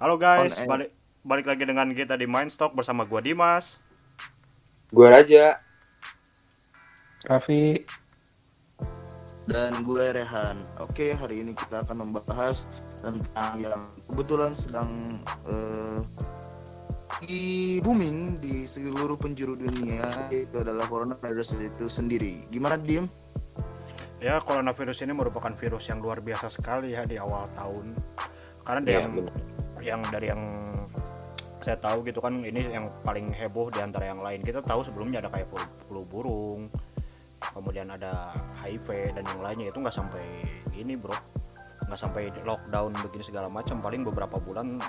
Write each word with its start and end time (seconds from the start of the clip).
Halo 0.00 0.16
guys, 0.16 0.56
balik 0.64 0.96
balik 1.20 1.44
lagi 1.44 1.60
dengan 1.68 1.84
kita 1.92 2.16
di 2.16 2.24
Mindstock 2.24 2.72
bersama 2.72 3.04
gua 3.04 3.20
Dimas. 3.20 3.84
Gua 4.96 5.12
Raja. 5.12 5.60
Raffi, 7.28 7.84
dan 9.44 9.76
gue 9.84 10.04
Rehan. 10.16 10.64
Oke, 10.80 11.12
hari 11.12 11.44
ini 11.44 11.52
kita 11.52 11.84
akan 11.84 12.08
membahas 12.08 12.64
tentang 12.96 13.60
yang 13.60 13.84
kebetulan 14.08 14.56
sedang 14.56 15.20
eh, 15.44 16.00
di 17.20 17.76
booming 17.84 18.40
di 18.40 18.64
seluruh 18.64 19.20
penjuru 19.20 19.52
dunia 19.52 20.32
itu 20.32 20.64
adalah 20.64 20.88
coronavirus 20.88 21.60
itu 21.60 21.92
sendiri. 21.92 22.40
Gimana 22.48 22.80
diem? 22.80 23.04
Ya, 24.16 24.40
coronavirus 24.40 25.04
ini 25.04 25.12
merupakan 25.12 25.52
virus 25.52 25.92
yang 25.92 26.00
luar 26.00 26.24
biasa 26.24 26.48
sekali 26.48 26.96
ya 26.96 27.04
di 27.04 27.20
awal 27.20 27.52
tahun. 27.52 27.92
Karena 28.64 28.80
yang 29.04 29.12
benar. 29.12 29.59
Yang 29.82 30.00
dari 30.08 30.30
yang 30.30 30.42
saya 31.60 31.76
tahu 31.76 32.00
gitu 32.08 32.24
kan 32.24 32.32
ini 32.40 32.72
yang 32.72 32.88
paling 33.04 33.28
heboh 33.36 33.68
di 33.68 33.80
antara 33.84 34.08
yang 34.08 34.20
lain. 34.20 34.40
Kita 34.40 34.64
tahu 34.64 34.80
sebelumnya 34.80 35.20
ada 35.20 35.28
kayak 35.28 35.48
flu, 35.52 35.60
flu 35.84 36.00
burung, 36.08 36.60
kemudian 37.52 37.88
ada 37.92 38.32
HIV 38.64 39.16
dan 39.16 39.24
yang 39.28 39.40
lainnya 39.44 39.66
itu 39.68 39.78
nggak 39.78 39.92
sampai 39.92 40.24
ini 40.72 40.96
bro, 40.96 41.12
nggak 41.84 42.00
sampai 42.00 42.32
lockdown 42.42 42.96
begini 43.04 43.24
segala 43.24 43.52
macam. 43.52 43.84
Paling 43.84 44.02
beberapa 44.08 44.40
bulan 44.40 44.80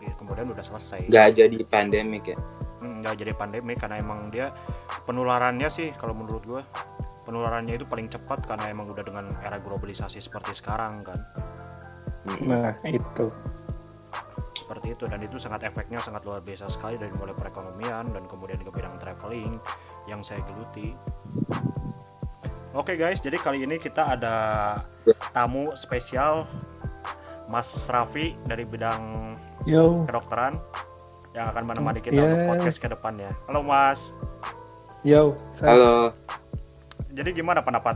ya, 0.00 0.12
kemudian 0.16 0.48
udah 0.48 0.64
selesai. 0.64 1.12
Gak 1.12 1.36
jadi 1.36 1.58
pandemik 1.68 2.32
ya. 2.32 2.38
Hmm, 2.80 3.04
nggak 3.04 3.20
jadi 3.20 3.32
pandemi 3.36 3.72
karena 3.76 4.00
emang 4.00 4.28
dia 4.32 4.52
penularannya 5.04 5.68
sih 5.68 5.92
kalau 5.96 6.12
menurut 6.16 6.44
gue 6.44 6.62
penularannya 7.26 7.74
itu 7.74 7.86
paling 7.88 8.06
cepat 8.06 8.46
karena 8.46 8.70
emang 8.70 8.86
udah 8.86 9.02
dengan 9.02 9.26
era 9.42 9.58
globalisasi 9.58 10.22
seperti 10.22 10.54
sekarang 10.54 11.02
kan 11.02 11.18
nah 12.42 12.74
itu. 12.86 13.26
Seperti 14.66 14.98
itu 14.98 15.06
dan 15.06 15.22
itu 15.22 15.38
sangat 15.38 15.62
efeknya 15.70 16.02
sangat 16.02 16.26
luar 16.26 16.42
biasa 16.42 16.66
sekali 16.66 16.98
dari 16.98 17.14
mulai 17.14 17.38
perekonomian 17.38 18.10
dan 18.10 18.26
kemudian 18.26 18.58
ke 18.58 18.66
bidang 18.66 18.98
traveling 18.98 19.62
yang 20.10 20.26
saya 20.26 20.42
geluti. 20.42 20.90
Oke 22.74 22.98
guys 22.98 23.22
jadi 23.22 23.38
kali 23.38 23.62
ini 23.62 23.78
kita 23.78 24.18
ada 24.18 24.34
tamu 25.30 25.70
spesial 25.78 26.50
Mas 27.46 27.86
Raffi 27.86 28.34
dari 28.42 28.66
bidang 28.66 29.38
Yo, 29.70 30.02
kedokteran 30.02 30.58
yang 31.30 31.46
akan 31.54 31.62
menemani 31.62 32.02
kita 32.02 32.18
Iya. 32.18 32.26
untuk 32.26 32.58
podcast 32.58 32.78
ke 32.82 32.90
depannya. 32.90 33.30
Halo 33.46 33.62
Mas. 33.62 34.10
Yo, 35.06 35.38
saya 35.54 35.78
Halo. 35.78 35.94
jadi 37.14 37.30
gimana 37.30 37.62
pendapat 37.62 37.94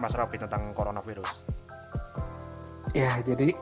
Mas 0.00 0.16
Raffi 0.16 0.40
tentang 0.40 0.72
coronavirus? 0.72 1.44
Ya 2.96 3.12
jadi 3.20 3.52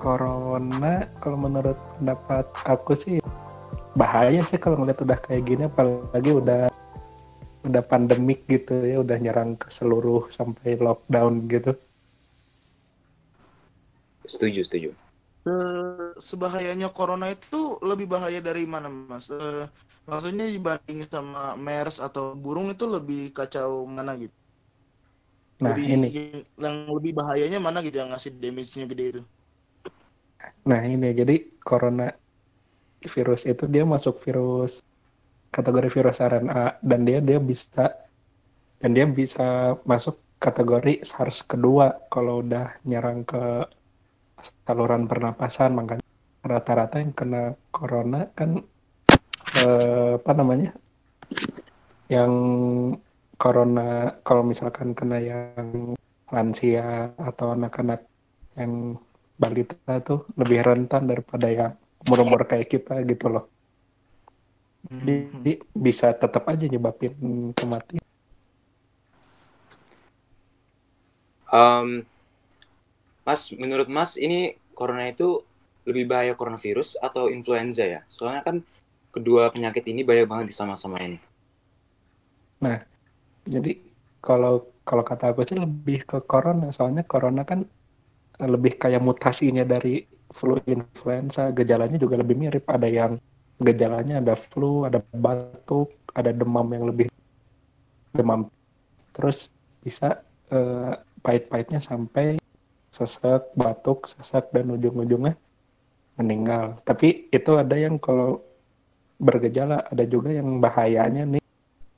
corona 0.00 1.06
kalau 1.20 1.36
menurut 1.36 1.76
pendapat 2.00 2.48
aku 2.64 2.96
sih 2.96 3.16
bahaya 3.94 4.40
sih 4.40 4.56
kalau 4.56 4.80
ngeliat 4.80 4.98
udah 5.04 5.18
kayak 5.20 5.44
gini 5.44 5.62
apalagi 5.68 6.30
udah 6.32 6.72
udah 7.68 7.82
pandemik 7.84 8.48
gitu 8.48 8.80
ya 8.80 9.04
udah 9.04 9.20
nyerang 9.20 9.60
ke 9.60 9.68
seluruh 9.68 10.32
sampai 10.32 10.80
lockdown 10.80 11.44
gitu 11.52 11.76
Setuju, 14.30 14.62
setuju. 14.62 14.90
Eh, 15.40 16.10
sebahayanya 16.20 16.92
corona 16.94 17.34
itu 17.34 17.80
lebih 17.82 18.06
bahaya 18.06 18.38
dari 18.38 18.62
mana, 18.62 18.86
Mas? 18.86 19.32
Eh, 19.34 19.66
maksudnya 20.06 20.46
dibanding 20.46 21.02
sama 21.08 21.58
MERS 21.58 21.98
atau 21.98 22.38
burung 22.38 22.70
itu 22.70 22.86
lebih 22.86 23.34
kacau 23.34 23.88
mana 23.90 24.14
gitu? 24.20 24.36
nah 25.60 25.76
lebih, 25.76 25.92
ini 25.92 26.08
yang 26.56 26.88
lebih 26.88 27.12
bahayanya 27.12 27.60
mana 27.60 27.84
gitu 27.84 28.00
yang 28.00 28.08
ngasih 28.08 28.32
damage-nya 28.40 28.88
gede 28.88 29.04
itu? 29.12 29.22
Nah 30.66 30.80
ini 30.84 31.12
jadi 31.16 31.36
corona 31.64 32.12
virus 33.00 33.48
itu 33.48 33.64
dia 33.64 33.84
masuk 33.88 34.20
virus 34.20 34.84
kategori 35.50 35.88
virus 35.88 36.20
RNA 36.20 36.78
dan 36.84 37.00
dia 37.08 37.18
dia 37.18 37.40
bisa 37.40 37.90
dan 38.80 38.96
dia 38.96 39.04
bisa 39.04 39.76
masuk 39.84 40.16
kategori 40.40 41.04
SARS 41.04 41.44
kedua 41.44 42.00
kalau 42.08 42.40
udah 42.40 42.72
nyerang 42.88 43.28
ke 43.28 43.68
saluran 44.64 45.04
pernapasan. 45.04 45.76
Makanya 45.76 46.04
rata-rata 46.40 46.96
yang 47.04 47.12
kena 47.12 47.52
corona 47.68 48.24
kan 48.32 48.64
eh, 49.60 50.16
apa 50.16 50.32
namanya 50.32 50.72
yang 52.08 52.32
corona 53.36 54.16
kalau 54.24 54.42
misalkan 54.48 54.96
kena 54.96 55.20
yang 55.20 55.92
lansia 56.32 57.12
atau 57.20 57.52
anak-anak 57.52 58.00
yang 58.56 58.96
balita 59.40 59.94
tuh 60.04 60.28
lebih 60.36 60.60
rentan 60.60 61.08
daripada 61.08 61.48
yang 61.48 61.72
umur-umur 62.04 62.44
kayak 62.44 62.68
kita 62.68 63.00
gitu 63.08 63.26
loh 63.32 63.44
jadi 64.90 65.52
bisa 65.72 66.12
tetap 66.12 66.44
aja 66.52 66.68
nyebabin 66.68 67.16
kematian 67.56 68.04
Em, 71.50 72.06
mas, 73.26 73.50
menurut 73.50 73.90
Mas 73.90 74.14
ini 74.14 74.54
corona 74.70 75.10
itu 75.10 75.42
lebih 75.82 76.06
bahaya 76.06 76.32
coronavirus 76.38 76.94
atau 77.02 77.26
influenza 77.26 77.82
ya? 77.82 78.00
Soalnya 78.06 78.46
kan 78.46 78.56
kedua 79.10 79.50
penyakit 79.50 79.82
ini 79.90 80.06
banyak 80.06 80.30
banget 80.30 80.54
disama-samain. 80.54 81.18
Jadi 83.50 83.82
kalau 84.22 84.70
kalau 84.86 85.02
kata 85.02 85.34
aku 85.34 85.42
sih 85.42 85.58
lebih 85.58 86.06
ke 86.06 86.22
corona, 86.22 86.70
soalnya 86.70 87.02
corona 87.02 87.42
kan 87.42 87.66
lebih 88.40 88.80
kayak 88.80 89.02
mutasinya 89.04 89.64
dari 89.66 90.04
flu 90.30 90.56
influenza, 90.64 91.50
gejalanya 91.52 91.98
juga 92.00 92.20
lebih 92.20 92.36
mirip. 92.38 92.64
Ada 92.70 92.88
yang 92.88 93.12
gejalanya 93.60 94.24
ada 94.24 94.34
flu, 94.38 94.88
ada 94.88 95.04
batuk, 95.12 95.92
ada 96.16 96.32
demam 96.32 96.64
yang 96.72 96.88
lebih 96.88 97.06
demam. 98.16 98.48
Terus 99.12 99.52
bisa 99.84 100.24
eh, 100.48 100.92
pahit-pahitnya 101.20 101.82
sampai 101.82 102.40
sesek, 102.90 103.52
batuk, 103.54 104.08
sesak 104.08 104.48
dan 104.50 104.72
ujung-ujungnya 104.72 105.36
meninggal. 106.16 106.80
Tapi 106.88 107.28
itu 107.30 107.52
ada 107.56 107.76
yang 107.76 108.00
kalau 108.00 108.40
bergejala, 109.20 109.84
ada 109.92 110.04
juga 110.08 110.32
yang 110.32 110.58
bahayanya 110.58 111.28
nih 111.36 111.44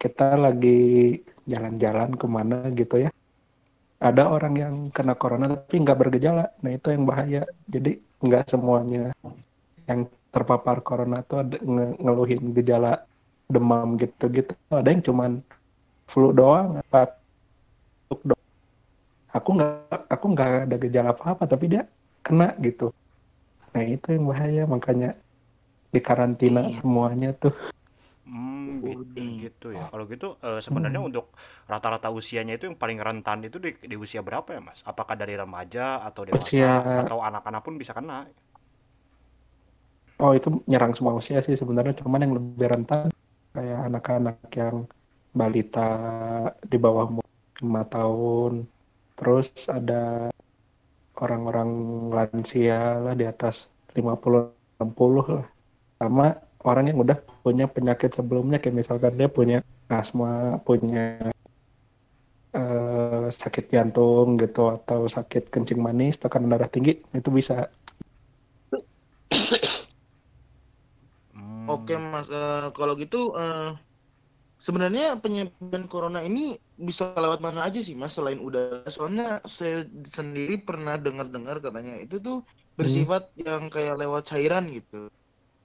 kita 0.02 0.34
lagi 0.34 1.22
jalan-jalan 1.46 2.18
ke 2.18 2.26
mana 2.26 2.66
gitu 2.74 3.06
ya 3.06 3.10
ada 4.08 4.22
orang 4.34 4.54
yang 4.62 4.74
kena 4.96 5.14
corona 5.22 5.46
tapi 5.52 5.74
nggak 5.84 5.98
bergejala. 6.02 6.44
Nah 6.62 6.70
itu 6.76 6.86
yang 6.94 7.04
bahaya. 7.10 7.42
Jadi 7.74 7.90
nggak 8.24 8.44
semuanya 8.52 9.00
yang 9.90 10.00
terpapar 10.34 10.76
corona 10.88 11.16
ada 11.22 11.58
nge- 11.72 11.96
ngeluhin 12.02 12.42
gejala 12.58 12.92
demam 13.54 13.88
gitu-gitu. 14.02 14.52
Ada 14.72 14.88
yang 14.94 15.02
cuman 15.08 15.32
flu 16.10 16.28
doang 16.38 16.80
apa 16.82 17.00
aku 19.36 19.48
nggak 19.56 19.70
aku 20.14 20.24
nggak 20.34 20.48
ada 20.68 20.76
gejala 20.82 21.08
apa-apa 21.14 21.44
tapi 21.48 21.64
dia 21.72 21.82
kena 22.24 22.54
gitu. 22.62 22.92
Nah 23.74 23.84
itu 23.86 24.06
yang 24.16 24.24
bahaya. 24.30 24.62
Makanya 24.68 25.08
dikarantina 25.94 26.62
semuanya 26.78 27.30
tuh 27.42 27.54
Hmm, 28.32 28.80
gitu, 28.88 29.20
gitu 29.42 29.66
ya. 29.78 29.84
Kalau 29.92 30.04
gitu 30.12 30.26
eh, 30.46 30.60
sebenarnya 30.66 31.00
Hmm. 31.00 31.08
untuk 31.08 31.24
rata-rata 31.72 32.08
usianya 32.20 32.52
itu 32.56 32.64
yang 32.68 32.78
paling 32.82 32.98
rentan 33.06 33.38
itu 33.48 33.56
di, 33.64 33.70
di 33.90 33.96
usia 34.04 34.20
berapa 34.28 34.48
ya, 34.56 34.60
Mas? 34.68 34.80
Apakah 34.90 35.14
dari 35.20 35.34
remaja 35.42 36.00
atau 36.08 36.22
dewasa 36.30 36.68
Usia- 36.70 36.80
atau 37.00 37.16
anak-anak 37.28 37.60
pun 37.66 37.74
bisa 37.82 37.92
kena? 37.98 38.24
Oh 40.22 40.32
itu 40.38 40.48
nyerang 40.70 40.92
semua 40.96 41.14
usia 41.20 41.38
sih 41.46 41.56
sebenarnya 41.60 41.94
cuman 42.00 42.22
yang 42.24 42.34
lebih 42.38 42.66
rentan 42.72 43.06
kayak 43.54 43.78
anak-anak 43.88 44.36
yang 44.60 44.76
balita 45.40 45.80
di 46.70 46.76
bawah 46.84 47.04
umur 47.10 47.26
5 47.62 47.82
tahun 47.92 48.52
terus 49.18 49.46
ada 49.76 49.94
orang-orang 51.22 51.70
lansia 52.16 52.78
lah 53.04 53.14
di 53.20 53.24
atas 53.32 53.56
50-60 53.96 55.24
lah 55.36 55.44
sama 56.00 56.26
orang 56.68 56.84
yang 56.90 56.98
udah 57.04 57.18
punya 57.44 57.64
penyakit 57.74 58.10
sebelumnya 58.18 58.58
kayak 58.62 58.76
misalkan 58.80 59.12
dia 59.18 59.28
punya 59.38 59.56
asma 59.90 60.58
punya 60.66 61.00
eh, 62.56 63.24
sakit 63.40 63.64
jantung 63.74 64.26
gitu 64.42 64.60
atau 64.76 65.00
sakit 65.16 65.42
kencing 65.52 65.80
manis 65.86 66.14
tekanan 66.22 66.52
darah 66.52 66.70
tinggi 66.74 66.92
itu 67.18 67.28
bisa 67.38 67.54
Hmm, 71.32 71.68
Oke 71.72 71.92
mas, 72.12 72.26
Eh, 72.38 72.66
kalau 72.76 72.92
gitu 73.02 73.16
eh, 73.40 73.70
sebenarnya 74.66 75.04
penyebaran 75.24 75.84
corona 75.92 76.20
ini 76.28 76.40
bisa 76.88 77.04
lewat 77.24 77.40
mana 77.46 77.60
aja 77.68 77.78
sih 77.86 77.94
mas 78.02 78.12
selain 78.16 78.40
udara? 78.48 78.86
Soalnya 78.96 79.24
saya 79.58 79.76
sendiri 80.18 80.54
pernah 80.68 80.94
dengar-dengar 81.04 81.56
katanya 81.64 81.94
itu 82.04 82.16
tuh 82.26 82.36
bersifat 82.78 83.22
yang 83.46 83.62
kayak 83.74 83.94
lewat 84.02 84.22
cairan 84.30 84.64
gitu. 84.76 84.96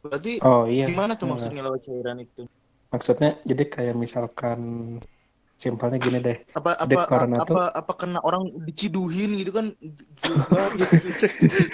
Berarti 0.08 0.34
oh 0.42 0.64
iya 0.66 0.86
gimana 0.86 1.14
tuh 1.14 1.26
Eh, 1.26 1.32
maksudnya 1.32 1.62
lewat 1.62 1.82
cairan 1.84 2.18
itu? 2.20 2.44
maksudnya 2.88 3.36
jadi 3.44 3.64
kayak 3.68 3.96
misalkan 3.96 4.60
simpelnya 5.54 5.98
gini 5.98 6.22
deh 6.22 6.38
apa 6.54 6.78
apa 6.78 7.02
corona 7.04 7.36
apa, 7.38 7.50
tuh- 7.50 7.74
apa 7.76 7.94
kena 7.94 8.20
orang 8.22 8.48
diciduhin 8.62 9.36
gitu 9.36 9.52
kan 9.52 9.74
gila 10.18 10.66
gitu. 10.78 11.26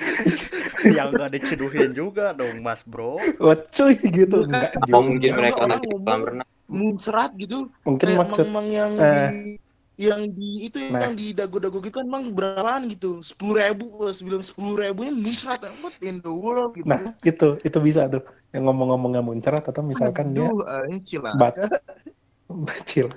yang 0.98 1.12
nggak 1.12 1.30
diceduhin 1.32 1.92
juga 1.92 2.32
dong 2.32 2.60
mas 2.60 2.82
bro 2.82 3.20
wah 3.38 3.54
cuy 3.60 3.94
gitu 3.94 4.48
enggak 4.48 4.72
mungkin 4.88 5.32
mereka 5.34 5.62
ngomong- 5.62 5.84
kolam 5.86 6.22
renang. 6.24 6.50
muncrat 6.66 7.32
gitu 7.36 7.68
mungkin 7.84 8.06
kayak 8.08 8.20
maksud 8.24 8.48
mang-mang 8.48 8.68
yang 8.68 8.92
eh. 8.96 9.30
di 9.30 9.60
yang 9.98 10.22
di 10.34 10.68
itu 10.68 10.78
Nah. 10.90 11.02
yang 11.06 11.14
di 11.14 11.38
dago-dago 11.38 11.78
gitu 11.86 11.96
kan 12.02 12.08
mang 12.10 12.26
berapaan 12.34 12.90
gitu? 12.90 13.22
Sepuluh 13.22 13.62
ribu 13.62 13.86
bilang 14.26 14.42
sepuluh 14.42 14.76
ribunya 14.82 15.14
muncrat 15.14 15.62
what 15.86 15.94
in 16.02 16.18
the 16.26 16.32
world 16.34 16.74
gitu? 16.74 16.88
Nah 16.90 17.00
itu 17.30 17.46
itu 17.68 17.78
bisa 17.88 18.02
tuh. 18.14 18.24
Yang 18.54 18.64
ngomong-ngomongnya 18.70 19.22
muncrat 19.26 19.64
atau 19.70 19.82
misalkan 19.86 20.28
dia 20.38 20.50
Aduh, 20.50 20.66
anjing 20.66 21.04
cilaka. 21.06 21.38
bat 21.40 21.54
kecil 22.70 23.08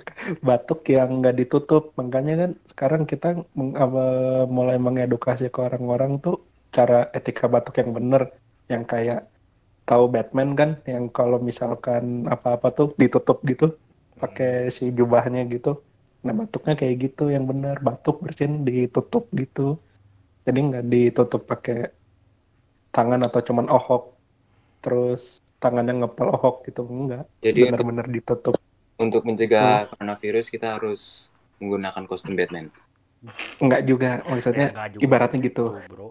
batuk 0.47 0.79
yang 0.95 1.09
nggak 1.19 1.35
ditutup. 1.39 1.83
Makanya 1.99 2.33
kan 2.41 2.51
sekarang 2.71 3.03
kita 3.11 3.27
meng- 3.57 3.77
apa, 3.77 4.01
mulai 4.57 4.77
mengedukasi 4.85 5.45
ke 5.53 5.59
orang-orang 5.67 6.11
tuh 6.23 6.35
cara 6.75 6.95
etika 7.17 7.45
batuk 7.53 7.75
yang 7.81 7.91
bener. 7.97 8.21
Yang 8.71 8.83
kayak 8.91 9.19
tahu 9.89 10.05
Batman 10.13 10.49
kan 10.59 10.69
yang 10.93 11.05
kalau 11.17 11.37
misalkan 11.49 12.03
apa-apa 12.33 12.67
tuh 12.77 12.87
ditutup 13.01 13.37
gitu 13.49 13.65
pakai 14.21 14.69
si 14.77 14.83
jubahnya 14.97 15.41
gitu 15.53 15.69
nah 16.27 16.35
batuknya 16.41 16.73
kayak 16.79 16.95
gitu 17.03 17.21
yang 17.35 17.45
bener 17.51 17.75
batuk 17.87 18.15
bersin 18.23 18.51
ditutup 18.67 19.23
gitu 19.41 19.61
jadi 20.45 20.59
nggak 20.67 20.83
ditutup 20.93 21.41
pakai 21.51 21.75
tangan 22.95 23.21
atau 23.27 23.41
cuman 23.47 23.67
ohok 23.77 24.01
terus 24.83 25.21
tangannya 25.61 25.93
ngepel 25.99 26.27
ohok 26.35 26.55
gitu 26.67 26.81
enggak 27.01 27.23
Jadi 27.43 27.61
untuk, 27.69 27.87
bener-bener 27.87 28.07
ditutup 28.15 28.55
untuk 29.03 29.21
mencegah 29.27 29.89
coronavirus 29.89 30.47
kita 30.53 30.67
harus 30.77 31.01
menggunakan 31.61 32.03
kostum 32.09 32.37
Batman. 32.37 32.69
Enggak 33.63 33.81
juga, 33.89 34.07
maksudnya 34.29 34.65
Ya, 34.65 34.89
juga 34.95 35.05
ibaratnya 35.05 35.39
gitu. 35.47 35.61
bro 35.89 36.07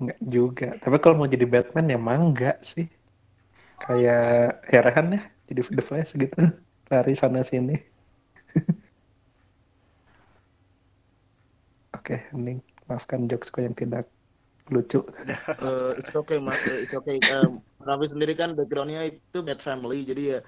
enggak 0.00 0.18
juga. 0.34 0.66
Tapi 0.82 0.96
kalau 1.02 1.16
mau 1.18 1.28
jadi 1.34 1.46
Batman 1.54 1.86
ya 1.92 1.96
mah 2.06 2.16
enggak 2.24 2.56
sih. 2.72 2.86
Kayak 3.82 4.20
Herehan 4.72 5.06
ya, 5.16 5.20
jadi 5.48 5.60
The 5.76 5.82
Flash 5.88 6.10
gitu. 6.22 6.36
Lari 6.92 7.12
sana 7.22 7.40
sini. 7.50 7.72
Oke, 12.02 12.18
ini 12.34 12.58
maafkan 12.90 13.30
jokesku 13.30 13.62
yang 13.62 13.78
tidak 13.78 14.10
lucu. 14.74 15.06
Eh, 15.62 15.90
it's 16.02 16.10
okay 16.18 16.42
mas, 16.42 16.66
Eh, 16.66 16.82
it's 16.82 16.90
okay. 16.98 17.22
Um, 17.30 17.62
Raffi 17.78 18.06
sendiri 18.10 18.34
kan 18.34 18.58
backgroundnya 18.58 19.06
itu 19.06 19.38
bad 19.46 19.62
family, 19.62 20.02
jadi 20.02 20.22
ya 20.34 20.38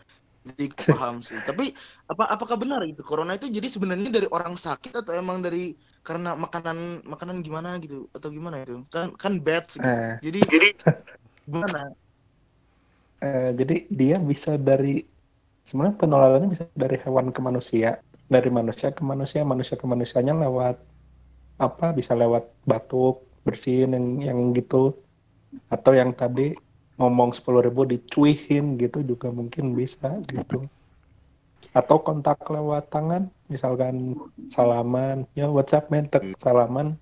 jadi 0.43 0.65
paham 0.91 1.23
sih. 1.23 1.39
Tapi 1.47 1.71
apa 2.11 2.25
apakah 2.35 2.57
benar 2.59 2.83
itu 2.83 3.07
corona 3.07 3.39
itu 3.39 3.47
jadi 3.47 3.71
sebenarnya 3.71 4.11
dari 4.11 4.27
orang 4.35 4.59
sakit 4.59 4.93
atau 5.07 5.15
emang 5.15 5.39
dari 5.47 5.79
karena 6.03 6.35
makanan 6.35 7.07
makanan 7.07 7.37
gimana 7.47 7.79
gitu 7.79 8.11
atau 8.11 8.29
gimana 8.35 8.57
itu? 8.67 8.83
Kan 8.91 9.15
kan 9.15 9.39
bad 9.39 9.65
sih. 9.71 9.83
Eh, 9.85 10.19
Jadi 10.27 10.39
jadi 10.43 10.69
gimana? 11.47 11.95
eh, 13.25 13.51
jadi 13.59 13.75
dia 14.01 14.17
bisa 14.31 14.51
dari 14.59 15.03
sebenarnya 15.67 15.97
penularannya 16.03 16.49
bisa 16.55 16.65
dari 16.77 16.97
hewan 17.05 17.29
ke 17.37 17.41
manusia, 17.49 17.89
dari 18.35 18.51
manusia 18.59 18.89
ke 18.97 19.03
manusia, 19.05 19.41
manusia 19.47 19.77
ke 19.81 19.87
manusianya 19.93 20.35
lewat 20.45 20.77
apa? 21.61 21.95
Bisa 21.95 22.17
lewat 22.17 22.49
batuk, 22.65 23.25
bersin 23.45 23.93
yang 23.95 24.07
yang 24.23 24.39
gitu, 24.57 24.97
atau 25.71 25.93
yang 25.95 26.11
tadi 26.17 26.57
ngomong 26.99 27.35
10.000 27.35 27.67
ribu 27.67 27.83
dicuihin 27.85 28.79
gitu 28.79 29.03
juga 29.03 29.31
mungkin 29.35 29.75
bisa 29.75 30.19
gitu. 30.31 30.63
Atau 31.75 32.05
kontak 32.05 32.45
lewat 32.47 32.93
tangan, 32.93 33.33
misalkan 33.49 34.15
salaman, 34.53 35.25
ya 35.33 35.49
WhatsApp 35.49 35.89
man, 35.89 36.07
tek, 36.07 36.23
salaman, 36.37 37.01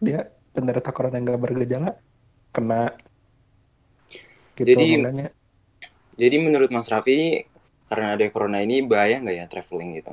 dia 0.00 0.32
penderita 0.56 0.90
corona 0.90 1.20
yang 1.20 1.28
nggak 1.28 1.42
bergejala 1.44 1.90
kena 2.50 2.96
gitu 4.56 4.74
Jadi- 4.74 4.96
makanya 4.98 5.28
Jadi 6.20 6.36
menurut 6.36 6.68
Mas 6.68 6.88
Raffi 6.88 7.48
karena 7.88 8.12
ada 8.12 8.24
corona 8.28 8.60
ini 8.60 8.84
bahaya 8.84 9.20
nggak 9.24 9.36
ya 9.40 9.46
traveling 9.48 10.00
gitu? 10.00 10.12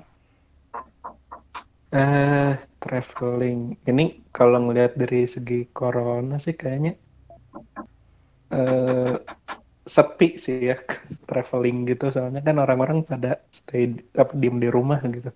Eh, 1.97 2.51
traveling 2.83 3.59
ini 3.89 4.03
kalau 4.35 4.57
ngelihat 4.63 4.93
dari 5.01 5.19
segi 5.33 5.55
corona 5.77 6.35
sih 6.45 6.53
kayaknya 6.61 6.91
eh 8.55 9.13
sepi 9.95 10.27
sih 10.45 10.57
ya 10.69 10.75
traveling 11.29 11.77
gitu 11.89 12.05
soalnya 12.15 12.41
kan 12.47 12.55
orang-orang 12.63 12.99
pada 13.09 13.29
stay 13.57 13.83
apa 14.21 14.33
diem 14.41 14.57
di 14.63 14.69
rumah 14.77 14.99
gitu. 15.15 15.29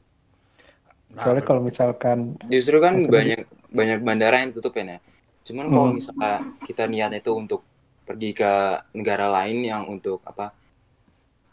Nah, 1.12 1.24
Soalnya 1.24 1.44
kalau 1.50 1.62
misalkan 1.70 2.20
Justru 2.52 2.78
kan 2.84 2.96
banyak 3.08 3.40
banyak 3.72 4.00
bandara 4.08 4.44
yang 4.44 4.52
tutup 4.56 4.74
ya. 4.80 4.84
Nah. 4.84 5.00
Cuman 5.48 5.68
kalau 5.74 5.90
Hmm. 5.92 5.98
misalnya 5.98 6.34
kita 6.68 6.84
niatnya 6.92 7.20
itu 7.24 7.32
untuk 7.42 7.62
pergi 8.08 8.30
ke 8.36 8.52
negara 8.98 9.28
lain 9.32 9.58
yang 9.72 9.84
untuk 9.88 10.20
apa 10.28 10.52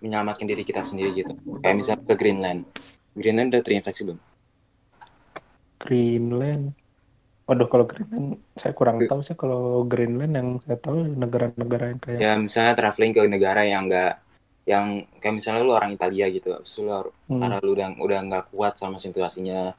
menyelamatkan 0.03 0.47
diri 0.47 0.63
kita 0.63 0.83
sendiri 0.87 1.11
gitu. 1.23 1.33
Kayak 1.63 1.77
misalnya 1.79 2.03
ke 2.07 2.15
Greenland. 2.19 2.61
Greenland 3.19 3.49
udah 3.55 3.63
terinfeksi 3.67 4.03
belum? 4.07 4.19
Greenland, 5.79 6.75
waduh 7.47 7.69
kalau 7.71 7.87
Greenland 7.87 8.43
saya 8.59 8.75
kurang 8.75 8.99
tahu 9.07 9.23
sih 9.23 9.39
kalau 9.39 9.87
Greenland 9.87 10.35
yang 10.35 10.49
saya 10.63 10.79
tahu 10.79 11.07
negara-negara 11.07 11.85
yang 11.95 12.01
kayak 12.03 12.21
Ya 12.21 12.33
misalnya 12.37 12.75
traveling 12.77 13.13
ke 13.15 13.23
negara 13.31 13.63
yang 13.65 13.87
enggak 13.87 14.21
yang 14.69 15.09
kayak 15.17 15.35
misalnya 15.41 15.65
lu 15.65 15.73
orang 15.73 15.97
Italia 15.97 16.29
gitu, 16.29 16.53
lu 16.53 16.61
hmm, 16.93 17.41
karena 17.41 17.57
lu 17.65 17.71
udah 17.73 17.89
udah 17.97 18.19
nggak 18.29 18.45
kuat 18.53 18.77
sama 18.77 19.01
situasinya 19.01 19.73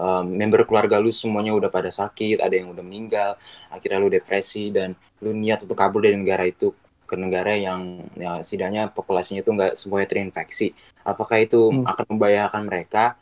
um, 0.00 0.24
member 0.32 0.64
keluarga 0.64 0.96
lu 0.96 1.12
semuanya 1.12 1.52
udah 1.52 1.68
pada 1.68 1.92
sakit 1.92 2.40
ada 2.40 2.56
yang 2.56 2.72
udah 2.72 2.80
meninggal 2.80 3.36
akhirnya 3.68 4.00
lu 4.00 4.08
depresi 4.08 4.72
dan 4.72 4.96
lu 5.20 5.36
niat 5.36 5.68
untuk 5.68 5.76
kabur 5.76 6.00
dari 6.00 6.16
negara 6.16 6.48
itu 6.48 6.72
ke 7.04 7.18
negara 7.18 7.52
yang 7.58 8.06
ya 8.14 8.38
setidaknya 8.40 8.88
populasinya 8.94 9.42
itu 9.42 9.50
nggak 9.50 9.74
semuanya 9.74 10.06
terinfeksi. 10.06 10.72
Apakah 11.02 11.42
itu 11.42 11.74
Hmm. 11.74 11.82
akan 11.84 12.04
membahayakan 12.16 12.62
mereka 12.70 13.18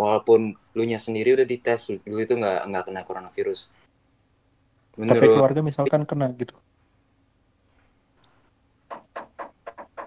walaupun 0.00 0.40
lu 0.76 0.82
nya 0.90 0.98
sendiri 0.98 1.34
udah 1.36 1.46
dites 1.52 1.82
lu 2.10 2.16
itu 2.24 2.34
nggak 2.40 2.58
nggak 2.70 2.84
kena 2.88 3.00
coronavirus 3.08 3.60
tapi 5.08 5.26
menurut 5.26 5.32
keluarga 5.32 5.60
misalkan 5.68 6.02
kena 6.08 6.26
gitu. 6.40 6.54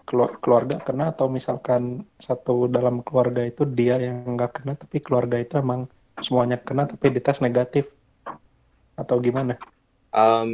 Kelu- 0.08 0.36
keluarga 0.44 0.76
kena 0.88 1.06
atau 1.14 1.28
misalkan 1.38 1.84
satu 2.28 2.72
dalam 2.76 3.04
keluarga 3.04 3.42
itu 3.44 3.64
dia 3.68 3.96
yang 4.00 4.18
nggak 4.36 4.52
kena 4.64 4.74
tapi 4.80 4.98
keluarga 5.06 5.38
itu 5.44 5.54
emang 5.64 5.82
semuanya 6.26 6.58
kena 6.68 6.84
tapi 6.88 7.06
dites 7.16 7.38
negatif 7.44 7.86
atau 8.98 9.16
gimana? 9.22 9.54
um, 10.16 10.48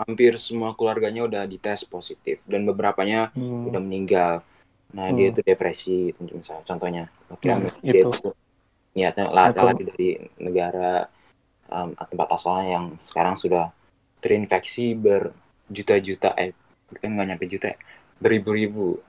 hampir 0.00 0.32
semua 0.40 0.72
keluarganya 0.78 1.26
udah 1.28 1.42
dites 1.46 1.84
positif 1.86 2.42
dan 2.46 2.64
beberapanya 2.68 3.30
Hmm, 3.34 3.68
udah 3.68 3.80
meninggal. 3.82 4.34
Nah, 4.94 5.10
Hmm. 5.10 5.16
dia 5.18 5.26
itu 5.34 5.40
depresi, 5.42 6.14
misalnya 6.22 6.64
contohnya. 6.70 7.02
Oke, 7.32 7.48
Nah, 7.50 7.58
dia 7.82 8.00
itu. 8.00 8.08
itu 8.14 8.28
niatnya 8.96 9.26
lari, 9.38 9.58
Atau- 9.58 9.66
lari 9.66 9.82
dari 9.90 10.08
negara 10.46 11.06
um, 11.70 11.90
tempat 12.10 12.28
asalnya 12.36 12.66
yang 12.80 12.86
sekarang 13.08 13.36
sudah 13.38 13.64
terinfeksi 14.22 14.96
berjuta-juta, 14.96 16.30
eh, 16.40 16.50
nggak 17.02 17.26
nyampe 17.28 17.46
juta, 17.52 17.66
ya, 17.74 17.78
beribu-ribu. 18.22 19.00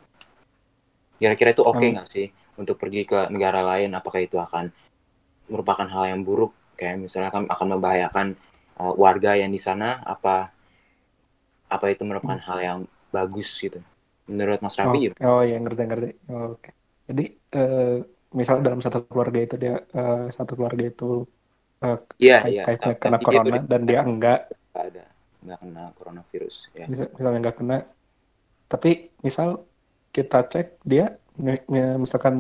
Kira-kira 1.20 1.50
itu 1.56 1.64
oke 1.64 1.84
Hmm. 1.84 1.96
nggak 1.96 2.08
sih 2.14 2.28
untuk 2.62 2.76
pergi 2.82 3.02
ke 3.12 3.20
negara 3.34 3.62
lain? 3.64 3.90
Apakah 4.00 4.22
itu 4.28 4.38
akan 4.40 4.66
merupakan 5.52 5.88
hal 5.94 6.04
yang 6.12 6.22
buruk? 6.28 6.52
Kayak 6.80 6.96
misalnya 7.06 7.32
kan 7.36 7.44
akan 7.54 7.68
membahayakan 7.78 8.28
uh, 8.82 8.94
warga 9.04 9.32
yang 9.42 9.52
di 9.56 9.62
sana? 9.62 9.90
Apa 10.06 10.52
apa 11.76 11.86
itu 11.94 12.04
merupakan 12.10 12.40
hal 12.48 12.58
yang 12.68 12.80
bagus 13.14 13.50
gitu? 13.62 13.80
Menurut 14.30 14.60
Mas 14.66 14.78
Oh, 14.88 14.98
Raffi 14.98 15.10
gitu? 15.12 15.18
oh 15.26 15.40
ya 15.50 15.54
ngerti 15.62 15.82
ngerti. 15.90 16.08
Oh, 16.32 16.44
Oke. 16.54 16.70
Jadi 17.08 17.22
eh, 17.56 17.82
misal 18.40 18.58
dalam 18.66 18.80
satu 18.86 18.98
keluarga 19.12 19.40
itu 19.46 19.56
dia 19.64 19.72
eh, 19.98 20.18
satu 20.38 20.52
keluarga 20.58 20.84
itu 20.92 21.06
eh, 21.86 21.98
Iya, 22.26 22.38
kait- 22.42 22.60
kaitnya 22.66 22.94
Tapi 23.04 23.04
kena 23.04 23.18
dia 23.30 23.40
tuh 23.46 23.52
corona 23.52 23.56
dan 23.72 23.82
dia 23.90 24.00
enggak, 24.10 24.38
nggak 24.72 24.84
ada, 24.90 25.04
nggak 25.44 25.60
kena 25.62 25.84
coronavirus. 25.98 26.56
Ya. 26.80 26.88
misal, 26.90 27.06
misalnya 27.18 27.40
enggak 27.42 27.58
kena, 27.60 27.76
tapi 28.72 28.90
misal 29.28 29.50
kita 30.16 30.38
cek 30.52 30.68
dia 30.92 31.04
mi- 31.46 31.66
mi- 31.74 32.00
misalkan 32.06 32.36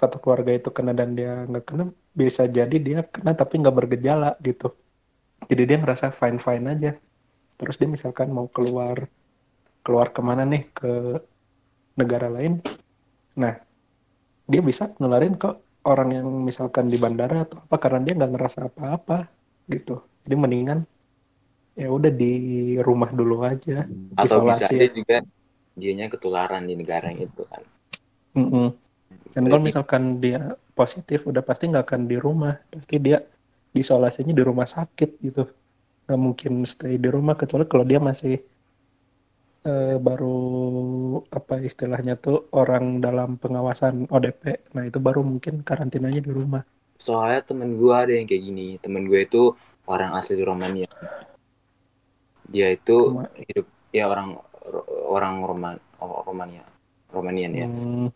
satu 0.00 0.16
keluarga 0.22 0.52
itu 0.58 0.68
kena 0.76 0.92
dan 1.00 1.10
dia 1.18 1.30
nggak 1.50 1.64
kena, 1.68 1.84
bisa 2.22 2.42
jadi 2.58 2.76
dia 2.86 2.98
kena 3.14 3.32
tapi 3.40 3.54
nggak 3.62 3.76
bergejala 3.78 4.26
gitu. 4.46 4.66
Jadi 5.50 5.62
dia 5.68 5.76
ngerasa 5.82 6.06
fine 6.20 6.38
fine 6.46 6.64
aja. 6.74 6.90
Terus 7.58 7.76
dia 7.80 7.88
misalkan 7.96 8.28
mau 8.36 8.46
keluar 8.56 8.98
keluar 9.84 10.08
ke 10.16 10.20
mana 10.28 10.42
nih 10.52 10.62
ke 10.78 10.86
negara 11.98 12.28
lain, 12.30 12.62
nah 13.40 13.54
dia 14.48 14.64
bisa 14.64 14.88
nularin 14.96 15.36
ke 15.36 15.52
orang 15.84 16.08
yang 16.16 16.26
misalkan 16.42 16.88
di 16.88 16.96
bandara 16.96 17.44
atau 17.44 17.60
apa 17.60 17.76
karena 17.76 18.00
dia 18.02 18.14
nggak 18.16 18.32
ngerasa 18.32 18.58
apa-apa 18.72 19.28
gitu. 19.68 20.00
Jadi 20.24 20.34
mendingan 20.34 20.88
ya 21.78 21.88
udah 21.92 22.10
di 22.10 22.34
rumah 22.80 23.12
dulu 23.12 23.44
aja. 23.44 23.84
Atau 24.16 24.48
bisa 24.48 24.66
Isolasi 24.66 24.74
aja 24.74 24.86
ya. 24.88 24.90
juga 24.90 25.16
dianya 25.78 26.10
ketularan 26.10 26.66
di 26.66 26.74
negara 26.74 27.12
yang 27.14 27.30
itu 27.30 27.42
kan. 27.46 27.62
Mm-mm. 28.34 28.68
Dan 29.32 29.42
kalau 29.46 29.62
misalkan 29.62 30.18
dia 30.18 30.58
positif, 30.74 31.22
udah 31.28 31.44
pasti 31.44 31.70
nggak 31.70 31.84
akan 31.86 32.02
di 32.10 32.16
rumah. 32.18 32.58
Pasti 32.72 32.96
dia 32.98 33.22
isolasinya 33.76 34.34
di 34.34 34.42
rumah 34.42 34.66
sakit 34.66 35.10
gitu. 35.22 35.46
Nggak 36.08 36.18
mungkin 36.18 36.52
stay 36.66 36.98
di 36.98 37.08
rumah 37.12 37.38
kecuali 37.38 37.68
kalau 37.70 37.86
dia 37.86 38.02
masih 38.02 38.42
eh, 39.68 39.96
baru 40.08 40.36
apa 41.38 41.54
istilahnya 41.68 42.14
tuh 42.24 42.36
orang 42.60 42.84
dalam 43.04 43.30
pengawasan 43.42 43.94
ODP. 44.14 44.42
Nah 44.74 44.82
itu 44.88 44.98
baru 45.06 45.20
mungkin 45.30 45.54
karantinanya 45.68 46.20
di 46.26 46.32
rumah. 46.38 46.62
soalnya 46.98 47.40
temen 47.46 47.78
gue 47.80 47.94
ada 47.94 48.12
yang 48.18 48.26
kayak 48.26 48.42
gini. 48.48 48.66
Temen 48.82 49.06
gue 49.10 49.20
itu 49.28 49.42
orang 49.86 50.10
asli 50.18 50.42
Romania. 50.50 50.88
Dia 52.48 52.68
itu 52.74 52.96
Roma- 53.12 53.30
hidup 53.38 53.66
ya 53.94 54.04
orang 54.12 54.28
orang 55.08 55.34
Roman 55.48 55.74
Romania 56.00 56.64
Romanian 57.14 57.52
ya. 57.54 57.66
Hmm, 57.68 58.08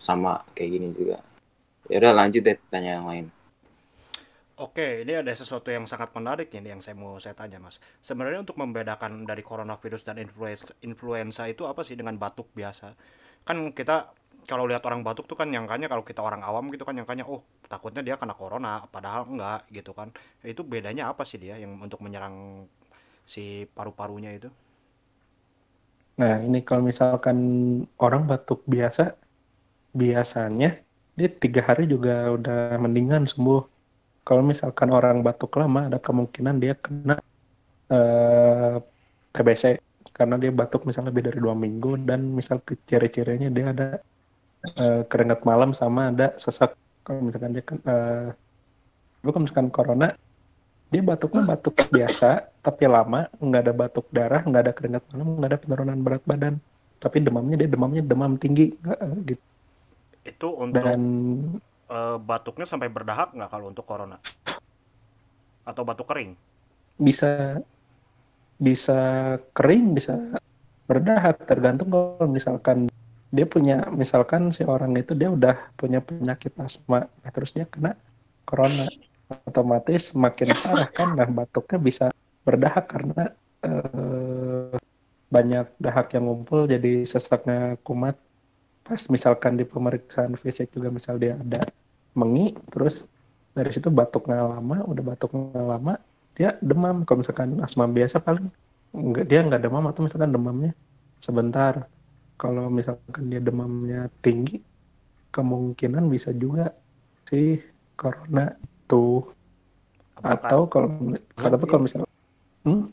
sama 0.00 0.42
kayak 0.54 0.70
gini 0.78 0.88
juga. 0.94 1.16
Ya 1.90 1.96
udah 2.00 2.12
lanjut 2.14 2.42
deh 2.46 2.56
tanya 2.70 3.00
yang 3.00 3.06
lain 3.10 3.26
Oke, 4.60 5.08
ini 5.08 5.16
ada 5.16 5.32
sesuatu 5.32 5.72
yang 5.72 5.88
sangat 5.88 6.12
menarik 6.12 6.52
ini 6.52 6.68
yang 6.68 6.84
saya 6.84 6.92
mau 6.92 7.16
saya 7.16 7.32
tanya, 7.32 7.56
Mas. 7.56 7.80
Sebenarnya 8.04 8.44
untuk 8.44 8.60
membedakan 8.60 9.24
dari 9.24 9.40
coronavirus 9.40 10.04
dan 10.04 10.20
influenza, 10.84 11.48
itu 11.48 11.64
apa 11.64 11.80
sih 11.80 11.96
dengan 11.96 12.20
batuk 12.20 12.52
biasa? 12.52 12.92
Kan 13.48 13.72
kita 13.72 14.12
kalau 14.44 14.68
lihat 14.68 14.84
orang 14.84 15.00
batuk 15.00 15.24
tuh 15.24 15.32
kan 15.40 15.48
nyangkanya 15.48 15.88
kalau 15.88 16.04
kita 16.04 16.20
orang 16.20 16.44
awam 16.44 16.68
gitu 16.68 16.84
kan 16.84 16.92
nyangkanya 16.92 17.24
oh 17.24 17.40
takutnya 17.72 18.04
dia 18.04 18.20
kena 18.20 18.36
corona, 18.36 18.84
padahal 18.84 19.24
enggak 19.32 19.64
gitu 19.72 19.96
kan. 19.96 20.12
Itu 20.44 20.60
bedanya 20.60 21.08
apa 21.08 21.24
sih 21.24 21.40
dia 21.40 21.56
yang 21.56 21.80
untuk 21.80 22.04
menyerang 22.04 22.68
si 23.24 23.64
paru-parunya 23.64 24.36
itu? 24.36 24.52
Nah 26.20 26.36
ini 26.44 26.60
kalau 26.60 26.84
misalkan 26.84 27.38
orang 27.96 28.28
batuk 28.28 28.60
biasa, 28.68 29.16
biasanya 29.96 30.84
dia 31.16 31.28
tiga 31.32 31.64
hari 31.64 31.88
juga 31.88 32.28
udah 32.36 32.76
mendingan 32.76 33.24
sembuh. 33.24 33.79
Kalau 34.20 34.42
misalkan 34.44 34.88
orang 34.92 35.24
batuk 35.24 35.56
lama, 35.56 35.88
ada 35.88 35.98
kemungkinan 35.98 36.60
dia 36.60 36.74
kena 36.76 37.16
eh, 37.90 38.76
TBC 39.32 39.80
karena 40.14 40.36
dia 40.36 40.52
batuk 40.52 40.84
misalnya 40.84 41.08
lebih 41.14 41.32
dari 41.32 41.38
dua 41.40 41.54
minggu 41.56 42.04
dan 42.04 42.20
misal 42.36 42.60
ke 42.60 42.76
ciri-cirinya 42.84 43.48
dia 43.48 43.66
ada 43.72 43.88
eh, 44.80 45.02
keringat 45.08 45.40
malam 45.48 45.70
sama 45.72 46.12
ada 46.12 46.36
sesak. 46.36 46.76
Kalau 47.00 47.24
misalkan 47.24 47.56
dia 47.56 47.64
kan, 47.64 47.78
eh, 47.80 48.28
lu 49.24 49.32
kalau 49.32 49.44
misalkan 49.48 49.72
corona, 49.72 50.12
dia 50.92 51.02
batuknya 51.06 51.42
batuk 51.46 51.74
biasa 51.88 52.50
tapi 52.60 52.84
lama, 52.84 53.30
nggak 53.40 53.62
ada 53.64 53.72
batuk 53.72 54.06
darah, 54.12 54.42
nggak 54.44 54.62
ada 54.68 54.72
keringat 54.76 55.02
malam, 55.10 55.28
nggak 55.40 55.50
ada 55.50 55.58
penurunan 55.58 55.98
berat 56.04 56.22
badan. 56.28 56.54
Tapi 57.00 57.16
demamnya 57.24 57.56
dia 57.64 57.68
demamnya 57.72 58.02
demam 58.04 58.36
tinggi 58.36 58.76
gitu. 59.24 59.42
Itu 60.20 60.48
untuk 60.60 60.84
Dan 60.84 61.00
eh, 61.90 62.16
batuknya 62.22 62.64
sampai 62.64 62.86
berdahak 62.86 63.34
nggak 63.34 63.50
kalau 63.50 63.66
untuk 63.68 63.84
corona? 63.84 64.22
Atau 65.66 65.82
batuk 65.82 66.06
kering? 66.06 66.38
bisa 67.00 67.56
bisa 68.60 69.00
kering, 69.56 69.96
bisa 69.96 70.20
berdahak 70.84 71.48
tergantung 71.48 71.88
kalau 71.88 72.28
misalkan 72.28 72.92
dia 73.32 73.48
punya 73.48 73.88
misalkan 73.88 74.52
si 74.52 74.66
orang 74.66 74.92
itu 75.00 75.16
dia 75.16 75.32
udah 75.32 75.56
punya 75.78 76.02
penyakit 76.02 76.50
asma 76.60 77.06
nah, 77.06 77.30
terus 77.30 77.54
dia 77.54 77.62
kena 77.64 77.94
corona 78.42 78.84
otomatis 79.46 80.10
makin 80.18 80.50
parah 80.50 80.90
kan 80.90 81.08
nah 81.14 81.30
batuknya 81.30 81.78
bisa 81.78 82.06
berdahak 82.42 82.90
karena 82.90 83.30
eh, 83.62 84.74
banyak 85.30 85.66
dahak 85.78 86.10
yang 86.10 86.26
ngumpul 86.26 86.66
jadi 86.66 87.06
sesaknya 87.06 87.78
kumat 87.86 88.18
pas 88.82 88.98
misalkan 89.06 89.54
di 89.54 89.62
pemeriksaan 89.62 90.34
fisik 90.34 90.74
juga 90.74 90.90
misal 90.90 91.14
dia 91.22 91.38
ada 91.38 91.62
mengi 92.14 92.56
terus 92.70 93.06
dari 93.54 93.70
situ 93.70 93.90
batuknya 93.90 94.46
lama 94.46 94.82
udah 94.86 95.04
batuknya 95.14 95.62
lama 95.62 95.94
dia 96.34 96.56
demam 96.62 97.02
kalau 97.04 97.22
misalkan 97.22 97.58
asma 97.62 97.86
biasa 97.90 98.22
paling 98.22 98.46
enggak 98.94 99.24
dia 99.26 99.40
nggak 99.42 99.62
demam 99.62 99.84
atau 99.86 100.06
misalkan 100.06 100.30
demamnya 100.30 100.72
sebentar 101.22 101.86
kalau 102.40 102.72
misalkan 102.72 103.28
dia 103.28 103.42
demamnya 103.42 104.08
tinggi 104.24 104.62
kemungkinan 105.30 106.10
bisa 106.10 106.34
juga 106.34 106.74
si 107.28 107.60
corona 107.94 108.50
tuh 108.90 109.30
Apakah 110.20 110.36
atau 110.36 110.60
kalau 110.68 110.88
tapi 111.40 111.64
kalau 111.64 111.82
misal 111.88 112.04
hmm? 112.68 112.84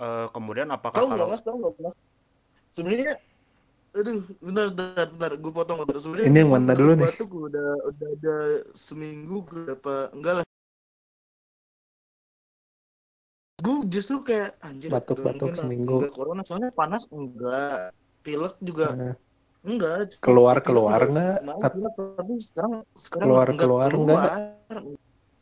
eh, 0.00 0.26
kemudian 0.32 0.68
apakah 0.72 0.96
Tahu 1.04 1.06
nggak 1.12 1.20
kalau 1.20 1.32
mas? 1.32 1.42
Tahu 1.44 1.56
nggak 1.60 1.74
mas? 1.84 1.94
Sebenarnya, 2.72 3.12
aduh, 3.96 4.20
bentar, 4.38 4.66
bentar, 4.70 5.06
bentar, 5.08 5.30
gue 5.34 5.52
potong 5.52 5.76
bentar. 5.80 5.96
Sebenarnya 5.96 6.28
Ini 6.28 6.38
yang 6.38 6.50
mana 6.50 6.64
batuk 6.66 6.78
dulu 6.78 6.92
nih? 6.92 7.06
Batuk 7.08 7.30
udah 7.32 7.70
udah 7.88 8.08
ada 8.12 8.36
seminggu 8.72 9.36
berapa? 9.42 9.94
Enggak 10.12 10.34
lah. 10.36 10.44
Gue 13.56 13.76
justru 13.88 14.16
kayak 14.20 14.60
anjir. 14.60 14.90
Mungkin 14.92 15.24
lah. 15.50 15.56
seminggu. 15.56 15.94
Enggak 15.98 16.12
corona, 16.12 16.42
soalnya 16.44 16.70
panas 16.70 17.08
enggak. 17.08 17.96
Pilek 18.20 18.54
juga 18.60 18.86
eh, 18.92 19.14
enggak. 19.62 20.18
keluar 20.18 20.58
keluar 20.58 20.98
juga 20.98 21.14
nggak 21.14 21.38
kemarin 21.38 21.62
Tat- 21.62 21.74
pilek, 21.74 21.94
tapi 21.94 22.32
sekarang 22.36 22.72
sekarang 22.98 23.26
Keluar- 23.26 23.48
enggak 23.48 23.62
keluar 23.64 23.88
keluar. 23.88 24.28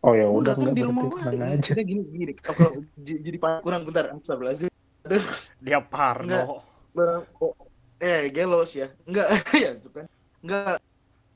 oh 0.05 0.13
ya 0.13 0.27
Gue 0.29 0.37
udah 0.37 0.45
datang 0.47 0.63
nggak 0.63 0.77
di 0.77 0.83
rumah 0.85 1.03
berarti 1.03 1.17
gue. 1.17 1.33
tenang 1.33 1.53
aja 1.57 1.73
Gini 1.81 2.03
gini. 2.07 2.33
Oh, 2.37 2.55
kalau 2.55 2.71
jadi 3.09 3.37
kurang 3.61 3.83
bentar. 3.83 4.05
Astagfirullahaladzim. 4.13 4.71
dia 5.59 5.81
parno? 5.81 6.61
Oh, 7.41 7.53
eh 8.05 8.29
gelos 8.29 8.77
ya. 8.77 8.93
Enggak 9.09 9.27
ya 9.65 9.71
itu 9.73 9.89
kan. 9.89 10.05
Enggak. 10.45 10.77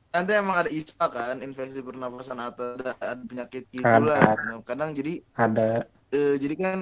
Nanti 0.09 0.31
emang 0.33 0.57
ada 0.57 0.71
ISPA 0.71 1.07
kan 1.09 1.37
infeksi 1.41 1.81
pernafasan 1.81 2.41
atau 2.41 2.77
ada, 2.77 2.97
ada 2.97 3.21
penyakit 3.23 3.69
gitulah 3.69 4.17
Ada. 4.17 4.41
nah, 4.47 4.61
kadang 4.65 4.91
jadi 4.93 5.21
ada. 5.35 5.85
eh, 6.11 6.35
jadi 6.37 6.55
kan 6.57 6.79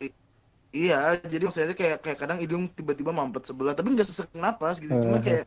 i- 0.00 0.16
iya 0.72 1.20
jadi 1.20 1.44
maksudnya 1.44 1.76
kayak 1.76 2.00
kayak 2.00 2.18
kadang 2.18 2.40
hidung 2.40 2.72
tiba-tiba 2.72 3.12
mampet 3.12 3.44
sebelah 3.44 3.76
tapi 3.76 3.92
nggak 3.92 4.08
sesek 4.08 4.32
napas 4.34 4.80
gitu. 4.80 4.96
Cuma 4.96 5.20
Mhm. 5.20 5.24
kayak 5.24 5.44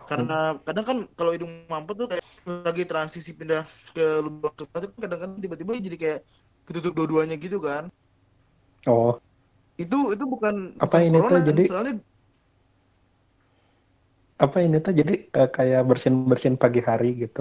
karena 0.00 0.38
kadang 0.62 0.84
kan 0.86 0.98
kalau 1.12 1.30
hidung 1.30 1.52
mampet 1.66 1.94
tuh 1.98 2.06
kayak 2.06 2.24
lagi 2.46 2.82
transisi 2.86 3.34
pindah 3.34 3.62
ke 3.90 4.04
lubang 4.22 4.54
sebelah 4.54 4.80
tuh 4.80 4.90
kadang-kadang 4.94 5.38
tiba-tiba 5.38 5.70
jadi 5.74 5.96
kayak 5.98 6.18
ketutup 6.64 6.94
dua-duanya 6.94 7.34
gitu 7.34 7.58
kan. 7.58 7.90
Oh. 8.86 9.18
Itu 9.74 10.14
itu 10.14 10.24
bukan 10.24 10.78
Apa 10.78 10.86
bukan 10.86 11.00
ini 11.02 11.10
tuh? 11.10 11.20
corona 11.20 11.40
jadi- 11.42 11.66
soalnya 11.66 11.94
apa 14.44 14.56
ini 14.66 14.76
tuh? 14.84 14.92
Jadi 15.00 15.12
eh, 15.36 15.48
kayak 15.56 15.80
bersin 15.88 16.14
bersin 16.30 16.54
pagi 16.62 16.80
hari 16.90 17.06
gitu. 17.22 17.40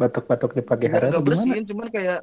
Batuk-batuk 0.00 0.50
di 0.58 0.62
pagi 0.70 0.86
hari 0.94 1.04
nggak 1.10 1.24
bersihin 1.26 1.64
cuman 1.70 1.88
kayak 1.94 2.18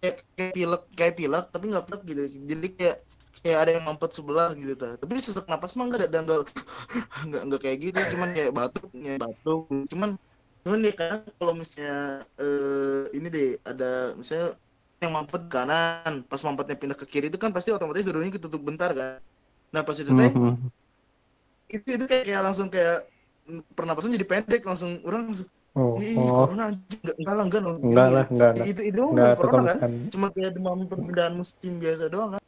kayak 0.00 0.14
kayak 0.36 0.52
pilek 0.56 0.82
kayak 0.98 1.14
pilek 1.18 1.44
tapi 1.52 1.64
nggak 1.70 1.84
pilek 1.88 2.02
gitu. 2.10 2.20
Jadi 2.50 2.66
kayak 2.78 2.96
kayak 3.40 3.58
ada 3.62 3.70
yang 3.76 3.84
mampet 3.88 4.10
sebelah 4.16 4.48
gitu 4.60 4.72
ta. 4.76 4.86
tapi 5.00 5.12
sesak 5.22 5.46
napas 5.50 5.72
mah 5.78 5.84
nggak 5.88 6.00
ada 6.04 6.08
dan 6.14 6.20
nggak 6.28 6.40
nggak 7.28 7.42
nggak 7.48 7.60
kayak 7.64 7.78
gitu. 7.84 7.98
Cuman 8.16 8.28
kayak 8.36 8.52
batuknya 8.58 9.12
batuk. 9.22 9.60
Cuman 9.92 10.10
cuman 10.64 10.78
ya 10.88 10.92
kan 11.00 11.12
kalau 11.40 11.52
misalnya 11.56 11.94
eh, 12.40 13.02
ini 13.16 13.26
deh 13.34 13.48
ada 13.70 13.84
misalnya 14.20 14.46
yang 15.00 15.12
mampet 15.16 15.42
kanan 15.48 16.12
pas 16.28 16.40
mampetnya 16.44 16.76
pindah 16.80 16.98
ke 17.00 17.06
kiri 17.08 17.26
itu 17.32 17.40
kan 17.40 17.50
pasti 17.56 17.72
otomatis 17.72 18.04
dulunya 18.04 18.32
ketutup 18.36 18.60
bentar 18.68 18.90
kan? 18.92 19.18
Nah 19.74 19.82
pas 19.86 19.96
itu 20.02 20.12
teh 20.20 20.32
Mhm. 20.34 20.70
Itu 21.70 21.88
itu 21.96 22.04
kayak, 22.06 22.24
kayak 22.26 22.42
langsung 22.42 22.68
kayak 22.68 23.06
pernapasan 23.74 24.14
jadi 24.14 24.26
pendek 24.26 24.62
langsung 24.66 25.02
orang 25.06 25.30
langsung 25.30 25.48
oh, 25.78 25.98
ih 26.02 26.18
oh. 26.18 26.46
corona 26.46 26.74
enggak 26.74 27.14
enggak 27.18 27.34
lah 27.34 27.44
enggak 27.46 27.60
dong. 27.62 27.78
enggak 27.82 28.08
lah 28.10 28.24
enggak 28.30 28.50
enggak 28.54 28.66
itu 28.66 28.82
itu 28.90 29.02
enggak 29.06 29.34
kalau 29.34 29.38
corona 29.38 29.62
kan? 29.62 29.70
misalkan 29.70 29.92
cuma 30.10 30.26
kayak 30.34 30.50
demam 30.54 30.78
perpindahan 30.86 31.34
musim 31.34 31.72
biasa 31.78 32.04
doang 32.10 32.30
kan? 32.36 32.42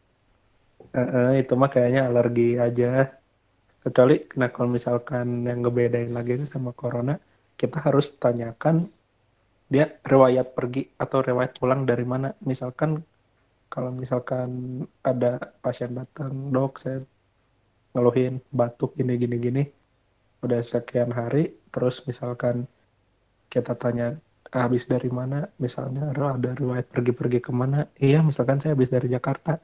Eh, 0.93 1.01
eh, 1.01 1.31
itu 1.41 1.53
mah 1.57 1.71
kayaknya 1.73 2.03
alergi 2.05 2.61
aja. 2.61 3.09
Kecuali 3.83 4.17
nah 4.39 4.49
kalau 4.53 4.69
misalkan 4.71 5.43
yang 5.43 5.65
ngebedain 5.65 6.13
lagi 6.13 6.39
itu 6.39 6.47
sama 6.47 6.71
corona 6.77 7.19
kita 7.57 7.83
harus 7.83 8.15
tanyakan 8.19 8.87
dia 9.73 9.89
riwayat 10.05 10.53
pergi 10.53 10.93
atau 11.01 11.25
riwayat 11.25 11.57
pulang 11.57 11.89
dari 11.89 12.05
mana. 12.05 12.31
Misalkan 12.45 13.01
kalau 13.73 13.89
misalkan 13.89 14.83
ada 15.01 15.41
pasien 15.65 15.97
datang 15.97 16.53
dok 16.53 16.77
saya 16.77 17.01
ngeluhin 17.93 18.41
batuk 18.53 18.97
gini 18.99 19.15
gini 19.21 19.37
gini. 19.39 19.63
Udah 20.43 20.61
sekian 20.65 21.13
hari 21.15 21.55
terus 21.71 22.03
misalkan 22.09 22.67
kita 23.53 23.77
tanya 23.79 24.17
habis 24.51 24.89
dari 24.89 25.09
mana? 25.13 25.47
Misalnya 25.61 26.11
"Ro, 26.17 26.35
ada 26.35 26.53
riwayat 26.57 26.89
pergi-pergi 26.91 27.39
ke 27.45 27.53
mana 27.55 27.87
iya 28.01 28.21
misalkan 28.25 28.59
saya 28.59 28.75
habis 28.75 28.91
dari 28.91 29.09
Jakarta. 29.13 29.61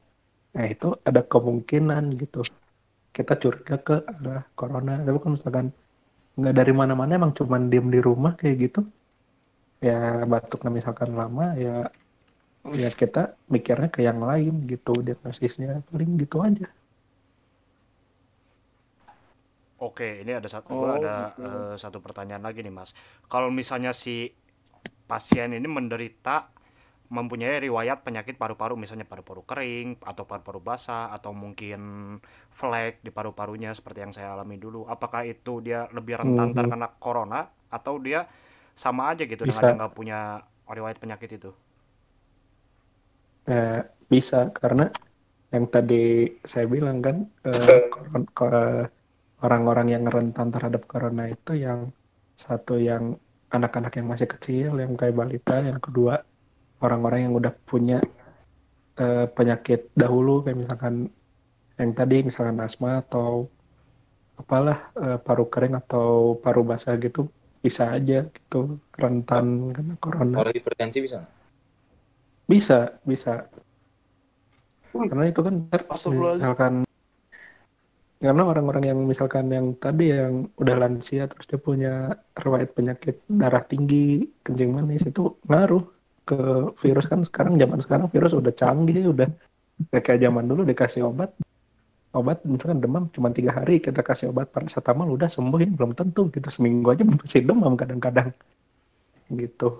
Nah 0.55 0.65
itu 0.65 0.95
ada 1.05 1.21
kemungkinan 1.25 2.15
gitu. 2.21 2.45
Kita 3.11 3.33
curiga 3.41 3.75
ke 3.81 4.05
arah 4.05 4.45
corona. 4.55 5.01
Tapi 5.01 5.17
kalau 5.19 5.35
misalkan 5.35 5.67
nggak 6.39 6.55
dari 6.55 6.73
mana-mana 6.73 7.11
emang 7.19 7.33
cuman 7.35 7.67
diem 7.67 7.91
di 7.91 7.99
rumah 7.99 8.31
kayak 8.39 8.55
gitu 8.69 8.81
ya 9.83 10.23
batuknya 10.27 10.71
misalkan 10.71 11.11
lama 11.15 11.55
ya 11.59 11.87
ya 12.75 12.89
kita 12.91 13.35
mikirnya 13.51 13.89
ke 13.91 13.99
yang 14.05 14.21
lain 14.23 14.63
gitu 14.69 15.01
diagnosisnya. 15.03 15.83
Paling 15.91 16.15
gitu 16.21 16.39
aja 16.45 16.67
Oke, 19.79 20.19
ini 20.27 20.31
ada 20.35 20.49
satu 20.51 20.75
Oh, 20.75 20.91
ada 20.91 21.15
gitu. 21.17 21.41
eh, 21.51 21.73
satu 21.79 22.03
pertanyaan 22.03 22.43
lagi 22.43 22.59
nih, 22.65 22.73
Mas. 22.73 22.91
Kalau 23.31 23.47
misalnya 23.47 23.95
si 23.95 24.35
pasien 25.11 25.51
ini 25.57 25.67
menderita 25.67 26.51
mempunyai 27.09 27.57
riwayat 27.67 28.05
penyakit 28.07 28.35
paru-paru, 28.41 28.75
misalnya 28.77 29.07
paru-paru 29.07 29.41
kering 29.47 29.89
atau 30.05 30.23
paru-paru 30.29 30.61
basah 30.61 31.09
atau 31.15 31.31
mungkin 31.33 31.81
flek 32.53 33.01
di 33.05 33.11
paru-parunya 33.13 33.71
seperti 33.77 33.99
yang 34.05 34.13
saya 34.15 34.29
alami 34.35 34.57
dulu. 34.61 34.85
Apakah 34.89 35.23
itu 35.25 35.61
dia 35.65 35.87
lebih 35.95 36.15
rentan 36.21 36.53
Mhm. 36.53 36.57
terkena 36.57 36.87
corona 37.01 37.49
atau 37.71 37.97
dia 38.01 38.27
sama 38.77 39.11
aja 39.13 39.23
gitu 39.25 39.43
dengan 39.49 39.63
Bisa. 39.63 39.69
dia 39.69 39.75
nggak 39.79 39.95
punya 39.97 40.43
riwayat 40.69 40.97
penyakit 41.01 41.31
itu? 41.41 41.51
Eh, 43.49 43.79
bisa 44.11 44.37
karena 44.59 44.83
yang 45.53 45.65
tadi 45.73 45.95
saya 46.51 46.65
bilang 46.75 46.97
kan 47.05 47.17
eh, 47.47 47.79
orang-orang 49.39 49.87
yang 49.95 50.03
rentan 50.07 50.51
terhadap 50.51 50.83
corona 50.85 51.31
itu 51.31 51.55
yang 51.55 51.91
satu 52.35 52.79
yang 52.79 53.15
anak-anak 53.51 53.95
yang 53.99 54.07
masih 54.07 54.27
kecil 54.27 54.77
yang 54.79 54.93
kayak 54.95 55.15
balita 55.15 55.59
yang 55.59 55.79
kedua 55.79 56.21
orang-orang 56.79 57.27
yang 57.27 57.33
udah 57.35 57.53
punya 57.67 57.99
eh, 58.99 59.25
penyakit 59.31 59.91
dahulu 59.95 60.43
kayak 60.43 60.57
misalkan 60.59 61.11
yang 61.79 61.91
tadi 61.95 62.27
misalkan 62.27 62.59
asma 62.59 62.99
atau 63.03 63.47
apalah 64.39 64.91
eh, 64.95 65.17
paru 65.19 65.47
kering 65.47 65.75
atau 65.75 66.35
paru 66.39 66.63
basah 66.63 66.95
gitu 66.99 67.27
bisa 67.59 67.91
aja 67.91 68.23
gitu 68.31 68.79
rentan 68.95 69.75
kena 69.75 69.95
corona. 69.99 70.35
Kalau 70.43 70.51
hipertensi 70.55 71.03
bisa 71.03 71.27
bisa 72.47 72.95
bisa. 73.03 73.33
Karena 74.89 75.29
itu 75.29 75.41
kan 75.43 75.55
misalkan 75.69 76.88
karena 78.19 78.43
orang-orang 78.43 78.83
yang 78.83 78.99
misalkan 79.07 79.47
yang 79.47 79.79
tadi 79.79 80.11
yang 80.11 80.51
udah 80.59 80.75
lansia 80.75 81.23
terus 81.31 81.47
dia 81.47 81.55
punya 81.55 82.19
riwayat 82.35 82.75
penyakit 82.75 83.15
darah 83.39 83.63
tinggi 83.63 84.27
kencing 84.43 84.75
manis 84.75 85.07
itu 85.07 85.39
ngaruh 85.47 85.87
ke 86.27 86.75
virus. 86.83 87.07
Kan 87.07 87.23
sekarang 87.23 87.55
zaman 87.55 87.79
sekarang 87.79 88.11
virus 88.11 88.35
udah 88.35 88.51
canggih 88.51 89.07
udah 89.15 89.31
kayak 90.03 90.19
zaman 90.19 90.51
dulu 90.51 90.67
dikasih 90.67 91.07
obat. 91.07 91.31
Obat 92.11 92.43
misalkan 92.43 92.83
demam 92.83 93.07
cuma 93.15 93.31
tiga 93.31 93.55
hari 93.55 93.79
kita 93.79 94.03
kasih 94.03 94.35
obat 94.35 94.51
paracetamol 94.51 95.15
udah 95.15 95.31
sembuhin 95.31 95.79
belum 95.79 95.95
tentu 95.95 96.27
gitu. 96.27 96.51
Seminggu 96.51 96.91
aja 96.91 97.07
masih 97.07 97.47
demam 97.47 97.79
kadang-kadang. 97.79 98.35
Gitu. 99.31 99.79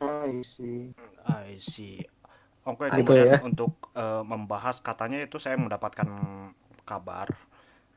I 0.00 0.40
see. 0.40 0.96
I 1.28 1.60
see. 1.60 2.08
Oke, 2.62 2.86
Gitu 2.94 3.12
kemudian 3.12 3.26
ya. 3.26 3.38
untuk 3.42 3.72
eh, 3.98 4.22
membahas 4.22 4.78
katanya 4.78 5.18
itu 5.26 5.36
saya 5.42 5.58
mendapatkan 5.58 6.06
kabar 6.86 7.26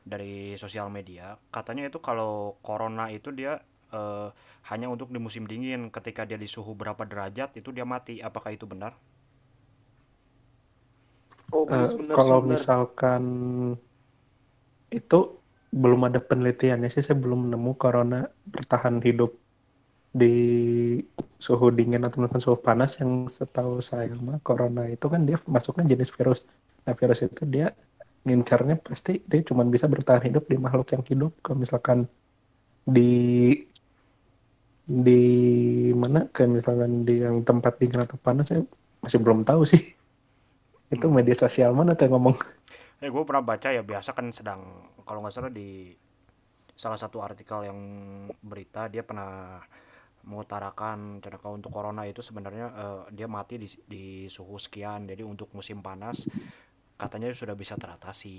dari 0.06 0.54
sosial 0.58 0.88
media. 0.90 1.38
Katanya 1.54 1.86
itu 1.90 1.98
kalau 2.02 2.58
corona 2.66 3.10
itu 3.10 3.30
dia 3.30 3.62
eh, 3.94 4.28
hanya 4.70 4.86
untuk 4.90 5.08
di 5.14 5.18
musim 5.22 5.44
dingin. 5.46 5.90
Ketika 5.94 6.26
dia 6.26 6.38
di 6.38 6.48
suhu 6.50 6.74
berapa 6.74 7.02
derajat 7.06 7.50
itu 7.60 7.70
dia 7.70 7.86
mati. 7.86 8.18
Apakah 8.22 8.50
itu 8.54 8.66
benar? 8.66 8.92
Oh, 11.54 11.66
please, 11.70 11.94
benar 11.98 12.18
kalau 12.18 12.38
benar. 12.42 12.58
misalkan 12.58 13.22
itu 14.90 15.18
belum 15.82 16.00
ada 16.08 16.18
penelitiannya 16.22 16.88
sih, 16.94 17.02
saya 17.06 17.18
belum 17.18 17.52
nemu 17.52 17.72
corona 17.82 18.26
bertahan 18.48 19.02
hidup 19.02 19.30
di 20.16 20.34
suhu 21.36 21.68
dingin 21.68 22.00
atau 22.08 22.24
mungkin 22.24 22.40
suhu 22.40 22.56
panas 22.56 22.96
yang 23.00 23.28
setahu 23.28 23.84
saya 23.84 24.08
mah 24.16 24.40
corona 24.40 24.88
itu 24.88 25.06
kan 25.12 25.28
dia 25.28 25.36
masuknya 25.44 25.84
jenis 25.92 26.10
virus. 26.16 26.48
Nah 26.88 26.96
virus 26.96 27.20
itu 27.28 27.42
dia 27.44 27.76
ngincarnya 28.24 28.80
pasti 28.80 29.20
dia 29.28 29.44
cuma 29.44 29.62
bisa 29.68 29.86
bertahan 29.86 30.24
hidup 30.28 30.48
di 30.48 30.56
makhluk 30.56 30.88
yang 30.96 31.04
hidup. 31.04 31.32
Kalau 31.44 31.60
misalkan 31.60 31.98
di 32.88 33.10
di 34.86 35.22
mana 35.92 36.30
kayak 36.30 36.50
misalkan 36.62 37.04
di 37.04 37.20
yang 37.20 37.42
tempat 37.44 37.76
dingin 37.76 38.06
atau 38.06 38.16
panas 38.16 38.48
saya 38.48 38.62
masih 39.04 39.20
belum 39.20 39.44
tahu 39.44 39.62
sih. 39.68 39.82
Itu 40.94 41.10
media 41.10 41.34
sosial 41.36 41.74
mana 41.74 41.92
tuh 41.98 42.06
yang 42.08 42.14
ngomong 42.16 42.36
Eh, 42.96 43.12
gue 43.12 43.22
pernah 43.28 43.44
baca 43.44 43.68
ya 43.68 43.84
biasa 43.84 44.16
kan 44.16 44.32
sedang 44.32 44.88
kalau 45.04 45.20
nggak 45.20 45.34
salah 45.36 45.52
di 45.52 45.92
salah 46.72 46.96
satu 46.96 47.20
artikel 47.20 47.68
yang 47.68 47.78
berita 48.40 48.88
dia 48.88 49.04
pernah 49.04 49.60
mengutarakan 50.30 50.98
cara 51.24 51.36
kalau 51.42 51.54
untuk 51.58 51.72
corona 51.76 52.02
itu 52.10 52.20
sebenarnya 52.28 52.66
eh, 52.84 53.00
dia 53.16 53.26
mati 53.36 53.54
di, 53.62 53.68
di 53.92 54.04
suhu 54.36 54.56
sekian. 54.66 55.00
Jadi 55.10 55.22
untuk 55.32 55.48
musim 55.56 55.78
panas 55.86 56.16
katanya 57.00 57.28
sudah 57.34 57.56
bisa 57.62 57.74
teratasi. 57.82 58.36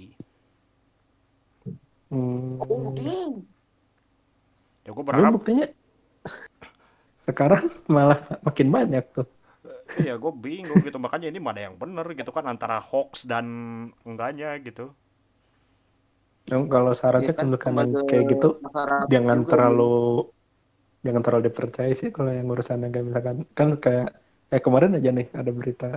Hmm, 2.10 2.60
Oh, 2.70 3.46
ya 4.86 4.90
gue 4.96 5.04
berharap 5.06 5.32
buktinya 5.36 5.66
sekarang 7.28 7.64
malah 7.96 8.20
makin 8.46 8.68
banyak 8.76 9.04
tuh. 9.16 9.28
iya 10.00 10.14
gue 10.22 10.32
bingung 10.46 10.80
gitu. 10.86 10.98
Makanya 11.06 11.28
ini 11.32 11.40
mana 11.48 11.60
yang 11.66 11.76
bener 11.82 12.06
gitu 12.20 12.32
kan 12.38 12.46
antara 12.54 12.78
hoax 12.90 13.26
dan 13.32 13.46
enggaknya 14.08 14.50
gitu. 14.68 14.84
Yang 16.52 16.64
kalau 16.74 16.92
Ya 17.22 17.30
syaratnya 17.30 17.34
kan, 17.38 17.48
kan 17.64 17.76
kayak 18.08 18.24
gitu 18.32 18.48
jangan 19.12 19.40
terlalu 19.50 19.84
jangan 21.06 21.22
terlalu 21.22 21.44
dipercaya 21.50 21.94
sih 21.94 22.10
kalau 22.10 22.34
yang 22.34 22.48
urusan 22.50 22.84
yang 22.84 22.92
kayak 22.94 23.06
misalkan 23.06 23.38
kan 23.54 23.70
kayak 23.78 24.10
eh 24.50 24.62
kemarin 24.64 24.98
aja 24.98 25.10
nih 25.12 25.28
ada 25.36 25.52
berita 25.52 25.90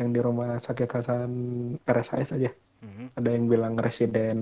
yang 0.00 0.10
di 0.10 0.20
rumah 0.22 0.58
sakit 0.58 0.90
Hasan 0.90 1.30
RSHS 1.86 2.34
aja. 2.34 2.50
Mhm. 2.84 3.16
ada 3.16 3.28
yang 3.32 3.44
bilang 3.48 3.74
residen 3.80 4.38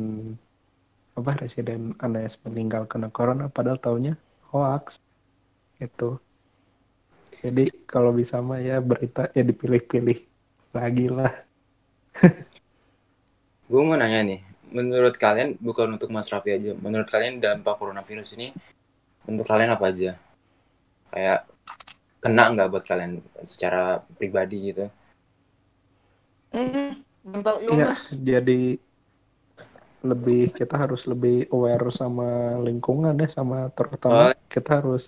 apa 1.14 1.30
residen 1.38 1.94
Anes 2.02 2.40
meninggal 2.42 2.90
kena 2.90 3.06
corona 3.06 3.46
padahal 3.46 3.78
taunya 3.78 4.18
hoax 4.50 4.98
itu 5.78 6.18
jadi 7.42 7.70
kalau 7.90 8.14
bisa 8.14 8.38
mah 8.38 8.62
ya 8.62 8.78
berita 8.78 9.26
ya 9.34 9.42
dipilih-pilih 9.42 10.18
lagi 10.70 11.06
lah. 11.10 11.32
Gue 13.70 13.82
mau 13.82 13.98
nanya 13.98 14.22
nih, 14.22 14.40
menurut 14.70 15.18
kalian 15.18 15.58
bukan 15.58 15.98
untuk 15.98 16.12
Mas 16.14 16.30
Raffi 16.30 16.54
aja, 16.54 16.70
menurut 16.78 17.08
kalian 17.10 17.42
dampak 17.42 17.82
coronavirus 17.82 18.38
ini 18.38 18.54
untuk 19.30 19.46
kalian 19.50 19.72
apa 19.76 19.84
aja? 19.92 20.10
Kayak 21.12 21.40
kena 22.22 22.44
nggak 22.52 22.68
buat 22.72 22.84
kalian 22.90 23.12
secara 23.46 24.02
pribadi 24.18 24.58
gitu? 24.72 24.86
Hmm, 26.52 27.04
mental 27.24 27.60
Iya, 27.72 27.84
illness. 27.84 28.02
jadi 28.28 28.52
lebih 30.10 30.38
kita 30.58 30.74
harus 30.82 31.00
lebih 31.10 31.46
aware 31.54 31.86
sama 32.00 32.24
lingkungan 32.66 33.14
ya 33.22 33.28
sama 33.38 33.56
terutama 33.76 34.22
Oh. 34.26 34.32
kita 34.52 34.70
harus 34.82 35.04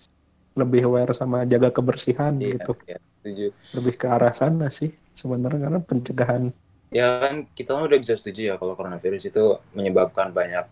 lebih 0.61 0.81
aware 0.87 1.13
sama 1.21 1.37
jaga 1.53 1.69
kebersihan 1.77 2.33
Iya, 2.39 2.47
gitu. 2.55 2.71
iya, 2.87 2.97
setuju. 3.19 3.45
Lebih 3.77 3.95
ke 4.01 4.07
arah 4.15 4.33
sana 4.41 4.67
sih 4.79 4.91
sebenarnya 5.21 5.61
karena 5.67 5.81
pencegahan 5.89 6.45
Ya 6.95 7.07
kan 7.23 7.35
kita 7.59 7.71
kan 7.75 7.83
udah 7.91 7.99
bisa 8.03 8.15
setuju 8.21 8.41
ya 8.51 8.55
kalau 8.61 8.75
coronavirus 8.79 9.23
itu 9.31 9.45
menyebabkan 9.77 10.29
banyak 10.39 10.65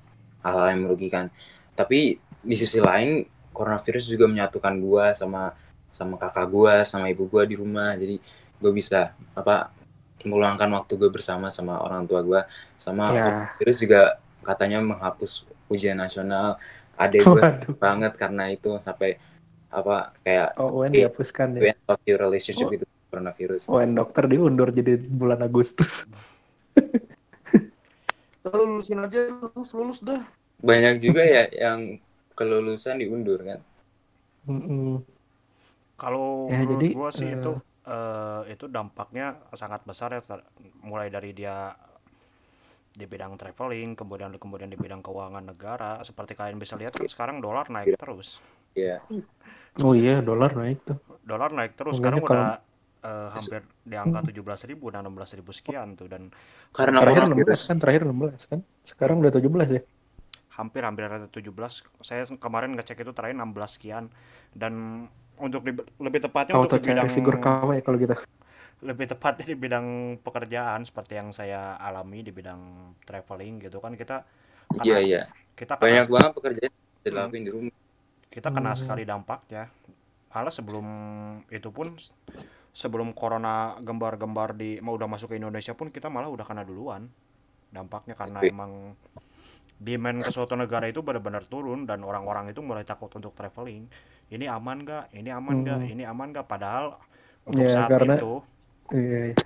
hal-hal 0.44 0.66
yang 0.72 0.80
merugikan. 0.86 1.26
Tapi 1.74 2.00
di 2.42 2.54
sisi 2.58 2.78
lain 2.78 3.22
coronavirus 3.54 4.10
juga 4.10 4.26
menyatukan 4.26 4.74
gua 4.82 5.14
sama 5.14 5.54
sama 5.92 6.16
kakak 6.18 6.46
gua, 6.50 6.82
sama 6.82 7.08
ibu 7.08 7.24
gua 7.26 7.46
di 7.46 7.54
rumah. 7.56 7.94
Jadi 7.94 8.18
gue 8.62 8.72
bisa 8.72 9.10
apa 9.34 9.74
meluangkan 10.22 10.70
waktu 10.70 10.94
gue 10.94 11.10
bersama 11.10 11.50
sama 11.50 11.82
orang 11.82 12.06
tua 12.06 12.22
gua 12.22 12.40
sama 12.78 13.10
ya. 13.10 13.26
virus 13.58 13.82
juga 13.82 14.22
katanya 14.46 14.78
menghapus 14.78 15.42
ujian 15.66 15.98
nasional. 15.98 16.58
Adek 16.94 17.26
gue 17.26 17.42
banget 17.80 18.12
karena 18.14 18.52
itu 18.54 18.78
sampai 18.78 19.18
apa 19.72 20.12
kayak 20.22 20.54
Oh, 20.60 20.84
UN 20.84 20.92
dihapuskan 20.92 21.56
ya. 21.58 21.74
of 21.88 21.98
your 22.06 22.20
relationship 22.22 22.68
Oh. 22.68 22.76
itu 22.76 22.86
coronavirus. 23.10 23.66
UN 23.66 23.96
dokter 23.96 24.24
diundur 24.30 24.70
jadi 24.70 24.96
bulan 25.00 25.42
Agustus. 25.42 26.06
Lulusin 28.42 28.98
aja 29.02 29.30
lulus 29.30 29.70
lulus 29.74 29.98
dah. 30.02 30.18
Banyak 30.62 30.98
juga 30.98 31.22
ya 31.22 31.46
yang 31.50 31.98
kelulusan 32.34 32.98
diundur 32.98 33.40
kan. 33.42 33.60
Mm-mm. 34.48 35.02
Kalau 35.94 36.50
Ya, 36.50 36.66
jadi, 36.66 36.86
gua 36.96 37.10
sih 37.14 37.30
eh, 37.30 37.38
itu 37.38 37.52
eh, 37.86 38.42
itu 38.50 38.64
dampaknya 38.66 39.38
sangat 39.54 39.86
besar 39.86 40.10
ya 40.12 40.20
ter- 40.22 40.46
mulai 40.82 41.08
dari 41.08 41.30
dia 41.30 41.70
di 42.92 43.08
bidang 43.08 43.40
traveling, 43.40 43.96
kemudian 43.96 44.36
kemudian 44.36 44.68
di 44.68 44.76
bidang 44.76 45.00
keuangan 45.00 45.44
negara. 45.46 46.02
Seperti 46.02 46.36
kalian 46.36 46.58
bisa 46.60 46.76
lihat 46.76 46.92
kan 46.92 47.06
sekarang 47.08 47.40
dolar 47.40 47.70
naik 47.70 47.96
terus. 47.96 48.42
Iya. 48.74 49.00
Oh 49.80 49.96
iya, 49.96 50.20
dolar 50.20 50.52
naik 50.52 50.84
tuh. 50.84 50.98
Dolar 51.24 51.50
naik 51.54 51.72
terus 51.78 51.96
sekarang 52.02 52.20
kalau- 52.20 52.52
udah 52.52 52.52
eh, 53.02 53.28
hampir 53.34 53.60
di 53.82 53.96
angka 53.98 54.20
17.000 54.22 54.94
dan 54.94 55.02
16.000 55.08 55.50
sekian 55.54 55.98
tuh 55.98 56.06
dan 56.06 56.30
Karena 56.70 57.02
Terakhir 57.02 57.22
coronavirus. 57.30 57.60
16 57.64 57.68
kan, 57.68 57.76
terakhir 57.80 58.02
16 58.06 58.42
kan. 58.50 58.60
Sekarang 58.84 59.16
udah 59.22 59.32
17 59.32 59.68
ya. 59.72 59.82
Hampir 60.52 60.82
hampir 60.82 61.06
ada 61.06 61.24
17. 61.24 61.48
Saya 62.00 62.22
kemarin 62.28 62.76
ngecek 62.76 63.00
itu 63.00 63.12
terakhir 63.12 63.34
16 63.34 63.70
sekian 63.72 64.12
dan 64.52 65.06
untuk 65.36 65.64
di- 65.64 65.74
lebih 65.98 66.20
tepatnya 66.20 66.54
Auto 66.54 66.76
untuk 66.76 66.80
di 66.80 66.92
bidang 66.92 67.08
figur 67.08 67.36
KW 67.36 67.70
kalau 67.80 67.96
gitu. 67.96 68.14
lebih 68.82 69.06
tepatnya 69.08 69.46
di 69.46 69.56
bidang 69.56 69.86
pekerjaan 70.20 70.82
seperti 70.82 71.14
yang 71.14 71.30
saya 71.30 71.78
alami 71.78 72.20
di 72.20 72.30
bidang 72.30 72.60
traveling 73.02 73.62
gitu 73.62 73.78
kan 73.78 73.94
kita 73.94 74.26
Iya, 74.82 74.98
iya. 74.98 75.22
kita 75.52 75.76
kena, 75.76 75.84
Banyak 75.84 76.06
banget 76.08 76.32
pekerjaan 76.34 76.72
Hmm. 76.72 77.04
dilakuin 77.04 77.42
di 77.42 77.50
rumah. 77.50 77.74
kita 78.26 78.48
kena 78.48 78.72
Hmm. 78.72 78.80
sekali 78.80 79.02
dampaknya 79.04 79.68
malah 80.28 80.48
sebelum 80.48 80.86
itu 81.46 81.68
pun 81.68 81.92
sebelum 82.72 83.12
corona 83.12 83.76
gembar-gembar 83.78 84.56
di 84.56 84.80
mau 84.80 84.96
udah 84.96 85.04
masuk 85.06 85.28
ke 85.28 85.36
Indonesia 85.36 85.72
pun 85.72 85.88
kita 85.88 86.08
malah 86.08 86.32
udah 86.32 86.40
kena 86.42 86.64
duluan 86.64 87.04
dampaknya 87.68 88.16
karena 88.16 88.40
Oke. 88.40 88.48
emang 88.48 88.96
demand 89.82 90.22
ke 90.22 90.30
suatu 90.30 90.54
negara 90.54 90.86
itu 90.86 91.02
benar-benar 91.02 91.42
turun 91.44 91.84
dan 91.84 92.00
orang-orang 92.00 92.48
itu 92.48 92.62
mulai 92.62 92.86
takut 92.86 93.10
untuk 93.10 93.34
traveling. 93.34 93.90
Ini 94.30 94.46
aman 94.46 94.78
gak 94.82 95.10
ini 95.12 95.28
aman 95.28 95.60
gak 95.60 95.78
Hmm. 95.82 95.92
ini 95.92 96.02
aman 96.06 96.30
gak 96.30 96.46
padahal 96.46 96.96
untuk 97.42 97.66
Ya, 97.66 97.74
saat 97.74 97.90
karena- 97.90 98.16
itu 98.16 98.32
Iya, 98.94 99.20
iya. 99.28 99.36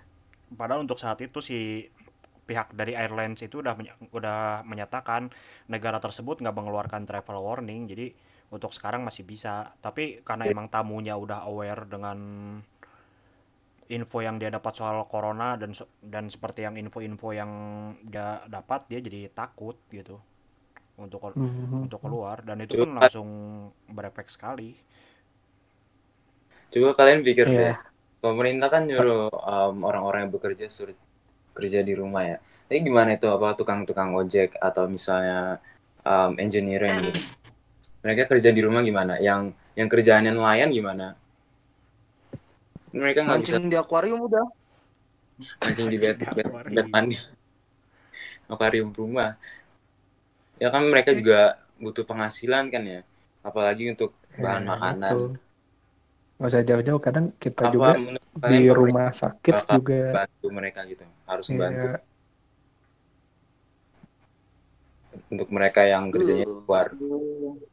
padahal 0.52 0.84
untuk 0.84 1.00
saat 1.00 1.16
itu 1.18 1.40
si 1.40 1.88
pihak 2.44 2.70
dari 2.70 2.94
airlines 2.94 3.42
itu 3.42 3.58
udah 3.58 3.74
udah 4.12 4.62
menyatakan 4.62 5.34
negara 5.66 5.98
tersebut 5.98 6.38
nggak 6.38 6.54
mengeluarkan 6.54 7.02
travel 7.02 7.42
warning. 7.42 7.90
Jadi 7.90 8.14
untuk 8.52 8.70
sekarang 8.70 9.02
masih 9.02 9.26
bisa. 9.26 9.74
Tapi 9.80 10.22
karena 10.22 10.46
emang 10.46 10.70
tamunya 10.70 11.18
udah 11.18 11.42
aware 11.42 11.82
dengan 11.88 12.18
info 13.86 14.18
yang 14.18 14.36
dia 14.42 14.50
dapat 14.50 14.72
soal 14.74 15.06
corona 15.06 15.54
dan 15.54 15.70
dan 16.02 16.26
seperti 16.26 16.66
yang 16.66 16.74
info-info 16.74 17.30
yang 17.30 17.50
dia 18.02 18.42
dapat 18.50 18.86
dia 18.90 18.98
jadi 18.98 19.30
takut 19.30 19.78
gitu 19.90 20.18
untuk 20.98 21.36
Mhm. 21.36 21.86
untuk 21.86 22.00
keluar 22.02 22.42
dan 22.42 22.58
itu 22.64 22.82
Coba- 22.82 23.04
langsung 23.04 23.28
berefek 23.86 24.26
sekali 24.26 24.74
Coba 26.66 26.98
kalian 26.98 27.22
pikir 27.22 27.46
Iya. 27.46 27.58
deh, 27.58 27.74
pemerintah 28.20 28.68
kan 28.68 28.90
nyuruh 28.90 29.30
um, 29.30 29.86
orang-orang 29.86 30.26
yang 30.26 30.32
bekerja 30.34 30.66
suruh 30.66 30.96
kerja 31.54 31.80
di 31.86 31.94
rumah 31.94 32.26
ya. 32.26 32.38
Tapi 32.66 32.82
gimana 32.82 33.14
itu 33.14 33.30
apa 33.30 33.54
tukang-tukang 33.54 34.10
ojek 34.12 34.58
atau 34.58 34.90
misalnya 34.90 35.62
um, 36.02 36.34
engineering 36.42 36.98
gitu? 37.00 37.20
Mereka 38.02 38.26
kerja 38.26 38.50
di 38.50 38.60
rumah 38.66 38.82
gimana? 38.82 39.16
Yang 39.22 39.54
yang 39.78 39.88
kerjaannya 39.88 40.32
nelayan 40.34 40.70
gimana? 40.74 41.14
Mereka 42.96 43.20
nggak 43.28 43.40
bisa 43.44 43.56
Mancing 43.56 43.68
di 43.72 43.76
akuarium 43.76 44.20
udah. 44.24 44.46
mancing 45.60 45.88
di 45.92 45.98
bed, 46.00 46.16
bed, 46.16 46.46
akuarium. 46.48 46.74
bed 46.76 46.86
mandi, 46.88 47.16
akuarium 48.52 48.90
rumah. 48.96 49.36
Ya 50.56 50.68
kan 50.72 50.88
mereka 50.88 51.12
juga 51.12 51.60
butuh 51.76 52.04
penghasilan 52.08 52.72
kan 52.72 52.82
ya, 52.88 53.00
apalagi 53.44 53.92
untuk 53.92 54.16
bahan 54.40 54.64
Ya, 54.64 54.70
makanan. 54.72 55.12
itu. 55.12 55.20
Nggak 56.36 56.48
usah 56.52 56.62
jauh-jauh, 56.68 57.00
kadang 57.00 57.26
kita 57.36 57.62
Apa 57.68 57.72
juga 57.74 57.92
di 58.48 58.60
rumah 58.72 59.08
sakit 59.12 59.54
juga 59.68 60.00
bantu 60.16 60.46
mereka 60.52 60.80
gitu? 60.88 61.04
Harus 61.28 61.46
membantu 61.52 61.86
ya, 61.92 61.96
untuk 65.32 65.48
mereka 65.52 65.80
yang 65.84 66.04
kerjanya 66.12 66.44
di 66.44 67.65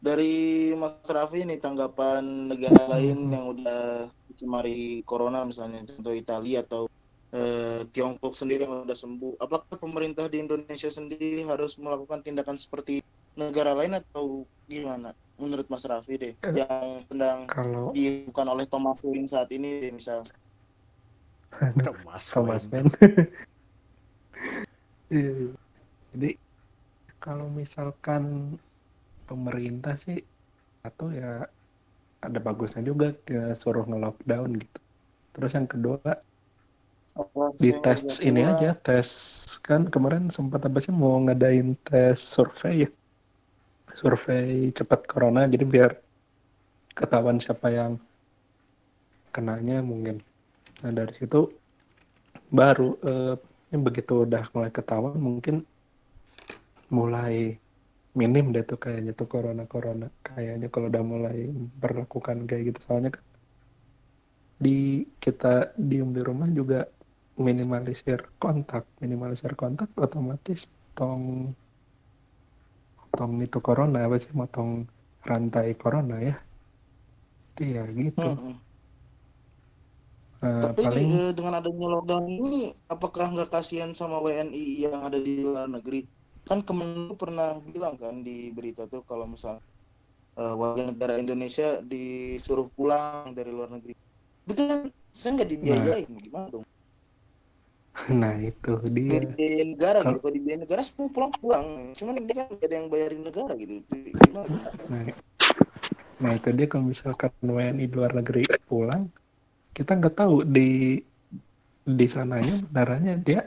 Dari 0.00 0.32
Mas 0.74 0.96
Raffi 1.04 1.44
nih 1.44 1.60
tanggapan 1.60 2.24
negara 2.48 2.88
lain 2.88 3.28
yang 3.28 3.52
udah 3.52 4.08
dicemari 4.32 5.04
corona 5.04 5.44
misalnya 5.44 5.84
contoh 5.84 6.16
Italia 6.16 6.64
atau 6.64 6.88
eh, 7.30 7.84
Tiongkok 7.92 8.32
sendiri 8.32 8.64
yang 8.64 8.88
udah 8.88 8.96
sembuh. 8.96 9.36
Apakah 9.36 9.76
pemerintah 9.76 10.24
di 10.26 10.40
Indonesia 10.40 10.88
sendiri 10.88 11.44
harus 11.44 11.76
melakukan 11.76 12.24
tindakan 12.24 12.56
seperti 12.56 13.04
negara 13.36 13.76
lain 13.76 14.00
atau 14.00 14.48
gimana? 14.64 15.12
Menurut 15.36 15.68
Mas 15.68 15.84
Raffi 15.84 16.16
deh, 16.16 16.32
Eh. 16.36 16.52
yang 16.52 17.00
sedang 17.08 17.44
kalau 17.48 17.92
dilakukan 17.92 18.46
oleh 18.48 18.64
Thomas 18.68 19.00
Wayne 19.04 19.28
saat 19.28 19.48
ini 19.52 19.84
deh, 19.84 19.92
misal. 19.92 20.20
Thomas 21.84 22.24
Thomas 22.28 22.64
Wayne. 22.68 22.88
Mann. 22.88 22.88
Iya. 25.10 25.58
Jadi 26.14 26.30
kalau 27.18 27.50
misalkan 27.50 28.54
pemerintah 29.30 29.94
sih 29.94 30.18
atau 30.82 31.14
ya 31.14 31.46
ada 32.20 32.38
bagusnya 32.42 32.82
juga 32.82 33.14
ya 33.30 33.54
suruh 33.54 33.86
nge-lockdown 33.86 34.58
gitu. 34.58 34.78
Terus 35.38 35.52
yang 35.54 35.68
kedua 35.70 36.02
di 37.58 37.70
tes 37.82 38.18
ini 38.22 38.46
aja 38.46 38.74
tes 38.74 39.08
kan 39.62 39.86
kemarin 39.86 40.30
sempat 40.30 40.66
apa 40.66 40.78
sih 40.82 40.90
mau 40.90 41.22
ngadain 41.22 41.78
tes 41.86 42.18
survei 42.18 42.86
ya. 42.86 42.90
Survei 43.94 44.74
cepat 44.74 45.06
corona 45.06 45.46
jadi 45.46 45.62
biar 45.62 45.90
ketahuan 46.98 47.38
siapa 47.38 47.70
yang 47.70 47.92
kenanya 49.30 49.78
mungkin. 49.80 50.18
Nah 50.82 50.90
dari 50.90 51.14
situ 51.14 51.50
baru 52.50 52.98
eh, 53.06 53.34
begitu 53.78 54.26
udah 54.26 54.42
mulai 54.50 54.70
ketahuan 54.74 55.16
mungkin 55.16 55.62
mulai 56.90 57.54
minim 58.20 58.44
deh 58.54 58.62
tuh 58.70 58.78
kayaknya 58.84 59.10
tuh 59.18 59.26
corona 59.32 59.62
corona 59.72 60.04
kayaknya 60.26 60.66
kalau 60.72 60.86
udah 60.90 61.04
mulai 61.12 61.36
berlakukan 61.82 62.36
kayak 62.48 62.62
gitu 62.68 62.78
soalnya 62.86 63.10
kan 63.16 63.24
di 64.64 64.70
kita 65.22 65.46
diem 65.88 66.08
di 66.16 66.20
rumah 66.28 66.48
juga 66.58 66.76
minimalisir 67.46 68.18
kontak 68.42 68.82
minimalisir 69.02 69.52
kontak 69.60 69.88
otomatis 70.04 70.60
tong 70.96 71.24
tong 73.16 73.32
itu 73.46 73.58
corona 73.66 73.96
apa 74.06 74.16
sih 74.22 74.32
motong 74.40 74.70
rantai 75.28 75.68
corona 75.82 76.14
ya 76.28 76.32
iya 77.62 77.82
gitu 77.98 78.26
Mm-mm. 78.26 78.60
Eh, 80.42 80.62
Tapi 80.62 80.82
paling 80.82 81.08
eh, 81.16 81.28
dengan 81.36 81.54
adanya 81.58 81.86
lockdown 81.92 82.26
ini, 82.36 82.48
apakah 82.94 83.24
nggak 83.32 83.48
kasihan 83.54 83.92
sama 84.00 84.16
WNI 84.24 84.62
yang 84.84 85.00
ada 85.08 85.18
di 85.26 85.32
luar 85.46 85.66
negeri? 85.74 85.98
Kan 86.48 86.60
Kemenlu 86.66 87.14
pernah 87.14 87.56
bilang 87.62 87.94
kan 88.00 88.22
di 88.26 88.50
berita 88.50 88.86
tuh 88.90 89.02
kalau 89.06 89.26
misal 89.28 89.60
eh, 90.40 90.54
warga 90.56 90.90
negara 90.90 91.14
Indonesia 91.20 91.78
disuruh 91.84 92.66
pulang 92.74 93.32
dari 93.36 93.50
luar 93.52 93.70
negeri. 93.70 93.94
Itu 94.46 94.54
kan 94.56 94.80
saya 95.10 95.30
nggak 95.36 95.50
dibiayain, 95.50 96.10
gimana 96.10 96.46
dong? 96.50 96.64
nah 98.20 98.34
itu 98.38 98.72
dia 99.06 99.18
dibiayain 99.20 99.68
negara 99.74 99.98
Kalau- 100.00 100.16
gitu, 100.16 100.22
kalau 100.22 100.34
dibiayain 100.34 100.62
negara 100.64 100.82
semua 100.86 101.08
pulang 101.10 101.32
pulang. 101.38 101.66
Cuman 101.98 102.14
ini 102.22 102.32
kan 102.34 102.46
ada 102.56 102.74
yang 102.74 102.86
bayarin 102.88 103.22
negara 103.26 103.52
gitu. 103.58 103.74
Gimana? 103.90 104.56
Nah, 104.90 105.02
nah 106.20 106.32
itu 106.36 106.48
dia 106.54 106.66
kalau 106.70 106.84
misalkan 106.88 107.30
WNI 107.42 107.84
di 107.90 107.94
luar 107.94 108.12
negeri 108.14 108.42
pulang, 108.70 109.10
kita 109.74 109.98
nggak 109.98 110.14
tahu 110.18 110.46
di 110.46 111.00
di 111.90 112.06
sananya 112.06 112.54
benarannya 112.70 113.14
dia 113.24 113.40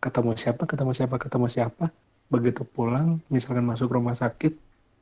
ketemu 0.00 0.32
siapa, 0.40 0.62
ketemu 0.64 0.92
siapa, 0.96 1.16
ketemu 1.20 1.46
siapa. 1.52 1.86
Begitu 2.34 2.62
pulang, 2.74 3.08
misalkan 3.34 3.66
masuk 3.70 3.88
rumah 3.96 4.14
sakit, 4.22 4.52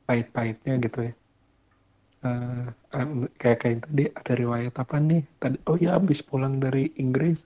pahit-pahitnya 0.07 0.73
gitu 0.85 0.99
ya. 1.07 1.13
Em, 2.99 3.11
kayak 3.39 3.57
kayak 3.63 3.77
tadi 3.85 4.03
ada 4.19 4.33
riwayat 4.41 4.73
apa 4.83 4.95
nih? 4.99 5.21
Tadi 5.41 5.57
oh 5.69 5.77
ya 5.79 5.89
habis 5.97 6.19
pulang 6.29 6.53
dari 6.63 6.83
Inggris. 7.03 7.39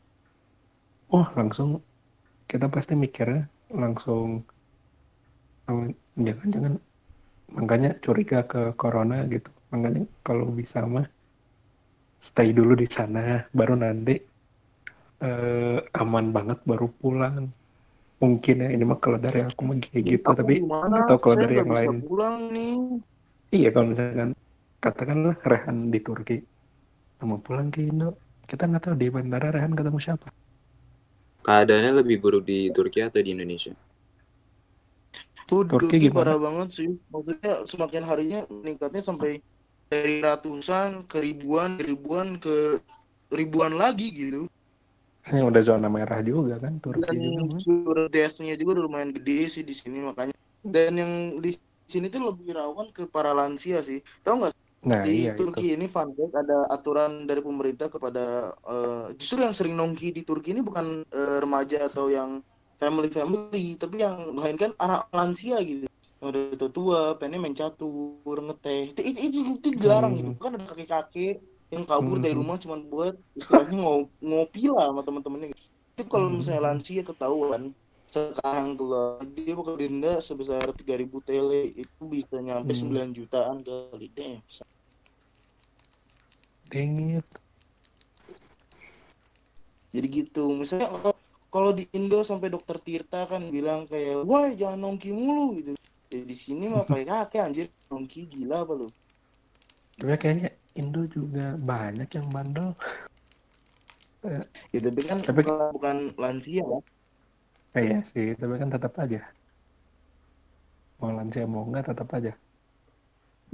Oh 1.16 1.26
langsung 1.38 1.70
kita 2.52 2.68
pasti 2.76 2.94
mikirnya 3.04 3.44
langsung 3.84 4.44
jangan-jangan 6.26 6.74
makanya 7.58 7.92
curiga 8.04 8.40
ke 8.52 8.62
corona 8.82 9.18
gitu 9.34 9.50
makanya 9.72 10.04
kalau 10.28 10.48
bisa 10.60 10.80
mah 10.94 11.06
stay 12.28 12.50
dulu 12.58 12.74
di 12.82 12.88
sana 12.90 13.46
baru 13.58 13.76
nanti 13.84 14.16
eh, 15.28 15.78
aman 16.02 16.26
banget 16.36 16.60
baru 16.70 16.88
pulang 17.02 17.50
mungkin 18.24 18.56
ya 18.64 18.70
ini 18.76 18.84
mah 18.90 19.00
kalau 19.04 19.18
dari 19.26 19.40
aku 19.48 19.62
mah 19.68 19.78
kayak 19.86 20.04
gitu 20.12 20.30
Aku 20.32 20.40
tapi 20.40 20.54
gimana? 20.58 20.98
tahu 21.08 21.18
kalau 21.24 21.38
Saya 21.38 21.44
dari 21.44 21.56
yang 21.60 21.72
lain 21.78 21.94
pulang 22.08 22.36
nih. 22.56 22.74
iya 23.58 23.68
kalau 23.74 23.88
misalkan 23.92 24.30
katakanlah 24.84 25.36
Rehan 25.52 25.78
di 25.94 26.00
Turki 26.06 26.36
mau 27.30 27.40
pulang 27.46 27.68
ke 27.74 27.80
Indo 27.90 28.08
kita 28.50 28.64
nggak 28.70 28.84
tahu 28.86 28.96
di 29.02 29.08
bandara 29.16 29.48
Rehan 29.56 29.74
ketemu 29.78 30.00
siapa 30.06 30.28
Keadaannya 31.46 31.92
lebih 32.00 32.18
buruk 32.24 32.44
di 32.50 32.58
Turki 32.76 33.00
atau 33.08 33.20
di 33.26 33.30
Indonesia? 33.36 33.74
Turki 35.68 35.76
Turki 35.78 36.08
gimana? 36.08 36.14
parah 36.16 36.38
banget 36.40 36.70
sih. 36.78 36.90
Maksudnya 37.12 37.52
semakin 37.68 38.04
harinya 38.10 38.40
meningkatnya 38.50 39.02
sampai 39.04 39.32
dari 39.92 40.24
ratusan 40.24 41.06
ke 41.06 41.18
ribuan, 41.22 41.78
ribuan 41.78 42.40
ke 42.40 42.80
ribuan 43.34 43.74
lagi 43.76 44.08
gitu. 44.14 44.48
ini 45.32 45.42
udah 45.50 45.62
zona 45.70 45.88
merah 45.96 46.20
juga 46.30 46.54
kan 46.64 46.74
Turki 46.84 47.16
Dan 47.18 47.18
juga 47.26 48.06
tesnya 48.14 48.54
juga 48.60 48.78
udah 48.78 48.84
lumayan 48.86 49.12
gede 49.18 49.50
sih 49.50 49.64
di 49.66 49.74
sini 49.74 49.98
makanya. 50.06 50.34
Dan 50.62 50.94
yang 51.02 51.12
di 51.42 51.50
sini 51.90 52.08
tuh 52.14 52.22
lebih 52.30 52.54
rawan 52.54 52.94
ke 52.94 53.10
para 53.10 53.34
lansia 53.34 53.82
sih. 53.82 54.00
Tahu 54.22 54.36
nggak? 54.46 54.54
Nah 54.90 55.04
di 55.04 55.16
iya 55.16 55.32
itu. 55.42 55.60
Turki 55.60 55.74
ini 55.76 55.86
fun 55.90 56.14
fact 56.14 56.34
ada 56.38 56.56
aturan 56.70 57.26
dari 57.26 57.42
pemerintah 57.42 57.88
kepada 57.90 58.54
eh, 58.70 59.06
justru 59.20 59.42
yang 59.42 59.56
sering 59.58 59.74
nongki 59.80 60.14
di 60.14 60.22
Turki 60.28 60.54
ini 60.54 60.62
bukan 60.62 61.02
eh, 61.10 61.38
remaja 61.42 61.90
atau 61.90 62.08
yang 62.14 62.40
family 62.78 63.10
family 63.10 63.76
tapi 63.82 63.96
yang 64.06 64.16
melainkan 64.38 64.72
anak 64.78 65.10
lansia 65.10 65.58
gitu. 65.66 65.90
Yang 66.22 66.28
udah 66.30 66.44
tua 66.62 66.70
tua 66.72 67.00
pengen 67.20 67.42
main 67.42 67.56
catur 67.58 68.38
ngeteh. 68.46 68.94
Itu, 68.94 69.02
itu, 69.02 69.20
itu, 69.28 69.38
itu 69.60 69.70
dilarang 69.82 70.14
Hmm. 70.14 70.20
gitu 70.20 70.38
kan 70.38 70.54
ada 70.56 70.66
kakek-kakek 70.70 71.42
yang 71.74 71.84
kabur 71.84 72.18
dari 72.18 72.32
Hmm. 72.32 72.42
rumah 72.42 72.58
cuma 72.58 72.78
buat 72.78 73.16
istilahnya 73.34 73.76
ngo- 73.76 74.12
ngopi 74.20 74.62
lah 74.68 74.86
sama 74.88 75.02
teman-temannya 75.02 75.48
itu 75.52 76.04
kalau 76.06 76.28
Hmm. 76.28 76.38
misalnya 76.38 76.62
lansia 76.64 77.02
ketahuan 77.02 77.74
sekarang 78.06 78.74
keluar 78.74 79.26
dia 79.28 79.54
bakal 79.54 79.74
denda 79.74 80.18
sebesar 80.20 80.62
3000 80.70 81.18
tele 81.20 81.74
itu 81.74 82.02
bisa 82.04 82.38
nyampe 82.38 82.70
Hmm. 82.70 82.82
9 82.94 83.10
jutaan 83.12 83.58
kali 83.60 84.08
deh 84.10 84.38
Dingit. 86.66 87.26
jadi 89.90 90.08
gitu 90.10 90.50
misalnya 90.52 90.90
kalau- 90.92 91.22
kalau 91.50 91.70
di 91.70 91.86
Indo 91.92 92.18
sampai 92.22 92.50
dokter 92.50 92.78
Tirta 92.78 93.26
kan 93.26 93.46
bilang 93.48 93.86
kayak 93.86 94.26
wah 94.26 94.50
jangan 94.50 94.80
nongki 94.80 95.10
mulu 95.10 95.54
gitu 95.54 95.78
ya, 96.10 96.18
di 96.20 96.34
sini 96.34 96.66
mah 96.66 96.82
kayak 96.84 97.06
kakek 97.30 97.42
anjir 97.44 97.66
nongki 97.88 98.26
gila 98.26 98.62
apa 98.62 98.74
lu 98.74 98.88
Tapi 99.94 100.18
kayaknya 100.18 100.50
Indo 100.82 101.02
juga 101.16 101.46
banyak 101.70 102.10
yang 102.18 102.28
bandel. 102.36 102.70
ya 104.74 104.80
tapi 104.86 105.02
kan 105.10 105.18
Tapi- 105.28 105.44
bukan, 105.46 105.58
bukan 105.76 105.98
lansia 106.22 106.64
ya 106.64 106.80
Eh, 107.78 107.84
iya 107.90 107.98
sih, 108.12 108.26
tapi 108.40 108.54
kan 108.62 108.70
tetap 108.74 108.94
aja. 109.04 109.18
Mau 111.00 111.12
lansia 111.18 111.44
mau 111.54 111.64
enggak 111.68 111.86
tetap 111.90 112.08
aja. 112.18 112.32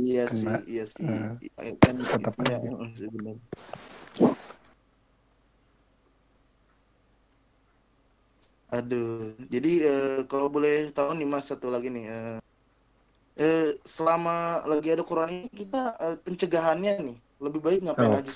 iya 0.04 0.24
Kena, 0.30 0.40
sih 0.40 0.56
iya 0.72 0.84
sih 0.94 1.06
eh, 1.10 1.28
Ya, 1.68 1.72
kan 1.84 1.96
tetap 2.12 2.34
itu, 2.36 2.42
aja. 2.44 2.58
sebenarnya 3.00 3.44
Aduh, 8.76 9.34
jadi 9.54 9.70
eh, 9.90 10.10
kalau 10.30 10.48
boleh 10.56 10.74
tahu 10.96 11.10
nih 11.18 11.28
Mas 11.34 11.46
satu 11.50 11.68
lagi 11.74 11.88
nih, 11.96 12.06
eh, 12.14 12.38
eh, 13.40 13.80
selama 13.88 14.36
lagi 14.68 14.88
ada 14.94 15.04
ini 15.32 15.50
kita 15.52 15.82
eh, 15.98 16.16
pencegahannya 16.26 16.94
nih 17.08 17.18
lebih 17.40 17.62
baik 17.64 17.80
ngapain 17.88 18.12
Oh. 18.14 18.20
aja? 18.20 18.34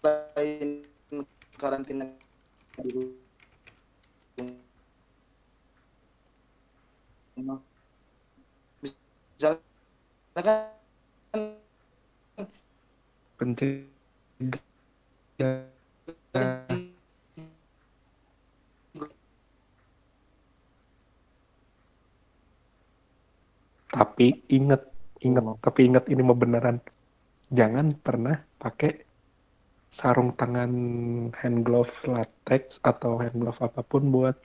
Selain 0.00 0.84
karantina 1.60 2.04
di 2.80 2.90
rumah, 7.36 7.60
misalnya 8.82 9.60
kan 10.40 10.76
Pencegah. 13.36 13.84
Tapi 23.96 24.26
inget, 24.48 24.82
inget, 25.24 25.44
tapi 25.60 25.80
inget 25.88 26.04
ini 26.08 26.20
mau 26.24 26.36
beneran. 26.36 26.80
Jangan 27.48 27.96
pernah 27.96 28.40
pakai 28.60 29.04
sarung 29.88 30.36
tangan 30.36 30.72
hand 31.32 31.64
glove 31.64 31.92
latex 32.04 32.80
atau 32.84 33.20
hand 33.20 33.36
glove 33.40 33.60
apa 33.64 33.80
pun 33.80 34.12
buat 34.12 34.36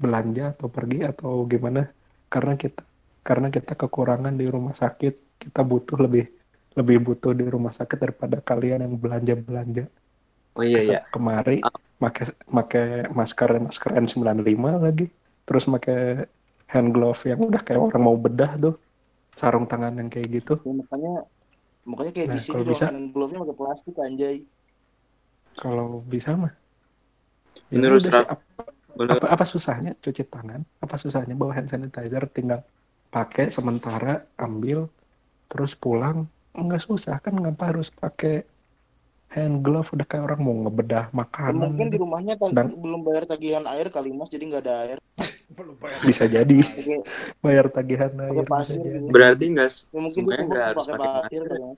belanja 0.00 0.56
atau 0.56 0.68
pergi 0.68 1.04
atau 1.04 1.44
gimana. 1.48 1.88
Karena 2.28 2.56
kita 2.56 2.84
karena 3.20 3.52
kita 3.52 3.76
kekurangan 3.76 4.32
di 4.36 4.48
rumah 4.48 4.72
sakit, 4.72 5.29
kita 5.40 5.64
butuh 5.64 5.96
lebih 5.96 6.28
lebih 6.76 7.02
butuh 7.02 7.32
di 7.32 7.42
rumah 7.48 7.72
sakit 7.72 7.98
daripada 7.98 8.38
kalian 8.38 8.84
yang 8.84 8.94
belanja 8.94 9.34
belanja 9.34 9.84
Oh 10.52 10.66
iya 10.66 10.78
iya. 10.82 11.00
kemari 11.08 11.62
pakai 11.96 12.34
pakai 12.42 12.86
masker 13.08 13.50
masker 13.62 13.90
N95 13.96 14.58
lagi. 14.76 15.06
Terus 15.46 15.64
pakai 15.64 16.26
hand 16.66 16.90
glove 16.90 17.22
yang 17.22 17.38
udah 17.38 17.62
kayak 17.62 17.80
orang 17.80 18.02
mau 18.02 18.18
bedah 18.18 18.58
tuh. 18.58 18.74
Sarung 19.30 19.64
tangan 19.64 19.94
yang 19.94 20.10
kayak 20.10 20.42
gitu. 20.42 20.54
Ya, 20.58 20.74
makanya 20.74 21.12
makanya 21.86 22.12
kayak 22.12 22.28
Nah, 22.28 22.34
di 22.34 22.40
sini 22.42 22.62
bisa- 22.66 22.90
kanan 22.90 23.14
glove-nya 23.14 23.38
pakai 23.46 23.56
plastik 23.56 23.94
anjay. 23.96 24.42
kalau 25.54 26.02
bisa 26.02 26.34
mah. 26.34 26.54
Ya 27.70 27.78
Menurut 27.78 28.02
sih, 28.02 28.10
Rap- 28.10 28.26
apa, 28.26 28.42
apa 29.06 29.26
apa 29.30 29.44
susahnya 29.46 29.94
cuci 29.98 30.26
tangan? 30.26 30.66
Apa 30.82 30.98
susahnya 30.98 31.34
bawa 31.34 31.58
hand 31.58 31.70
sanitizer? 31.70 32.26
Tinggal 32.26 32.62
pakai 33.08 33.50
sementara 33.54 34.26
ambil 34.34 34.90
terus 35.50 35.74
pulang 35.74 36.30
nggak 36.54 36.82
susah 36.86 37.18
kan 37.18 37.34
ngapa 37.34 37.74
harus 37.74 37.90
pakai 37.90 38.46
hand 39.30 39.62
glove 39.62 39.90
udah 39.94 40.06
kayak 40.06 40.26
orang 40.26 40.40
mau 40.42 40.54
ngebedah 40.66 41.10
makanan 41.14 41.54
mungkin 41.54 41.86
di 41.90 41.98
gitu. 41.98 42.02
rumahnya 42.06 42.34
tadi 42.38 42.50
Sedang- 42.54 42.74
belum 42.78 43.00
bayar 43.06 43.24
tagihan 43.26 43.64
air 43.70 43.86
kali 43.90 44.10
Mas, 44.10 44.30
jadi 44.30 44.44
nggak 44.46 44.62
ada 44.66 44.74
air. 44.86 44.98
Bisa 46.06 46.26
jadi 46.26 46.58
Oke, 46.62 46.96
bayar 47.44 47.66
tagihan 47.70 48.10
air 48.26 48.46
bisa 48.46 48.50
pasir 48.50 48.78
jadi. 48.82 48.98
gitu. 49.02 49.10
berarti 49.10 49.44
enggak 49.50 49.70
ya 49.70 49.98
mungkin 49.98 50.10
semuanya 50.14 50.38
itu 50.38 50.46
nggak 50.50 50.66
harus 50.70 50.86
pakai 50.86 50.98
pasir 51.02 51.42
ya. 51.46 51.70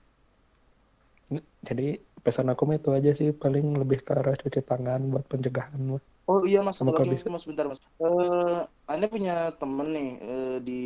jadi 1.65 1.87
pesan 2.23 2.47
aku 2.53 2.63
itu 2.71 2.89
aja 2.93 3.11
sih 3.11 3.29
paling 3.33 3.65
lebih 3.81 3.99
ke 4.05 4.13
arah 4.15 4.37
cuci 4.37 4.61
tangan 4.63 5.01
buat 5.11 5.25
pencegahan. 5.27 5.81
Oh 6.23 6.39
iya 6.47 6.63
Mas, 6.63 6.79
kalau 6.79 6.95
lagi 6.95 7.19
bisa. 7.19 7.27
Mas 7.27 7.43
bentar 7.43 7.67
Mas. 7.67 7.81
Eh, 7.99 8.61
Anda 8.87 9.05
punya 9.11 9.51
temen 9.59 9.87
nih 9.91 10.09
eh, 10.23 10.57
di 10.63 10.81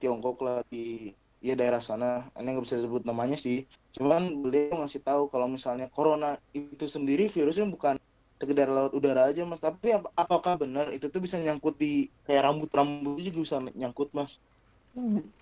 Tiongkok 0.00 0.40
lah 0.40 0.64
di 0.72 1.12
ya 1.46 1.54
daerah 1.58 1.82
sana. 1.82 2.28
Anda 2.36 2.48
nggak 2.54 2.64
bisa 2.66 2.78
sebut 2.84 3.02
namanya 3.08 3.36
sih. 3.38 3.64
Cuman 3.96 4.22
beliau 4.42 4.74
ngasih 4.80 5.00
tahu 5.06 5.22
kalau 5.32 5.46
misalnya 5.50 5.86
corona 5.90 6.36
itu 6.54 6.84
sendiri 6.86 7.26
virusnya 7.30 7.66
bukan 7.74 7.94
sekedar 8.38 8.68
lewat 8.70 8.92
udara 8.94 9.22
aja 9.30 9.42
Mas, 9.42 9.58
tapi 9.58 9.90
ap- 9.96 10.14
apakah 10.14 10.54
benar 10.62 10.86
itu 10.94 11.06
tuh 11.10 11.18
bisa 11.18 11.36
nyangkut 11.42 11.74
di 11.82 12.06
kayak 12.22 12.42
rambut-rambut 12.46 13.18
juga 13.18 13.38
bisa 13.42 13.56
nyangkut 13.74 14.08
Mas? 14.14 14.38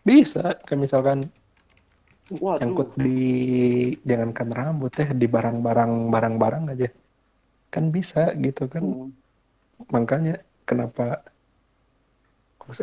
bisa 0.07 0.43
kayak 0.65 0.81
misalkan 0.85 1.19
Waduh. 2.43 2.61
nyangkut 2.61 2.89
di 3.05 3.11
jangankan 4.09 4.49
rambut 4.59 4.93
ya 5.01 5.07
di 5.21 5.27
barang-barang 5.35 5.93
barang-barang 6.15 6.65
aja 6.73 6.89
kan 7.75 7.85
bisa 7.97 8.21
gitu 8.45 8.63
kan 8.75 8.85
Hmm. 8.85 9.11
makanya 9.95 10.35
kenapa 10.69 11.03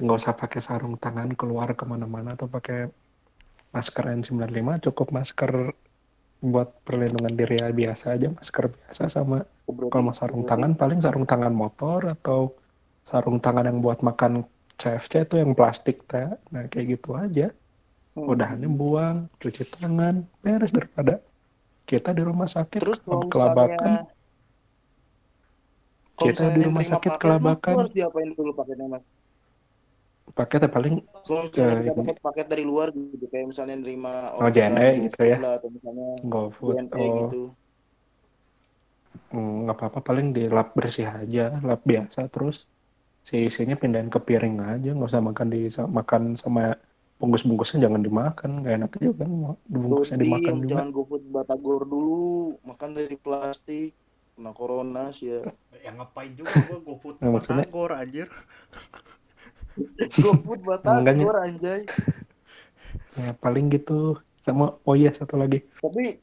nggak 0.03 0.17
usah 0.21 0.33
pakai 0.41 0.59
sarung 0.67 0.95
tangan 1.03 1.29
keluar 1.39 1.69
ke 1.79 1.83
mana-mana 1.91 2.29
atau 2.35 2.47
pakai 2.55 2.77
masker 3.73 4.05
N95 4.21 4.87
cukup 4.89 5.07
masker 5.11 5.51
buat 6.43 6.69
perlindungan 6.83 7.33
diri 7.33 7.55
ya 7.63 7.71
biasa 7.71 8.19
aja 8.19 8.27
masker 8.29 8.69
biasa 8.69 9.07
sama 9.07 9.47
kalau 9.89 10.03
mau 10.11 10.15
sarung 10.15 10.43
tangan 10.43 10.75
paling 10.75 10.99
sarung 10.99 11.23
tangan 11.23 11.55
motor 11.55 12.13
atau 12.13 12.51
sarung 13.01 13.39
tangan 13.39 13.65
yang 13.67 13.79
buat 13.79 14.03
makan 14.03 14.43
CFC 14.75 15.25
itu 15.25 15.35
yang 15.39 15.55
plastik 15.55 16.03
teh 16.05 16.27
nah 16.51 16.67
kayak 16.67 16.99
gitu 16.99 17.15
aja 17.15 17.49
Hmm. 18.13 18.29
udahannya 18.29 18.69
buang 18.69 19.25
cuci 19.41 19.65
tangan 19.73 20.21
beres 20.45 20.69
daripada 20.69 21.17
kita 21.89 22.13
di 22.13 22.21
rumah 22.21 22.45
sakit 22.45 22.77
Terus 22.77 23.01
kelabakan 23.01 24.05
Kita 26.13 26.45
di 26.53 26.61
rumah 26.61 26.85
sakit 26.85 27.17
kelabakan. 27.17 27.73
harus 27.89 27.93
diapain 27.97 28.29
dulu 28.37 28.53
Mas? 28.85 29.01
Teh 30.33 30.65
paling 30.67 30.95
Eh, 31.53 31.93
dapat 31.93 32.17
paket 32.19 32.47
dari 32.49 32.65
luar 32.65 32.89
gitu, 32.89 33.29
kayak 33.29 33.53
misalnya 33.53 33.77
nerima 33.79 34.33
Oh, 34.33 34.49
JNE 34.49 35.07
gitu 35.07 35.23
ya. 35.23 35.37
atau 35.39 35.69
misalnya 35.69 36.07
GoFood 36.25 36.75
JNE 36.75 36.97
oh 36.99 37.13
gitu. 37.21 37.41
mm, 39.29 39.69
nggak 39.69 39.77
apa-apa 39.77 39.99
paling 40.01 40.33
di 40.33 40.49
lap 40.49 40.73
bersih 40.73 41.05
aja 41.05 41.61
lap 41.61 41.85
biasa 41.85 42.27
terus 42.27 42.65
si 43.21 43.45
isinya 43.47 43.77
pindahin 43.77 44.09
ke 44.09 44.19
piring 44.19 44.59
aja 44.59 44.89
nggak 44.91 45.09
usah 45.09 45.23
makan 45.23 45.47
di 45.47 45.69
makan 45.71 46.35
sama 46.35 46.75
bungkus-bungkusnya 47.21 47.87
jangan 47.87 48.01
dimakan 48.03 48.65
nggak 48.65 48.73
enak 48.73 48.91
juga 48.99 49.23
kan 49.23 49.31
bungkusnya 49.63 50.17
Roti, 50.17 50.25
dimakan 50.27 50.55
juga 50.59 50.71
jangan 50.75 50.89
GoFood 50.91 51.23
batagor 51.29 51.81
dulu, 51.87 52.25
makan 52.67 52.89
dari 52.97 53.15
plastik, 53.15 53.93
kena 54.35 54.51
corona 54.51 55.13
sih 55.13 55.29
ya. 55.29 55.39
yang 55.85 56.01
ngapain 56.01 56.33
juga 56.35 56.51
gua 56.67 56.79
GoFood 56.83 57.15
Nah, 57.21 57.29
maksudnya- 57.31 57.69
Batagor 57.69 57.91
anjir 57.95 58.27
GoFood 60.19 60.61
batagor 60.61 61.35
anjay. 61.39 61.83
ya 63.19 63.33
paling 63.37 63.69
gitu. 63.69 64.17
Sama 64.43 64.75
oh 64.83 64.95
iya 64.95 65.09
satu 65.09 65.39
lagi. 65.39 65.63
Tapi 65.79 66.19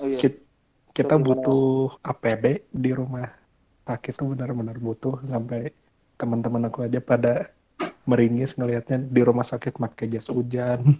oh 0.00 0.06
iya, 0.06 0.18
Kit- 0.18 0.44
kita 0.90 1.14
Sorry, 1.14 1.24
butuh 1.24 1.64
APD 2.02 2.66
di 2.68 2.90
rumah. 2.90 3.30
Sakit 3.86 4.12
tuh 4.14 4.34
benar-benar 4.34 4.76
butuh 4.76 5.18
sampai 5.24 5.70
teman-teman 6.14 6.68
aku 6.68 6.84
aja 6.84 7.00
pada 7.00 7.48
meringis 8.04 8.54
ngelihatnya 8.54 9.00
di 9.00 9.20
rumah 9.22 9.42
sakit 9.42 9.74
pakai 9.74 10.06
jas 10.10 10.28
hujan. 10.28 10.98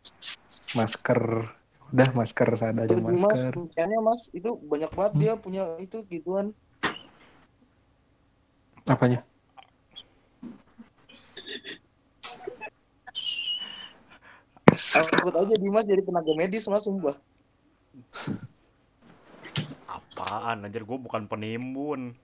Masker. 0.78 1.50
Udah 1.90 2.06
masker 2.14 2.46
seadanya 2.54 2.86
Tapi 2.86 3.02
Mas, 3.02 3.18
masker. 3.18 3.54
kayaknya 3.74 3.98
Mas 3.98 4.30
itu 4.30 4.54
banyak 4.62 4.94
banget 4.94 5.10
Hmm. 5.10 5.20
dia 5.20 5.32
punya 5.34 5.62
itu 5.82 5.98
gituan. 6.06 6.54
apanya 8.86 9.22
takut 14.70 15.34
aja 15.34 15.54
Dimas 15.56 15.84
jadi 15.84 16.02
tenaga 16.02 16.32
medis 16.34 16.66
mas 16.66 16.84
sumpah. 16.86 17.16
Apaan 19.86 20.62
anjir 20.64 20.86
gue 20.86 20.98
bukan 20.98 21.26
penimbun. 21.26 22.14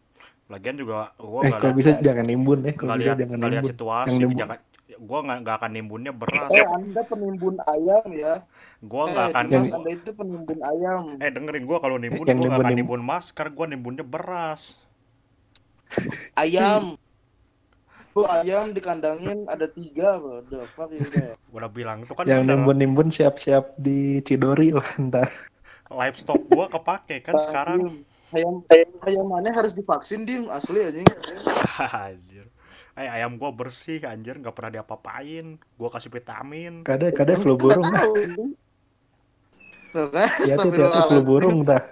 Lagian 0.46 0.78
juga 0.78 1.10
gue 1.18 1.40
Eh 1.42 1.50
kalau 1.52 1.74
bisa 1.74 1.98
jangan 1.98 2.22
nimbun 2.22 2.62
ya, 2.62 2.72
kalau 2.72 2.94
bisa 2.94 3.02
lihat 3.02 3.16
jangan 3.18 3.36
nggak 3.36 3.50
lihat 3.50 3.64
nimbun. 3.66 3.72
situasi 3.74 4.08
Yang 4.08 4.18
nimbun. 4.22 4.38
jangan 4.38 4.58
gue 4.96 5.18
nggak 5.20 5.38
nggak 5.42 5.56
akan 5.60 5.70
nimbunnya 5.74 6.12
beras 6.14 6.50
eh 6.54 6.64
anda 6.64 7.02
penimbun 7.02 7.54
ayam 7.66 8.06
ya. 8.14 8.34
Gue 8.78 9.02
nggak 9.04 9.26
eh 9.26 9.32
akan 9.34 9.44
Yang- 9.50 9.70
anda 9.74 9.90
itu 9.90 10.10
penimbun 10.14 10.58
ayam. 10.62 11.02
Eh 11.18 11.30
dengerin 11.34 11.64
gue 11.66 11.78
kalau 11.82 11.96
nimbun 11.98 12.22
gue 12.22 12.34
nggak 12.38 12.46
akan 12.54 12.70
nimbun- 12.70 12.78
nimbun 12.78 13.02
masker 13.02 13.46
gue 13.50 13.66
nimbunnya 13.66 14.04
beras. 14.06 14.78
Ayam 16.34 16.94
Lu 18.16 18.24
ayam 18.24 18.72
dikandangin 18.72 19.44
ada 19.44 19.68
tiga 19.68 20.16
bro 20.16 20.40
the 20.48 20.64
fuck 20.72 20.88
is 20.88 21.04
that 21.12 21.36
udah 21.52 21.68
bilang 21.68 22.00
itu 22.00 22.16
kan 22.16 22.24
Yang 22.24 22.48
nimbun-nimbun 22.48 23.12
siap-siap 23.12 23.76
di 23.76 24.24
Cidori 24.24 24.72
lah 24.72 24.88
ntar. 24.96 25.28
livestock 25.92 26.40
gue 26.48 26.66
kepake 26.66 27.22
kan 27.22 27.36
sekarang. 27.44 28.02
Ayam 28.34 28.64
ayam 28.72 28.90
ayam 29.06 29.26
mana 29.30 29.54
harus 29.54 29.76
divaksin 29.76 30.26
dim. 30.26 30.50
Asli 30.50 30.82
anjing. 30.82 31.06
Anjir. 32.10 32.50
Eh 32.98 33.06
ayam 33.06 33.38
gue 33.38 33.50
bersih 33.54 34.02
anjir. 34.02 34.34
Nggak 34.40 34.56
pernah 34.56 34.80
diapa-apain. 34.80 35.60
Gue 35.60 35.88
kasih 35.92 36.10
vitamin. 36.10 36.82
Kadang 36.82 37.14
kadang 37.14 37.38
flu 37.38 37.54
burung. 37.54 37.86
Ya 39.94 40.56
tuh 40.58 40.72
flu 41.06 41.20
burung 41.22 41.62
dah. 41.62 41.84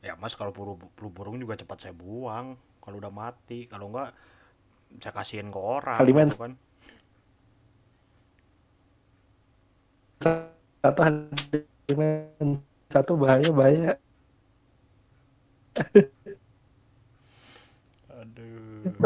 ya 0.00 0.14
mas 0.16 0.38
kalau 0.38 0.54
flu, 0.54 0.78
flu 0.94 1.10
burung 1.10 1.36
juga 1.36 1.58
cepat 1.58 1.76
saya 1.82 1.94
buang. 1.94 2.56
Kalau 2.80 2.96
udah 2.96 3.12
mati. 3.12 3.68
Kalau 3.68 3.92
enggak 3.92 4.16
saya 5.02 5.12
kasihin 5.14 5.48
ke 5.52 5.60
orang 5.60 5.98
Kaliman. 6.00 6.28
gitu 6.32 6.38
kan 6.40 6.52
Satu 10.82 11.00
hadirin, 11.02 12.50
satu 12.88 13.12
bahaya 13.18 13.50
bahaya. 13.50 13.92
aduh 18.16 18.96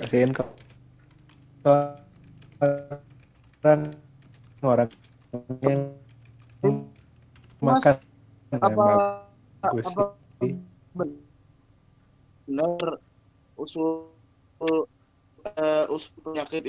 Kasihin 0.00 0.32
ke 0.32 0.42
orang 1.64 1.96
orang 4.64 4.88
yang 5.64 5.80
Mas, 7.60 7.84
makan 7.84 7.96
apa 8.56 8.84
bagus 9.60 9.84
apa 9.92 10.16
benar 10.96 12.96
usul 13.60 14.08
eh, 15.44 15.84
usul 15.92 16.16
penyakit 16.24 16.64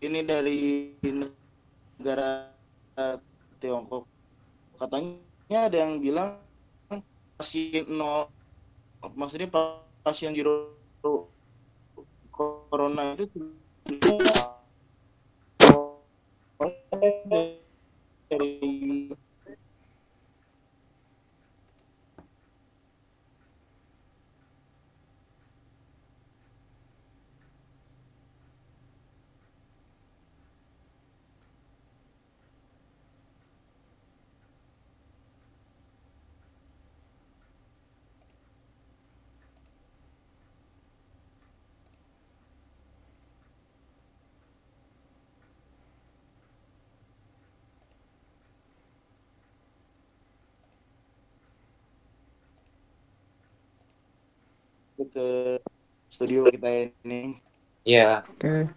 ini 0.00 0.20
dari 0.24 0.96
negara 1.04 2.48
Tiongkok. 3.60 4.08
Katanya 4.80 5.68
ada 5.68 5.76
yang 5.76 6.00
bilang 6.00 6.40
pasien 7.36 7.84
nol 7.88 8.28
maksudnya 9.16 9.48
pasien 10.00 10.32
zero 10.32 10.80
corona 12.32 13.12
itu 13.20 13.59
sering 18.30 19.10
dari 55.00 55.08
ke 55.08 55.26
studio 56.12 56.44
kita 56.52 56.68
ini. 56.68 57.40
Iya, 57.88 58.20
Oke. 58.28 58.68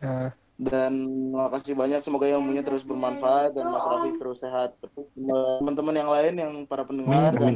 Ya, 0.00 0.36
dan 0.60 0.92
makasih 1.32 1.72
banyak 1.72 2.04
semoga 2.04 2.28
ilmunya 2.28 2.60
terus 2.60 2.84
bermanfaat 2.84 3.56
dan 3.56 3.64
Mas 3.72 3.84
Raffi 3.88 4.12
terus 4.20 4.44
sehat. 4.44 4.76
Teman-teman 5.16 5.96
yang 5.96 6.10
lain 6.12 6.34
yang 6.36 6.52
para 6.68 6.84
pendengar 6.84 7.32
Amin, 7.32 7.40
dan 7.40 7.54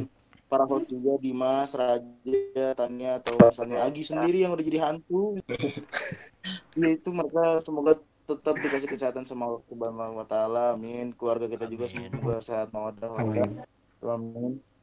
para 0.48 0.64
host 0.64 0.88
juga 0.88 1.20
Dimas, 1.20 1.76
Raja, 1.76 2.72
Tania 2.72 3.20
atau 3.20 3.36
misalnya 3.36 3.84
Agi 3.84 4.00
sendiri 4.08 4.48
yang 4.48 4.56
udah 4.56 4.64
jadi 4.64 4.80
hantu. 4.88 5.36
Ya 6.74 6.90
itu 6.92 7.08
mereka 7.08 7.56
semoga 7.64 7.96
tetap 8.28 8.58
dikasih 8.60 8.88
kesehatan 8.90 9.24
sama 9.24 9.48
Allah 9.48 9.64
Subhanahu 9.64 10.20
wa 10.20 10.26
taala. 10.28 10.76
Amin. 10.76 11.14
Keluarga 11.16 11.48
kita 11.48 11.64
juga 11.70 11.88
semoga 11.88 12.36
sehat 12.44 12.68
mawadah 12.68 13.14
amin. 13.16 13.64
amin 14.04 14.73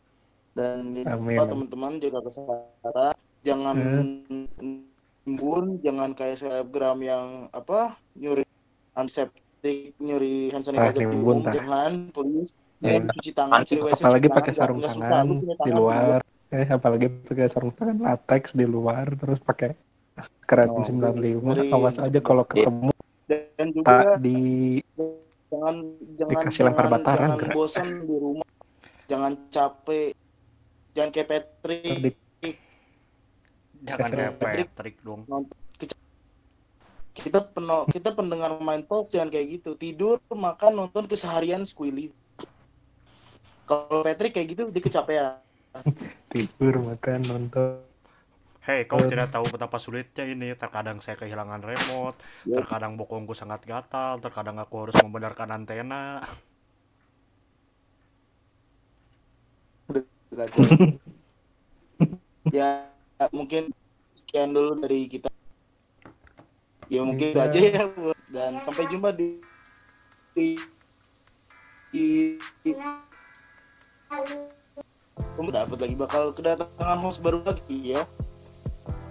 dan 0.54 0.94
Amin. 1.02 1.38
teman-teman 1.38 1.92
jaga 1.98 2.20
kesehatan 2.22 3.14
jangan 3.42 3.76
nimbun 5.24 5.66
jangan 5.80 6.12
kayak 6.12 6.38
selebgram 6.38 7.00
yang 7.00 7.26
apa 7.50 7.96
nyuri 8.14 8.44
antiseptik 8.94 9.96
nyuri 9.98 10.50
hand 10.50 10.64
sanitizer 10.64 10.98
di 10.98 11.08
nimbun, 11.08 11.40
umum 11.40 11.50
jangan 11.50 11.92
please 12.12 12.56
Ya. 12.82 12.98
dan 12.98 13.06
cuci 13.08 13.30
tangan 13.32 13.62
ciri 13.62 13.78
WC 13.80 14.02
Apalagi 14.02 14.26
pakai 14.28 14.42
tangan. 14.48 14.58
sarung 14.58 14.80
tangan 14.82 14.90
suka, 14.90 15.18
punya 15.22 15.54
di 15.54 15.62
tangan, 15.62 15.78
luar. 15.78 16.18
Eh, 16.50 16.66
apalagi 16.68 17.08
pakai 17.22 17.46
sarung 17.46 17.72
tangan 17.72 17.98
latex 18.02 18.44
di 18.52 18.66
luar 18.66 19.06
terus 19.14 19.38
pakai 19.40 19.70
keren 20.44 20.68
Oh, 20.68 20.82
95 20.82 21.46
ngeri. 21.46 21.70
awas 21.70 21.96
aja 21.96 22.20
kalau 22.20 22.42
ketemu 22.44 22.90
dan 23.24 23.68
juga 23.70 23.86
tak 23.86 24.18
di 24.20 24.38
jangan 25.48 25.76
jangan 26.12 26.32
Dikasih 26.34 26.62
lempar 26.64 26.84
jangan, 26.84 26.94
bataran, 26.98 27.22
jangan 27.22 27.38
gerak. 27.38 27.54
bosan 27.54 27.88
di 28.02 28.16
rumah 28.18 28.48
jangan 29.06 29.32
capek 29.48 30.10
jangan 30.92 31.10
kayak 31.10 31.28
Patrick 31.28 32.16
jangan 33.82 34.10
kayak 34.12 34.34
Patrick. 34.38 34.68
Patrick 34.76 34.96
dong 35.02 35.22
kita 37.12 37.44
peno, 37.44 37.84
kita 37.92 38.16
pendengar 38.16 38.56
main 38.64 38.88
talk 38.88 39.04
jangan 39.12 39.28
kayak 39.28 39.60
gitu 39.60 39.76
tidur 39.76 40.24
makan 40.32 40.80
nonton 40.88 41.12
keseharian 41.12 41.68
squilly 41.68 42.16
kalau 43.68 44.04
Patrick 44.04 44.32
kayak 44.32 44.48
gitu 44.56 44.64
dia 44.72 44.80
kecapean 44.84 45.36
tidur 46.32 46.80
makan 46.80 47.20
nonton 47.28 47.84
Hei, 48.62 48.86
kau 48.86 49.02
tidak 49.10 49.34
tahu 49.34 49.50
betapa 49.50 49.82
sulitnya 49.82 50.22
ini. 50.22 50.54
Terkadang 50.54 51.02
saya 51.02 51.18
kehilangan 51.18 51.66
remote, 51.66 52.14
Ya. 52.46 52.62
terkadang 52.62 52.94
bokongku 52.94 53.34
sangat 53.34 53.66
gatal, 53.66 54.22
terkadang 54.22 54.62
aku 54.62 54.86
harus 54.86 54.94
membenarkan 55.02 55.50
antena. 55.50 56.22
Kacau. 60.32 60.64
ya 62.58 62.88
mungkin 63.36 63.70
sekian 64.18 64.56
dulu 64.56 64.80
dari 64.82 65.06
kita 65.06 65.30
ya 66.90 67.02
mungkin 67.06 67.32
itu 67.32 67.38
Iya. 67.38 67.48
aja 67.48 67.60
ya 67.60 67.84
dan 68.32 68.52
sampai 68.66 68.90
jumpa 68.90 69.14
di 69.14 69.38
di, 70.34 70.56
di, 71.92 72.06
di 72.64 72.72
Kamu 75.32 75.48
dapat 75.52 75.78
lagi 75.80 75.96
bakal 75.96 76.32
kedatangan 76.36 77.00
host 77.04 77.24
baru 77.24 77.44
lagi 77.46 77.96
ya 77.96 78.02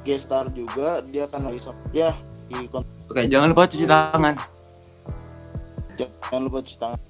guest 0.05 0.29
star 0.29 0.49
juga 0.53 1.05
dia 1.05 1.29
akan 1.29 1.53
lagi 1.53 1.61
ya 1.93 2.13
di 2.51 2.67
Oke, 3.11 3.27
jangan 3.31 3.53
lupa 3.55 3.69
cuci 3.69 3.87
tangan. 3.87 4.35
jangan 5.97 6.41
lupa 6.49 6.59
cuci 6.65 6.77
tangan 6.81 7.01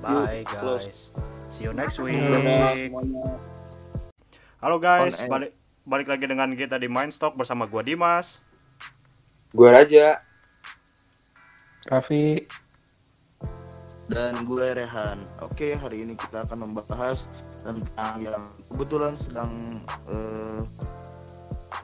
Bye 0.00 0.42
close. 0.48 0.88
guys. 0.88 1.29
See 1.50 1.66
you 1.66 1.74
next 1.74 1.98
week. 1.98 2.14
Halo 4.62 4.78
guys, 4.78 5.18
balik 5.26 5.58
balik 5.82 6.06
lagi 6.06 6.24
dengan 6.30 6.46
kita 6.54 6.78
di 6.78 6.86
Mindstock 6.86 7.34
bersama 7.34 7.66
gua 7.66 7.82
Dimas. 7.82 8.46
Gua 9.50 9.74
Raja. 9.74 10.14
Raffi 11.90 12.46
dan 14.10 14.42
gue 14.42 14.66
Rehan. 14.74 15.22
Oke, 15.38 15.78
hari 15.78 16.02
ini 16.02 16.18
kita 16.18 16.42
akan 16.42 16.66
membahas 16.66 17.30
tentang 17.62 18.18
yang 18.18 18.50
kebetulan 18.74 19.14
sedang 19.14 19.80
eh, 20.10 20.62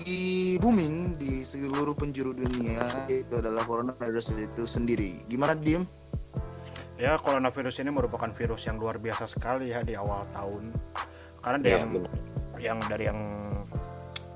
di 0.03 0.21
booming 0.59 1.15
di 1.17 1.47
seluruh 1.47 1.95
penjuru 1.95 2.35
dunia 2.35 2.83
itu 3.07 3.31
adalah 3.39 3.63
coronavirus 3.63 4.37
itu 4.43 4.67
sendiri. 4.67 5.23
Gimana 5.31 5.55
Dim? 5.55 5.87
Ya 6.97 7.21
coronavirus 7.21 7.85
ini 7.85 7.93
merupakan 7.93 8.29
virus 8.33 8.65
yang 8.65 8.81
luar 8.81 8.97
biasa 8.97 9.29
sekali 9.29 9.73
ya 9.73 9.85
di 9.85 9.93
awal 9.97 10.25
tahun. 10.33 10.73
Karena 11.45 11.59
dia 11.61 11.71
Iya, 11.71 11.79
yang 11.79 11.91
yang 12.57 12.79
dari 12.89 13.05
yang 13.07 13.21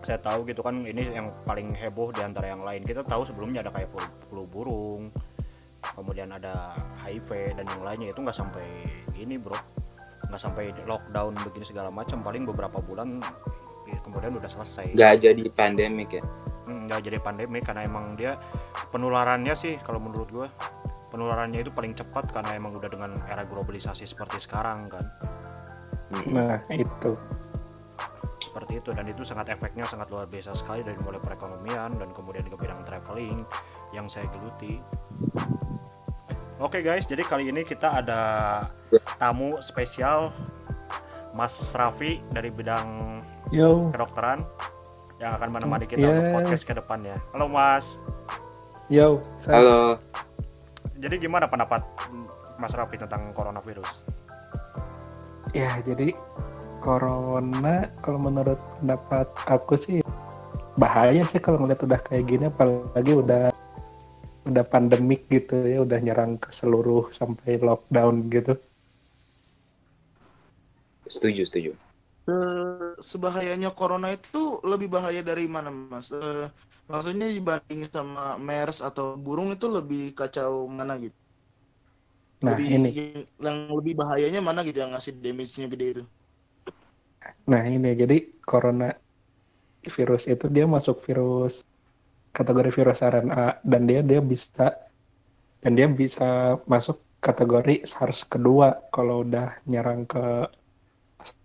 saya 0.01 0.19
tahu 0.21 0.49
gitu 0.49 0.61
kan 0.65 0.77
ini 0.81 1.13
yang 1.13 1.29
paling 1.45 1.73
heboh 1.73 2.13
di 2.13 2.21
antara 2.21 2.53
yang 2.53 2.61
lain. 2.61 2.85
Kita 2.85 3.05
tahu 3.05 3.25
sebelumnya 3.25 3.65
ada 3.65 3.73
kayak 3.73 3.89
flu, 4.29 4.45
burung 4.53 5.13
kemudian 5.81 6.29
ada 6.33 6.77
HIV 7.05 7.57
dan 7.57 7.65
yang 7.65 7.83
lainnya. 7.83 8.09
Itu 8.13 8.21
nggak 8.25 8.37
sampai 8.37 8.65
ini 9.17 9.41
bro. 9.41 9.57
Nggak 10.29 10.41
sampai 10.41 10.73
lockdown 10.85 11.33
begini 11.43 11.65
segala 11.67 11.89
macam. 11.89 12.21
Paling 12.21 12.45
beberapa 12.47 12.79
bulan 12.85 13.21
ya, 13.89 13.99
kemudian 14.05 14.37
udah 14.37 14.51
selesai. 14.51 14.95
Nggak 14.95 15.15
jadi 15.25 15.43
pandemik 15.53 16.11
ya. 16.21 16.25
Hmm, 16.69 16.87
nggak 16.87 17.01
jadi 17.09 17.19
pandemi 17.19 17.59
karena 17.65 17.83
emang 17.89 18.15
dia 18.15 18.37
penularannya 18.95 19.55
sih 19.57 19.75
kalau 19.83 19.99
menurut 19.99 20.29
gua 20.31 20.49
penularannya 21.11 21.61
itu 21.61 21.75
paling 21.75 21.93
cepat 21.93 22.31
karena 22.31 22.55
emang 22.55 22.73
udah 22.73 22.87
dengan 22.87 23.11
era 23.27 23.43
globalisasi 23.43 24.07
seperti 24.07 24.39
sekarang 24.41 24.87
kan. 24.87 25.05
Nah, 26.27 26.59
itu. 26.71 27.15
seperti 28.41 28.83
itu 28.83 28.91
dan 28.91 29.07
itu 29.07 29.23
sangat 29.23 29.55
efeknya 29.55 29.87
sangat 29.87 30.11
luar 30.11 30.27
biasa 30.27 30.51
sekali 30.59 30.83
dari 30.83 30.99
mulai 31.07 31.23
perekonomian 31.23 31.95
dan 31.95 32.11
kemudian 32.11 32.43
ke 32.43 32.59
bidang 32.59 32.83
traveling 32.83 33.47
yang 33.95 34.11
saya 34.11 34.27
geluti 34.27 34.83
oke 36.59 36.83
guys 36.83 37.07
jadi 37.07 37.23
kali 37.23 37.47
ini 37.55 37.63
kita 37.63 38.03
ada 38.03 38.21
tamu 39.23 39.55
spesial 39.63 40.35
Mas 41.31 41.71
Raffi 41.71 42.19
dari 42.27 42.51
bidang 42.51 43.23
Yo, 43.55 43.87
kedokteran 43.95 44.43
yang 45.23 45.39
akan 45.39 45.49
menemani 45.55 45.87
kita 45.87 46.03
Iya. 46.03 46.11
untuk 46.11 46.43
podcast 46.43 46.67
ke 46.67 46.75
depannya 46.75 47.15
halo 47.31 47.47
Mas 47.47 47.95
yo. 48.91 49.23
Saya, 49.39 49.63
Halo. 49.63 49.79
Jadi 51.01 51.17
gimana 51.17 51.49
pendapat 51.49 51.81
Mas 52.61 52.77
Raffi 52.77 53.01
tentang 53.01 53.33
coronavirus 53.33 54.05
Ya, 55.51 55.83
jadi 55.83 56.15
corona 56.79 57.91
kalau 57.99 58.23
menurut 58.23 58.59
pendapat 58.79 59.27
aku 59.51 59.75
sih 59.75 59.99
bahaya 60.79 61.27
sih 61.27 61.43
kalau 61.43 61.59
ngeliat 61.61 61.83
udah 61.83 62.01
kayak 62.07 62.25
gini 62.31 62.45
apalagi 62.47 63.13
udah 63.19 63.51
udah 64.47 64.65
pandemik 64.71 65.27
gitu 65.27 65.59
ya 65.61 65.83
udah 65.83 65.99
nyerang 65.99 66.39
ke 66.39 66.55
seluruh 66.55 67.11
sampai 67.11 67.59
lockdown 67.59 68.31
gitu. 68.31 68.55
Setuju, 71.11 71.43
setuju. 71.43 71.73
Eh, 72.29 72.93
sebahayanya 73.01 73.73
corona 73.73 74.13
itu 74.13 74.61
lebih 74.61 74.93
bahaya 74.93 75.25
dari 75.25 75.49
mana 75.49 75.73
mas? 75.73 76.13
Eh, 76.13 76.47
maksudnya 76.87 77.27
dibanding 77.33 77.89
sama 77.89 78.37
MERS 78.37 78.85
atau 78.85 79.17
burung 79.17 79.51
itu 79.57 79.67
lebih 79.73 80.13
kacau 80.13 80.69
mana 80.69 81.01
gitu? 81.01 81.17
Nah, 82.41 82.57
lebih, 82.57 82.67
ini 82.69 82.91
yang 83.41 83.73
lebih 83.73 83.97
bahayanya 83.97 84.41
mana 84.41 84.65
gitu 84.65 84.81
yang 84.85 84.93
ngasih 84.93 85.17
damage-nya 85.17 85.69
gede 85.73 85.87
itu? 85.97 86.03
Nah 87.49 87.63
ini 87.69 87.93
jadi 87.97 88.17
corona 88.45 88.97
virus 89.85 90.29
itu 90.29 90.47
dia 90.53 90.69
masuk 90.69 91.01
virus 91.05 91.65
kategori 92.37 92.71
virus 92.73 93.01
RNA 93.01 93.65
dan 93.65 93.83
dia 93.89 94.01
dia 94.05 94.21
bisa 94.21 94.77
dan 95.61 95.73
dia 95.77 95.89
bisa 95.89 96.57
masuk 96.65 97.01
kategori 97.21 97.85
SARS 97.85 98.25
kedua 98.25 98.81
kalau 98.89 99.25
udah 99.25 99.61
nyerang 99.69 100.09
ke 100.09 100.49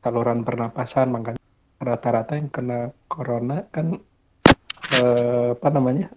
saluran 0.02 0.42
pernapasan 0.48 1.12
makanya 1.12 1.42
rata-rata 1.82 2.40
yang 2.40 2.50
kena 2.50 2.96
corona 3.12 3.68
kan 3.70 4.00
eh, 4.96 5.50
apa 5.54 5.68
namanya 5.70 6.08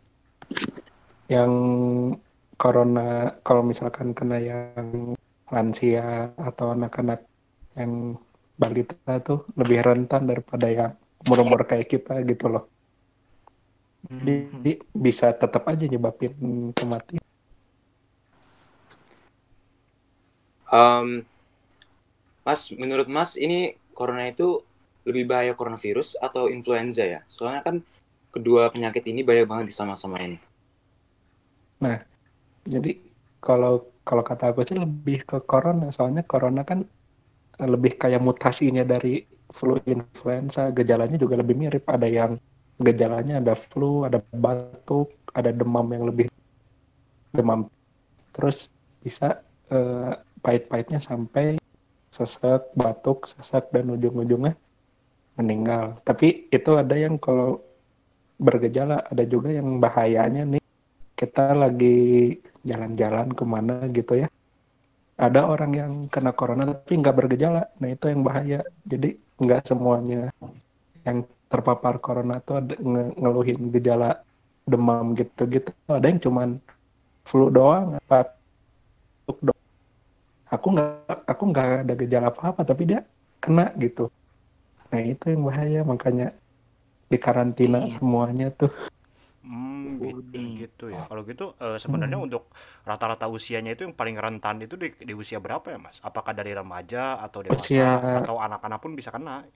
yang 1.29 1.53
corona 2.57 3.39
kalau 3.45 3.63
misalkan 3.63 4.17
kena 4.17 4.41
yang 4.41 5.15
lansia 5.49 6.33
atau 6.37 6.73
anak-anak 6.77 7.25
yang 7.79 8.19
balita 8.59 9.23
tuh 9.23 9.47
lebih 9.55 9.81
rentan 9.87 10.27
daripada 10.27 10.67
yang 10.67 10.93
umur-umur 11.25 11.63
kayak 11.65 11.89
kita 11.89 12.21
gitu 12.27 12.51
loh. 12.51 12.65
Jadi 14.09 14.79
bisa 14.95 15.31
tetap 15.35 15.67
aja 15.71 15.85
nyebabin 15.87 16.35
kematian. 16.75 17.23
Em, 20.69 21.25
mas, 22.49 22.73
menurut 22.73 23.05
Mas 23.13 23.37
ini 23.37 23.77
corona 23.93 24.33
itu 24.33 24.65
lebih 25.05 25.29
bahaya 25.29 25.53
coronavirus 25.53 26.17
atau 26.17 26.49
influenza 26.49 27.05
ya? 27.05 27.21
Soalnya 27.29 27.61
kan 27.61 27.77
kedua 28.33 28.73
penyakit 28.73 29.05
ini 29.13 29.21
banyak 29.21 29.45
banget 29.45 29.67
disama-samain. 29.69 30.41
Jadi 32.69 33.01
kalau 33.41 33.89
kalau 34.05 34.21
kata 34.21 34.53
aku 34.53 34.61
sih 34.69 34.77
lebih 34.77 35.25
ke 35.25 35.41
corona, 35.49 35.89
soalnya 35.89 36.21
corona 36.25 36.63
kan 36.65 36.85
lebih 37.59 37.97
kayak 37.97 38.21
mutasinya 38.21 38.85
dari 38.85 39.25
flu 39.49 39.81
influenza, 39.89 40.69
gejalanya 40.77 41.17
juga 41.17 41.41
lebih 41.41 41.57
mirip. 41.57 41.85
Ada 41.89 42.07
yang 42.09 42.37
gejalanya 42.79 43.41
ada 43.41 43.57
flu, 43.57 44.05
ada 44.05 44.21
batuk, 44.37 45.17
ada 45.33 45.51
demam 45.51 45.89
yang 45.89 46.05
lebih 46.13 46.27
demam. 47.33 47.73
Terus 48.37 48.69
bisa 49.01 49.41
eh, 49.73 50.13
pahit-pahitnya 50.45 51.01
sampai 51.01 51.57
sesek, 52.19 52.63
batuk, 52.81 53.19
sesak 53.33 53.65
dan 53.75 53.87
ujung-ujungnya 53.95 54.55
meninggal. 55.39 55.85
Tapi 56.09 56.27
itu 56.57 56.71
ada 56.83 56.95
yang 57.05 57.17
kalau 57.25 57.63
bergejala, 58.47 58.97
ada 59.11 59.25
juga 59.27 59.51
yang 59.59 59.69
bahayanya 59.85 60.43
nih. 60.57 60.63
Kita 61.21 61.55
lagi 61.63 61.97
jalan-jalan 62.69 63.29
ke 63.39 63.45
mana 63.55 63.75
gitu 63.97 64.15
ya. 64.23 64.29
Ada 65.19 65.41
orang 65.53 65.73
yang 65.81 65.93
kena 66.15 66.31
corona 66.39 66.63
tapi 66.71 66.93
nggak 67.03 67.17
bergejala. 67.19 67.63
Nah 67.81 67.89
itu 67.95 68.05
yang 68.13 68.23
bahaya. 68.29 68.61
Jadi 68.87 69.09
nggak 69.43 69.61
semuanya 69.71 70.31
yang 71.07 71.19
terpapar 71.51 71.95
corona 72.05 72.35
tuh 72.47 72.55
ada 72.61 72.75
nge- 72.79 73.15
ngeluhin 73.21 73.61
gejala 73.75 74.11
demam 74.73 75.07
gitu-gitu. 75.19 75.71
Ada 75.91 76.07
yang 76.11 76.21
cuman 76.27 76.49
flu 77.29 77.47
doang 77.57 77.99
batuk 78.11 79.39
doang. 79.47 79.68
Aku 80.55 80.67
nggak 80.75 80.89
aku 81.33 81.43
nggak 81.51 81.67
ada 81.85 81.93
gejala 82.01 82.27
apa-apa 82.33 82.63
tapi 82.71 82.83
dia 82.91 83.01
kena 83.43 83.65
gitu 83.83 84.03
nah 84.91 85.03
itu 85.13 85.25
yang 85.33 85.43
bahaya 85.49 85.81
makanya 85.93 86.27
dikarantina 87.13 87.79
semuanya 87.97 88.47
tuh 88.61 88.71
Hmm, 89.47 90.03
gitu, 90.07 90.41
gitu 90.61 90.85
ya. 90.97 91.01
Kalau 91.09 91.23
gitu 91.31 91.45
eh, 91.65 91.79
sebenarnya 91.85 92.19
Hmm. 92.19 92.27
untuk 92.27 92.43
rata-rata 92.89 93.27
usianya 93.37 93.71
itu 93.75 93.83
yang 93.87 93.95
paling 94.01 94.17
rentan 94.25 94.57
itu 94.67 94.75
di, 94.83 94.89
di 95.09 95.15
usia 95.23 95.39
berapa 95.45 95.67
ya, 95.75 95.79
Mas? 95.87 95.97
Apakah 96.09 96.33
dari 96.39 96.53
remaja 96.61 96.99
atau 97.27 97.41
dewasa 97.47 97.87
Usia- 97.89 98.19
atau 98.19 98.35
anak-anak 98.47 98.79
pun 98.83 98.93
bisa 98.99 99.11
kena? 99.15 99.47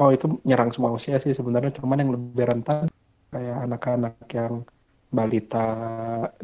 Oh 0.00 0.10
itu 0.14 0.26
nyerang 0.48 0.70
semua 0.74 0.90
usia 0.98 1.16
sih 1.24 1.32
sebenarnya 1.38 1.70
cuman 1.78 1.98
yang 2.02 2.10
lebih 2.16 2.44
rentan 2.50 2.84
kayak 3.32 3.56
anak-anak 3.66 4.12
yang 4.38 4.54
balita 5.16 5.58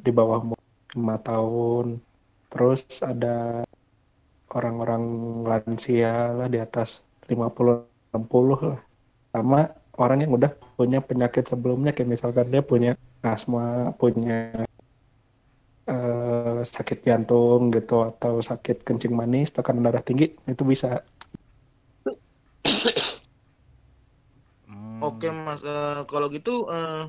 di 0.04 0.10
bawah 0.18 0.38
umur 0.44 0.60
5 0.96 1.14
tahun 1.26 1.86
terus 2.54 2.80
ada 3.02 3.66
orang-orang 4.54 5.02
lansia 5.50 6.30
lah 6.38 6.48
di 6.54 6.58
atas 6.62 7.02
50 7.26 7.84
60 8.14 8.54
lah. 8.70 8.78
Sama 9.34 9.60
orang 9.98 10.18
yang 10.22 10.32
udah 10.38 10.50
punya 10.78 10.98
penyakit 11.02 11.44
sebelumnya 11.50 11.90
kayak 11.94 12.10
misalkan 12.14 12.46
dia 12.54 12.62
punya 12.62 12.90
asma 13.26 13.90
punya 13.98 14.64
eh, 15.90 16.58
sakit 16.74 16.98
jantung 17.08 17.60
gitu 17.74 17.94
atau 18.10 18.34
sakit 18.50 18.76
kencing 18.86 19.12
manis 19.20 19.48
tekanan 19.56 19.84
darah 19.86 20.04
tinggi 20.08 20.26
itu 20.52 20.62
bisa. 20.72 21.02
Hmm, 24.68 25.00
Oke 25.08 25.28
mas, 25.44 25.60
Eh, 25.62 26.00
kalau 26.10 26.26
gitu 26.36 26.50
eh, 26.72 27.04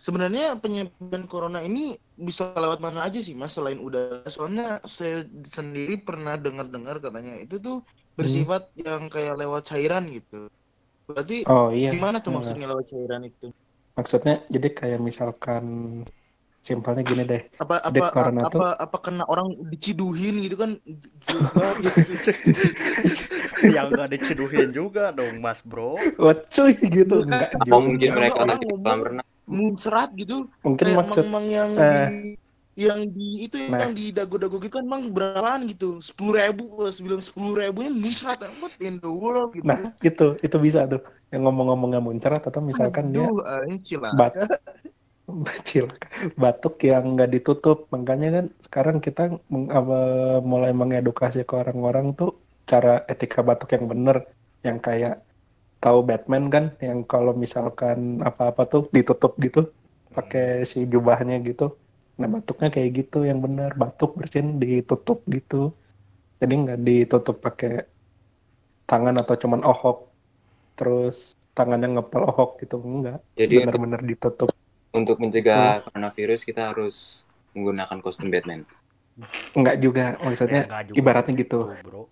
sebenarnya 0.00 0.56
penyebaran 0.56 1.28
corona 1.28 1.60
ini 1.60 1.92
bisa 2.16 2.56
lewat 2.56 2.80
mana 2.80 3.04
aja 3.04 3.20
sih 3.20 3.36
mas 3.36 3.52
selain 3.52 3.76
udara? 3.76 4.24
Soalnya 4.26 4.80
saya 4.82 5.22
sendiri 5.44 6.00
pernah 6.00 6.34
dengar-dengar 6.34 6.98
katanya 6.98 7.36
itu 7.36 7.60
tuh 7.60 7.84
bersifat 8.16 8.72
yang 8.74 9.06
kayak 9.06 9.36
lewat 9.36 9.68
cairan 9.68 10.08
gitu. 10.08 10.48
Berarti 11.04 11.44
oh 11.44 11.68
iya 11.68 11.92
gimana 11.92 12.18
tuh 12.18 12.32
Eh, 12.32 12.36
maksudnya 12.40 12.66
lewat 12.66 12.86
cairan 12.88 13.22
itu? 13.24 13.52
maksudnya 13.90 14.40
jadi 14.48 14.68
kayak 14.72 15.00
misalkan 15.02 15.64
simpelnya 16.60 17.02
gini 17.02 17.24
deh 17.26 17.42
Apa 17.58 17.82
apa 17.82 18.08
corona 18.08 18.40
apa, 18.44 18.52
tuh- 18.52 18.78
apa 18.78 18.96
kena 19.00 19.24
orang 19.26 19.52
diciduhin 19.68 20.40
gitu 20.40 20.56
kan? 20.56 20.80
Gila 21.26 21.68
gitu. 21.84 22.32
yang 23.68 23.92
nggak 23.92 24.08
diceduhin 24.10 24.70
juga 24.70 25.12
dong, 25.12 25.40
Mas 25.40 25.60
Bro. 25.60 25.96
cuy 26.48 26.72
gitu 26.78 27.26
enggak 27.26 27.52
mungkin 27.66 28.08
Orang- 28.08 28.16
mereka 28.16 28.36
orang 28.38 28.48
lagi 28.48 28.64
di 28.64 28.72
ngomong- 28.72 29.28
Muncrat 29.50 30.08
gitu. 30.14 30.46
mungkin 30.62 30.84
kayak 30.86 30.98
maksud 31.02 31.26
mang-mang 31.26 31.46
yang 31.50 31.70
eh. 31.74 31.90
di 31.90 32.20
yang 32.78 33.00
di 33.12 33.44
itu 33.44 33.58
Nah. 33.68 33.82
yang 33.84 33.92
di 33.92 34.14
dago-dago 34.14 34.56
gitu 34.62 34.80
kan 34.80 34.86
mang 34.86 35.10
berapaan 35.10 35.66
gitu 35.68 35.98
sepuluh 36.00 36.38
ribu 36.40 36.64
sebelum 36.88 37.20
sepuluh 37.20 37.58
ribunya 37.60 37.90
muncrat 37.92 38.40
what 38.62 38.72
in 38.80 38.96
the 39.02 39.10
world 39.10 39.52
gitu 39.52 39.66
nah 39.66 39.92
itu 40.00 40.38
itu 40.40 40.56
bisa 40.56 40.86
tuh 40.86 41.02
yang 41.34 41.44
ngomong-ngomongnya 41.44 42.00
muncrat 42.00 42.40
atau 42.46 42.62
misalkan 42.62 43.10
dia 43.12 43.26
Aduh, 43.26 43.42
eh, 43.68 43.78
cilaka. 43.84 44.16
bat 44.16 44.32
cilaka 45.68 46.06
batuk 46.38 46.74
yang 46.82 47.04
nggak 47.18 47.30
ditutup 47.30 47.86
makanya 47.90 48.28
kan 48.40 48.46
sekarang 48.64 48.96
kita 48.98 49.22
meng- 49.50 49.70
mulai 50.42 50.72
mengedukasi 50.74 51.42
ke 51.46 51.54
orang-orang 51.54 52.14
tuh 52.16 52.34
cara 52.66 53.02
etika 53.10 53.42
batuk 53.42 53.74
yang 53.74 53.86
bener 53.90 54.16
yang 54.62 54.78
kayak 54.78 55.22
tahu 55.84 55.98
Batman 56.08 56.44
kan 56.54 56.64
yang 56.86 56.98
kalau 57.12 57.32
misalkan 57.44 57.98
apa-apa 58.28 58.62
tuh 58.72 58.82
ditutup 58.96 59.32
gitu 59.44 59.60
pakai 60.16 60.42
si 60.70 60.78
jubahnya 60.92 61.34
gitu. 61.48 61.64
Nah 62.20 62.28
batuknya 62.34 62.68
kayak 62.74 62.90
gitu 62.98 63.18
yang 63.30 63.38
bener 63.44 63.70
batuk 63.82 64.10
bersin 64.18 64.46
ditutup 64.62 65.18
gitu. 65.36 65.56
Jadi 66.40 66.52
nggak 66.62 66.78
ditutup 66.88 67.36
pakai 67.46 67.70
tangan 68.88 69.16
atau 69.22 69.34
cuman 69.42 69.60
ohok. 69.64 69.96
Terus 70.78 71.16
tangannya 71.56 71.88
ngepel 71.98 72.22
ohok 72.30 72.50
gitu 72.64 72.76
enggak 72.80 73.18
Jadi 73.36 73.54
untuk 73.60 73.80
bener-bener 73.80 74.02
ditutup. 74.10 74.50
untuk 74.90 75.16
mencegah 75.22 75.86
coronavirus 75.86 76.40
kita 76.42 76.74
harus 76.74 77.22
menggunakan 77.54 77.98
kostum 78.02 78.28
Batman. 78.30 78.66
Enggak 79.54 79.76
juga, 79.84 80.04
maksudnya 80.22 80.62
Ya, 80.64 80.70
nggak 80.70 80.82
juga. 80.88 80.98
ibaratnya 81.00 81.34
gitu. 81.42 81.58
bro 81.84 82.02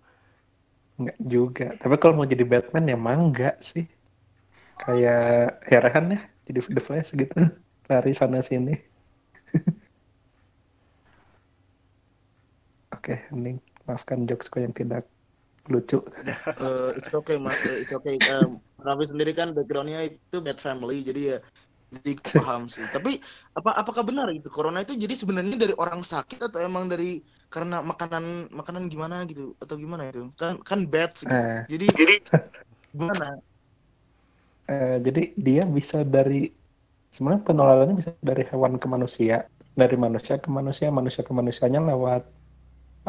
Enggak 0.99 1.17
juga. 1.23 1.67
Tapi 1.79 1.95
kalau 1.95 2.19
mau 2.19 2.27
jadi 2.27 2.43
Batman 2.43 2.91
ya 2.91 2.95
emang 2.99 3.31
enggak 3.31 3.55
sih. 3.63 3.87
Kayak 4.79 5.59
ya 5.67 5.79
Rehan 5.79 6.15
ya, 6.15 6.19
jadi 6.43 6.59
The 6.75 6.83
Flash 6.83 7.15
gitu. 7.15 7.35
Lari 7.89 8.11
sana 8.11 8.43
sini. 8.43 8.75
Oke, 12.95 13.15
ini 13.31 13.55
maafkan 13.87 14.27
jokesku 14.27 14.59
yang 14.59 14.75
tidak 14.75 15.07
lucu. 15.71 16.03
Eh, 16.59 16.89
it's 16.99 17.13
okay 17.15 17.39
mas, 17.39 17.63
Eh, 17.63 17.85
it's 17.85 17.93
okay. 17.93 18.19
Um, 18.35 18.59
sendiri 19.05 19.31
kan 19.31 19.55
backgroundnya 19.55 20.03
itu 20.03 20.37
bad 20.43 20.59
family, 20.59 21.05
jadi 21.05 21.21
ya 21.35 21.37
jadi 21.95 22.11
paham 22.35 22.61
sih. 22.75 22.85
Tapi 22.95 23.09
apa 23.57 23.69
apakah 23.81 24.03
benar 24.09 24.27
itu 24.37 24.47
corona 24.55 24.79
itu 24.83 24.93
jadi 25.03 25.13
sebenarnya 25.21 25.55
dari 25.63 25.73
orang 25.83 26.01
sakit 26.11 26.39
atau 26.47 26.59
emang 26.67 26.85
dari 26.91 27.05
karena 27.53 27.75
makanan 27.91 28.23
makanan 28.59 28.83
gimana 28.93 29.15
gitu 29.29 29.41
atau 29.63 29.75
gimana 29.83 30.03
itu? 30.09 30.19
Kan 30.39 30.53
kan 30.69 30.79
bad 30.93 31.11
gitu. 31.31 31.35
Eh, 31.35 31.67
Jadi 31.71 31.85
jadi 31.99 32.13
gimana? 32.93 33.25
eh, 34.69 34.95
jadi 35.05 35.21
dia 35.45 35.63
bisa 35.77 35.97
dari 36.15 36.33
sebenarnya 37.13 37.43
penularannya 37.49 37.95
bisa 38.01 38.11
dari 38.29 38.43
hewan 38.51 38.73
ke 38.81 38.87
manusia, 38.95 39.35
dari 39.81 39.95
manusia 40.05 40.35
ke 40.43 40.49
manusia, 40.57 40.87
manusia 40.99 41.23
ke 41.27 41.33
manusianya 41.39 41.81
lewat 41.91 42.21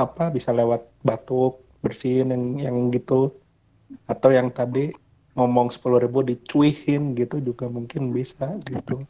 apa? 0.04 0.24
Bisa 0.36 0.50
lewat 0.60 0.80
batuk, 1.08 1.52
bersin 1.84 2.26
yang 2.34 2.44
yang 2.66 2.76
gitu, 2.96 3.14
atau 4.12 4.30
yang 4.38 4.48
tadi 4.58 4.80
ngomong 5.38 5.70
10.000 5.70 6.04
ribu 6.04 6.18
dicuihin 6.26 7.14
gitu 7.14 7.38
juga 7.38 7.70
mungkin 7.70 8.10
bisa 8.10 8.56
gitu. 8.66 9.02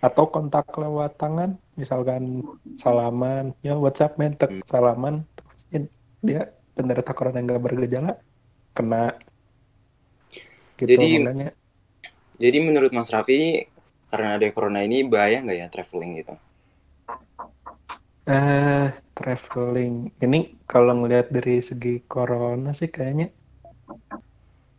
Atau 0.00 0.30
kontak 0.30 0.70
lewat 0.78 1.18
tangan, 1.18 1.58
misalkan 1.74 2.46
salaman, 2.78 3.52
ya 3.60 3.74
WhatsApp 3.74 4.16
men, 4.16 4.38
tek, 4.38 4.62
salaman, 4.64 5.26
terus 5.34 5.90
dia 6.22 6.52
penderita 6.76 7.10
corona 7.12 7.42
yang 7.42 7.48
nggak 7.50 7.64
bergejala 7.64 8.12
kena 8.72 9.18
gitu 10.78 10.96
Jadi- 10.96 11.20
makanya 11.26 11.50
Jadi 12.40 12.56
menurut 12.64 12.88
Mas 12.96 13.12
Raffi 13.12 13.68
karena 14.08 14.40
ada 14.40 14.48
corona 14.48 14.80
ini 14.80 15.04
bahaya 15.04 15.44
nggak 15.44 15.58
ya 15.60 15.66
traveling 15.68 16.24
gitu? 16.24 16.34
Eh, 18.24 18.88
traveling. 19.12 20.08
Ini 20.16 20.64
kalau 20.64 21.04
ngelihat 21.04 21.28
dari 21.28 21.60
segi 21.60 22.00
corona 22.08 22.72
sih 22.72 22.88
kayaknya 22.88 23.28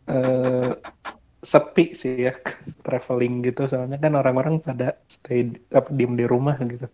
eh 0.08 0.70
sepi 1.52 1.84
sih 2.00 2.14
ya 2.26 2.32
traveling 2.86 3.34
gitu. 3.46 3.60
Soalnya 3.70 3.98
kan 4.04 4.12
orang-orang 4.20 4.54
pada 4.66 4.84
stay 5.14 5.40
apa 5.78 5.90
diem 5.98 6.14
di 6.20 6.26
rumah 6.32 6.56
gitu. 6.72 6.86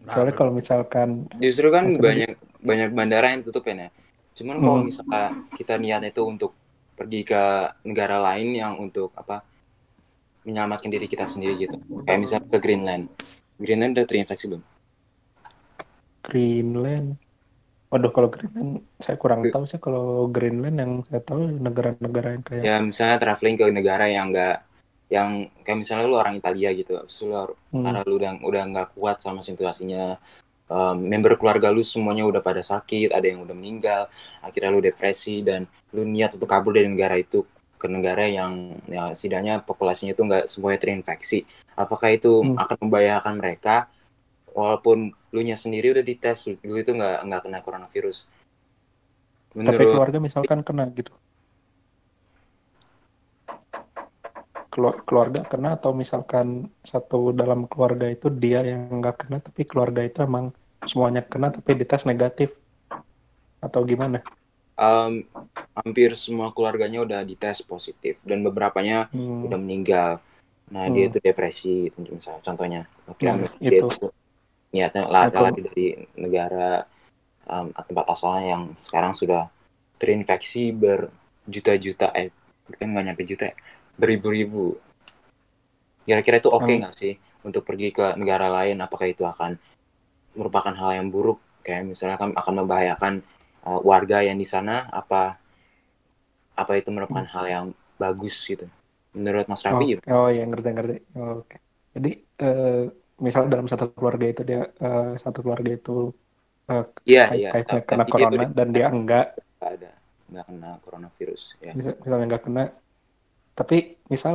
Nah, 0.00 0.12
Soalnya 0.14 0.34
kalau 0.38 0.52
misalkan 0.60 1.08
Justru 1.40 1.68
kan 1.72 1.84
banyak 1.96 2.36
banyak 2.60 2.90
bandara 2.92 3.32
yang 3.32 3.42
tutup 3.44 3.64
ya. 3.68 3.88
Cuman 4.36 4.56
kalau 4.64 4.80
Hmm. 4.80 4.88
misalnya 4.88 5.32
kita 5.56 5.74
niatnya 5.80 6.10
itu 6.12 6.22
untuk 6.24 6.52
pergi 6.98 7.20
ke 7.24 7.42
negara 7.88 8.20
lain 8.20 8.48
yang 8.52 8.72
untuk 8.76 9.08
apa 9.16 9.40
menyelamatkan 10.44 10.90
diri 10.92 11.06
kita 11.08 11.24
sendiri 11.28 11.54
gitu. 11.68 11.76
Kayak 12.04 12.20
misalnya 12.24 12.46
ke 12.52 12.58
Greenland. 12.64 13.04
Greenland 13.60 13.92
udah 13.96 14.06
terinfeksi 14.08 14.46
belum? 14.48 14.62
Greenland, 16.22 17.18
waduh 17.90 18.10
kalau 18.14 18.28
Greenland 18.30 18.70
saya 19.02 19.16
kurang 19.18 19.40
tahu 19.50 19.64
sih. 19.66 19.78
Kalau 19.82 20.30
Greenland 20.30 20.76
yang 20.82 20.92
saya 21.08 21.20
tahu 21.22 21.40
negara-negara 21.66 22.28
yang 22.38 22.44
kayak 22.46 22.64
Ya 22.64 22.76
misalnya 22.78 23.16
traveling 23.18 23.56
ke 23.58 23.64
negara 23.74 24.04
yang 24.06 24.30
enggak 24.30 24.62
yang 25.10 25.50
kayak 25.66 25.78
misalnya 25.82 26.06
lu 26.06 26.14
orang 26.22 26.38
Italia 26.38 26.70
gitu, 26.70 26.92
abis 26.94 27.18
lu 27.26 27.34
Hmm, 27.70 27.82
karena 27.86 28.00
lu 28.06 28.14
udah 28.18 28.32
udah 28.46 28.62
nggak 28.70 28.88
kuat 28.94 29.16
sama 29.18 29.42
situasinya 29.42 30.18
um, 30.70 30.96
member 31.02 31.34
keluarga 31.34 31.68
lu 31.74 31.82
semuanya 31.82 32.22
udah 32.30 32.42
pada 32.42 32.62
sakit 32.62 33.10
ada 33.10 33.26
yang 33.26 33.42
udah 33.42 33.56
meninggal 33.58 34.02
akhirnya 34.42 34.70
lu 34.70 34.80
depresi 34.82 35.42
dan 35.42 35.66
lu 35.94 36.06
niat 36.06 36.38
untuk 36.38 36.46
kabur 36.46 36.70
dari 36.74 36.86
negara 36.86 37.18
itu 37.18 37.42
ke 37.80 37.86
negara 37.90 38.22
yang 38.28 38.76
ya 38.86 39.10
setidaknya 39.16 39.64
populasinya 39.64 40.12
itu 40.14 40.22
nggak 40.22 40.44
semuanya 40.46 40.78
terinfeksi. 40.78 41.42
Apakah 41.74 42.12
itu 42.14 42.30
Hmm. 42.44 42.54
akan 42.54 42.76
membahayakan 42.86 43.34
mereka? 43.40 43.88
Walaupun 44.50 45.14
lu 45.34 45.40
nya 45.46 45.56
sendiri 45.58 45.86
udah 45.94 46.04
dites 46.10 46.38
lu 46.68 46.74
itu 46.82 46.90
nggak 46.98 47.16
nggak 47.26 47.40
kena 47.46 47.58
coronavirus 47.66 48.18
tapi 49.66 49.82
menurut 49.82 49.90
keluarga 49.90 50.18
misalkan 50.22 50.60
kena 50.66 50.84
gitu. 50.98 51.12
Kelu- 54.70 55.02
keluarga 55.06 55.40
kena 55.50 55.74
atau 55.78 55.90
misalkan 56.02 56.70
satu 56.86 57.34
dalam 57.34 57.66
keluarga 57.70 58.06
itu 58.06 58.30
dia 58.30 58.62
yang 58.62 59.02
nggak 59.02 59.26
kena 59.26 59.36
tapi 59.42 59.62
keluarga 59.66 60.00
itu 60.06 60.18
emang 60.22 60.54
semuanya 60.86 61.22
kena 61.26 61.50
tapi 61.50 61.70
dites 61.80 62.02
negatif 62.06 62.54
atau 63.60 63.80
gimana? 63.84 64.18
um, 64.80 65.12
hampir 65.76 66.10
semua 66.16 66.48
keluarganya 66.56 67.04
udah 67.04 67.20
dites 67.26 67.60
positif 67.62 68.16
dan 68.24 68.40
beberapanya 68.46 69.12
Hmm, 69.12 69.44
udah 69.46 69.58
meninggal. 69.60 70.10
Nah, 70.70 70.86
Hmm. 70.86 70.94
dia 70.94 71.04
itu 71.10 71.18
depresi, 71.20 71.90
misalnya 71.98 72.40
contohnya. 72.46 72.80
Oke, 73.10 73.26
dia 73.58 73.80
itu. 73.82 73.86
itu 73.90 74.06
niatnya 74.74 75.02
la- 75.14 75.32
Aku- 75.34 75.44
lari 75.44 75.60
dari 75.68 75.86
negara 76.24 76.84
um, 77.54 77.66
tempat 77.88 78.06
asalnya 78.14 78.44
yang 78.54 78.64
sekarang 78.78 79.12
sudah 79.20 79.42
terinfeksi 80.00 80.72
berjuta-juta, 80.82 82.06
eh, 82.20 82.28
kan 82.78 82.88
nggak 82.92 83.04
nyampe 83.06 83.24
juta, 83.30 83.44
ya, 83.52 83.56
beribu-ribu. 84.00 84.78
Kira-kira 86.06 86.36
itu 86.42 86.50
oke 86.58 86.70
Hmm. 86.70 86.80
nggak 86.80 86.94
sih 87.00 87.12
untuk 87.48 87.62
pergi 87.68 87.88
ke 87.96 88.04
negara 88.20 88.46
lain? 88.56 88.76
Apakah 88.86 89.06
itu 89.14 89.22
akan 89.32 89.50
merupakan 90.38 90.74
hal 90.80 90.90
yang 90.98 91.08
buruk? 91.14 91.38
Kayak 91.66 91.82
misalnya 91.92 92.16
kan 92.22 92.30
akan 92.40 92.54
membahayakan 92.64 93.14
uh, 93.68 93.80
warga 93.90 94.18
yang 94.28 94.38
di 94.42 94.48
sana? 94.54 94.76
Apa 95.00 95.22
apa 96.62 96.72
itu 96.80 96.90
merupakan 96.94 97.26
hal 97.34 97.44
yang 97.54 97.66
bagus 98.02 98.36
gitu? 98.46 98.66
Menurut 99.16 99.46
Mas 99.50 99.62
Oh, 99.72 99.82
Raffi 99.82 99.98
gitu? 99.98 100.02
oh 100.12 100.26
ya 100.36 100.40
ngerti 100.48 100.68
ngerti. 100.76 100.94
Oh, 101.16 101.30
Oke. 101.40 101.56
Jadi 101.94 102.08
eh, 102.42 102.66
misalnya 103.26 103.48
dalam 103.54 103.68
satu 103.72 103.84
keluarga 103.98 104.26
itu 104.32 104.42
dia 104.48 104.60
eh, 104.84 105.04
satu 105.24 105.38
keluarga 105.44 105.70
itu 105.78 105.90
kait- 107.26 107.44
iya. 107.44 107.50
kaitnya 107.52 107.78
Ta- 107.78 107.84
kena 107.88 108.04
Tapi 108.04 108.10
dia 108.16 108.26
corona 108.28 108.42
tuh 108.42 108.48
dan 108.58 108.68
dia 108.76 108.86
enggak, 108.96 109.24
nggak 109.58 109.70
ada, 109.76 109.90
nggak 110.30 110.44
kena 110.48 110.70
coronavirus. 110.84 111.42
Ya. 111.66 111.72
mis- 111.76 111.98
misalnya 112.02 112.24
enggak 112.28 112.42
kena, 112.46 112.62
tapi 113.58 113.76
misal 114.12 114.34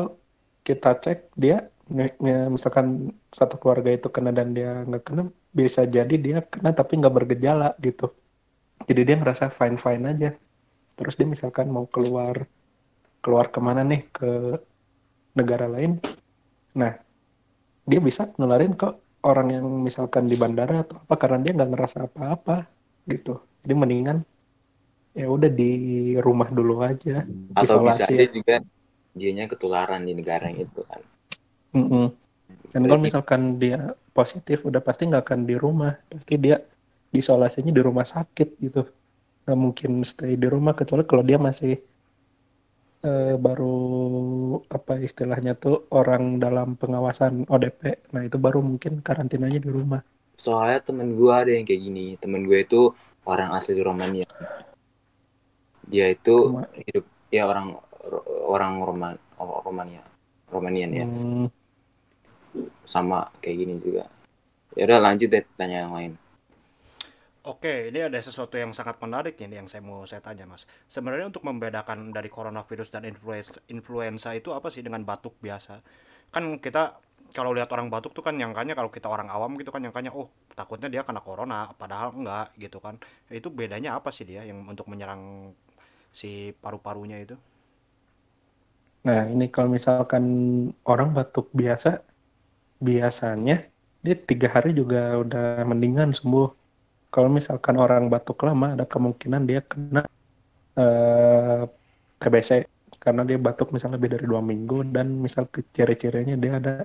kita 0.68 0.90
cek 1.04 1.20
dia 1.44 1.56
mi- 1.98 2.18
mi- 2.26 2.52
misalkan 2.56 2.88
satu 3.40 3.56
keluarga 3.62 3.90
itu 3.98 4.08
kena 4.16 4.32
dan 4.38 4.50
dia 4.58 4.70
nggak 4.90 5.04
kena, 5.08 5.22
bisa 5.60 5.82
jadi 5.98 6.16
dia 6.26 6.38
kena 6.54 6.70
tapi 6.80 6.94
nggak 7.00 7.16
bergejala 7.18 7.68
gitu. 7.86 8.06
Jadi 8.90 9.02
dia 9.08 9.16
ngerasa 9.22 9.46
fine 9.60 9.78
fine 9.86 10.04
aja. 10.12 10.30
Terus 10.98 11.14
dia 11.20 11.28
misalkan 11.36 11.68
mau 11.76 11.86
keluar 11.96 12.36
keluar 13.24 13.48
ke 13.56 13.60
mana 13.68 13.82
nih 13.92 14.02
ke 14.18 14.28
negara 15.36 15.68
lain, 15.68 16.00
nah 16.76 16.94
dia 17.86 18.00
bisa 18.02 18.30
nularin 18.42 18.74
ke 18.74 18.90
orang 19.26 19.48
yang 19.54 19.66
misalkan 19.82 20.26
di 20.30 20.38
bandara 20.38 20.86
atau 20.86 21.02
apa 21.02 21.16
karena 21.18 21.42
dia 21.42 21.54
nggak 21.58 21.70
ngerasa 21.74 21.98
apa-apa 22.10 22.66
gitu. 23.10 23.42
Jadi 23.66 23.74
mendingan 23.74 24.18
ya 25.16 25.30
udah 25.32 25.50
di 25.50 25.74
rumah 26.20 26.50
dulu 26.50 26.82
aja. 26.82 27.26
Atau 27.58 27.86
bisa 27.86 28.06
Isolasi 28.06 28.14
aja 28.14 28.26
ya. 28.26 28.30
juga 28.30 28.56
dianya 29.16 29.46
ketularan 29.48 30.04
di 30.04 30.14
negara 30.14 30.52
yang 30.52 30.68
itu 30.68 30.82
kan. 30.86 31.02
Mm-mm. 31.72 32.08
Dan 32.76 32.82
kalau 32.86 33.02
misalkan 33.02 33.42
dia 33.58 33.96
positif, 34.12 34.62
udah 34.68 34.84
pasti 34.84 35.08
nggak 35.08 35.24
akan 35.24 35.42
di 35.48 35.56
rumah, 35.56 35.96
pasti 36.12 36.36
dia 36.36 36.60
isolasinya 37.16 37.72
di 37.72 37.82
rumah 37.82 38.04
sakit 38.04 38.50
gitu. 38.60 38.84
Nggak 39.48 39.58
mungkin 39.58 39.92
stay 40.04 40.36
di 40.36 40.48
rumah 40.52 40.76
kecuali 40.76 41.08
kalau 41.08 41.24
dia 41.24 41.40
masih 41.40 41.80
eh, 43.06 43.36
baru 43.38 43.78
apa 44.66 44.98
istilahnya 44.98 45.54
tuh 45.54 45.86
orang 45.94 46.42
dalam 46.42 46.74
pengawasan 46.74 47.46
ODP. 47.46 48.12
Nah 48.18 48.26
itu 48.26 48.42
baru 48.42 48.66
mungkin 48.66 49.06
karantinanya 49.06 49.62
di 49.62 49.70
rumah. 49.70 50.02
Soalnya 50.36 50.82
temen 50.82 51.14
gue 51.14 51.32
ada 51.32 51.52
yang 51.54 51.64
kayak 51.64 51.82
gini. 51.86 52.06
Temen 52.18 52.44
gue 52.50 52.66
itu 52.66 52.92
orang 53.30 53.54
asli 53.54 53.78
Romania. 53.80 54.26
Dia 55.86 56.10
itu 56.10 56.58
hidup 56.74 57.06
ya 57.30 57.46
orang 57.46 57.78
orang 58.50 58.74
Roman 58.82 59.16
Romania. 59.38 60.04
Romanian 60.50 60.92
ya. 60.94 61.06
Hmm, 61.06 61.48
sama 62.86 63.30
kayak 63.40 63.58
gini 63.62 63.74
juga. 63.82 64.04
Ya 64.76 64.84
udah 64.90 65.00
lanjut 65.00 65.30
deh 65.32 65.44
tanya 65.56 65.88
yang 65.88 65.94
lain. 65.94 66.14
Oke, 67.46 67.94
ini 67.94 68.02
ada 68.02 68.18
sesuatu 68.18 68.58
yang 68.58 68.74
sangat 68.74 68.98
menarik 68.98 69.38
ini 69.38 69.62
yang 69.62 69.70
saya 69.70 69.86
mau 69.86 70.02
saya 70.10 70.18
tanya, 70.18 70.50
Mas. 70.50 70.66
Sebenarnya 70.90 71.30
untuk 71.30 71.46
membedakan 71.46 72.10
dari 72.10 72.26
coronavirus 72.26 72.90
dan 72.90 73.06
influenza, 73.06 73.62
influenza 73.70 74.34
itu 74.34 74.50
apa 74.50 74.74
sih 74.74 74.82
dengan 74.82 75.06
batuk 75.06 75.38
biasa? 75.46 75.78
Kan 76.34 76.58
kita 76.58 76.98
kalau 77.38 77.54
lihat 77.54 77.70
orang 77.70 77.94
batuk 77.94 78.18
tuh 78.18 78.26
kan 78.26 78.34
nyangkanya 78.34 78.74
kalau 78.74 78.90
kita 78.90 79.06
orang 79.06 79.30
awam 79.30 79.54
gitu 79.62 79.70
kan 79.70 79.78
nyangkanya 79.78 80.10
oh 80.18 80.26
takutnya 80.58 80.90
dia 80.90 81.06
kena 81.06 81.22
corona, 81.22 81.70
padahal 81.78 82.18
enggak 82.18 82.50
gitu 82.58 82.82
kan. 82.82 82.98
Itu 83.30 83.54
bedanya 83.54 84.02
apa 84.02 84.10
sih 84.10 84.26
dia 84.26 84.42
yang 84.42 84.66
untuk 84.66 84.90
menyerang 84.90 85.54
si 86.10 86.50
paru-parunya 86.50 87.22
itu? 87.22 87.38
Nah, 89.06 89.30
ini 89.30 89.54
kalau 89.54 89.70
misalkan 89.70 90.26
orang 90.82 91.14
batuk 91.14 91.54
biasa, 91.54 92.02
biasanya 92.82 93.70
dia 94.02 94.16
tiga 94.18 94.50
hari 94.50 94.74
juga 94.74 95.22
udah 95.22 95.62
mendingan 95.62 96.10
sembuh 96.10 96.65
kalau 97.16 97.32
misalkan 97.32 97.80
orang 97.80 98.12
batuk 98.12 98.44
lama 98.44 98.76
ada 98.76 98.84
kemungkinan 98.84 99.48
dia 99.48 99.64
kena 99.64 100.04
uh, 100.76 101.64
TBC 102.20 102.68
karena 103.00 103.24
dia 103.24 103.40
batuk 103.40 103.72
misalnya 103.72 103.96
lebih 103.96 104.20
dari 104.20 104.26
dua 104.28 104.44
minggu 104.44 104.92
dan 104.92 105.24
misal 105.24 105.48
ciri-cirinya 105.48 106.36
dia 106.36 106.60
ada 106.60 106.76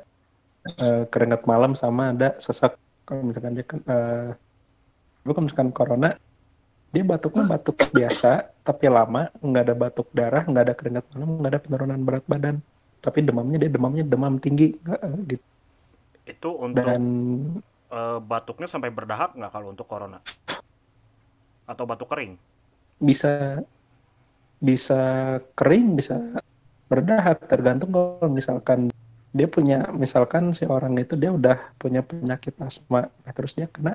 uh, 0.87 1.03
keringat 1.11 1.51
malam 1.51 1.75
sama 1.75 2.15
ada 2.15 2.39
sesak. 2.39 2.79
Kalau 3.03 3.27
misalkan 3.27 3.59
dia 3.59 3.67
kan 3.67 3.83
uh, 3.91 4.31
kalau 5.27 5.43
misalkan 5.43 5.75
corona 5.75 6.15
dia 6.95 7.03
batuknya 7.03 7.51
batuk 7.51 7.83
biasa 7.91 8.55
tapi 8.63 8.87
lama 8.87 9.35
nggak 9.43 9.63
ada 9.67 9.75
batuk 9.75 10.15
darah 10.15 10.47
nggak 10.47 10.63
ada 10.63 10.75
keringat 10.79 11.05
malam 11.11 11.43
nggak 11.43 11.51
ada 11.51 11.61
penurunan 11.67 12.01
berat 12.07 12.25
badan. 12.31 12.57
Tapi 13.03 13.19
demamnya 13.27 13.67
dia 13.67 13.71
demamnya 13.75 14.07
demam 14.07 14.39
tinggi 14.39 14.79
gitu. 15.27 15.43
Itu 16.23 16.51
untuk 16.55 16.87
dan 16.87 17.03
uh, 17.91 18.19
batuknya 18.23 18.71
sampai 18.71 18.89
berdahak 18.89 19.35
nggak 19.37 19.53
kalau 19.53 19.69
untuk 19.75 19.87
corona? 19.87 20.23
Atau 21.67 21.85
batuk 21.85 22.11
kering? 22.11 22.39
Bisa 23.03 23.63
bisa 24.61 25.01
kering, 25.55 25.99
bisa 25.99 26.17
berdahak 26.91 27.47
tergantung 27.47 27.95
kalau 27.95 28.31
misalkan 28.31 28.91
dia 29.31 29.47
punya 29.47 29.87
misalkan 29.95 30.51
si 30.51 30.67
orang 30.67 30.99
itu 30.99 31.15
dia 31.15 31.31
udah 31.31 31.55
punya 31.79 32.03
penyakit 32.03 32.51
asma 32.59 33.07
nah 33.07 33.31
terus 33.31 33.55
dia 33.55 33.71
kena 33.71 33.95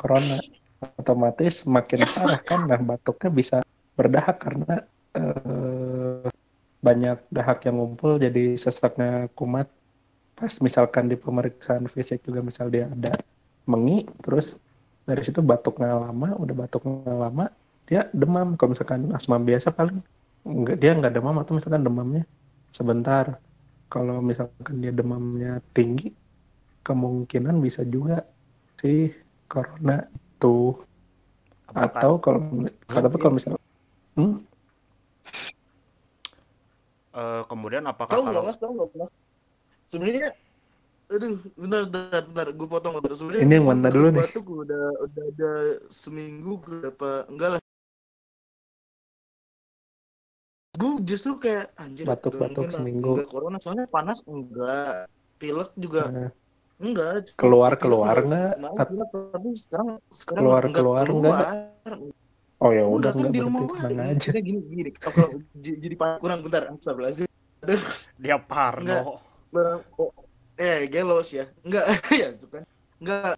corona 0.00 0.40
otomatis 0.96 1.68
makin 1.68 2.00
parah 2.00 2.40
kan 2.40 2.60
nah 2.64 2.80
batuknya 2.80 3.28
bisa 3.28 3.56
berdahak 3.92 4.40
karena 4.40 4.88
uh, 5.20 6.24
banyak 6.80 7.20
dahak 7.28 7.60
yang 7.68 7.76
ngumpul 7.76 8.16
jadi 8.16 8.56
sesaknya 8.56 9.28
kumat 9.36 9.68
pas 10.40 10.56
misalkan 10.64 11.12
di 11.12 11.20
pemeriksaan 11.20 11.84
fisik 11.92 12.24
juga 12.24 12.40
misal 12.40 12.72
dia 12.72 12.88
ada 12.88 13.12
mengi 13.68 14.08
terus 14.24 14.56
dari 15.04 15.20
situ 15.20 15.44
batuknya 15.44 16.00
lama 16.00 16.32
udah 16.40 16.54
batuknya 16.56 17.12
lama 17.12 17.52
dia 17.84 18.08
demam. 18.16 18.56
Kalau 18.56 18.72
misalkan 18.72 19.12
asma 19.12 19.36
biasa 19.36 19.68
paling 19.74 20.00
enggak 20.48 20.80
dia 20.80 20.96
nggak 20.96 21.12
demam 21.12 21.36
atau 21.42 21.60
misalkan 21.60 21.84
demamnya 21.84 22.24
sebentar. 22.72 23.36
Kalau 23.92 24.24
misalkan 24.24 24.80
dia 24.80 24.94
demamnya 24.94 25.60
tinggi 25.76 26.14
kemungkinan 26.86 27.60
bisa 27.60 27.84
juga 27.84 28.24
si 28.80 29.12
corona 29.44 30.08
tuh 30.40 30.80
Apakah? 31.68 32.00
atau 32.00 32.12
kalau 32.16 32.40
kata 32.88 33.16
kalau 33.20 33.34
misalnya 33.36 33.60
hmm? 34.16 34.34
uh, 37.12 37.42
kemudian 37.46 37.84
apakah 37.84 38.14
tahu 38.16 38.24
kalau 38.24 38.42
mas? 38.46 38.56
Tahu 38.56 38.72
nggak 38.78 38.88
mas 38.96 39.10
sebenarnya 39.90 40.30
aduh 41.10 41.42
bentar 41.58 41.82
bentar, 41.90 42.22
bentar 42.22 42.46
gue 42.54 42.68
potong 42.70 42.94
bentar. 43.02 43.18
Sebenarnya 43.18 43.42
ini 43.42 43.54
yang 43.58 43.66
mana 43.66 43.90
dulu 43.90 44.08
nih. 44.14 44.22
batuk 44.22 44.46
udah 44.46 44.86
udah 45.02 45.24
ada 45.34 45.52
seminggu 45.90 46.62
berapa 46.62 47.26
enggak 47.26 47.58
lah. 47.58 47.60
Gue 50.78 51.02
justru 51.02 51.34
kayak 51.42 51.74
anjir 51.82 52.06
batuk-batuk 52.06 52.70
seminggu. 52.70 53.18
enggak 53.18 53.26
corona 53.26 53.58
soalnya 53.58 53.90
panas 53.90 54.22
enggak. 54.30 55.10
Pilek 55.42 55.74
juga 55.74 56.06
uh, 56.14 56.30
enggak. 56.78 57.34
Keluar 57.34 57.74
keluar 57.74 58.14
enggak 58.22 58.54
tapi, 58.78 59.50
sekarang 59.58 59.98
sekarang 60.14 60.42
keluar 60.46 60.62
keluar 60.70 61.04
enggak 61.10 61.46
oh 62.60 62.70
ya 62.76 62.84
udah 62.86 63.10
kan 63.18 63.34
di 63.34 63.40
rumah 63.42 63.66
aja. 63.82 64.30
Gini 64.38 64.62
gini 64.62 64.94
oh, 64.94 65.10
kalau 65.10 65.42
jadi 65.58 65.96
kurang 66.22 66.46
bentar 66.46 66.70
astagfirullahaladzim. 66.70 67.26
Dia 68.22 68.38
parno 68.38 69.29
oh, 69.54 70.10
eh 70.60 70.86
gelos 70.86 71.34
ya. 71.34 71.48
Enggak 71.64 71.84
ya 72.20 72.28
itu 72.34 72.46
kan. 72.46 72.62
Enggak. 73.00 73.34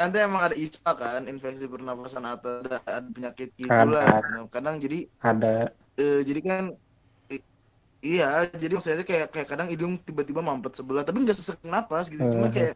Nanti 0.00 0.16
emang 0.18 0.42
ada 0.42 0.56
ispa 0.58 0.92
kan 0.98 1.30
infeksi 1.30 1.70
pernafasan 1.70 2.26
atau 2.26 2.64
ada, 2.66 2.82
ada 2.82 3.06
penyakit 3.06 3.54
gitu 3.54 3.70
lah. 3.70 4.18
nah, 4.18 4.50
kadang 4.50 4.82
jadi 4.82 5.06
ada. 5.22 5.70
eh, 6.00 6.20
jadi 6.26 6.40
kan 6.42 6.62
iya 8.02 8.50
jadi 8.50 8.74
maksudnya 8.74 9.06
kayak 9.06 9.30
kayak 9.30 9.46
kadang 9.46 9.70
hidung 9.70 9.94
tiba-tiba 10.02 10.42
mampet 10.42 10.74
sebelah 10.74 11.06
tapi 11.06 11.22
nggak 11.22 11.38
sesek 11.38 11.62
napas 11.62 12.10
gitu. 12.10 12.26
Cuma 12.26 12.50
hmm. 12.50 12.54
kayak 12.54 12.74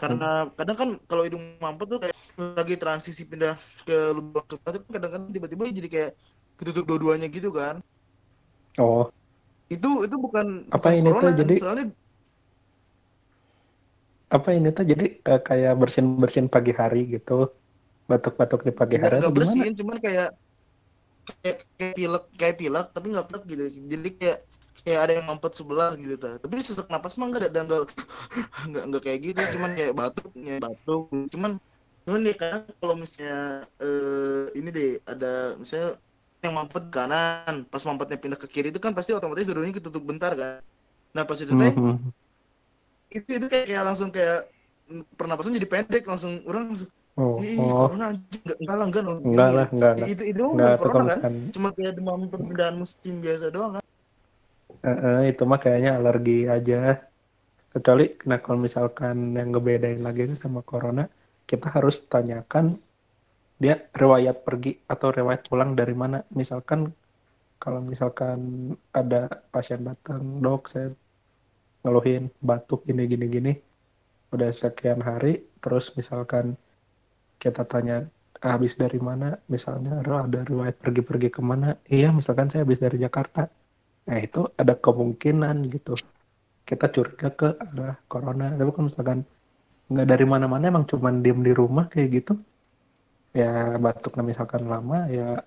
karena 0.00 0.48
kadang 0.56 0.76
kan 0.78 0.90
kalau 1.10 1.22
hidung 1.26 1.58
mampet 1.58 1.86
tuh 1.90 1.98
kayak 2.00 2.16
lagi 2.38 2.74
transisi 2.78 3.26
pindah 3.28 3.58
ke 3.84 4.14
lubang 4.14 4.46
itu 4.48 4.88
kadang-kadang 4.88 5.28
tiba-tiba 5.34 5.62
jadi 5.68 5.88
kayak 5.90 6.10
ketutup 6.56 6.86
dua-duanya 6.86 7.26
gitu 7.28 7.50
kan. 7.50 7.82
Oh. 8.78 9.10
Itu 9.66 10.06
itu 10.06 10.16
bukan 10.16 10.70
apa 10.70 10.78
bukan 10.78 10.92
ini 10.96 11.08
corona, 11.10 11.30
tuh? 11.34 11.36
jadi 11.42 11.54
soalnya 11.58 11.86
apa 14.30 14.48
ini 14.54 14.70
tuh? 14.70 14.86
Jadi 14.86 15.18
uh, 15.26 15.42
kayak 15.42 15.74
bersin 15.74 16.06
bersin 16.16 16.46
pagi 16.46 16.70
hari 16.70 17.10
gitu. 17.10 17.50
Batuk-batuk 18.06 18.66
di 18.66 18.72
pagi 18.74 18.98
hari 18.98 19.22
nggak 19.22 19.34
bersin 19.34 19.74
cuman 19.74 19.98
kayak 19.98 20.34
kayak 21.42 21.56
kayak 21.78 21.94
pilek 21.94 22.24
kayak 22.34 22.56
pilek 22.58 22.86
tapi 22.94 23.06
nggak 23.10 23.26
pilek 23.26 23.44
gitu. 23.50 23.64
Jadi 23.90 24.08
kayak 24.18 24.38
kayak 24.80 25.00
ada 25.04 25.12
yang 25.18 25.26
mampet 25.28 25.52
sebelah 25.52 25.92
gitu 25.92 26.16
tuh 26.16 26.40
tapi 26.40 26.56
sesak 26.64 26.88
napas 26.88 27.20
mah 27.20 27.28
nggak 27.28 27.52
dan 27.52 27.68
nggak 27.68 27.84
nggak 28.70 28.84
nggak 28.90 29.02
kayak 29.02 29.20
gitu. 29.30 29.40
Cuman 29.58 29.70
kayak 29.74 29.94
batuk 29.98 30.30
ya 30.38 30.56
batuk. 30.62 31.04
Cuman 31.34 31.50
cuman 32.08 32.20
ya 32.24 32.34
kan 32.34 32.64
kalau 32.80 32.94
misalnya 32.96 33.68
uh, 33.78 34.48
ini 34.56 34.68
deh 34.72 34.90
ada 35.04 35.54
misalnya 35.60 36.00
yang 36.40 36.56
mampet 36.56 36.88
kanan 36.88 37.68
pas 37.68 37.84
mampetnya 37.84 38.16
pindah 38.16 38.40
ke 38.40 38.48
kiri 38.48 38.72
itu 38.72 38.80
kan 38.80 38.96
pasti 38.96 39.12
otomatis 39.12 39.44
dulunya 39.44 39.74
ketutup 39.74 40.02
bentar 40.02 40.32
kan? 40.34 40.64
Nah 41.14 41.22
pas 41.26 41.38
itu 41.38 41.52
teh 41.54 41.74
mm 41.74 41.98
-hmm 41.98 42.29
itu 43.10 43.30
itu 43.38 43.46
kayak, 43.50 43.66
kayak 43.66 43.84
langsung 43.84 44.10
kayak 44.14 44.46
pernapasan 45.14 45.54
jadi 45.54 45.68
pendek 45.70 46.04
langsung 46.06 46.42
orang 46.46 46.74
langsung 46.74 46.90
Oh, 47.18 47.36
Ih, 47.42 47.58
oh. 47.58 47.90
corona 47.90 48.16
enggak 48.16 48.56
enggak 48.62 48.76
lah 48.78 48.86
enggak 48.86 49.02
enggak 49.04 49.50
lah 49.52 49.66
enggak 49.74 49.94
itu 50.08 50.22
itu 50.30 50.44
enggak, 50.46 50.78
corona 50.78 51.14
kan? 51.18 51.34
cuma 51.52 51.68
kayak 51.74 51.92
demam 51.98 52.20
perpindahan 52.30 52.76
musim 52.80 53.14
biasa 53.20 53.46
doang 53.50 53.72
kan? 53.76 53.84
Uh, 54.80 54.88
uh, 54.88 55.18
itu 55.28 55.42
mah 55.44 55.60
kayaknya 55.60 56.00
alergi 56.00 56.48
aja. 56.48 57.02
Kecuali 57.74 58.16
nah 58.24 58.38
kalau 58.40 58.58
misalkan 58.62 59.36
yang 59.36 59.52
ngebedain 59.52 60.00
lagi 60.00 60.32
itu 60.32 60.34
sama 60.40 60.64
corona 60.64 61.10
kita 61.44 61.68
harus 61.68 62.00
tanyakan 62.08 62.78
dia 63.60 63.90
riwayat 63.92 64.40
pergi 64.46 64.80
atau 64.88 65.12
riwayat 65.12 65.44
pulang 65.50 65.76
dari 65.76 65.92
mana. 65.92 66.24
Misalkan 66.32 66.88
kalau 67.60 67.84
misalkan 67.84 68.72
ada 68.96 69.28
pasien 69.52 69.84
datang 69.84 70.40
dok 70.40 70.72
saya 70.72 70.88
ngeluhin 71.84 72.28
batuk 72.40 72.84
gini 72.84 73.08
gini 73.08 73.26
gini. 73.26 73.52
Udah 74.30 74.50
sekian 74.54 75.02
hari 75.02 75.42
terus 75.58 75.90
misalkan 75.98 76.54
kita 77.40 77.66
tanya 77.66 78.06
habis 78.40 78.76
dari 78.76 79.00
mana? 79.00 79.36
Misalnya 79.48 80.00
ada 80.00 80.40
riwayat 80.44 80.76
pergi-pergi 80.80 81.28
ke 81.32 81.40
mana 81.42 81.76
iya 81.88 82.12
misalkan 82.12 82.48
saya 82.52 82.62
habis 82.64 82.80
dari 82.80 83.00
Jakarta. 83.00 83.48
Nah 84.08 84.18
itu 84.20 84.46
ada 84.56 84.76
kemungkinan 84.76 85.68
gitu. 85.72 85.96
Kita 86.64 86.86
curiga 86.92 87.28
ke 87.34 87.56
arah 87.58 87.96
corona. 88.06 88.54
Tapi 88.54 88.70
kalau 88.70 88.86
misalkan 88.86 89.18
nggak 89.90 90.06
dari 90.06 90.26
mana-mana 90.28 90.70
emang 90.70 90.86
cuman 90.86 91.18
diem 91.18 91.42
di 91.42 91.50
rumah 91.50 91.90
kayak 91.90 92.22
gitu 92.22 92.38
ya 93.34 93.74
batuknya 93.78 94.22
misalkan 94.22 94.62
lama 94.70 95.06
ya 95.10 95.42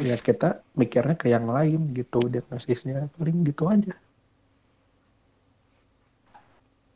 ya 0.00 0.16
kita 0.20 0.60
mikirnya 0.76 1.16
ke 1.16 1.32
yang 1.32 1.48
lain 1.48 1.94
gitu 1.96 2.26
diagnosisnya. 2.28 3.08
Paling 3.16 3.46
gitu 3.48 3.70
aja 3.70 3.94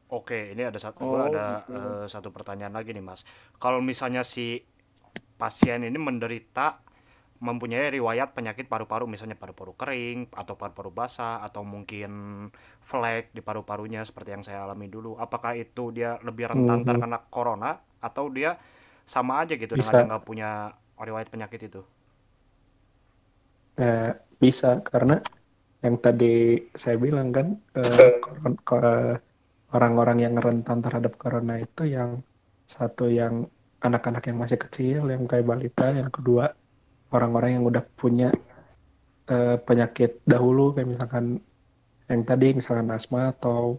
Oke, 0.08 0.56
ini 0.56 0.64
ada 0.64 0.80
satu 0.80 1.04
oh, 1.04 1.20
ada 1.20 1.68
gitu. 1.68 1.76
uh, 1.76 2.04
satu 2.08 2.28
pertanyaan 2.32 2.72
lagi 2.72 2.96
nih, 2.96 3.04
Mas. 3.04 3.28
Kalau 3.60 3.84
misalnya 3.84 4.24
si 4.24 4.64
pasien 5.36 5.84
ini 5.84 6.00
menderita 6.00 6.80
mempunyai 7.38 7.94
riwayat 7.94 8.34
penyakit 8.34 8.66
paru-paru 8.66 9.06
misalnya 9.06 9.38
paru-paru 9.38 9.70
kering 9.78 10.26
atau 10.34 10.58
paru-paru 10.58 10.90
basah 10.90 11.38
atau 11.46 11.62
mungkin 11.62 12.10
flek 12.82 13.30
di 13.30 13.38
paru-parunya 13.38 14.02
seperti 14.02 14.34
yang 14.34 14.42
saya 14.42 14.66
alami 14.66 14.90
dulu. 14.90 15.14
Apakah 15.14 15.54
itu 15.54 15.94
dia 15.94 16.18
lebih 16.26 16.50
rentan 16.50 16.82
hmm. 16.82 16.88
terkena 16.88 17.18
corona 17.30 17.78
atau 18.02 18.26
dia 18.26 18.58
sama 19.06 19.46
aja 19.46 19.54
gitu 19.54 19.78
bisa. 19.78 19.94
dengan 19.94 20.18
nggak 20.18 20.24
punya 20.26 20.74
riwayat 20.98 21.30
penyakit 21.30 21.70
itu? 21.70 21.82
Eh, 23.78 24.10
bisa 24.42 24.82
karena 24.82 25.22
yang 25.78 25.94
tadi 26.02 26.58
saya 26.74 26.98
bilang 26.98 27.30
kan 27.30 27.54
uh, 27.78 29.14
orang-orang 29.72 30.24
yang 30.24 30.34
rentan 30.40 30.80
terhadap 30.80 31.16
corona 31.20 31.60
itu 31.60 31.84
yang 31.88 32.24
satu 32.64 33.08
yang 33.08 33.48
anak-anak 33.84 34.24
yang 34.28 34.38
masih 34.40 34.58
kecil 34.58 35.08
yang 35.08 35.28
kayak 35.28 35.46
balita 35.46 35.92
yang 35.92 36.08
kedua 36.08 36.52
orang-orang 37.12 37.60
yang 37.60 37.64
udah 37.64 37.84
punya 37.96 38.32
eh, 39.28 39.56
penyakit 39.60 40.20
dahulu 40.24 40.72
kayak 40.72 40.88
misalkan 40.88 41.40
yang 42.08 42.22
tadi 42.24 42.56
misalkan 42.56 42.88
asma 42.88 43.32
atau 43.36 43.76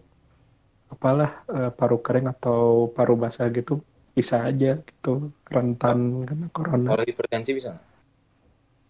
apalah 0.90 1.42
eh, 1.50 1.70
paru 1.74 1.98
kering 1.98 2.30
atau 2.30 2.90
paru 2.90 3.14
basah 3.18 3.50
gitu 3.50 3.82
bisa 4.14 4.42
aja 4.42 4.78
gitu 4.82 5.30
rentan 5.46 6.26
kena 6.26 6.46
corona. 6.50 6.88
Kalau 6.98 7.06
hipertensi 7.06 7.50
bisa 7.54 7.78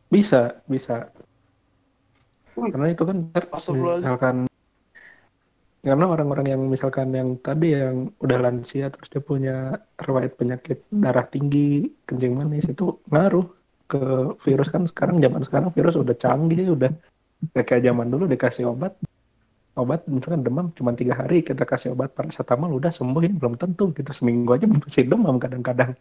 bisa 0.09 0.59
bisa. 0.66 1.12
Karena 2.57 2.92
itu 2.92 3.05
kan 3.07 3.30
misalkan 3.30 4.49
karena 5.80 6.04
orang-orang 6.04 6.46
yang 6.52 6.62
misalkan 6.68 7.08
yang 7.16 7.40
tadi 7.40 7.72
yang 7.72 8.12
udah 8.20 8.36
lansia 8.36 8.92
terus 8.92 9.08
dia 9.08 9.22
punya 9.24 9.80
riwayat 9.96 10.36
penyakit 10.36 10.76
darah 11.00 11.24
tinggi 11.24 11.88
kencing 12.04 12.36
manis 12.36 12.68
itu 12.68 13.00
ngaruh 13.08 13.48
ke 13.88 14.36
virus. 14.44 14.68
Kan 14.68 14.84
sekarang 14.84 15.24
zaman 15.24 15.40
sekarang 15.40 15.72
virus 15.72 15.96
udah 15.96 16.12
canggih 16.20 16.76
udah 16.76 16.92
kayak 17.64 17.80
zaman 17.80 18.12
dulu 18.12 18.28
dikasih 18.28 18.68
obat 18.68 18.92
obat 19.72 20.04
misalkan 20.04 20.44
demam 20.44 20.68
cuma 20.76 20.92
tiga 20.92 21.16
hari 21.16 21.40
kita 21.40 21.64
kasih 21.64 21.96
obat 21.96 22.12
paracetamol 22.12 22.76
udah 22.76 22.92
sembuh 22.92 23.22
ini 23.24 23.34
belum 23.40 23.56
tentu 23.56 23.88
gitu. 23.96 24.12
Seminggu 24.12 24.52
aja 24.52 24.68
masih 24.84 25.08
demam 25.08 25.40
kadang-kadang. 25.40 25.96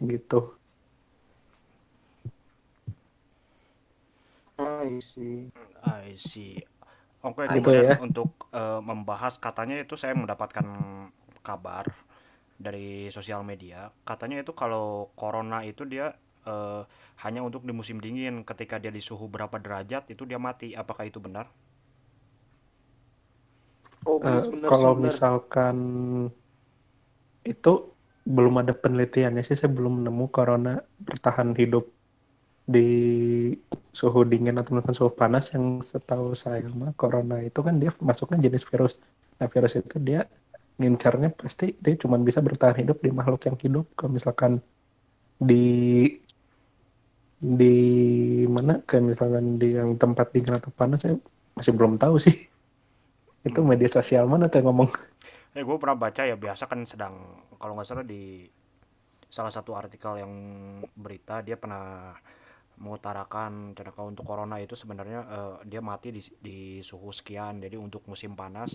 Gitu. 0.00 0.56
I 4.58 4.96
see. 5.04 5.52
I 5.84 6.16
see. 6.16 6.64
Oke, 7.26 7.50
Gitu 7.50 7.70
kemudian 7.70 7.86
ya. 7.86 7.94
untuk 7.98 8.30
eh, 8.54 8.80
membahas 8.82 9.34
katanya 9.42 9.76
itu 9.82 9.94
saya 9.98 10.14
mendapatkan 10.14 10.66
kabar 11.42 11.84
dari 12.58 13.10
sosial 13.10 13.42
media, 13.46 13.90
katanya 14.06 14.42
itu 14.42 14.52
kalau 14.54 15.10
corona 15.18 15.62
itu 15.66 15.82
dia 15.86 16.14
eh, 16.46 16.82
hanya 17.26 17.40
untuk 17.42 17.62
di 17.66 17.72
musim 17.74 17.98
dingin, 17.98 18.46
ketika 18.46 18.78
dia 18.82 18.90
di 18.94 19.02
suhu 19.02 19.26
berapa 19.30 19.56
derajat 19.58 20.10
itu 20.14 20.22
dia 20.30 20.38
mati. 20.38 20.74
Apakah 20.78 21.04
itu 21.10 21.18
benar? 21.18 21.46
Oh, 24.06 24.18
please, 24.22 24.46
benar 24.52 24.70
kalau 24.70 24.92
benar. 24.96 25.12
misalkan 25.12 25.76
itu 27.46 27.72
belum 28.28 28.54
ada 28.62 28.72
penelitiannya 28.76 29.42
sih, 29.46 29.56
saya 29.58 29.70
belum 29.72 30.04
nemu 30.06 30.24
corona 30.36 30.72
bertahan 31.00 31.56
hidup 31.56 31.84
di 32.68 32.86
suhu 33.92 34.24
dingin 34.28 34.56
atau 34.60 34.76
mungkin 34.76 34.94
suhu 34.94 35.10
panas 35.12 35.50
yang 35.54 35.80
setahu 35.80 36.36
saya 36.36 36.64
mah 36.72 36.94
corona 36.94 37.40
itu 37.42 37.60
kan 37.64 37.80
dia 37.80 37.90
masuknya 37.98 38.48
jenis 38.48 38.64
virus. 38.68 39.00
Nah 39.40 39.48
virus 39.50 39.78
itu 39.78 39.96
dia 40.02 40.28
ngincarnya 40.78 41.34
pasti 41.34 41.74
dia 41.82 41.98
cuma 41.98 42.20
bisa 42.20 42.38
bertahan 42.38 42.78
hidup 42.78 43.02
di 43.02 43.10
makhluk 43.10 43.42
yang 43.48 43.56
hidup. 43.58 43.86
Kalau 43.98 44.10
misalkan 44.14 44.62
di 45.38 46.06
di 47.38 47.76
mana 48.50 48.82
kayak 48.82 49.04
misalkan 49.14 49.62
di 49.62 49.78
yang 49.78 49.94
tempat 49.94 50.34
dingin 50.34 50.58
atau 50.58 50.74
panas 50.74 51.06
saya 51.06 51.14
masih 51.54 51.72
belum 51.74 51.96
tahu 51.98 52.18
sih. 52.20 52.36
Itu 53.48 53.62
media 53.62 53.88
sosial 53.88 54.26
mana 54.26 54.50
tuh 54.50 54.60
yang 54.60 54.74
ngomong 54.74 54.90
Eh, 55.56 55.64
gue 55.66 55.76
pernah 55.80 55.98
baca 55.98 56.22
ya 56.22 56.36
biasa 56.36 56.68
kan 56.70 56.84
sedang 56.84 57.14
kalau 57.56 57.74
nggak 57.74 57.88
salah 57.88 58.06
di 58.06 58.46
salah 59.26 59.50
satu 59.50 59.74
artikel 59.74 60.20
yang 60.20 60.32
berita 60.94 61.40
dia 61.42 61.58
pernah 61.58 62.14
mengutarakan 62.82 63.52
kalau 63.94 64.08
untuk 64.12 64.24
corona 64.30 64.56
itu 64.64 64.74
sebenarnya 64.82 65.20
eh, 65.36 65.54
dia 65.70 65.80
mati 65.90 66.08
di, 66.16 66.22
di 66.46 66.58
suhu 66.88 67.10
sekian 67.18 67.54
jadi 67.64 67.76
untuk 67.86 68.02
musim 68.10 68.32
panas 68.40 68.70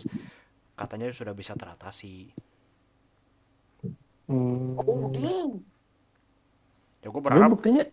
katanya 0.79 1.07
sudah 1.13 1.35
bisa 1.41 1.53
teratasi. 1.61 2.15
Hmm, 4.27 4.77
Oh, 4.77 5.63
ya 7.03 7.07
gue 7.11 7.21
berharap 7.21 7.49
buktinya 7.53 7.83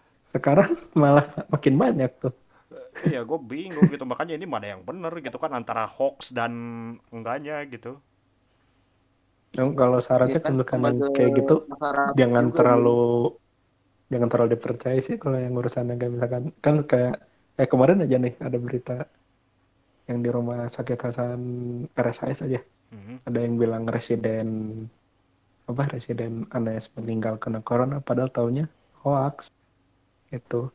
sekarang 0.34 0.70
malah 0.96 1.26
makin 1.52 1.74
banyak 1.82 2.10
tuh. 2.22 2.32
ya 3.12 3.20
gue 3.28 3.38
bingung 3.52 3.86
gitu. 3.92 4.04
Makanya 4.06 4.34
ini 4.38 4.46
mana 4.48 4.66
yang 4.76 4.82
bener 4.88 5.12
gitu 5.24 5.36
kan 5.42 5.52
antara 5.58 5.84
hoax 5.96 6.32
dan 6.36 6.52
enggaknya 7.14 7.56
gitu. 7.68 7.98
Yang 9.56 9.70
kalau 9.80 9.98
Ya 10.28 10.36
sarannya 10.36 10.40
kan, 10.44 10.54
untuk 10.54 10.68
yang 10.74 10.74
sebagai 10.74 11.08
kayak 11.14 11.30
gitu 11.38 11.54
jangan 12.18 12.46
juga, 12.54 12.56
terlalu 12.56 12.90
jangan 14.12 14.28
terlalu 14.28 14.60
dipercaya 14.60 15.00
sih 15.00 15.16
kalau 15.16 15.40
yang 15.40 15.56
urusan 15.56 15.96
kayak 15.96 16.12
misalkan 16.12 16.42
kan 16.60 16.84
kayak 16.84 17.24
eh 17.56 17.68
kemarin 17.68 18.04
aja 18.04 18.16
nih 18.20 18.34
ada 18.36 18.58
berita 18.60 18.96
yang 20.06 20.20
di 20.20 20.28
rumah 20.28 20.68
sakit 20.68 20.98
Hasan 21.00 21.40
RSIS 21.96 22.44
aja. 22.44 22.60
Mhm. 22.92 23.24
ada 23.24 23.38
yang 23.40 23.56
bilang 23.56 23.88
residen 23.88 24.48
apa 25.64 25.88
residen 25.88 26.44
Anes 26.52 26.92
meninggal 26.92 27.40
kena 27.40 27.64
corona 27.64 28.04
padahal 28.04 28.28
taunya 28.28 28.68
hoax 29.00 29.48
itu 30.28 30.68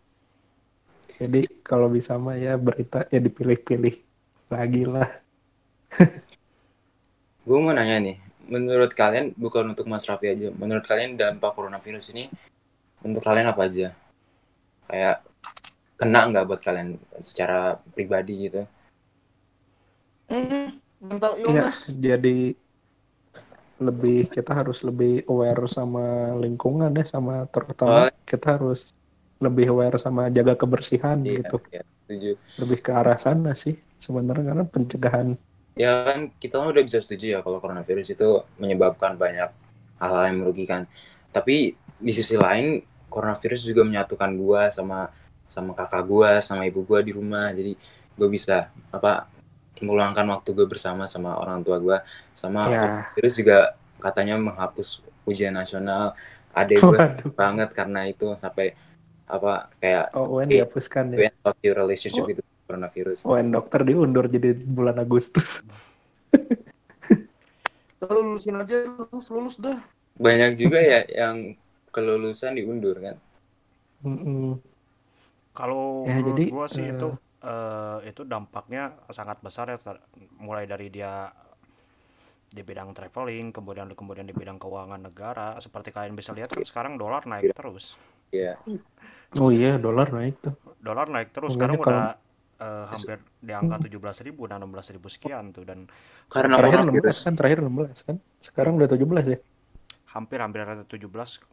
jadi 1.18 1.46
kalau 1.66 1.90
bisa 1.90 2.18
mah 2.18 2.38
ya 2.38 2.58
berita 2.58 3.10
ya 3.10 3.18
dipilih-pilih 3.18 3.96
lagi 4.54 4.84
lah. 4.86 5.10
Gue 7.48 7.58
mau 7.64 7.74
nanya 7.74 7.98
nih, 8.04 8.18
menurut 8.46 8.92
kalian 8.94 9.34
bukan 9.34 9.72
untuk 9.74 9.88
Mas 9.88 10.06
Raffi 10.06 10.30
aja, 10.30 10.52
menurut 10.52 10.84
kalian 10.86 11.16
dampak 11.16 11.56
coronavirus 11.56 12.12
ini 12.14 12.30
untuk 13.06 13.22
kalian 13.26 13.50
apa 13.54 13.62
aja? 13.70 13.88
Kayak 14.90 15.16
kena 16.00 16.20
nggak 16.30 16.46
buat 16.50 16.62
kalian 16.64 16.90
secara 17.22 17.80
pribadi 17.96 18.50
gitu? 18.50 18.62
Hmm, 20.30 20.80
mental 21.02 21.34
ya 21.44 21.64
illness. 21.64 21.80
jadi 21.88 22.56
lebih 23.78 24.34
kita 24.36 24.52
harus 24.60 24.78
lebih 24.88 25.22
aware 25.30 25.62
sama 25.70 26.34
lingkungan 26.44 26.90
ya 26.98 27.06
sama 27.14 27.46
terutama 27.54 28.10
Oh. 28.10 28.10
kita 28.30 28.58
harus 28.58 28.80
lebih 29.46 29.66
aware 29.74 29.98
sama 30.02 30.22
jaga 30.34 30.54
kebersihan 30.58 31.18
Iya, 31.22 31.30
gitu 31.38 31.56
iya, 31.70 31.82
setuju. 32.04 32.32
lebih 32.62 32.80
ke 32.86 32.92
arah 33.00 33.18
sana 33.26 33.50
sih 33.64 33.76
sebenarnya 34.02 34.44
karena 34.50 34.66
pencegahan 34.74 35.28
Ya 35.78 35.92
kan 36.08 36.20
kita 36.42 36.58
kan 36.60 36.68
udah 36.74 36.84
bisa 36.88 37.00
setuju 37.06 37.26
ya 37.38 37.40
kalau 37.46 37.62
coronavirus 37.62 38.08
itu 38.18 38.30
menyebabkan 38.58 39.14
banyak 39.14 39.50
hal-hal 40.02 40.24
yang 40.34 40.38
merugikan. 40.42 40.82
Tapi 41.30 41.78
di 41.98 42.12
sisi 42.14 42.38
lain 42.38 42.82
coronavirus 43.10 43.66
juga 43.66 43.82
menyatukan 43.86 44.32
gua 44.38 44.70
sama 44.70 45.10
sama 45.48 45.72
kakak 45.74 46.04
gua, 46.06 46.38
sama 46.44 46.68
ibu 46.68 46.84
gua 46.84 47.00
di 47.02 47.16
rumah. 47.16 47.50
Jadi 47.56 47.74
gue 48.18 48.30
bisa 48.34 48.74
apa 48.90 49.30
meluangkan 49.78 50.26
waktu 50.34 50.58
gue 50.58 50.66
bersama 50.66 51.06
sama 51.06 51.38
orang 51.38 51.62
tua 51.62 51.78
gua 51.78 52.02
sama 52.34 52.66
ya 52.66 52.84
virus 53.14 53.38
juga 53.38 53.78
katanya 54.02 54.38
menghapus 54.42 55.06
ujian 55.30 55.54
nasional. 55.54 56.18
Adek 56.58 56.82
gue 56.82 56.98
waduh 56.98 57.32
banget 57.38 57.70
karena 57.78 58.10
itu 58.10 58.34
sampai 58.34 58.74
apa 59.30 59.70
kayak 59.78 60.16
oh 60.18 60.40
UN 60.42 60.50
dihapuskan 60.50 61.14
ya 61.14 61.30
your 61.62 61.78
relationship 61.78 62.26
Oh. 62.26 62.32
itu 62.34 62.42
coronavirus. 62.66 63.18
UN 63.28 63.54
dokter 63.54 63.86
diundur 63.86 64.26
jadi 64.26 64.56
bulan 64.58 64.98
Agustus 64.98 65.62
Kalau 67.98 68.22
lulusin 68.24 68.56
aja 68.58 68.88
lulus 68.94 69.28
lulus 69.34 69.56
dah. 69.58 69.78
Banyak 70.18 70.58
juga 70.58 70.80
ya 70.82 71.02
yang 71.10 71.58
kelulusan 71.98 72.54
diundur 72.54 73.02
kan. 73.02 73.18
Mm-mm. 74.00 74.62
Kalau 75.52 76.06
Ya, 76.06 76.22
menurut 76.22 76.38
jadi, 76.38 76.44
gua 76.48 76.66
sih 76.70 76.86
eh, 76.86 76.94
itu 76.94 77.10
eh, 77.42 77.98
itu 78.06 78.22
dampaknya 78.22 78.84
sangat 79.10 79.42
besar 79.42 79.66
ya 79.68 79.78
mulai 80.38 80.64
dari 80.64 80.88
dia 80.88 81.34
di 82.48 82.62
bidang 82.62 82.94
traveling 82.94 83.52
kemudian 83.52 83.90
kemudian 83.92 84.24
di 84.24 84.32
bidang 84.32 84.56
keuangan 84.56 85.02
negara 85.02 85.58
seperti 85.58 85.90
kalian 85.90 86.14
bisa 86.14 86.32
lihat 86.32 86.48
kan 86.48 86.64
sekarang 86.64 86.94
dolar 86.96 87.26
naik 87.26 87.52
terus 87.52 87.98
Iya. 88.28 88.56
oh 89.36 89.50
iya 89.50 89.76
dolar 89.76 90.08
naik 90.10 90.40
tuh 90.40 90.56
dolar 90.78 91.08
naik 91.08 91.32
terus 91.32 91.54
Makanya 91.54 91.76
sekarang 91.76 91.78
kalau- 91.82 91.92
udah 91.92 92.12
eh, 92.58 92.86
hampir 92.88 93.18
di 93.38 93.52
angka 93.52 93.76
17.000 93.84 94.48
dan 94.48 94.60
16.000 94.64 95.10
sekian 95.10 95.44
tuh 95.52 95.64
dan 95.64 95.80
Karena 96.28 96.56
terakhir 96.56 96.80
coronavirus. 96.88 97.16
16 97.20 97.26
kan 97.26 97.34
terakhir 97.36 97.60
16 97.62 98.08
kan 98.08 98.16
sekarang 98.40 98.74
udah 98.76 98.88
17 98.88 99.26
ya 99.28 99.38
hampir 100.18 100.42
hampir 100.42 100.66
ada 100.66 100.82
17 100.82 101.06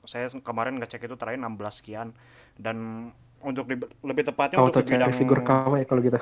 saya 0.09 0.27
kemarin 0.41 0.81
ngecek 0.81 1.05
itu 1.05 1.15
terakhir 1.15 1.37
16 1.39 1.85
sekian 1.85 2.09
dan 2.57 3.11
untuk 3.45 3.69
di- 3.69 3.91
lebih 4.01 4.25
tepatnya 4.25 4.57
auto 4.57 4.81
untuk 4.81 4.89
di 4.89 4.97
bidang 4.97 5.13
figur 5.13 5.45
KW 5.45 5.85
kalau 5.85 6.01
gitu 6.01 6.17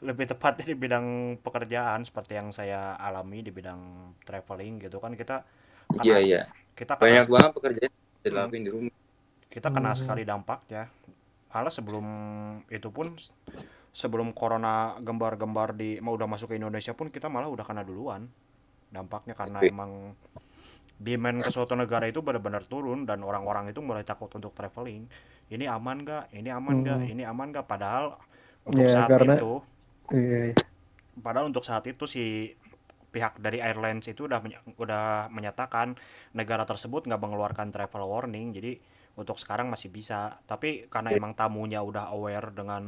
lebih 0.00 0.24
tepatnya 0.28 0.64
di 0.64 0.76
bidang 0.76 1.06
pekerjaan 1.40 2.04
seperti 2.04 2.32
yang 2.36 2.48
saya 2.52 2.96
alami 2.96 3.40
di 3.40 3.52
bidang 3.52 3.80
traveling 4.24 4.80
gitu 4.80 4.96
kan 4.96 5.12
kita 5.12 5.44
kena, 5.88 6.04
Iya 6.04 6.16
iya. 6.20 6.40
kita 6.72 6.96
kena, 6.96 7.04
Banyak 7.04 7.26
banget 7.28 7.50
pekerjaan 7.56 7.92
dilakuin 8.20 8.62
di 8.64 8.70
rumah. 8.70 8.94
kita 9.50 9.68
kena 9.68 9.90
Hmm. 9.92 9.98
sekali 9.98 10.22
dampaknya 10.22 10.86
malah 11.50 11.72
sebelum 11.72 12.06
itu 12.70 12.88
pun 12.88 13.10
sebelum 13.90 14.30
corona 14.30 14.94
gembar-gembar 15.02 15.74
di 15.74 15.98
mau 15.98 16.14
udah 16.14 16.30
masuk 16.30 16.54
ke 16.54 16.56
Indonesia 16.56 16.94
pun 16.94 17.10
kita 17.10 17.26
malah 17.26 17.50
udah 17.50 17.66
kena 17.66 17.82
duluan 17.82 18.30
dampaknya 18.88 19.34
karena 19.34 19.58
Oke. 19.58 19.68
emang 19.68 20.14
demand 21.00 21.40
ke 21.40 21.48
suatu 21.48 21.72
negara 21.72 22.04
itu 22.04 22.20
benar-benar 22.20 22.68
turun 22.68 23.08
dan 23.08 23.24
orang-orang 23.24 23.72
itu 23.72 23.80
mulai 23.80 24.04
takut 24.04 24.28
untuk 24.30 24.52
traveling. 24.52 25.08
Ini 25.48 25.64
aman 25.66 26.04
gak 26.04 26.24
ini 26.30 26.52
aman 26.52 26.84
gak 26.84 27.00
Hmm. 27.00 27.10
ini 27.10 27.22
aman 27.24 27.48
gak 27.50 27.64
padahal 27.64 28.20
untuk 28.62 28.84
Ya, 28.84 28.92
saat 28.92 29.08
karena- 29.08 29.40
itu 29.40 29.52
iya, 30.12 30.52
iya. 30.52 30.56
padahal 31.16 31.48
untuk 31.48 31.64
saat 31.64 31.88
itu 31.88 32.04
si 32.04 32.52
pihak 33.10 33.40
dari 33.40 33.58
airlines 33.58 34.06
itu 34.06 34.28
udah 34.28 34.38
udah 34.76 35.26
menyatakan 35.28 35.98
negara 36.30 36.62
tersebut 36.62 37.08
nggak 37.08 37.18
mengeluarkan 37.18 37.72
travel 37.72 38.06
warning. 38.06 38.54
Jadi 38.54 38.78
untuk 39.16 39.34
sekarang 39.34 39.66
masih 39.66 39.90
bisa. 39.90 40.38
Tapi 40.44 40.86
karena 40.86 41.10
emang 41.10 41.34
tamunya 41.34 41.82
udah 41.82 42.14
aware 42.14 42.54
dengan 42.54 42.84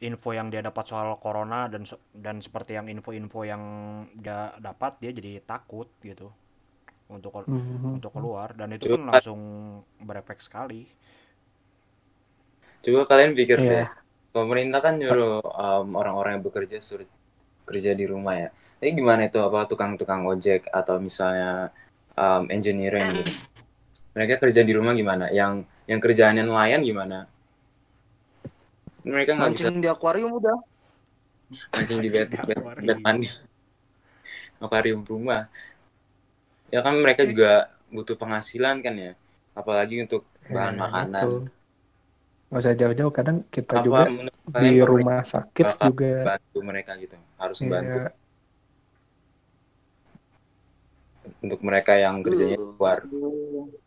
info 0.00 0.30
yang 0.36 0.48
dia 0.52 0.60
dapat 0.60 0.84
soal 0.88 1.16
corona 1.20 1.68
dan 1.72 1.82
dan 2.12 2.36
seperti 2.44 2.76
yang 2.76 2.86
info-info 2.92 3.40
yang 3.48 3.62
dia 4.16 4.52
dapat 4.60 4.92
dia 5.00 5.10
jadi 5.12 5.40
takut 5.44 5.88
gitu 6.04 6.28
untuk 7.08 7.32
Mhm. 7.46 8.02
untuk 8.02 8.12
keluar 8.12 8.52
dan 8.58 8.68
itu 8.76 8.86
kan 8.90 9.02
langsung 9.06 9.40
berefek 10.02 10.38
sekali 10.42 10.84
Coba 12.84 13.00
kalian 13.10 13.32
pikir 13.38 13.58
Iya. 13.58 13.70
deh, 13.70 13.86
pemerintah 14.36 14.80
kan 14.86 14.94
nyuruh 15.00 15.42
um, 15.42 15.86
orang-orang 16.00 16.38
yang 16.38 16.44
bekerja 16.46 16.78
suruh 16.78 17.08
kerja 17.68 17.92
di 18.00 18.04
rumah 18.12 18.34
ya. 18.42 18.48
Tapi 18.78 18.90
gimana 19.00 19.26
itu 19.28 19.38
apa 19.42 19.66
tukang-tukang 19.70 20.22
ojek 20.32 20.60
atau 20.70 20.96
misalnya 21.02 21.72
um, 22.14 22.42
engineering 22.56 23.08
gitu. 23.18 23.32
Mereka 24.16 24.34
kerja 24.42 24.62
di 24.68 24.72
rumah 24.78 24.92
gimana? 25.00 25.26
Yang 25.40 25.52
yang 25.90 26.00
kerjaannya 26.04 26.44
nelayan 26.46 26.82
gimana? 26.84 27.18
Mereka 29.06 29.30
nggak 29.38 29.50
bisa 29.54 29.70
Mancing 29.70 29.78
di 29.78 29.88
akuarium 29.88 30.32
udah. 30.34 30.56
mancing 31.70 31.98
di 32.02 32.10
bed, 32.10 32.26
Di 32.26 32.38
bed, 32.42 32.58
akuarium. 32.58 32.86
bed 32.90 32.98
mandi. 33.06 33.28
Akuarium 34.62 35.00
rumah. 35.06 35.46
Ya 36.74 36.80
kan 36.82 36.98
mereka 36.98 37.22
juga 37.22 37.70
butuh 37.94 38.16
penghasilan 38.18 38.82
kan 38.82 38.94
ya. 38.98 39.12
Apalagi 39.54 40.02
untuk 40.02 40.26
bahan 40.50 40.74
Ya, 40.74 40.80
makanan. 40.82 41.22
itu. 41.22 41.30
Nggak 42.46 42.60
usah 42.62 42.74
jauh-jauh, 42.78 43.12
kadang 43.14 43.36
kita 43.50 43.74
Apa 43.78 43.84
juga 43.84 44.02
di 44.62 44.72
rumah 44.82 45.22
sakit 45.22 45.66
juga 45.82 46.10
bantu 46.34 46.58
mereka 46.62 46.90
gitu? 46.98 47.14
Harus 47.38 47.58
membantu 47.62 47.98
ya, 47.98 48.10
untuk 51.42 51.60
mereka 51.62 51.92
yang 51.98 52.22
kerjanya 52.22 52.54
di 52.54 53.85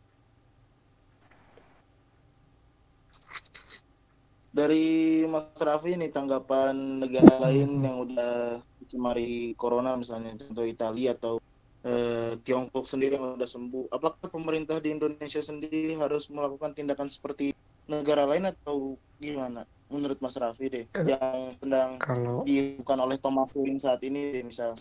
Dari 4.50 5.22
Mas 5.30 5.54
Raffi 5.54 5.94
nih 5.94 6.10
tanggapan 6.10 6.74
negara 6.98 7.38
lain 7.38 7.86
yang 7.86 8.02
udah 8.02 8.58
dicemari 8.82 9.54
corona 9.54 9.94
misalnya 9.94 10.34
contoh 10.34 10.66
Italia 10.66 11.14
atau 11.14 11.38
eh, 11.86 12.34
Tiongkok 12.42 12.82
sendiri 12.82 13.14
yang 13.14 13.38
udah 13.38 13.46
sembuh. 13.46 13.94
Apakah 13.94 14.26
pemerintah 14.26 14.82
di 14.82 14.90
Indonesia 14.90 15.38
sendiri 15.38 15.94
harus 15.94 16.26
melakukan 16.28 16.74
tindakan 16.74 17.06
seperti 17.06 17.54
negara 17.86 18.26
lain 18.26 18.50
atau 18.50 18.98
gimana? 19.22 19.62
Menurut 19.90 20.18
Mas 20.18 20.38
Raffi 20.38 20.66
deh, 20.70 20.84
Eh. 20.86 21.06
yang 21.06 21.54
sedang 21.58 21.98
kalau 21.98 22.42
dilakukan 22.46 22.98
oleh 23.02 23.18
Thomas 23.18 23.50
Wayne 23.54 23.78
saat 23.78 24.02
ini 24.06 24.34
deh, 24.34 24.42
misal. 24.46 24.74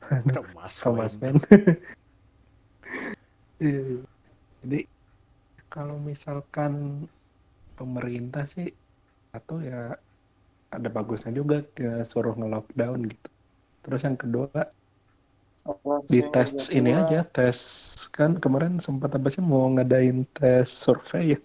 Thomas 0.36 0.72
Thomas 0.80 1.12
Wayne. 1.20 1.36
Mann. 1.36 1.36
Iya. 3.58 4.06
Jadi 4.62 4.80
kalau 5.66 5.98
misalkan 5.98 7.04
pemerintah 7.78 8.42
sih 8.42 8.74
atau 9.30 9.62
ya 9.62 9.94
ada 10.68 10.88
bagusnya 10.90 11.30
juga 11.30 11.62
dia 11.78 12.02
suruh 12.02 12.34
nge-lockdown 12.34 13.06
gitu. 13.06 13.28
Terus 13.86 14.02
yang 14.04 14.18
kedua 14.18 14.50
di 16.08 16.20
tes 16.32 16.72
ini 16.72 16.96
aja 16.96 17.22
tes 17.28 17.58
kan 18.10 18.40
kemarin 18.40 18.80
sempat 18.80 19.14
apa 19.14 19.28
sih 19.30 19.44
mau 19.44 19.70
ngadain 19.70 20.26
tes 20.34 20.66
survei 20.66 21.38
ya? 21.38 21.40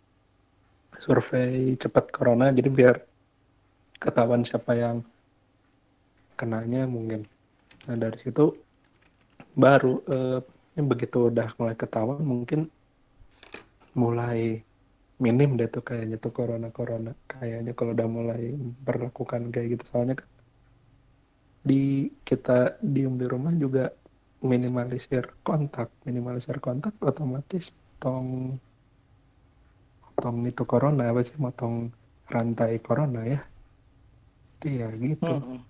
Survei 0.98 1.78
cepat 1.78 2.10
corona 2.10 2.50
jadi 2.50 2.72
biar 2.72 2.96
ketahuan 4.02 4.44
siapa 4.44 4.74
yang 4.76 5.06
kenanya 6.36 6.90
mungkin. 6.90 7.24
Nah 7.88 7.96
dari 7.96 8.18
situ 8.20 8.56
baru 9.54 10.02
eh, 10.10 10.40
begitu 10.82 11.30
udah 11.30 11.48
mulai 11.62 11.76
ketahuan 11.78 12.24
mungkin 12.26 12.68
mulai 13.94 14.66
minim 15.26 15.50
deh 15.60 15.68
tuh 15.74 15.82
kayaknya 15.88 16.16
tuh 16.24 16.32
corona 16.38 16.68
corona 16.78 17.10
kayaknya 17.32 17.72
kalau 17.78 17.92
udah 17.96 18.08
mulai 18.18 18.42
berlakukan 18.88 19.42
kayak 19.54 19.68
gitu. 19.74 19.84
Soalnya 19.92 20.16
kan 20.22 20.30
di 21.70 21.76
kita 22.28 22.52
diem 22.94 23.14
di 23.22 23.26
rumah 23.34 23.54
juga 23.64 23.82
minimalisir 24.52 25.24
kontak. 25.46 25.88
Minimalisir 26.08 26.58
kontak 26.66 26.94
otomatis 27.10 27.64
potong 28.00 28.28
potong 30.02 30.38
itu 30.50 30.62
corona 30.72 31.02
apa 31.12 31.22
sih? 31.28 31.36
Motong 31.46 31.76
rantai 32.34 32.72
corona 32.86 33.20
ya. 33.32 33.38
Iya 34.68 34.86
gitu. 35.04 35.30
Mm-mm. 35.30 35.66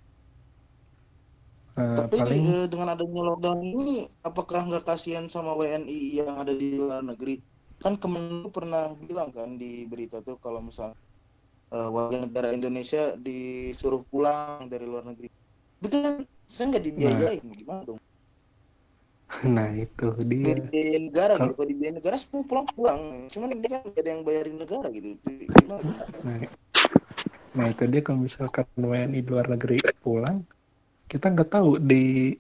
Eh, 1.78 1.98
Tapi 1.98 2.18
paling 2.18 2.44
eh, 2.54 2.66
dengan 2.72 2.90
adanya 2.94 3.22
lockdown 3.28 3.60
ini, 3.72 3.84
apakah 4.28 4.60
nggak 4.68 4.84
kasihan 4.90 5.26
sama 5.34 5.52
WNI 5.60 5.98
yang 6.20 6.36
ada 6.42 6.54
di 6.62 6.68
luar 6.82 7.02
negeri? 7.10 7.34
Kan 7.84 8.00
Kemenlu 8.00 8.48
pernah 8.48 8.96
bilang 8.96 9.30
kan 9.36 9.60
di 9.60 9.84
berita 9.84 10.24
tuh 10.24 10.40
kalau 10.40 10.64
misal 10.64 10.96
eh, 11.76 11.90
warga 11.92 12.24
negara 12.24 12.56
Indonesia 12.56 13.20
disuruh 13.20 14.08
pulang 14.08 14.72
dari 14.72 14.88
luar 14.88 15.04
negeri. 15.04 15.28
Itu 15.84 15.88
kan 15.92 16.24
saya 16.48 16.66
nggak 16.72 16.86
dibiayain, 16.88 17.44
gimana 17.44 17.82
dong? 17.84 18.00
nah 19.56 19.68
itu 19.74 20.06
dia 20.24 20.54
dibiayain 20.56 21.04
negara 21.12 21.34
gitu, 21.36 21.42
Kalau- 21.44 21.56
kalau 21.60 21.68
dibiayain 21.68 21.96
negara 22.00 22.16
semua 22.16 22.44
pulang 22.48 22.68
pulang. 22.72 23.00
Cuman 23.28 23.50
ini 23.52 23.68
kan 23.68 23.82
ada 23.84 24.10
yang 24.10 24.22
bayarin 24.24 24.56
negara 24.56 24.88
gitu. 24.96 25.10
Gimana? 25.28 25.90
Nah, 26.24 26.38
nah 27.54 27.66
itu 27.68 27.84
dia 27.92 28.02
kalau 28.06 28.20
misalkan 28.24 28.66
WNI 28.80 29.20
di 29.20 29.28
luar 29.28 29.48
negeri 29.52 29.78
pulang, 30.00 30.48
kita 31.12 31.36
nggak 31.36 31.50
tahu 31.52 31.84
di 31.84 32.32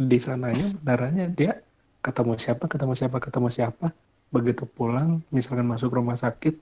di 0.00 0.18
sananya 0.20 0.64
benarannya 0.80 1.26
dia 1.32 1.52
ketemu 2.00 2.32
siapa, 2.40 2.64
ketemu 2.68 2.92
siapa, 2.96 3.16
ketemu 3.20 3.48
siapa. 3.52 3.88
Begitu 4.34 4.64
pulang, 4.76 5.10
misalkan 5.34 5.66
masuk 5.72 5.90
rumah 5.98 6.18
sakit, 6.18 6.54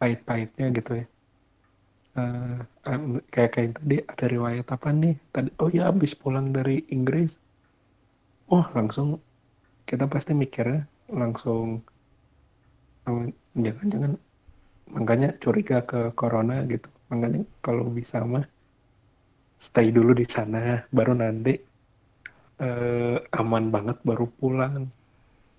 pahit-pahitnya 0.00 0.66
gitu 0.72 0.92
ya. 1.00 1.06
Em, 2.90 3.02
kayak 3.32 3.50
kayak 3.54 3.70
tadi 3.78 3.96
ada 4.12 4.26
riwayat 4.34 4.66
apa 4.76 4.88
nih? 4.92 5.14
Tadi 5.34 5.48
oh 5.62 5.70
ya 5.70 5.82
habis 5.88 6.12
pulang 6.16 6.46
dari 6.56 6.82
Inggris. 6.96 7.38
Oh 8.50 8.64
langsung 8.76 9.08
kita 9.88 10.04
pasti 10.12 10.32
mikirnya 10.42 10.82
langsung 11.10 11.82
oh, 13.08 13.24
jangan-jangan 13.64 14.12
makanya 14.94 15.28
curiga 15.42 15.78
ke 15.90 16.00
corona 16.20 16.56
gitu 16.72 16.88
makanya 17.10 17.42
kalau 17.64 17.84
bisa 17.98 18.18
mah 18.32 18.44
stay 19.66 19.88
dulu 19.96 20.12
di 20.20 20.26
sana 20.34 20.82
baru 20.96 21.12
nanti 21.22 21.52
eh, 22.66 23.16
aman 23.40 23.64
banget 23.74 23.96
baru 24.08 24.26
pulang 24.38 24.74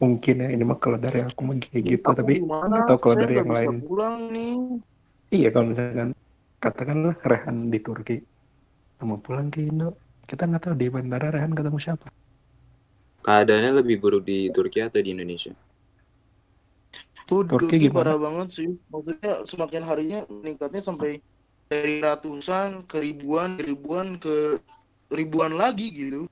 mungkin 0.02 0.36
ya 0.44 0.48
ini 0.56 0.64
mah 0.70 0.78
kalau 0.84 0.98
dari 1.06 1.20
aku 1.28 1.42
mah 1.48 1.56
kayak 1.64 1.84
gitu 1.92 2.10
Aku 2.10 2.18
tapi 2.20 2.34
gimana? 2.40 2.76
tahu 2.88 2.98
kalau 3.04 3.16
Saya 3.16 3.24
dari 3.24 3.34
yang 3.40 3.50
lain 3.58 3.74
pulang 3.86 4.16
nih. 4.36 4.54
iya 5.38 5.48
kalau 5.54 5.66
misalkan 5.72 6.10
katakanlah 6.64 7.16
Rehan 7.32 7.58
di 7.74 7.80
Turki 7.86 8.16
mau 9.08 9.18
pulang 9.26 9.48
ke 9.54 9.60
Indo 9.70 9.88
kita 10.30 10.44
nggak 10.50 10.62
tahu 10.66 10.76
di 10.82 10.88
bandara 10.94 11.28
Rehan 11.36 11.54
ketemu 11.58 11.80
siapa 11.82 12.08
Keadaannya 13.26 13.72
lebih 13.86 13.96
buruk 14.02 14.24
di 14.30 14.50
Turki 14.56 14.82
atau 14.82 14.98
di 15.06 15.14
Indonesia? 15.14 15.54
Turki 17.48 17.78
Turki 17.78 17.78
gimana? 17.88 17.96
parah 17.96 18.18
banget 18.18 18.48
sih. 18.58 18.70
Maksudnya 18.92 19.32
semakin 19.48 19.84
harinya 19.88 20.20
meningkatnya 20.28 20.82
sampai 20.84 21.22
dari 21.72 22.04
ratusan 22.04 22.84
ke 22.90 22.98
ribuan, 23.00 23.56
ribuan 23.62 24.20
ke 24.20 24.60
ribuan 25.14 25.54
lagi 25.56 25.88
gitu. 25.94 26.28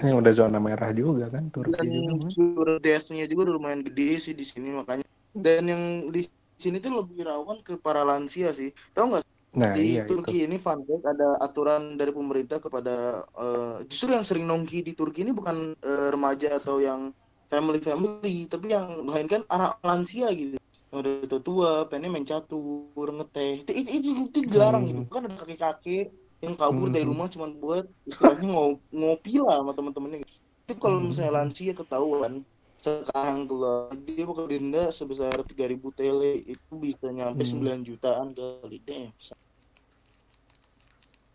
Ini 0.00 0.10
udah 0.20 0.32
zona 0.40 0.58
merah 0.66 0.90
juga 1.00 1.24
kan 1.34 1.44
Turki 1.54 1.86
Dan 1.92 2.26
juga 2.26 2.82
deaths-nya 2.82 3.24
juga 3.30 3.50
udah 3.50 3.54
lumayan 3.58 3.82
gede 3.86 4.18
sih 4.18 4.34
di 4.34 4.42
sini 4.42 4.74
makanya. 4.74 5.06
Dan 5.30 5.62
yang 5.70 5.82
di 6.10 6.20
sini 6.58 6.82
tuh 6.82 7.02
lebih 7.02 7.22
rawan 7.26 7.62
ke 7.62 7.78
para 7.78 8.02
lansia 8.02 8.50
sih. 8.50 8.70
Tahu 8.94 9.04
nggak? 9.14 9.24
Nah 9.58 9.74
di 9.74 9.86
iya 9.86 10.02
itu. 10.12 10.30
Turki 10.30 10.42
ini 10.44 10.58
fun 10.58 10.82
fact 10.84 11.04
ada 11.06 11.38
aturan 11.38 11.94
dari 12.00 12.10
pemerintah 12.12 12.58
kepada 12.58 13.22
eh, 13.38 13.76
justru 13.86 14.10
yang 14.16 14.26
sering 14.26 14.44
nongki 14.50 14.82
di 14.82 14.92
Turki 14.98 15.22
ini 15.22 15.32
bukan 15.32 15.72
eh, 15.78 16.08
remaja 16.10 16.58
atau 16.58 16.82
yang 16.82 17.14
family 17.46 17.78
family 17.78 18.48
tapi 18.50 18.74
yang 18.74 19.06
melainkan 19.06 19.46
anak 19.46 19.78
lansia 19.86 20.28
gitu. 20.34 20.58
Yang 20.92 20.98
udah 20.98 21.12
tua 21.30 21.40
tua 21.46 21.70
pengen 21.88 22.10
main 22.12 22.26
catur 22.26 23.06
ngeteh. 23.16 23.62
Itu 23.62 23.70
itu, 23.72 23.90
itu, 24.02 24.08
itu 24.28 24.38
dilarang 24.50 24.82
Hmm. 24.82 24.90
gitu 24.90 25.06
kan 25.14 25.30
ada 25.30 25.36
kakek 25.40 25.58
kakek 25.62 26.04
yang 26.42 26.58
kabur 26.58 26.90
dari 26.90 27.06
Hmm. 27.06 27.14
rumah 27.14 27.30
cuma 27.30 27.46
buat 27.48 27.86
istilahnya 28.02 28.50
ngop, 28.50 28.82
ngopi 28.90 29.38
lah 29.38 29.62
sama 29.62 29.72
teman-temannya 29.78 30.18
itu 30.26 30.74
kalau 30.74 30.98
Hmm. 30.98 31.06
misalnya 31.06 31.32
lansia 31.38 31.70
ketahuan 31.72 32.42
sekarang 32.82 33.46
keluar 33.46 33.94
dia 33.94 34.26
bakal 34.26 34.50
denda 34.50 34.90
sebesar 34.90 35.30
3000 35.46 35.94
tele 35.94 36.42
itu 36.42 36.72
bisa 36.74 37.06
nyampe 37.14 37.46
Hmm. 37.46 37.62
9 37.62 37.86
jutaan 37.86 38.34
kali 38.34 38.82
deh 38.82 39.06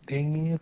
dingit 0.04 0.60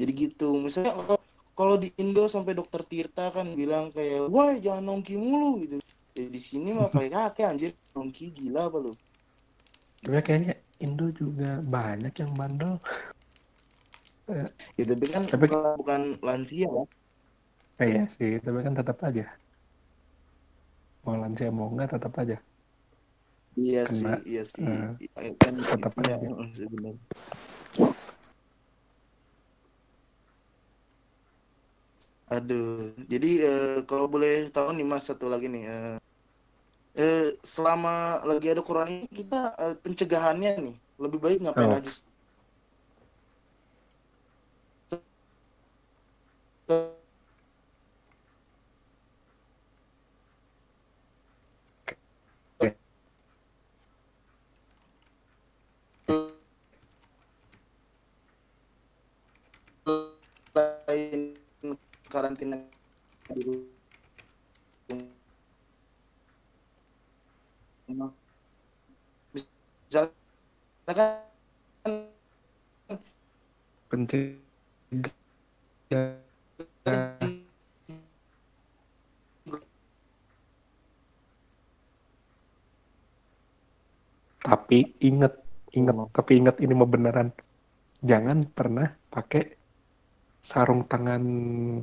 jadi 0.00 0.12
gitu 0.12 0.56
misalnya 0.56 0.96
kalau- 0.96 1.24
kalau 1.52 1.76
di 1.76 1.92
Indo 2.00 2.24
sampai 2.24 2.56
dokter 2.56 2.84
Tirta 2.88 3.28
kan 3.32 3.52
bilang 3.52 3.92
kayak 3.92 4.32
wah 4.32 4.56
jangan 4.56 4.96
nongki 4.96 5.16
mulu 5.16 5.60
gitu 5.60 5.76
ya, 6.16 6.24
di 6.24 6.40
sini 6.40 6.72
mah 6.72 6.88
kayak 6.88 7.12
kakek 7.36 7.46
anjir 7.52 7.70
nongki 7.92 8.32
gila 8.32 8.72
apa 8.72 8.76
lu 8.80 8.92
kayaknya 10.04 10.56
Indo 10.84 11.06
juga 11.20 11.60
banyak 11.64 12.12
yang 12.20 12.32
bandel 12.36 12.74
Ya, 14.74 14.84
tapi 14.90 15.06
kan 15.06 15.22
Tapi- 15.22 15.46
bukan, 15.46 15.62
bukan 15.78 16.02
lansia 16.18 16.66
ya. 16.66 16.84
Eh, 17.78 17.86
iya 17.94 18.02
sih, 18.10 18.30
tapi 18.42 18.58
kan 18.66 18.74
tetap 18.74 18.98
aja. 19.06 19.24
Mau 21.06 21.14
lansia 21.22 21.48
mau 21.54 21.70
enggak 21.70 21.94
tetap 21.94 22.12
aja. 22.18 22.36
Iya 23.56 23.82
Kena, 23.86 23.94
sih, 23.96 24.14
iya 24.34 24.42
sih. 24.44 24.66
eh, 24.66 24.90
Eh, 25.22 25.32
kan 25.38 25.54
tetap 25.54 25.92
itu, 25.94 26.00
aja. 26.12 26.16
sebenarnya. 26.58 26.98
Aduh, 32.26 32.90
jadi 33.06 33.28
eh, 33.46 33.66
kalau 33.86 34.06
boleh 34.10 34.50
tahu 34.50 34.74
nih 34.74 34.86
Mas 34.90 35.06
satu 35.06 35.30
lagi 35.30 35.46
nih, 35.46 35.62
eh, 35.70 35.94
eh, 36.96 37.36
selama 37.44 38.24
lagi 38.24 38.46
ada 38.52 38.62
corona 38.64 38.88
ini 38.90 39.08
kita 39.10 39.40
eh, 39.62 39.74
pencegahannya 39.84 40.52
nih 40.66 40.76
lebih 41.04 41.18
baik 41.20 41.38
ngapain 41.44 41.70
Oh. 41.72 41.78
aja? 41.78 41.92
Selain 60.52 61.36
karantina 62.10 62.56
di 63.30 63.75
Misalnya 69.86 70.92
kan 70.92 71.26
tapi 84.42 84.94
inget 85.02 85.34
inget 85.74 85.96
tapi 86.10 86.32
inget 86.38 86.56
ini 86.58 86.74
mau 86.74 86.90
beneran. 86.90 87.30
Jangan 88.02 88.46
pernah 88.50 88.90
pakai 89.10 89.54
sarung 90.42 90.86
tangan 90.86 91.22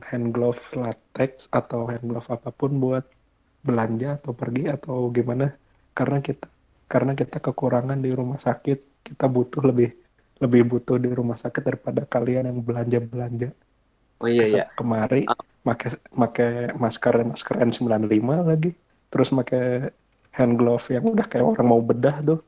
hand 0.04 0.28
glove 0.36 0.60
latex 0.76 1.52
atau 1.52 1.88
hand 1.92 2.08
glove 2.08 2.28
apa 2.32 2.52
pun 2.52 2.80
buat 2.84 3.04
belanja 3.64 4.20
atau 4.20 4.32
pergi 4.36 4.64
atau 4.72 5.08
gimana. 5.12 5.56
Karena 5.96 6.20
kita 6.20 6.53
karena 6.86 7.14
kita 7.14 7.40
kekurangan 7.40 7.98
di 7.98 8.12
rumah 8.12 8.38
sakit 8.38 9.04
kita 9.04 9.26
butuh 9.26 9.64
lebih 9.64 9.92
lebih 10.40 10.62
butuh 10.66 10.98
di 10.98 11.10
rumah 11.10 11.36
sakit 11.36 11.62
daripada 11.62 12.04
kalian 12.04 12.50
yang 12.50 12.60
belanja 12.60 13.00
belanja 13.00 13.50
Oh 14.18 14.28
iya 14.28 14.44
iya. 14.48 14.66
kemari 14.72 15.28
pakai 15.60 16.00
pakai 16.08 16.52
masker 16.72 17.28
masker 17.28 17.56
N95 17.60 18.24
lagi. 18.40 18.72
Terus 19.12 19.28
pakai 19.30 19.92
hand 20.32 20.54
glove 20.56 20.86
yang 20.90 21.04
udah 21.04 21.28
kayak 21.28 21.44
orang 21.44 21.68
mau 21.68 21.84
bedah 21.84 22.24
tuh. 22.24 22.40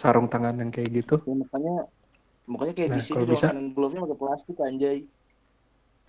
Sarung 0.00 0.32
tangan 0.32 0.56
yang 0.56 0.72
kayak 0.72 0.88
gitu. 0.88 1.20
Ya, 1.20 1.34
makanya 1.36 1.74
makanya 2.48 2.72
kayak 2.72 2.88
Nah, 2.88 2.96
di 2.96 3.02
sini 3.04 3.24
bisa- 3.28 3.52
kanan 3.52 3.68
glove-nya 3.70 4.00
pakai 4.08 4.16
plastik 4.16 4.56
anjay. 4.58 5.04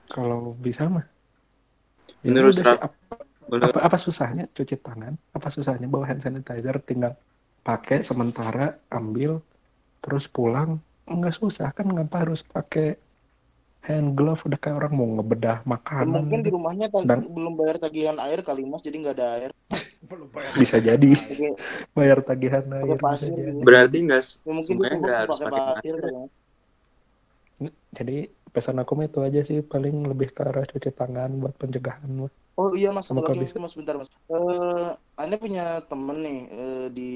kalau 0.08 0.56
bisa 0.56 0.88
mah. 0.88 1.04
Ya 2.20 2.32
Menurut 2.32 2.56
udah 2.56 2.64
Sra- 2.64 2.72
sih, 2.72 2.80
apa, 2.88 3.16
Menurut 3.52 3.64
apa, 3.68 3.80
apa 3.84 3.98
susahnya 4.00 4.44
cuci 4.48 4.76
tangan? 4.80 5.14
Apa 5.32 5.48
susahnya 5.52 5.88
bawa 5.88 6.08
hand 6.08 6.24
sanitizer? 6.24 6.80
Tinggal 6.80 7.20
pakai 7.62 8.02
sementara 8.02 8.82
ambil 8.90 9.38
terus 10.02 10.26
pulang 10.26 10.82
nggak 11.06 11.36
susah 11.36 11.70
kan 11.72 11.86
ngapa 11.86 12.26
harus 12.26 12.42
pakai 12.42 12.98
hand 13.82 14.14
glove 14.14 14.42
udah 14.46 14.58
kayak 14.58 14.78
orang 14.78 14.94
mau 14.94 15.08
ngebedah 15.18 15.62
Ya, 15.62 15.68
makanan 15.70 16.10
mungkin 16.26 16.40
di 16.42 16.50
gitu. 16.50 16.56
rumahnya 16.58 16.88
tadi 16.90 17.06
Sedang- 17.06 17.26
belum 17.30 17.54
bayar 17.58 17.78
tagihan 17.82 18.18
air 18.22 18.40
kali 18.42 18.62
Mas, 18.66 18.82
jadi 18.86 18.98
nggak 19.02 19.16
ada 19.18 19.28
air. 19.38 19.52
Bisa 20.58 20.78
jadi 20.82 21.14
bayar 21.94 22.22
tagihan 22.26 22.66
air 22.78 22.98
bisa 22.98 23.06
pasir 23.06 23.34
jadi. 23.34 23.54
gitu. 23.54 23.62
berarti 23.66 23.98
enggak 24.02 24.22
ya 24.42 24.52
mungkin 24.54 24.76
nggak 25.02 25.18
harus 25.26 25.38
pakai 25.38 25.50
pakai 25.50 25.66
pasir 25.78 25.96
ya. 26.02 26.22
jadi 27.94 28.18
pesan 28.52 28.78
aku 28.82 28.92
itu 29.06 29.20
aja 29.22 29.42
sih 29.46 29.60
paling 29.62 29.96
lebih 30.10 30.34
ke 30.34 30.42
arah 30.44 30.66
cuci 30.66 30.90
tangan 30.92 31.30
buat 31.38 31.54
pencegahan. 31.56 32.10
Oh 32.60 32.70
iya 32.76 32.92
Mas, 32.92 33.08
satu 33.08 33.24
lagi 33.24 33.42
bisa. 33.48 33.58
Mas 33.58 33.74
bentar 33.74 33.96
Mas. 33.98 34.10
Eh, 34.10 34.92
Anda 35.24 35.36
punya 35.44 35.64
temen 35.90 36.18
nih 36.26 36.40
eh, 36.62 36.86
di 36.98 37.10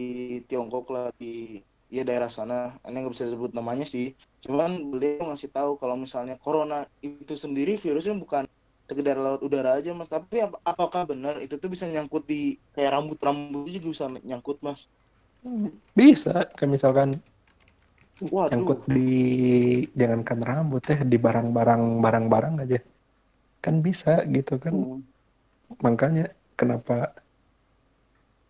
Tiongkok 0.47 0.85
lah 0.93 1.07
di 1.21 1.59
ya 1.95 2.01
daerah 2.07 2.29
sana. 2.37 2.77
Anda 2.85 2.97
nggak 3.01 3.13
bisa 3.15 3.25
sebut 3.31 3.51
namanya 3.57 3.85
sih. 3.85 4.05
Cuman 4.45 4.71
beliau 4.91 5.23
ngasih 5.29 5.49
tahu 5.55 5.71
kalau 5.81 5.95
misalnya 5.97 6.35
corona 6.37 6.85
itu 7.01 7.33
sendiri 7.33 7.77
virusnya 7.83 8.15
bukan 8.23 8.43
sekedar 8.85 9.17
laut 9.17 9.41
udara 9.41 9.81
aja 9.81 9.97
Mas, 9.97 10.05
tapi 10.05 10.45
ap- 10.45 10.61
apakah 10.61 11.09
benar 11.09 11.41
itu 11.41 11.57
tuh 11.57 11.69
bisa 11.73 11.89
nyangkut 11.89 12.23
di 12.29 12.61
kayak 12.77 12.93
rambut-rambut 12.93 13.65
juga 13.73 13.87
bisa 13.89 14.05
nyangkut 14.21 14.57
Mas? 14.61 14.85
bisa 15.97 16.49
kayak 16.53 16.71
misalkan 16.75 17.09
Waduh. 18.21 18.53
nyangkut 18.53 18.79
di 18.87 19.09
jangankan 19.97 20.39
rambut 20.45 20.83
ya 20.85 20.97
di 21.01 21.17
barang-barang 21.17 21.83
barang-barang 22.03 22.53
aja 22.63 22.79
kan 23.63 23.75
bisa 23.81 24.21
gitu 24.29 24.61
kan 24.61 24.75
Hmm. 24.75 25.01
makanya 25.81 26.29
kenapa 26.55 27.11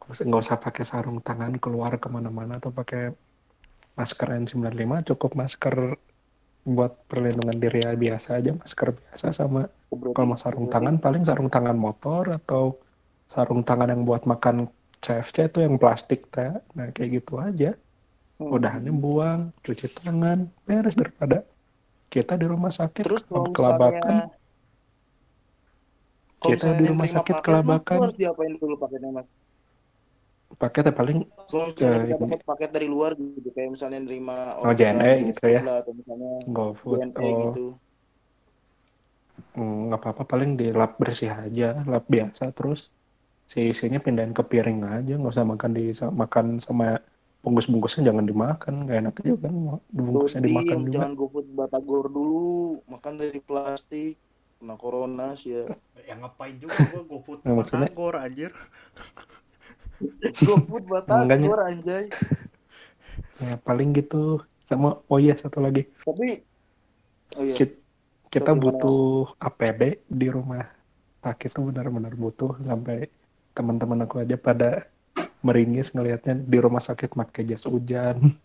nggak 0.06 0.42
usah- 0.42 0.62
pakai 0.62 0.84
sarung 0.84 1.20
tangan 1.20 1.58
keluar 1.58 1.98
ke 1.98 2.08
mana-mana 2.08 2.58
atau 2.58 2.70
pakai 2.70 3.14
masker 3.94 4.28
N95 4.38 5.02
cukup 5.06 5.34
masker 5.34 5.98
buat 6.66 6.98
perlindungan 7.06 7.58
diri 7.58 7.82
ya 7.82 7.94
biasa 7.94 8.38
aja 8.38 8.52
masker 8.52 8.90
biasa 8.92 9.30
sama 9.32 9.70
kalau 10.12 10.28
mau 10.28 10.38
sarung 10.38 10.66
tangan 10.66 10.98
paling 10.98 11.22
sarung 11.22 11.48
tangan 11.48 11.78
motor 11.78 12.34
atau 12.34 12.78
sarung 13.26 13.62
tangan 13.62 13.90
yang 13.90 14.02
buat 14.02 14.26
makan 14.26 14.66
CFC 14.98 15.48
itu 15.48 15.62
yang 15.62 15.78
plastik 15.78 16.30
teh 16.30 16.54
nah 16.74 16.90
kayak 16.90 17.22
gitu 17.22 17.38
aja 17.38 17.74
Hmm. 18.36 18.52
udahannya 18.52 18.92
buang 18.92 19.56
cuci 19.64 19.88
tangan 19.96 20.52
beres 20.68 20.92
daripada 20.92 21.48
kita 22.12 22.36
di 22.36 22.44
rumah 22.44 22.68
sakit 22.68 23.00
Terus 23.00 23.24
kelabakan 23.56 24.28
misalnya 24.28 24.28
Kita 26.44 26.68
di 26.76 26.84
rumah 26.84 27.08
sakit 27.08 27.38
kelabakan. 27.40 27.98
harus 28.04 28.18
diapain 28.20 28.54
dulu 28.60 28.76
Mas? 28.76 29.24
Paketnya 30.56 30.92
paling 30.92 31.20
Eh, 31.22 31.68
ini. 32.04 32.12
dapat 32.12 32.42
paket 32.44 32.70
dari 32.72 32.88
luar 32.88 33.14
gitu, 33.14 33.50
kayak 33.52 33.76
misalnya 33.76 34.00
nerima 34.02 34.56
Oh, 34.60 34.72
JNE 34.72 35.30
gitu 35.30 35.46
ya. 35.48 35.62
atau 35.62 35.94
misalnya 35.94 36.32
GoFood 36.48 36.98
JNE 37.00 37.20
oh 37.22 37.38
gitu. 37.44 37.66
mm, 39.54 39.78
nggak 39.88 40.00
apa-apa 40.00 40.24
paling 40.26 40.56
di 40.56 40.72
lap 40.72 40.96
bersih 40.96 41.32
aja 41.32 41.84
lap 41.84 42.08
biasa 42.08 42.52
terus 42.52 42.92
si 43.46 43.70
isinya 43.70 44.00
pindahin 44.00 44.32
ke 44.32 44.42
piring 44.42 44.82
aja 44.84 45.14
nggak 45.16 45.32
usah 45.32 45.46
makan 45.46 45.72
di 45.72 45.92
makan 45.94 46.46
sama 46.58 46.98
bungkus-bungkusnya 47.40 48.10
jangan 48.10 48.26
dimakan 48.26 48.74
nggak 48.84 48.98
enak 49.00 49.16
juga 49.22 49.46
kan 49.46 49.56
bungkusnya 49.94 50.40
Terus 50.42 50.50
dimakan 50.50 50.80
juga 50.82 50.96
jangan 50.98 51.14
GoFood 51.14 51.48
batagor 51.54 52.06
dulu, 52.10 52.48
makan 52.90 53.14
dari 53.16 53.38
plastik, 53.38 54.18
kena 54.58 54.76
corona 54.76 55.38
sih 55.38 55.54
ya. 55.54 55.64
Ya 56.02 56.18
ngapain 56.18 56.58
juga 56.58 56.74
gua 56.90 57.04
GoFood 57.06 57.40
Nah, 57.46 57.54
maksudnya- 57.54 57.92
Batagor 57.94 58.14
anjir. 58.18 58.52
GoFood 60.38 60.84
Enggaknya. 60.86 61.50
batagor 61.50 61.60
anjay. 61.62 62.06
ya 63.38 63.56
paling 63.62 63.92
gitu 63.92 64.40
sama 64.64 65.00
oh 65.06 65.20
iya 65.20 65.36
satu 65.36 65.60
lagi 65.60 65.88
Tapi 66.02 66.42
oh 67.36 67.44
iya, 67.44 67.56
Kit- 67.56 67.80
kita 68.28 68.52
Satu 68.52 68.60
butuh 68.60 69.00
APD 69.38 70.04
di 70.04 70.28
rumah 70.28 70.68
sakit 71.20 71.50
tuh 71.52 71.64
benar-benar 71.66 72.14
butuh 72.14 72.60
sampai 72.60 73.08
teman-teman 73.52 74.04
aku 74.04 74.20
aja 74.20 74.36
pada 74.36 74.88
meringis 75.40 75.90
ngelihatnya 75.90 76.38
di 76.38 76.58
rumah 76.60 76.80
sakit 76.80 77.12
pakai 77.12 77.44
jas 77.46 77.64
hujan 77.64 78.36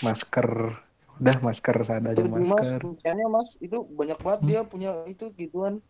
masker 0.00 0.74
udah 1.16 1.36
masker 1.40 1.76
ada 1.80 2.12
aja 2.12 2.20
Tapi 2.20 2.28
Mas, 2.28 2.50
masker 2.50 2.80
kayaknya 3.00 3.26
Mas 3.26 3.48
itu 3.58 3.78
banyak 3.88 4.18
banget 4.20 4.40
Hmm. 4.42 4.48
dia 4.48 4.60
punya 4.62 4.90
itu 5.06 5.30
gituan. 5.32 5.80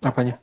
apanya 0.00 0.36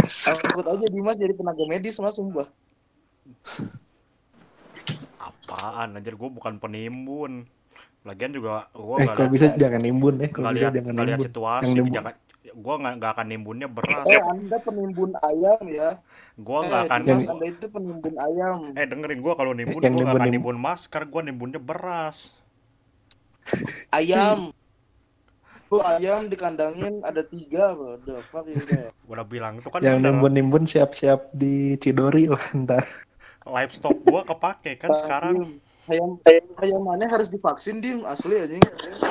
Takut 0.00 0.66
aja 0.66 0.86
Dimas 0.88 1.16
jadi 1.16 1.32
tenaga 1.32 1.64
medis 1.64 1.96
Mas 1.98 2.16
sumpah. 2.16 2.48
Apaan 5.16 5.96
anjir 5.96 6.16
gua 6.16 6.28
bukan 6.28 6.56
penimbun. 6.56 7.44
Lagian 8.00 8.32
juga 8.32 8.68
gua 8.72 8.96
eh 8.96 9.04
nggak 9.04 9.16
kalau 9.16 9.28
lihat 9.28 9.34
bisa 9.36 9.46
jangan 9.60 9.80
nimbun 9.80 10.14
eh 10.18 10.30
kalau 10.32 10.48
bisa 10.48 10.56
lihat 10.56 10.72
jangan 10.72 10.92
nggak 10.92 11.06
lihat 11.06 11.18
nimbun 11.18 11.28
situasi 11.28 11.62
Yang 11.62 11.74
nimbun. 11.76 11.94
jangan 11.94 12.14
gua 12.56 12.74
nggak 12.80 12.94
nggak 12.96 13.10
akan 13.12 13.26
nimbunnya 13.28 13.68
beras 13.68 14.06
Eh, 14.08 14.22
Anda 14.24 14.56
penimbun 14.58 15.10
ayam 15.20 15.62
ya. 15.68 15.90
gua 16.34 16.58
Eh, 16.58 16.64
nggak 16.64 16.82
akan 16.82 16.98
Dimas, 16.98 17.08
Yang- 17.12 17.28
Anda 17.28 17.46
itu 17.46 17.66
penimbun 17.68 18.14
ayam. 18.16 18.58
eh 18.72 18.86
dengerin 18.88 19.20
gua 19.20 19.34
kalau 19.36 19.52
nimbun 19.52 19.82
gua 19.82 19.92
nggak 19.92 20.16
akan 20.16 20.22
nimbun- 20.24 20.56
nimbun 20.56 20.58
masker 20.58 21.02
gua 21.06 21.20
nimbunnya 21.20 21.60
beras 21.60 22.32
Ayam. 23.90 24.52
Lu 25.70 25.78
ayam 25.86 26.26
dikandangin 26.26 26.98
ada 27.06 27.22
tiga, 27.22 27.78
what 27.78 28.02
the 28.02 28.18
fuck 28.26 28.42
ini 28.50 28.58
kayak. 28.66 28.90
gua 29.06 29.22
udah 29.22 29.26
bilang 29.26 29.54
itu 29.62 29.70
kan 29.70 29.78
yang 29.78 30.02
nimbun-nimbun 30.02 30.66
siap-siap 30.66 31.30
di 31.30 31.78
Cidori 31.78 32.26
lah 32.26 32.42
ntar. 32.58 32.84
livestock 33.46 33.94
gua 34.02 34.26
kepake 34.26 34.82
kan 34.82 34.90
sekarang. 34.98 35.46
ayam 35.86 36.18
ayam 36.26 36.46
ayam 36.58 36.82
mana 36.82 37.06
harus 37.06 37.30
divaksin 37.30 37.78
dim. 37.78 38.02
Asli 38.02 38.34
anjing. 38.34 38.62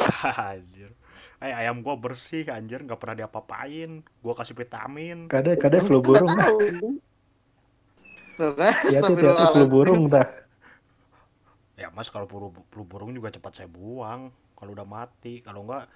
Anjir. 0.51 0.91
Ay 1.39 1.55
ayam 1.55 1.79
gua 1.79 1.95
bersih 1.95 2.43
anjir. 2.51 2.83
Nggak 2.83 2.99
pernah 2.99 3.23
diapa-apain. 3.23 4.03
Gua 4.19 4.35
kasih 4.35 4.51
vitamin. 4.51 5.31
Kadang 5.31 5.55
kadang 5.55 5.83
flu 5.87 6.03
burung. 6.03 6.27
Tahu, 6.27 6.59
Dim. 6.59 6.99
Tuh 8.35 8.51
kan, 8.55 8.71
Ya 8.87 8.99
tuh 8.99 9.15
ternyata 9.15 9.51
flu 9.55 9.65
burung 9.67 10.11
dah. 10.11 10.27
ya 11.79 11.87
mas 11.95 12.11
kalau 12.11 12.27
flu, 12.27 12.51
flu 12.67 12.83
burung 12.83 13.15
juga 13.15 13.31
cepat 13.31 13.63
saya 13.63 13.71
buang. 13.71 14.27
Kalau 14.59 14.71
udah 14.75 14.83
mati. 14.83 15.39
Kalau 15.39 15.63
enggak 15.63 15.87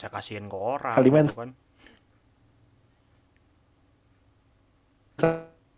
saya 0.00 0.10
kasihin 0.10 0.48
ke 0.48 0.56
orang 0.56 0.96
Kaliman. 0.96 1.26
gitu 1.28 1.36
kan 1.38 1.50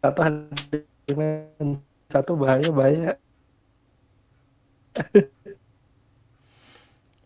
Satu 0.04 0.20
hadimen, 0.20 1.80
satu 2.12 2.32
bahaya 2.36 2.68
bahaya. 2.72 3.12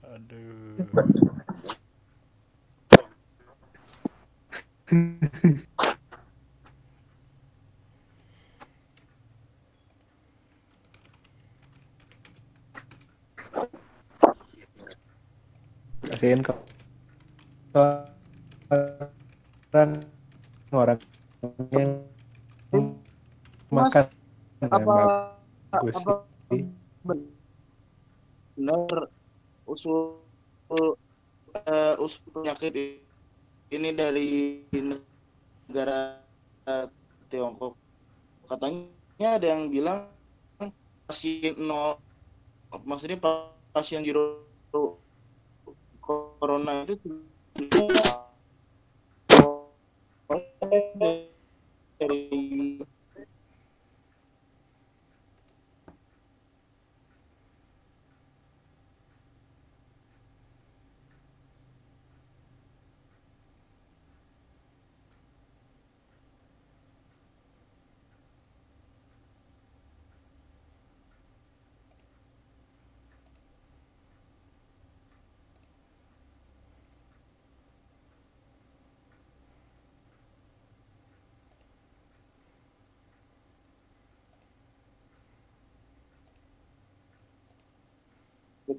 aduh 0.08 0.88
Kasihin 16.08 16.40
ke 16.40 16.52
orang 17.78 19.90
orang 20.74 20.98
yang 21.72 21.90
Mas, 23.68 23.92
makan 23.94 24.04
apa 24.68 24.94
bagus 25.70 25.94
apa 25.96 26.12
benar 28.58 29.06
usul 29.68 30.24
eh, 31.54 31.94
usul 32.02 32.42
penyakit 32.42 32.74
ini 33.68 33.92
dari 33.92 34.28
negara 34.72 36.24
Tiongkok. 37.28 37.76
Katanya 38.48 39.36
ada 39.36 39.46
yang 39.52 39.68
bilang 39.68 40.08
pasien 41.08 41.56
nol 41.56 41.96
maksudnya 42.84 43.16
pa- 43.20 43.52
pasien 43.72 44.04
zero 44.04 44.48
corona 46.00 46.84
itu 46.88 47.28
dari 51.98 52.78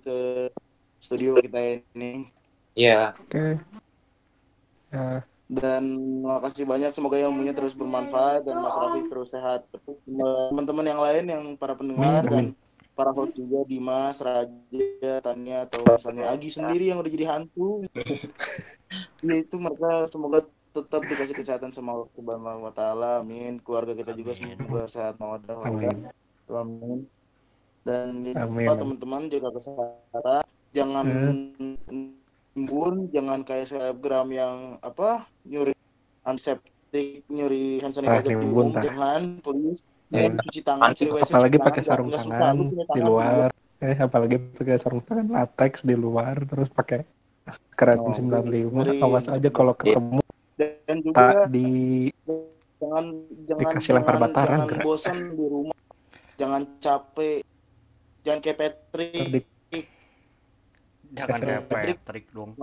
ke 0.01 0.49
studio 0.99 1.39
kita 1.39 1.59
ini. 1.95 2.31
Iya, 2.75 3.13
Oke. 3.19 3.59
Ya, 4.89 5.23
dan 5.49 5.81
makasih 6.21 6.69
banyak 6.69 6.93
semoga 6.93 7.17
ilmunya 7.17 7.57
terus 7.57 7.73
bermanfaat 7.73 8.45
dan 8.45 8.61
Mas 8.61 8.77
Raffi 8.77 9.01
terus 9.09 9.33
sehat. 9.33 9.65
Teman-teman 10.05 10.85
yang 10.85 11.01
lain 11.01 11.25
yang 11.25 11.43
para 11.57 11.73
pendengar 11.73 12.21
Amin, 12.21 12.53
dan 12.53 12.57
para 12.93 13.09
host 13.09 13.33
juga 13.33 13.65
Dimas, 13.65 14.21
Raja, 14.21 15.13
Tania 15.25 15.65
atau 15.65 15.81
misalnya 15.89 16.29
Agi 16.29 16.49
sendiri 16.53 16.93
yang 16.93 17.01
udah 17.01 17.11
jadi 17.11 17.25
hantu. 17.33 17.81
Ya 19.21 19.35
itu 19.37 19.55
mereka 19.61 20.07
semoga 20.09 20.39
tetap 20.73 21.01
dikasih 21.05 21.35
kesehatan 21.37 21.69
sama 21.75 21.93
Allah 21.93 22.09
Subhanahu 22.15 22.65
wa 22.65 22.73
taala. 22.73 23.09
Amin. 23.21 23.61
Keluarga 23.61 23.93
kita 23.93 24.17
juga 24.17 24.31
semoga 24.33 24.85
sehat 24.89 25.21
mawadah 25.21 25.57
amin. 25.69 26.09
amin 26.49 27.18
dan 27.81 28.21
Amin. 28.29 28.67
teman-teman 28.67 29.21
jaga 29.27 29.49
kesehatan 29.51 30.43
jangan 30.69 31.05
Hmm. 31.05 31.75
embun 32.55 33.07
jangan 33.09 33.39
kayak 33.41 33.65
selebgram 33.65 34.29
yang 34.29 34.55
apa 34.79 35.09
nyuri 35.43 35.73
antiseptik 36.23 37.23
nyuri 37.27 37.79
hand 37.79 37.93
sanitizer 37.93 38.29
di 38.29 38.35
umum 38.37 38.73
jangan 38.75 39.21
please 39.39 39.87
Eh, 40.09 40.25
dan 40.25 40.41
cuci 40.41 40.61
tangan 40.63 40.89
ciri 40.91 41.13
apalagi 41.13 41.57
pakai 41.59 41.81
tangan. 41.81 42.09
sarung 42.09 42.09
tangan 42.09 42.55
punya 42.65 42.81
di 42.81 42.89
tangan, 42.89 43.05
luar 43.05 43.47
eh 43.79 43.97
apalagi 43.99 44.35
pakai 44.51 44.75
sarung 44.75 45.03
tangan 45.03 45.27
latex 45.29 45.71
di 45.81 45.93
luar 45.93 46.33
terus 46.41 46.65
pakai 46.67 47.05
keren 47.71 47.99
Oh, 47.99 48.09
95 48.09 48.73
ngeri. 48.73 48.97
awas 48.99 49.25
aja 49.25 49.49
kalau 49.49 49.73
ketemu 49.73 50.17
dan 50.57 50.97
juga 50.99 51.13
tak 51.13 51.53
di 51.53 51.69
jangan 52.75 53.05
jangan 53.45 53.61
Dikasih 53.63 53.91
lempar 53.93 54.09
jangan, 54.11 54.25
bataran, 54.25 54.49
jangan 54.55 54.67
gerak. 54.67 54.83
bosan 54.83 55.17
di 55.29 55.45
rumah 55.45 55.77
jangan 56.35 56.61
capek 56.77 57.37
jangan 58.25 58.39
kayak 58.43 58.57
Patrick. 58.57 59.45
Jangan 61.13 61.39
kayak 61.41 61.63
Patrick. 61.67 61.97
Patrick 62.03 62.25
dong. 62.31 62.53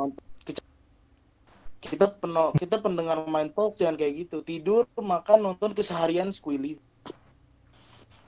Kita 1.77 2.11
peno, 2.11 2.51
kita 2.57 2.83
pendengar 2.83 3.23
main 3.29 3.53
talk 3.53 3.77
jangan 3.77 3.95
kayak 3.95 4.27
gitu. 4.27 4.43
Tidur 4.43 4.89
makan 4.99 5.53
nonton 5.53 5.71
keseharian 5.77 6.35
squilly 6.35 6.81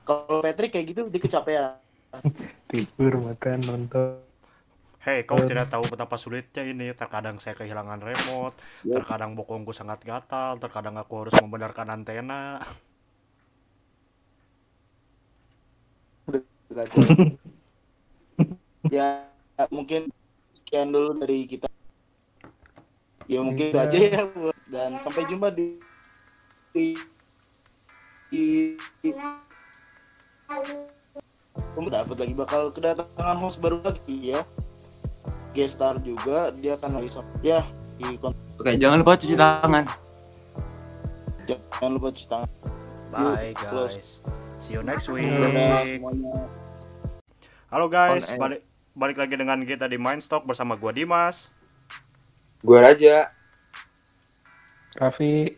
kalau 0.08 0.40
Patrick 0.40 0.72
kayak 0.72 0.86
gitu 0.96 1.00
dia 1.12 1.20
kecapean. 1.20 1.76
Tidur 2.72 3.20
makan 3.20 3.58
nonton. 3.60 4.24
Hei, 5.04 5.24
kau 5.28 5.40
tidak 5.44 5.68
tahu 5.68 5.84
betapa 5.84 6.16
sulitnya 6.16 6.64
ini. 6.64 6.96
Terkadang 6.96 7.36
saya 7.36 7.52
kehilangan 7.52 8.00
remote, 8.00 8.56
Ya. 8.88 9.00
terkadang 9.00 9.36
bokongku 9.36 9.76
sangat 9.76 10.00
gatal, 10.04 10.56
terkadang 10.56 10.96
aku 10.96 11.28
harus 11.28 11.36
membenarkan 11.36 11.92
antena. 11.92 12.64
Ya 18.88 19.28
mungkin 19.68 20.08
sekian 20.54 20.94
dulu 20.94 21.18
dari 21.20 21.44
kita 21.44 21.66
ya 23.28 23.44
mungkin 23.44 23.76
Iya. 23.76 23.84
aja 23.84 23.98
ya 23.98 24.22
dan 24.72 24.90
sampai 25.04 25.28
jumpa 25.28 25.52
di 25.52 25.76
di, 26.72 26.96
di, 28.32 28.44
di 29.04 29.10
kamu 31.76 31.88
dapat 31.92 32.16
lagi 32.16 32.34
bakal 32.34 32.62
kedatangan 32.72 33.36
host 33.42 33.60
baru 33.60 33.84
lagi 33.84 34.32
ya 34.32 34.40
guest 35.52 35.76
star 35.76 36.00
juga 36.00 36.54
dia 36.56 36.80
akan 36.80 37.00
lagi 37.02 37.10
ya 37.44 37.60
di 37.98 38.16
Oke, 38.58 38.74
jangan 38.78 39.02
lupa 39.02 39.18
cuci 39.18 39.34
tangan. 39.34 39.84
jangan 41.46 41.90
lupa 41.94 42.08
cuci 42.14 42.26
tangan 42.30 42.50
Bye 43.08 43.56
close. 43.56 44.20
See 44.58 44.74
you 44.74 44.82
next 44.82 45.06
week. 45.06 45.30
Halo 47.70 47.86
guys, 47.86 48.26
balik 48.36 48.66
balik 48.98 49.16
lagi 49.16 49.34
dengan 49.38 49.62
kita 49.62 49.86
di 49.86 49.96
Mindstock 49.96 50.42
bersama 50.42 50.74
gua 50.74 50.90
Dimas. 50.90 51.54
Gua 52.66 52.82
Raja. 52.82 53.30
Raffi 54.98 55.54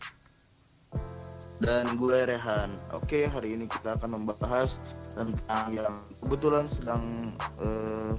dan 1.60 1.92
gue 2.00 2.18
Rehan. 2.24 2.76
Oke, 2.96 3.28
hari 3.28 3.52
ini 3.52 3.68
kita 3.68 4.00
akan 4.00 4.16
membahas 4.16 4.80
tentang 5.12 5.64
yang 5.76 6.00
kebetulan 6.24 6.64
sedang 6.64 7.36
eh, 7.60 8.16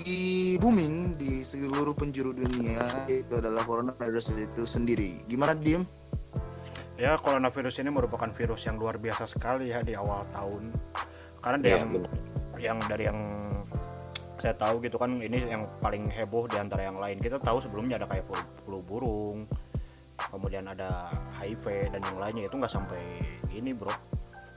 di 0.00 0.20
booming 0.58 1.14
di 1.20 1.44
seluruh 1.44 1.92
penjuru 1.92 2.32
dunia 2.34 2.80
itu 3.06 3.30
adalah 3.36 3.62
coronavirus 3.68 4.34
itu 4.40 4.64
sendiri. 4.64 5.20
Gimana 5.28 5.52
Dim? 5.54 5.84
Ya, 6.94 7.18
coronavirus 7.18 7.82
ini 7.82 7.90
merupakan 7.90 8.30
virus 8.30 8.70
yang 8.70 8.78
luar 8.78 9.02
biasa 9.02 9.26
sekali 9.26 9.74
ya 9.74 9.82
di 9.82 9.98
awal 9.98 10.22
tahun. 10.30 10.70
Karena 11.42 11.58
dia 11.58 11.70
Iya, 11.74 11.78
yang 11.82 11.90
yang 12.54 12.78
dari 12.86 13.04
yang 13.10 13.18
saya 14.38 14.54
tahu 14.54 14.78
gitu 14.84 15.00
kan 15.00 15.10
ini 15.18 15.42
yang 15.42 15.66
paling 15.82 16.06
heboh 16.06 16.46
di 16.46 16.54
antara 16.60 16.86
yang 16.86 16.94
lain. 16.94 17.18
Kita 17.18 17.42
tahu 17.42 17.58
sebelumnya 17.58 17.98
ada 17.98 18.06
kayak 18.06 18.30
flu, 18.30 18.38
flu 18.62 18.78
burung, 18.86 19.38
kemudian 20.30 20.70
ada 20.70 21.10
HIV 21.40 21.90
dan 21.90 22.00
yang 22.04 22.18
lainnya 22.20 22.44
itu 22.46 22.54
nggak 22.54 22.70
sampai 22.70 23.02
ini 23.50 23.74
bro, 23.74 23.90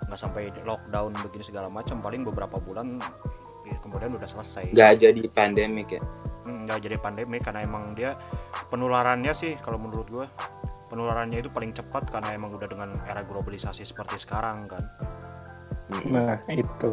nggak 0.06 0.20
sampai 0.20 0.54
lockdown 0.62 1.18
begini 1.26 1.42
segala 1.42 1.74
macam. 1.74 2.04
Paling 2.06 2.22
beberapa 2.22 2.62
bulan 2.62 3.02
ya, 3.66 3.76
kemudian 3.82 4.14
udah 4.14 4.30
selesai. 4.30 4.78
Nggak 4.78 4.94
jadi 5.02 5.22
pandemik 5.34 5.90
ya. 5.98 6.02
Hmm, 6.46 6.70
nggak 6.70 6.80
jadi 6.86 6.98
pandemi 7.02 7.42
karena 7.42 7.66
emang 7.66 7.98
dia 7.98 8.14
penularannya 8.70 9.34
sih 9.34 9.58
kalau 9.58 9.82
menurut 9.82 10.08
gue 10.08 10.26
penularannya 10.88 11.40
itu 11.40 11.50
paling 11.50 11.72
cepat 11.72 12.08
karena 12.08 12.32
emang 12.32 12.52
udah 12.52 12.66
dengan 12.66 12.90
era 13.04 13.22
globalisasi 13.22 13.84
seperti 13.84 14.18
sekarang 14.18 14.66
kan 14.66 14.84
Nah, 16.04 16.36
itu. 16.50 16.92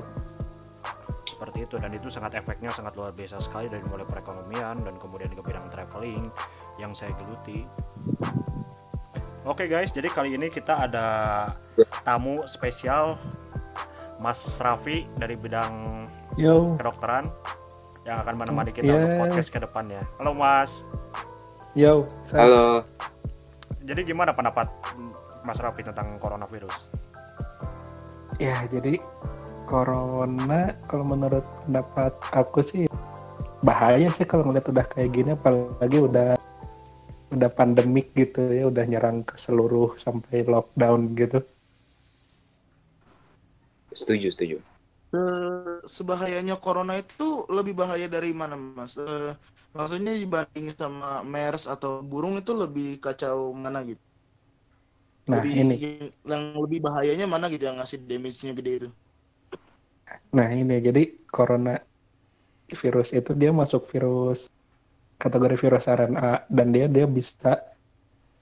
seperti 1.26 1.66
itu 1.66 1.74
dan 1.74 1.90
itu 1.90 2.06
sangat 2.06 2.38
efeknya 2.38 2.70
sangat 2.70 2.94
luar 2.94 3.10
biasa 3.10 3.42
sekali 3.42 3.66
dari 3.66 3.82
mulai 3.84 4.06
perekonomian 4.06 4.78
dan 4.78 4.94
kemudian 4.96 5.26
ke 5.28 5.42
bidang 5.42 5.66
traveling 5.66 6.30
yang 6.76 6.94
saya 6.94 7.10
geluti. 7.12 7.66
Oke 9.42 9.66
guys, 9.66 9.90
jadi 9.90 10.06
kali 10.06 10.38
ini 10.38 10.46
kita 10.46 10.86
ada 10.86 11.06
tamu 12.00 12.38
spesial 12.46 13.18
Mas 14.16 14.56
Raffi 14.56 15.10
dari 15.12 15.34
bidang 15.34 16.06
Yo, 16.34 16.78
kedokteran 16.78 17.26
yang 18.02 18.22
akan 18.22 18.34
menemani 18.36 18.70
kita 18.70 18.88
Iya. 18.88 18.96
untuk 18.96 19.10
podcast 19.26 19.50
ke 19.50 19.58
depannya. 19.58 20.00
Halo 20.16 20.32
Mas. 20.32 20.86
yo. 21.74 22.06
Saya, 22.22 22.46
Halo. 22.46 22.64
Jadi 23.84 24.00
gimana 24.08 24.32
pendapat 24.32 24.72
Mas 25.44 25.60
Raffi 25.60 25.84
tentang 25.84 26.16
coronavirus? 26.16 26.88
Ya, 28.40 28.56
jadi 28.66 28.96
corona 29.68 30.72
kalau 30.88 31.04
menurut 31.04 31.44
pendapat 31.68 32.12
aku 32.32 32.64
sih 32.64 32.84
bahaya 33.60 34.08
sih 34.08 34.24
kalau 34.24 34.48
ngeliat 34.48 34.68
udah 34.68 34.84
kayak 34.88 35.10
gini 35.12 35.30
apalagi 35.36 35.98
udah 36.00 36.36
udah 37.32 37.50
pandemik 37.52 38.12
gitu 38.12 38.44
ya 38.48 38.68
udah 38.68 38.84
nyerang 38.84 39.24
ke 39.24 39.36
seluruh 39.36 39.96
sampai 40.00 40.48
lockdown 40.48 41.12
gitu. 41.16 41.44
Setuju, 43.94 44.32
setuju. 44.32 44.56
Eh, 45.14 45.78
sebahayanya 45.86 46.58
corona 46.58 46.98
itu 46.98 47.46
lebih 47.46 47.78
bahaya 47.78 48.10
dari 48.10 48.34
mana 48.34 48.58
mas? 48.58 48.98
Eh, 48.98 49.30
maksudnya 49.70 50.10
dibanding 50.10 50.74
sama 50.74 51.22
MERS 51.22 51.70
atau 51.70 52.02
burung 52.02 52.34
itu 52.34 52.50
lebih 52.50 52.98
kacau 52.98 53.54
mana 53.54 53.86
gitu? 53.86 54.02
Nah, 55.30 55.38
lebih, 55.38 55.52
ini. 55.54 55.76
yang 56.26 56.58
lebih 56.58 56.82
bahayanya 56.82 57.30
mana 57.30 57.46
gitu 57.46 57.62
yang 57.62 57.78
ngasih 57.78 58.02
damage-nya 58.02 58.52
gede 58.58 58.72
itu? 58.82 58.88
Nah, 60.34 60.50
ini 60.50 60.82
jadi 60.82 61.02
corona 61.30 61.78
virus 62.74 63.14
itu 63.14 63.30
dia 63.38 63.54
masuk 63.54 63.86
virus 63.94 64.50
kategori 65.22 65.56
virus 65.56 65.86
RNA 65.86 66.50
dan 66.50 66.66
dia 66.74 66.90
dia 66.90 67.06
bisa 67.06 67.62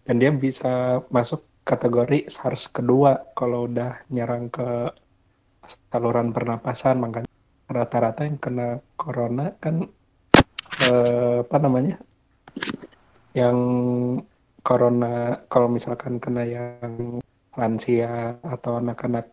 dan 0.08 0.16
dia 0.16 0.32
bisa 0.32 1.04
masuk 1.12 1.44
kategori 1.62 2.26
SARS 2.32 2.66
kedua 2.72 3.22
kalau 3.38 3.70
udah 3.70 4.02
nyerang 4.10 4.50
ke 4.50 4.90
saluran 5.90 6.34
pernapasan 6.34 6.98
makanya 6.98 7.30
rata-rata 7.70 8.26
yang 8.28 8.38
kena 8.38 8.68
corona 8.98 9.54
kan 9.56 9.86
eh, 10.84 11.36
apa 11.40 11.56
namanya 11.62 11.96
yang 13.32 13.58
corona 14.60 15.40
kalau 15.48 15.68
misalkan 15.72 16.20
kena 16.20 16.44
yang 16.44 17.20
lansia 17.56 18.36
atau 18.40 18.80
anak-anak 18.80 19.28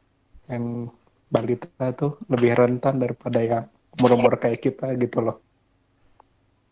yang 0.50 0.90
balita 1.30 1.94
tuh 1.94 2.18
lebih 2.28 2.58
rentan 2.58 2.98
daripada 2.98 3.40
yang 3.40 3.66
umur-umur 4.00 4.36
kayak 4.42 4.66
kita 4.66 4.98
gitu 4.98 5.22
loh. 5.22 5.38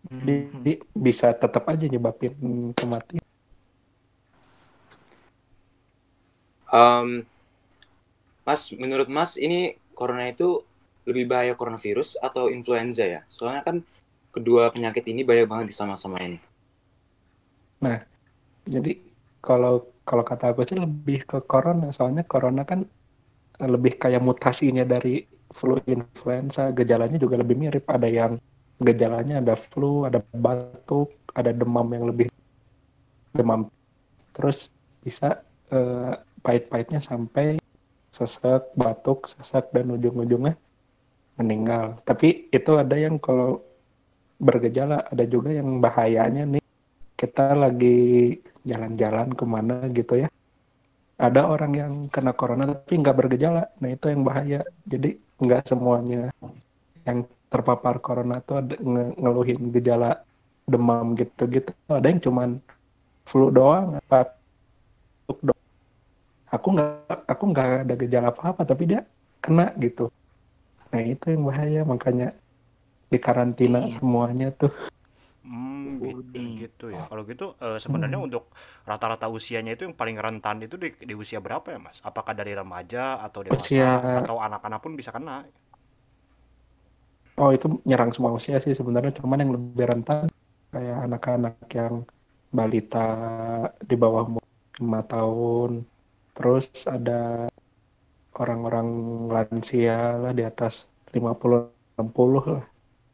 Jadi 0.07 0.79
bisa 0.95 1.35
tetap 1.35 1.67
aja 1.67 1.85
nyebabin 1.85 2.71
kematian. 2.73 3.23
Em, 6.67 7.23
mas, 8.47 8.71
menurut 8.71 9.11
Mas 9.11 9.35
ini 9.35 9.75
corona 9.91 10.31
itu 10.31 10.63
lebih 11.03 11.27
bahaya 11.27 11.51
coronavirus 11.59 12.15
atau 12.23 12.47
influenza 12.47 13.03
ya? 13.03 13.21
Soalnya 13.27 13.67
kan 13.67 13.83
kedua 14.31 14.71
penyakit 14.71 15.03
ini 15.11 15.27
banyak 15.27 15.47
banget 15.51 15.75
disama-samain. 15.75 16.39
Jadi 18.67 18.99
kalau 19.39 19.87
kalau 20.03 20.23
kata 20.27 20.51
aku 20.51 20.67
sih 20.67 20.79
lebih 20.79 21.23
ke 21.23 21.39
corona, 21.47 21.91
soalnya 21.95 22.27
corona 22.27 22.67
kan 22.67 22.83
eh, 23.59 23.69
lebih 23.69 23.95
kayak 23.95 24.19
mutasinya 24.19 24.83
dari 24.83 25.23
flu 25.55 25.79
influenza, 25.87 26.75
gejalanya 26.75 27.15
juga 27.15 27.39
lebih 27.39 27.55
mirip. 27.55 27.87
Ada 27.87 28.07
yang 28.07 28.31
gejalanya 28.83 29.39
ada 29.41 29.55
flu, 29.55 30.03
ada 30.05 30.19
batuk, 30.35 31.15
ada 31.33 31.55
demam 31.55 31.87
yang 31.95 32.05
lebih 32.11 32.27
demam. 33.31 33.71
Terus 34.35 34.67
bisa 35.01 35.41
eh, 35.71 36.13
pahit-pahitnya 36.43 36.99
sampai 36.99 37.57
sesak, 38.17 38.61
batuk, 38.81 39.19
sesak 39.33 39.65
dan 39.75 39.85
ujung-ujungnya 39.95 40.53
meninggal. 41.39 41.85
Tapi 42.09 42.27
itu 42.57 42.71
ada 42.83 42.95
yang 43.05 43.15
kalau 43.25 43.61
bergejala, 44.47 44.97
ada 45.11 45.23
juga 45.33 45.49
yang 45.59 45.69
bahayanya 45.85 46.43
nih. 46.57 46.63
Kita 47.19 47.53
lagi 47.63 47.97
jalan-jalan 48.69 49.29
ke 49.39 49.45
mana 49.53 49.75
gitu 49.97 50.13
ya. 50.23 50.27
Ada 51.17 51.41
orang 51.49 51.71
yang 51.81 51.93
kena 52.13 52.31
corona 52.39 52.63
tapi 52.69 52.93
nggak 53.01 53.17
bergejala. 53.19 53.63
Nah 53.81 53.89
itu 53.95 54.05
yang 54.13 54.21
bahaya. 54.27 54.59
Jadi 54.85 55.09
nggak 55.41 55.61
semuanya 55.69 56.29
yang 57.07 57.19
terpapar 57.51 57.95
corona 58.05 58.35
tuh 58.47 58.55
ada 58.61 58.75
nge- 58.77 59.15
ngeluhin 59.21 59.61
gejala 59.75 60.09
demam 60.71 61.05
gitu-gitu. 61.19 61.71
Ada 61.89 62.07
yang 62.11 62.21
cuman 62.25 62.49
flu 63.29 63.47
doang 63.57 63.97
batuk 64.11 64.37
doang 65.45 65.56
aku 66.53 66.67
nggak 66.73 66.87
aku 67.31 67.43
nggak 67.51 67.67
ada 67.83 67.93
gejala 68.01 68.27
apa-apa 68.33 68.61
tapi 68.69 68.83
dia 68.91 68.99
kena 69.43 69.63
gitu 69.83 70.01
nah 70.91 71.01
itu 71.13 71.25
yang 71.33 71.43
bahaya 71.49 71.79
makanya 71.93 72.27
dikarantina 73.13 73.79
semuanya 73.97 74.47
tuh 74.59 74.71
Hmm, 75.47 76.03
gitu, 76.07 76.39
iya. 76.39 76.59
gitu 76.61 76.85
ya. 76.95 77.01
Kalau 77.09 77.23
gitu 77.31 77.43
eh, 77.65 77.77
sebenarnya 77.85 78.19
Hmm. 78.19 78.25
untuk 78.27 78.43
rata-rata 78.89 79.25
usianya 79.37 79.71
itu 79.75 79.83
yang 79.87 79.95
paling 80.01 80.17
rentan 80.25 80.57
itu 80.65 80.75
di, 80.83 80.87
di 81.09 81.13
usia 81.23 81.39
berapa 81.45 81.67
ya, 81.73 81.79
Mas? 81.85 81.97
Apakah 82.09 82.33
dari 82.39 82.51
remaja 82.59 82.99
atau 83.25 83.41
dewasa 83.47 83.83
Usia- 83.85 84.19
atau 84.19 84.35
anak-anak 84.45 84.79
pun 84.83 84.91
bisa 84.99 85.11
kena? 85.15 85.47
Oh 87.41 87.49
itu 87.55 87.65
nyerang 87.87 88.11
semua 88.15 88.31
usia 88.39 88.57
sih 88.63 88.73
sebenarnya 88.79 89.11
cuman 89.21 89.37
yang 89.41 89.51
lebih 89.55 89.85
rentan 89.91 90.25
kayak 90.73 90.97
anak-anak 91.05 91.53
yang 91.79 91.95
balita 92.57 92.97
di 93.89 93.95
bawah 94.01 94.23
umur 94.29 94.43
5 94.81 94.99
tahun 95.11 95.71
terus 96.37 96.65
ada 96.95 97.49
orang-orang 98.41 98.87
lansia 99.33 99.97
lah 100.21 100.31
di 100.37 100.43
atas 100.45 100.73
50 101.15 101.73
60 101.97 102.39
lah. 102.57 102.61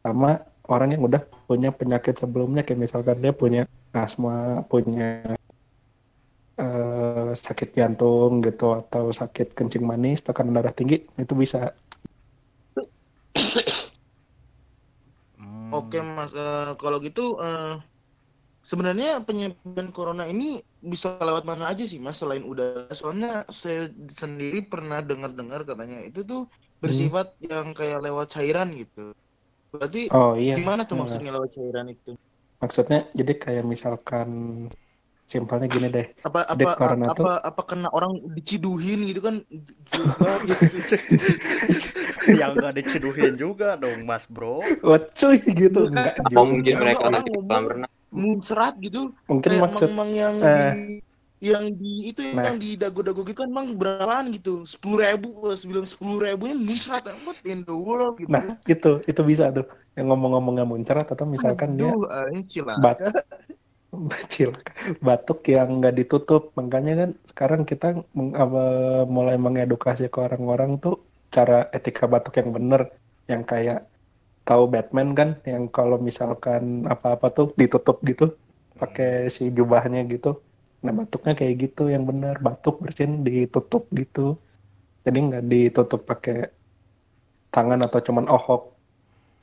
Sama 0.03 0.31
orang 0.73 0.89
yang 0.95 1.03
udah 1.07 1.21
punya 1.47 1.69
penyakit 1.79 2.15
sebelumnya 2.19 2.61
kayak 2.67 2.81
misalkan 2.85 3.17
dia 3.23 3.33
punya 3.35 3.61
asma 3.95 4.63
punya 4.71 5.07
eh, 6.61 7.29
sakit 7.45 7.69
jantung 7.79 8.31
gitu 8.45 8.65
atau 8.79 9.05
sakit 9.19 9.47
kencing 9.57 9.83
manis 9.91 10.19
tekanan 10.25 10.55
darah 10.57 10.73
tinggi 10.79 10.95
itu 11.23 11.33
bisa. 11.43 11.59
Hmm, 15.39 15.71
Oke 15.77 15.97
mas, 16.15 16.31
Eh, 16.35 16.71
kalau 16.81 16.97
gitu 17.07 17.39
eh, 17.41 17.73
sebenarnya 18.72 19.10
penyebaran 19.27 19.90
corona 19.98 20.23
ini 20.34 20.45
bisa 20.91 21.07
lewat 21.27 21.44
mana 21.49 21.64
aja 21.72 21.84
sih 21.91 21.99
mas 22.06 22.18
selain 22.22 22.44
udara? 22.52 22.91
Soalnya 22.99 23.30
saya 23.61 23.81
sendiri 24.22 24.60
pernah 24.72 24.99
dengar-dengar 25.10 25.61
katanya 25.69 25.98
itu 26.10 26.19
tuh 26.31 26.41
bersifat 26.84 27.27
yang 27.52 27.68
kayak 27.77 27.99
lewat 28.06 28.27
cairan 28.35 28.69
gitu. 28.81 29.02
Berarti 29.73 30.02
oh 30.11 30.34
iya 30.44 30.56
gimana 30.57 30.81
tuh 30.90 30.98
Eh, 30.98 30.99
maksudnya 31.02 31.31
lewat 31.35 31.52
cairan 31.57 31.88
itu? 31.95 32.11
maksudnya 32.61 32.98
jadi 33.19 33.34
kayak 33.44 33.64
misalkan 33.73 34.30
simpelnya 35.31 35.68
gini 35.76 35.88
deh 35.95 36.07
Apa 36.23 36.40
apa 36.48 36.69
corona 36.77 37.07
apa, 37.11 37.11
tuh- 37.18 37.35
apa 37.49 37.61
kena 37.68 37.91
orang 37.91 38.15
diciduhin 38.31 39.03
gitu 39.11 39.19
kan? 39.27 39.35
Gila 39.91 40.40
gitu. 40.48 40.64
yang 42.40 42.52
nggak 42.60 42.73
diceduhin 42.80 43.35
juga 43.35 43.76
dong, 43.76 44.07
Mas 44.07 44.26
Bro. 44.31 44.80
oh 44.88 44.98
cuy 45.19 45.38
gitu 45.60 45.80
enggak 45.91 46.15
juga 46.31 46.41
mungkin 46.52 46.76
mereka 46.81 47.07
ngomong. 47.11 47.44
kolam 47.48 47.64
renang. 47.72 47.91
Muncrat 48.14 48.73
gitu. 48.77 49.11
mungkin 49.26 49.49
kayak 49.49 49.64
maksud 49.65 49.90
mang-mang 49.90 50.11
yang 50.14 50.35
eh. 50.40 50.72
di 50.77 50.84
yang 51.44 51.65
di 51.76 52.07
itu 52.07 52.22
Nah. 52.31 52.44
yang 52.48 52.56
di 52.56 52.80
dago-dago 52.80 53.27
gitu 53.27 53.44
kan 53.44 53.52
mang 53.52 53.76
berapaan 53.76 54.31
gitu 54.31 54.64
sepuluh 54.64 55.03
ribu 55.03 55.27
bilang 55.68 55.84
sepuluh 55.84 56.23
ribunya 56.23 56.56
muncrat 56.56 57.03
what 57.27 57.35
in 57.44 57.68
the 57.68 57.76
world 57.76 58.15
gitu 58.15 58.31
nah 58.31 58.44
itu 58.64 59.03
itu 59.03 59.22
bisa 59.27 59.52
tuh 59.52 59.65
yang 59.99 60.07
ngomong-ngomongnya 60.07 60.64
muncrat 60.64 61.06
atau 61.11 61.26
misalkan 61.27 61.76
dia 61.76 61.91
Aduh, 61.91 62.07
ini 62.31 62.41
cilaka. 62.48 62.80
bat 62.80 62.98
cilaka. 64.34 64.72
batuk 65.03 65.40
yang 65.52 65.68
nggak 65.80 65.95
ditutup 65.99 66.41
makanya 66.57 66.94
kan 67.06 67.10
sekarang 67.30 67.61
kita 67.68 67.88
meng- 68.18 68.34
apa, 68.34 68.61
mulai 69.06 69.35
mengedukasi 69.38 70.10
ke 70.10 70.19
orang-orang 70.23 70.80
tuh 70.80 70.95
cara 71.30 71.68
etika 71.76 72.07
batuk 72.07 72.34
yang 72.40 72.49
bener 72.56 72.81
yang 73.27 73.44
kayak 73.44 73.85
tahu 74.47 74.63
Batman 74.73 75.07
kan 75.19 75.29
yang 75.51 75.63
kalau 75.77 75.97
misalkan 76.09 76.63
apa-apa 76.93 77.27
tuh 77.37 77.45
ditutup 77.61 77.97
gitu 78.09 78.23
pakai 78.81 79.07
si 79.35 79.43
jubahnya 79.57 79.99
gitu. 80.13 80.27
Nah 80.83 80.93
batuknya 80.99 81.33
kayak 81.39 81.55
gitu 81.63 81.81
yang 81.93 82.03
bener 82.09 82.35
batuk 82.47 82.75
bersin 82.83 83.11
ditutup 83.27 83.83
gitu. 83.99 84.19
Jadi 85.05 85.17
nggak 85.27 85.43
ditutup 85.51 86.01
pakai 86.11 86.35
tangan 87.53 87.79
atau 87.85 87.99
cuman 88.07 88.25
ohok. 88.35 88.61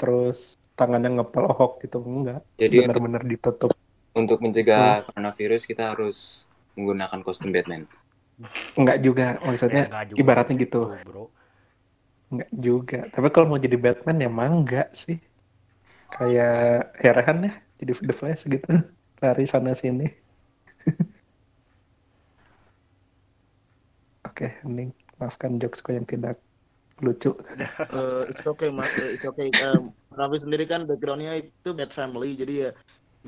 Terus 0.01 0.39
tangannya 0.79 1.11
ngepel 1.17 1.45
ohok 1.53 1.73
gitu 1.85 1.97
enggak 2.05 2.41
Jadi 2.61 2.77
untuk, 2.85 3.03
bener-bener 3.03 3.23
ditutup. 3.33 3.73
untuk 4.17 4.39
mencegah 4.45 5.07
coronavirus 5.07 5.63
kita 5.71 5.83
harus 5.95 6.47
menggunakan 6.77 7.21
kostum 7.27 7.51
Batman. 7.55 7.83
enggak 8.79 8.99
juga 9.07 9.25
maksudnya 9.47 9.83
Eh, 9.85 9.91
nggak 9.91 10.05
juga 10.11 10.21
ibaratnya 10.23 10.55
gitu. 10.65 10.81
Bro. 11.07 11.23
Enggak 12.31 12.51
juga. 12.55 12.99
Tapi 13.11 13.27
kalau 13.35 13.47
mau 13.51 13.59
jadi 13.59 13.75
Batman 13.75 14.23
ya 14.23 14.27
emang 14.31 14.63
enggak 14.63 14.89
sih. 14.95 15.19
Kayak 16.11 16.95
Heran 17.03 17.39
ya, 17.47 17.53
jadi 17.79 17.91
The 18.07 18.15
Flash 18.15 18.43
gitu. 18.47 18.67
Lari 19.23 19.45
sana 19.47 19.75
sini. 19.75 20.07
Oke, 24.31 24.47
ini 24.65 24.95
maafkan 25.19 25.59
jokesku 25.61 25.93
yang 25.93 26.07
tidak 26.07 26.39
lucu. 27.03 27.35
Eh, 27.91 28.23
it's 28.31 28.47
okay 28.47 28.71
mas, 28.71 28.95
Eh, 28.95 29.19
it's 29.19 29.27
okay. 29.27 29.51
Eh, 29.51 29.79
Raffi 30.15 30.39
sendiri 30.39 30.65
kan 30.71 30.87
backgroundnya 30.87 31.35
itu 31.43 31.71
bad 31.75 31.91
family, 31.91 32.39
jadi 32.39 32.53
ya 32.69 32.71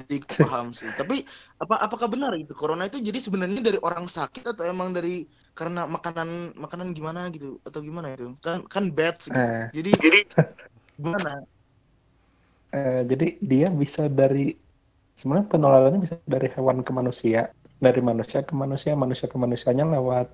jadi 0.01 0.15
paham 0.41 0.67
sih. 0.81 0.91
Tapi 0.99 1.15
apa 1.63 1.75
apakah 1.87 2.09
benar 2.15 2.33
itu 2.43 2.53
corona 2.61 2.83
itu 2.89 2.99
jadi 3.09 3.19
sebenarnya 3.27 3.61
dari 3.69 3.79
orang 3.89 4.07
sakit 4.17 4.43
atau 4.53 4.65
emang 4.73 4.89
dari 4.97 5.11
karena 5.59 5.81
makanan 5.95 6.29
makanan 6.65 6.89
gimana 6.99 7.21
gitu 7.35 7.47
atau 7.69 7.81
gimana 7.89 8.09
itu? 8.15 8.25
Kan 8.45 8.59
kan 8.75 8.85
bad 8.97 9.17
sih. 9.27 9.35
Eh, 9.35 9.73
Jadi 9.77 9.91
jadi 10.05 10.19
gimana? 11.01 11.31
eh, 12.75 13.01
jadi 13.11 13.25
dia 13.51 13.67
bisa 13.83 14.03
dari 14.21 14.41
sebenarnya 15.19 15.49
penularannya 15.55 16.01
bisa 16.07 16.17
dari 16.35 16.49
hewan 16.57 16.79
ke 16.87 16.93
manusia, 17.01 17.41
dari 17.87 18.01
manusia 18.11 18.41
ke 18.49 18.55
manusia, 18.63 18.93
manusia 19.05 19.27
ke 19.33 19.39
manusianya 19.45 19.85
lewat 19.95 20.27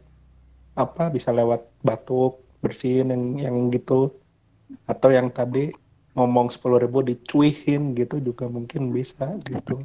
apa? 0.85 1.03
Bisa 1.17 1.31
lewat 1.39 1.61
batuk, 1.89 2.33
bersin 2.63 3.05
yang 3.15 3.25
yang 3.45 3.57
gitu, 3.75 3.95
atau 4.93 5.11
yang 5.19 5.29
tadi 5.39 5.61
ngomong 6.19 6.51
10.000 6.51 6.83
ribu 6.83 6.99
dicuihin 7.07 7.95
gitu 7.95 8.19
juga 8.19 8.51
mungkin 8.51 8.91
bisa 8.91 9.39
gitu. 9.47 9.79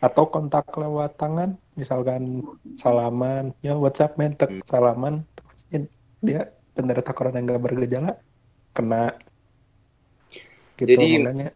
Atau 0.00 0.28
kontak 0.32 0.68
lewat 0.72 1.20
tangan, 1.20 1.60
misalkan 1.76 2.40
salaman, 2.80 3.52
ya 3.60 3.76
WhatsApp 3.76 4.16
man, 4.16 4.32
tek, 4.36 4.48
Hmm. 4.48 4.64
salaman, 4.64 5.14
dia 6.24 6.48
penderita 6.72 7.12
corona 7.12 7.38
yang 7.38 7.46
nggak 7.52 7.62
bergejala 7.62 8.16
kena 8.72 9.14
gitu 10.80 10.96
Jadi- 10.96 11.22
makanya 11.22 11.50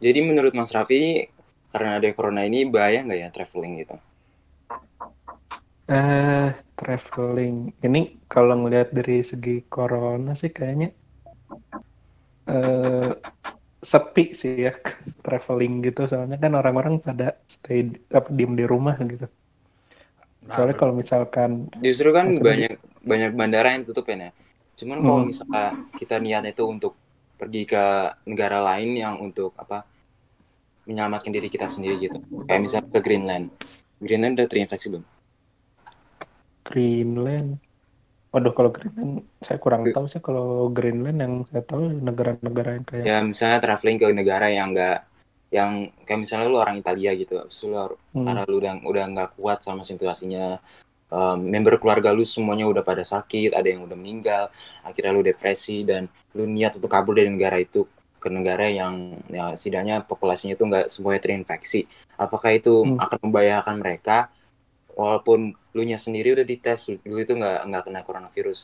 Jadi 0.00 0.18
menurut 0.24 0.56
Mas 0.56 0.72
Raffi 0.72 1.28
karena 1.68 2.00
ada 2.00 2.08
corona 2.16 2.40
ini 2.48 2.64
bahaya 2.64 3.04
nggak 3.04 3.20
ya 3.20 3.28
traveling 3.28 3.84
gitu? 3.84 3.96
Eh, 5.90 6.48
traveling. 6.78 7.76
Ini 7.84 8.24
kalau 8.24 8.64
ngelihat 8.64 8.96
dari 8.96 9.20
segi 9.20 9.60
corona 9.68 10.32
sih 10.32 10.48
kayaknya 10.48 10.96
eh 12.50 13.08
sepi 13.92 14.22
sih 14.40 14.52
ya 14.66 14.70
traveling 15.24 15.72
gitu. 15.86 16.00
Soalnya 16.10 16.36
kan 16.44 16.52
orang-orang 16.60 16.94
pada 17.06 17.24
stay 17.54 17.78
apa 18.18 18.28
diem 18.38 18.52
di 18.60 18.64
rumah 18.72 18.96
gitu. 19.12 19.26
Nah, 20.48 20.56
Soalnya 20.56 20.76
kalau 20.80 20.94
misalkan 21.00 21.50
Justru 21.84 22.08
kan 22.18 22.26
banyak 22.48 22.72
banyak 23.10 23.30
bandara 23.38 23.68
yang 23.74 23.84
tutup 23.88 24.04
ya. 24.12 24.30
Cuman 24.78 24.98
kalau 25.06 25.22
Hmm. 25.22 25.30
misalnya 25.30 25.64
kita 26.00 26.16
niat 26.24 26.44
itu 26.52 26.62
untuk 26.74 26.92
pergi 27.40 27.62
ke 27.72 27.84
negara 28.30 28.58
lain 28.68 28.90
yang 29.02 29.14
untuk 29.26 29.50
apa 29.56 29.78
menyelamatkan 30.88 31.32
diri 31.36 31.48
kita 31.54 31.66
sendiri 31.74 31.96
gitu. 32.06 32.18
Kayak 32.48 32.60
misalnya 32.64 32.88
ke 32.94 33.00
Greenland. 33.06 33.46
Greenland 34.04 34.34
udah 34.36 34.48
terinfeksi 34.50 34.86
belum? 34.92 35.04
Greenland, 36.64 37.60
waduh 38.32 38.52
kalau 38.56 38.70
Greenland 38.74 39.12
saya 39.46 39.58
kurang 39.64 39.82
tahu 39.94 40.04
sih 40.12 40.20
kalau 40.26 40.70
Greenland 40.76 41.18
yang 41.24 41.34
saya 41.50 41.62
tahu 41.66 41.82
negara-negara 42.08 42.68
yang 42.78 42.86
kayak 42.90 43.04
Ya 43.06 43.16
misalnya 43.24 43.58
traveling 43.64 43.98
ke 44.00 44.06
negara 44.12 44.46
yang 44.52 44.70
enggak 44.74 44.96
yang 45.50 45.70
kayak 46.06 46.20
misalnya 46.22 46.46
lu 46.46 46.58
orang 46.62 46.78
Italia 46.78 47.10
gitu, 47.18 47.34
Habis 47.42 47.58
itu 47.58 47.66
lu 47.74 47.78
hmm, 48.14 48.22
karena 48.26 48.40
lu 48.46 48.56
udah 48.62 48.72
udah 48.86 49.04
nggak 49.14 49.30
kuat 49.34 49.58
sama 49.66 49.82
situasinya 49.82 50.62
um, 51.10 51.38
member 51.42 51.74
keluarga 51.82 52.14
lu 52.14 52.22
semuanya 52.22 52.66
udah 52.70 52.82
pada 52.86 53.02
sakit 53.02 53.50
ada 53.58 53.66
yang 53.66 53.82
udah 53.86 53.98
meninggal 53.98 54.44
akhirnya 54.86 55.12
lu 55.16 55.22
depresi 55.26 55.82
dan 55.82 56.06
lu 56.36 56.46
niat 56.46 56.78
untuk 56.78 56.90
kabur 56.92 57.18
dari 57.18 57.30
negara 57.34 57.58
itu 57.58 57.82
ke 58.22 58.28
negara 58.30 58.68
yang 58.70 59.16
ya 59.32 59.56
setidaknya 59.58 60.04
populasinya 60.06 60.54
itu 60.54 60.64
nggak 60.70 60.86
semuanya 60.92 61.20
terinfeksi. 61.24 61.88
Apakah 62.20 62.50
itu 62.54 62.70
Hmm. 62.84 63.00
akan 63.00 63.18
membahayakan 63.26 63.76
mereka 63.82 64.28
walaupun 64.98 65.54
lu 65.76 65.82
nya 65.86 65.98
sendiri 66.00 66.34
udah 66.36 66.46
dites 66.46 66.80
lu 67.06 67.16
itu 67.20 67.32
nggak 67.36 67.58
nggak 67.68 67.82
kena 67.86 68.00
coronavirus 68.06 68.58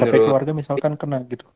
tapi 0.00 0.16
menurut 0.16 0.22
keluarga 0.24 0.52
misalkan 0.56 0.92
kena 1.00 1.18
gitu. 1.28 1.46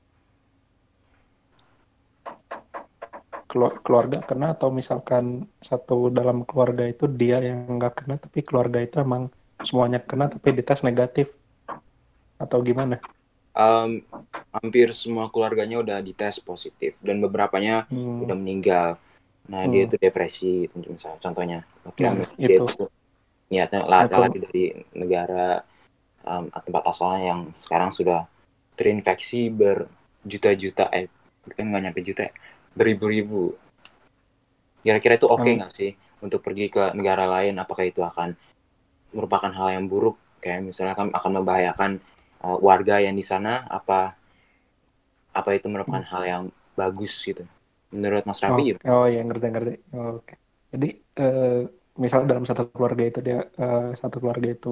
Kelu- 3.51 3.78
keluarga 3.86 4.19
kena 4.28 4.47
atau 4.59 4.69
misalkan 4.74 5.24
satu 5.62 6.11
dalam 6.11 6.43
keluarga 6.48 6.85
itu 6.93 7.05
dia 7.20 7.39
yang 7.48 7.78
nggak 7.78 7.93
kena 8.03 8.15
tapi 8.19 8.39
keluarga 8.43 8.78
itu 8.82 8.97
emang 9.07 9.31
semuanya 9.62 9.98
kena 10.03 10.27
tapi 10.28 10.48
dites 10.59 10.81
negatif 10.82 11.27
atau 12.36 12.59
gimana? 12.61 13.01
um, 13.57 13.90
hampir 14.53 14.93
semua 14.93 15.32
keluarganya 15.32 15.81
udah 15.81 15.98
dites 16.05 16.36
positif 16.44 17.01
dan 17.01 17.19
beberapanya 17.24 17.89
Hmm, 17.89 18.23
udah 18.23 18.36
meninggal. 18.36 18.89
Nah, 19.48 19.62
Hmm. 19.65 19.73
dia 19.73 19.82
itu 19.86 19.97
depresi, 19.97 20.66
misalnya 20.74 21.19
contohnya. 21.23 21.59
Oke, 21.86 22.05
dia 22.36 22.59
itu. 22.59 22.65
itu 22.66 22.85
niatnya 23.52 23.82
lari 23.86 24.39
dari 24.43 24.64
negara 25.02 25.62
um, 26.27 26.44
tempat 26.51 26.82
asalnya 26.93 27.23
yang 27.35 27.40
sekarang 27.55 27.90
sudah 27.94 28.27
terinfeksi 28.78 29.48
berjuta-juta, 29.48 30.90
eh, 30.93 31.06
bukan 31.47 31.64
nggak 31.70 31.82
nyampe 31.89 32.01
juta, 32.05 32.23
ya, 32.28 32.32
beribu-ribu. 32.77 33.55
Kira-kira 34.85 35.14
itu 35.18 35.27
oke 35.27 35.43
Hmm. 35.43 35.59
nggak 35.59 35.73
sih 35.78 35.90
untuk 36.24 36.40
pergi 36.47 36.66
ke 36.74 36.82
negara 36.98 37.24
lain? 37.27 37.55
Apakah 37.62 37.85
itu 37.86 38.01
akan 38.02 38.28
merupakan 39.16 39.51
hal 39.59 39.68
yang 39.77 39.85
buruk? 39.93 40.16
Kayak 40.43 40.60
misalnya 40.68 40.94
kan 40.98 41.09
akan 41.18 41.31
membahayakan 41.43 41.90
uh, 42.44 42.59
warga 42.60 43.01
yang 43.02 43.16
di 43.16 43.24
sana? 43.24 43.64
Apa 43.78 44.14
apa 45.36 45.51
itu 45.52 45.66
merupakan 45.68 46.05
hal 46.12 46.23
yang 46.24 46.43
bagus 46.77 47.12
gitu? 47.28 47.44
Menurut 47.93 48.24
Mas 48.28 48.40
Oh, 48.48 48.52
Raffi 48.52 48.74
gitu? 48.74 48.82
oh 48.90 49.05
ya 49.14 49.18
ngerti 49.27 49.47
ngerti. 49.52 49.73
Oh, 49.94 50.09
Oke. 50.18 50.35
Jadi 50.73 50.86
eh, 51.20 51.60
misalnya 52.05 52.27
dalam 52.32 52.47
satu 52.48 52.62
keluarga 52.74 53.02
itu 53.10 53.18
dia 53.27 53.36
eh, 53.62 53.81
satu 54.01 54.16
keluarga 54.23 54.48
itu 54.55 54.68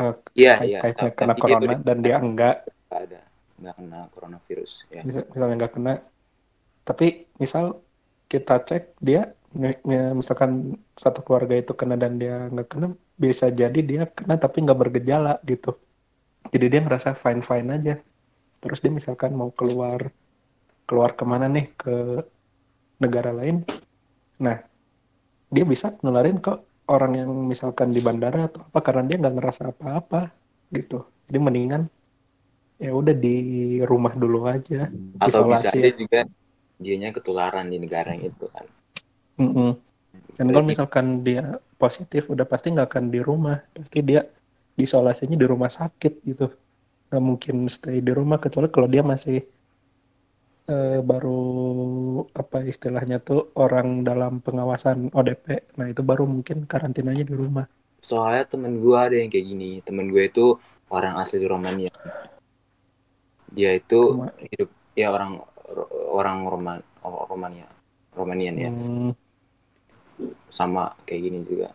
eh, 0.00 0.12
Iya, 0.38 0.50
kait- 0.58 0.76
kaitnya 0.80 1.10
Tapi 1.18 1.18
kena 1.18 1.34
dia 1.46 1.54
corona 1.56 1.60
udah 1.60 1.78
dan 1.88 1.98
dia 2.06 2.16
enggak, 2.26 2.54
nggak 2.88 3.00
ada, 3.04 3.20
nggak 3.60 3.74
kena 3.78 4.00
coronavirus. 4.14 4.72
Ya. 4.96 5.04
mis- 5.06 5.26
misalnya 5.32 5.54
enggak 5.58 5.72
kena, 5.76 5.90
tapi 6.88 7.04
misal 7.42 7.64
kita 8.32 8.52
cek 8.68 8.82
dia 9.08 9.20
mi- 9.62 9.80
mi- 9.90 10.14
misalkan 10.20 10.52
satu 11.04 11.20
keluarga 11.26 11.54
itu 11.62 11.72
kena 11.80 11.94
dan 12.02 12.12
dia 12.22 12.34
nggak 12.52 12.66
kena, 12.72 12.86
bisa 13.24 13.46
jadi 13.60 13.78
dia 13.90 14.02
kena 14.18 14.34
tapi 14.44 14.56
nggak 14.64 14.78
bergejala 14.82 15.30
gitu. 15.50 15.68
Jadi 16.54 16.66
dia 16.72 16.80
ngerasa 16.84 17.10
fine 17.22 17.42
fine 17.50 17.68
aja. 17.76 17.92
Terus 18.62 18.78
dia 18.84 18.92
misalkan 19.00 19.32
mau 19.40 19.50
keluar 19.58 20.00
keluar 20.88 21.10
ke 21.18 21.24
mana 21.32 21.46
nih 21.54 21.66
ke 21.80 21.90
negara 23.02 23.30
lain, 23.34 23.62
nah 24.44 24.58
dia 25.48 25.64
bisa 25.64 25.96
nularin 26.04 26.38
ke 26.38 26.52
orang 26.88 27.12
yang 27.20 27.30
misalkan 27.44 27.92
di 27.92 28.00
bandara 28.00 28.48
atau 28.48 28.64
apa 28.64 28.80
karena 28.80 29.02
dia 29.04 29.16
nggak 29.20 29.34
ngerasa 29.36 29.62
apa-apa 29.72 30.32
gitu. 30.72 31.04
Jadi 31.28 31.38
mendingan 31.40 31.82
ya 32.80 32.94
udah 32.94 33.12
di 33.12 33.36
rumah 33.84 34.14
dulu 34.16 34.48
aja. 34.48 34.88
Atau 35.20 35.50
bisa 35.52 35.68
Isolasi 35.72 35.78
aja 35.78 35.88
ya. 35.88 35.92
juga 35.96 36.20
dianya 36.78 37.10
ketularan 37.10 37.66
di 37.68 37.76
negara 37.76 38.14
yang 38.14 38.30
itu 38.30 38.46
kan. 38.48 38.66
Mm-mm. 39.38 39.70
Dan 40.38 40.46
kalau 40.54 40.66
misalkan 40.66 41.26
dia 41.26 41.58
positif, 41.76 42.30
udah 42.30 42.46
pasti 42.46 42.70
nggak 42.70 42.88
akan 42.88 43.04
di 43.10 43.20
rumah. 43.22 43.58
Pasti 43.74 43.98
dia 44.06 44.22
isolasinya 44.78 45.34
di 45.34 45.46
rumah 45.46 45.68
sakit 45.68 46.12
gitu. 46.22 46.46
Nggak 47.10 47.22
mungkin 47.22 47.54
stay 47.66 47.98
di 47.98 48.12
rumah 48.14 48.38
kecuali 48.38 48.70
kalau 48.70 48.86
dia 48.86 49.02
masih 49.02 49.42
eh, 50.68 51.00
baru 51.10 51.38
apa 52.40 52.58
istilahnya 52.72 53.16
tuh 53.28 53.40
orang 53.64 54.04
dalam 54.08 54.32
pengawasan 54.44 54.98
ODP. 55.18 55.46
Nah 55.78 55.86
itu 55.92 56.02
baru 56.10 56.24
mungkin 56.28 56.64
karantinanya 56.70 57.24
di 57.30 57.34
rumah. 57.34 57.66
Soalnya 58.08 58.44
temen 58.46 58.78
gue 58.84 58.96
ada 58.96 59.16
yang 59.20 59.30
kayak 59.32 59.46
gini. 59.50 59.70
Temen 59.86 60.06
gue 60.12 60.22
itu 60.30 60.44
orang 60.92 61.14
asli 61.18 61.42
Romania. 61.44 61.90
Dia 63.56 63.70
itu 63.80 64.00
Roma- 64.12 64.32
hidup 64.38 64.70
ya 64.94 65.08
orang 65.10 65.30
orang 66.12 66.38
Roman 66.46 66.78
Romania. 67.04 67.66
Romanian 68.18 68.56
ya. 68.58 68.70
Hmm, 68.72 69.10
Sama 70.50 70.92
kayak 71.06 71.20
gini 71.22 71.38
juga. 71.46 71.68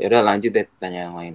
Ya 0.00 0.06
udah 0.12 0.22
lanjut 0.24 0.50
deh 0.52 0.66
tanya 0.80 1.08
yang 1.08 1.16
lain. 1.16 1.34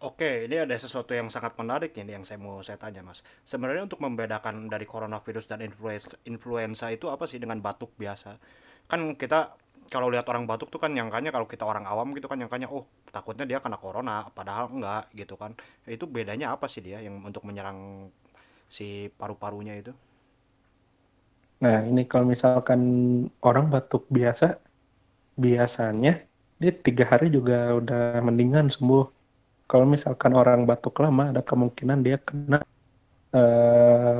Oke, 0.00 0.48
ini 0.48 0.56
ada 0.56 0.72
sesuatu 0.80 1.12
yang 1.12 1.28
sangat 1.28 1.52
menarik 1.60 1.92
ini 1.92 2.16
yang 2.16 2.24
saya 2.24 2.40
mau 2.40 2.64
saya 2.64 2.80
tanya, 2.80 3.04
Mas. 3.04 3.20
Sebenarnya 3.44 3.84
untuk 3.84 4.00
membedakan 4.00 4.64
dari 4.72 4.88
coronavirus 4.88 5.44
dan 5.44 5.60
influenza, 5.60 6.16
influenza 6.24 6.88
itu 6.88 7.12
apa 7.12 7.28
sih 7.28 7.36
dengan 7.36 7.60
batuk 7.60 7.92
biasa? 8.00 8.40
Kan 8.88 9.12
kita 9.20 9.52
kalau 9.92 10.08
lihat 10.08 10.24
orang 10.32 10.48
batuk 10.48 10.72
tuh 10.72 10.80
kan 10.80 10.88
nyangkanya 10.96 11.28
kalau 11.28 11.44
kita 11.44 11.68
orang 11.68 11.84
awam 11.84 12.16
gitu 12.16 12.32
kan 12.32 12.40
nyangkanya 12.40 12.72
oh 12.72 12.88
takutnya 13.12 13.44
dia 13.44 13.60
kena 13.60 13.76
corona, 13.76 14.24
padahal 14.32 14.72
enggak 14.72 15.12
gitu 15.12 15.36
kan. 15.36 15.52
Itu 15.84 16.08
bedanya 16.08 16.56
apa 16.56 16.64
sih 16.64 16.80
dia 16.80 17.04
yang 17.04 17.20
untuk 17.20 17.44
menyerang 17.44 18.08
si 18.72 19.12
paru-parunya 19.20 19.76
itu? 19.84 19.92
Nah, 21.60 21.84
ini 21.84 22.08
kalau 22.08 22.24
misalkan 22.32 22.80
orang 23.44 23.68
batuk 23.68 24.08
biasa, 24.08 24.56
biasanya 25.36 26.24
dia 26.56 26.72
tiga 26.72 27.04
hari 27.04 27.28
juga 27.28 27.76
udah 27.76 28.16
mendingan 28.24 28.72
sembuh. 28.72 29.19
Kalau 29.70 29.86
misalkan 29.86 30.34
orang 30.34 30.66
batuk 30.66 30.98
lama, 30.98 31.30
ada 31.30 31.46
kemungkinan 31.46 32.02
dia 32.02 32.18
kena 32.18 32.58
eh, 33.30 34.18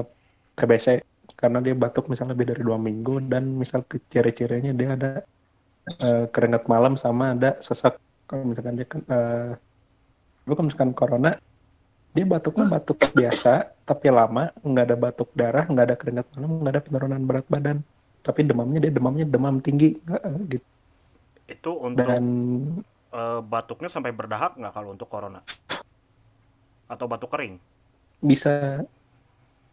TBC 0.55 1.02
karena 1.35 1.59
dia 1.59 1.74
batuk 1.74 2.06
misalnya 2.06 2.39
lebih 2.39 2.55
dari 2.55 2.62
dua 2.62 2.78
minggu 2.78 3.27
dan 3.27 3.59
misal 3.59 3.82
ciri-cirinya 3.82 4.70
dia 4.70 4.94
ada 4.94 5.10
eh, 6.06 6.24
keringat 6.31 6.70
malam 6.70 6.94
sama 6.94 7.35
ada 7.35 7.59
sesak. 7.59 7.98
Kalau 8.31 8.47
misalkan 8.47 8.78
dia 8.78 8.86
kan 8.86 9.02
lu 10.47 10.55
kalau 10.55 10.66
misalkan 10.70 10.94
corona 10.94 11.35
dia 12.14 12.27
batuknya 12.27 12.66
batuk 12.70 13.02
biasa 13.10 13.74
tapi 13.82 14.06
lama 14.10 14.55
nggak 14.62 14.85
ada 14.86 14.97
batuk 14.98 15.31
darah 15.35 15.66
nggak 15.66 15.86
ada 15.90 15.97
keringat 15.98 16.27
malam 16.39 16.51
nggak 16.62 16.72
ada 16.78 16.82
penurunan 16.86 17.22
berat 17.27 17.47
badan. 17.51 17.78
Tapi 18.22 18.47
demamnya 18.47 18.78
dia 18.86 18.93
demamnya 18.94 19.27
demam 19.27 19.59
tinggi. 19.59 19.98
Nggak, 19.98 20.22
gitu. 20.47 20.66
Itu 21.51 21.70
untuk 21.82 22.06
dan 22.06 22.24
eh, 23.15 23.41
batuknya 23.43 23.91
sampai 23.91 24.15
berdahak 24.15 24.57
nggak 24.57 24.74
kalau 24.74 24.95
untuk 24.95 25.11
corona? 25.11 25.43
Atau 26.91 27.07
batuk 27.07 27.31
kering? 27.31 27.59
bisa 28.20 28.85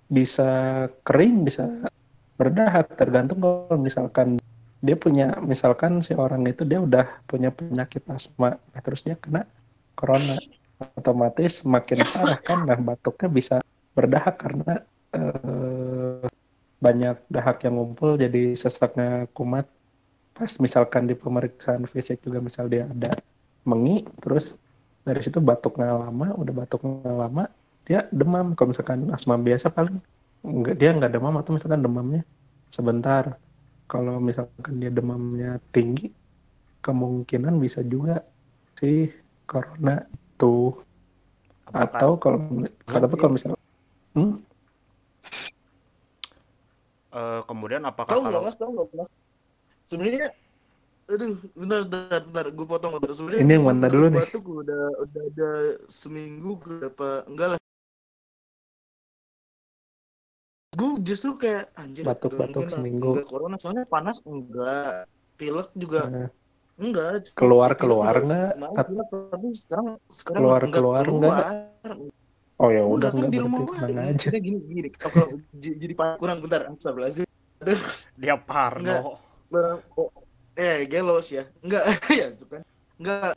bisa 0.07 0.49
kering 1.03 1.43
bisa 1.43 1.67
berdahak 2.39 2.95
tergantung 2.95 3.43
kalau 3.43 3.75
misalkan 3.75 4.39
dia 4.79 4.95
punya 4.95 5.35
misalkan 5.43 5.99
si 5.99 6.15
orang 6.15 6.47
itu 6.47 6.63
dia 6.63 6.79
udah 6.79 7.05
punya 7.27 7.51
penyakit 7.51 8.07
asma 8.07 8.55
nah, 8.55 8.81
terus 8.81 9.03
dia 9.03 9.19
kena 9.19 9.43
corona 9.99 10.39
otomatis 10.95 11.59
makin 11.67 11.99
parah 11.99 12.39
kan 12.39 12.59
nah 12.63 12.79
batuknya 12.79 13.27
bisa 13.27 13.55
berdahak 13.91 14.39
karena 14.39 14.73
eh, 15.11 16.23
banyak 16.77 17.17
dahak 17.27 17.57
yang 17.67 17.75
ngumpul 17.75 18.15
jadi 18.15 18.55
sesaknya 18.55 19.27
kumat 19.35 19.67
pas 20.37 20.53
misalkan 20.61 21.09
di 21.09 21.17
pemeriksaan 21.17 21.89
fisik 21.89 22.21
juga 22.21 22.37
misal 22.37 22.69
dia 22.69 22.85
ada 22.85 23.09
mengi 23.65 24.05
terus 24.21 24.53
dari 25.01 25.17
situ 25.25 25.41
batuknya 25.41 25.97
lama 25.97 26.37
udah 26.37 26.53
batuknya 26.53 27.09
lama 27.09 27.49
dia 27.87 28.05
demam. 28.11 28.51
Kalau 28.53 28.75
misalkan 28.75 29.07
asma 29.15 29.39
biasa 29.39 29.71
paling 29.71 29.97
enggak 30.43 30.75
dia 30.75 30.91
nggak 30.91 31.11
demam 31.15 31.33
atau 31.39 31.55
misalkan 31.55 31.81
demamnya 31.81 32.21
sebentar. 32.69 33.39
Kalau 33.87 34.19
misalkan 34.19 34.83
dia 34.83 34.91
demamnya 34.91 35.63
tinggi 35.71 36.11
kemungkinan 36.83 37.55
bisa 37.57 37.79
juga 37.87 38.21
sih 38.77 39.07
corona 39.47 40.03
tuh. 40.35 40.75
Apakah 41.71 41.87
atau 41.87 42.11
kalau 42.19 42.39
kalau 42.83 43.07
kalau 43.15 43.31
misalnya 43.31 43.59
hmm, 44.15 44.33
eh, 47.15 47.41
kemudian 47.47 47.81
apakah 47.87 48.11
Tahu 48.11 48.21
kalau 48.27 48.39
mas? 48.43 48.55
Tahu 48.59 48.69
nggak 48.75 48.87
mas? 48.91 49.09
Sebenarnya, 49.87 50.27
aduh, 51.07 51.39
bentar, 51.55 51.79
bentar, 51.87 52.19
bentar, 52.21 52.45
gue 52.51 52.65
potong 52.67 52.91
bentar. 52.95 53.15
Sebenarnya 53.15 53.41
Ini 53.41 53.53
yang 53.55 53.63
mana 53.63 53.87
dulu 53.87 54.05
nih? 54.11 54.19
batuk 54.19 54.43
udah 54.45 54.83
udah 54.99 55.21
ada 55.25 55.49
seminggu 55.87 56.59
berapa? 56.59 57.23
Enggak 57.25 57.47
lah. 57.55 57.59
Gue 60.75 60.91
justru 61.01 61.31
kayak 61.33 61.71
anjir. 61.73 62.03
Mungkin 62.05 62.27
lah. 62.61 62.69
seminggu. 62.69 63.07
Enggak 63.15 63.25
corona, 63.25 63.55
soalnya 63.57 63.87
panas 63.87 64.19
enggak. 64.23 65.07
Pilek 65.37 65.69
juga 65.73 66.01
eh, 66.09 66.29
enggak. 66.81 67.29
keluar 67.31 67.77
keluar 67.77 68.09
juga 68.17 68.25
nggak 68.25 68.57
kemarin 68.57 68.73
Tapi- 69.29 69.53
sekarang 69.55 69.87
sekarang 70.09 70.41
Keluar- 70.41 70.63
enggak 70.65 70.77
keluar 70.81 71.03
keluar. 71.05 71.43
oh 72.57 72.69
ya 72.73 72.81
udah 72.81 72.89
Udah 72.89 73.09
kan 73.13 73.17
nggak 73.21 73.29
di 73.29 73.39
rumah 73.39 73.59
tenang 73.69 74.09
aja. 74.17 74.27
gini 74.33 74.59
gini. 74.65 74.89
Kalau 74.91 75.25
jadi 75.61 75.93
kurang 76.17 76.41
bentar, 76.41 76.65
astagfirullahaladzim. 76.67 77.25
dia 78.17 78.35
parno? 78.35 79.21
Barang, 79.53 79.79
oh, 79.95 80.09
eh 80.59 80.87
gelos 80.91 81.25
ya. 81.31 81.43
Enggak 81.63 81.83
ya 82.19 82.25
itu 82.33 82.45
kan. 82.51 82.61
Enggak. 82.99 83.31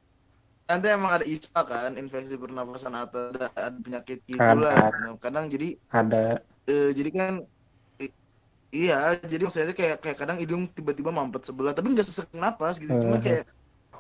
Nanti 0.71 0.87
emang 0.89 1.13
ada 1.17 1.27
ISPA 1.27 1.63
kan 1.73 1.93
infeksi 2.03 2.37
pernafasan 2.39 2.95
atau 2.97 3.21
ada, 3.35 3.47
ada 3.59 3.79
penyakit 3.85 4.19
gitulah 4.27 4.75
Ada. 4.77 4.91
nah, 5.03 5.15
kadang 5.21 5.47
jadi 5.55 5.77
ada. 5.91 6.43
eh, 6.71 6.91
jadi 6.99 7.11
kan 7.19 7.33
i- 8.05 8.17
iya 8.77 8.95
jadi 9.33 9.43
maksudnya 9.47 9.75
kayak 9.81 9.97
kayak 10.05 10.19
kadang 10.23 10.39
hidung 10.43 10.63
tiba-tiba 10.77 11.11
mampet 11.19 11.43
sebelah 11.49 11.73
tapi 11.77 11.89
nggak 11.95 12.07
sesak 12.09 12.29
napas 12.37 12.77
gitu. 12.83 12.93
Cuman 13.05 13.19
Eh. 13.19 13.25
kayak 13.27 13.45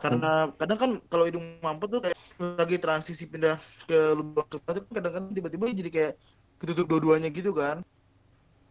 karena 0.02 0.28
kadang 0.60 0.78
kan 0.82 0.90
kalau 1.10 1.24
hidung 1.28 1.46
mampet 1.66 1.88
tuh 1.94 2.00
kayak 2.04 2.18
lagi 2.60 2.76
transisi 2.84 3.24
pindah 3.32 3.56
ke 3.88 3.96
lubang 4.18 4.46
sebelah 4.52 4.74
tuh 4.78 4.84
kadang-kadang 4.96 5.32
tiba-tiba 5.36 5.64
jadi 5.80 5.90
kayak 5.96 6.12
ketutup 6.60 6.86
dua-duanya 6.90 7.28
gitu 7.34 7.50
kan. 7.56 7.76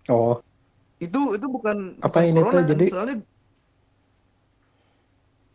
Oh 0.10 0.42
itu 1.00 1.20
itu 1.36 1.48
bukan 1.56 1.78
Apa 2.04 2.18
bukan 2.20 2.24
ini 2.28 2.40
tuh 2.40 2.46
corona, 2.52 2.70
jadi- 2.72 2.92
soalnya 2.92 3.18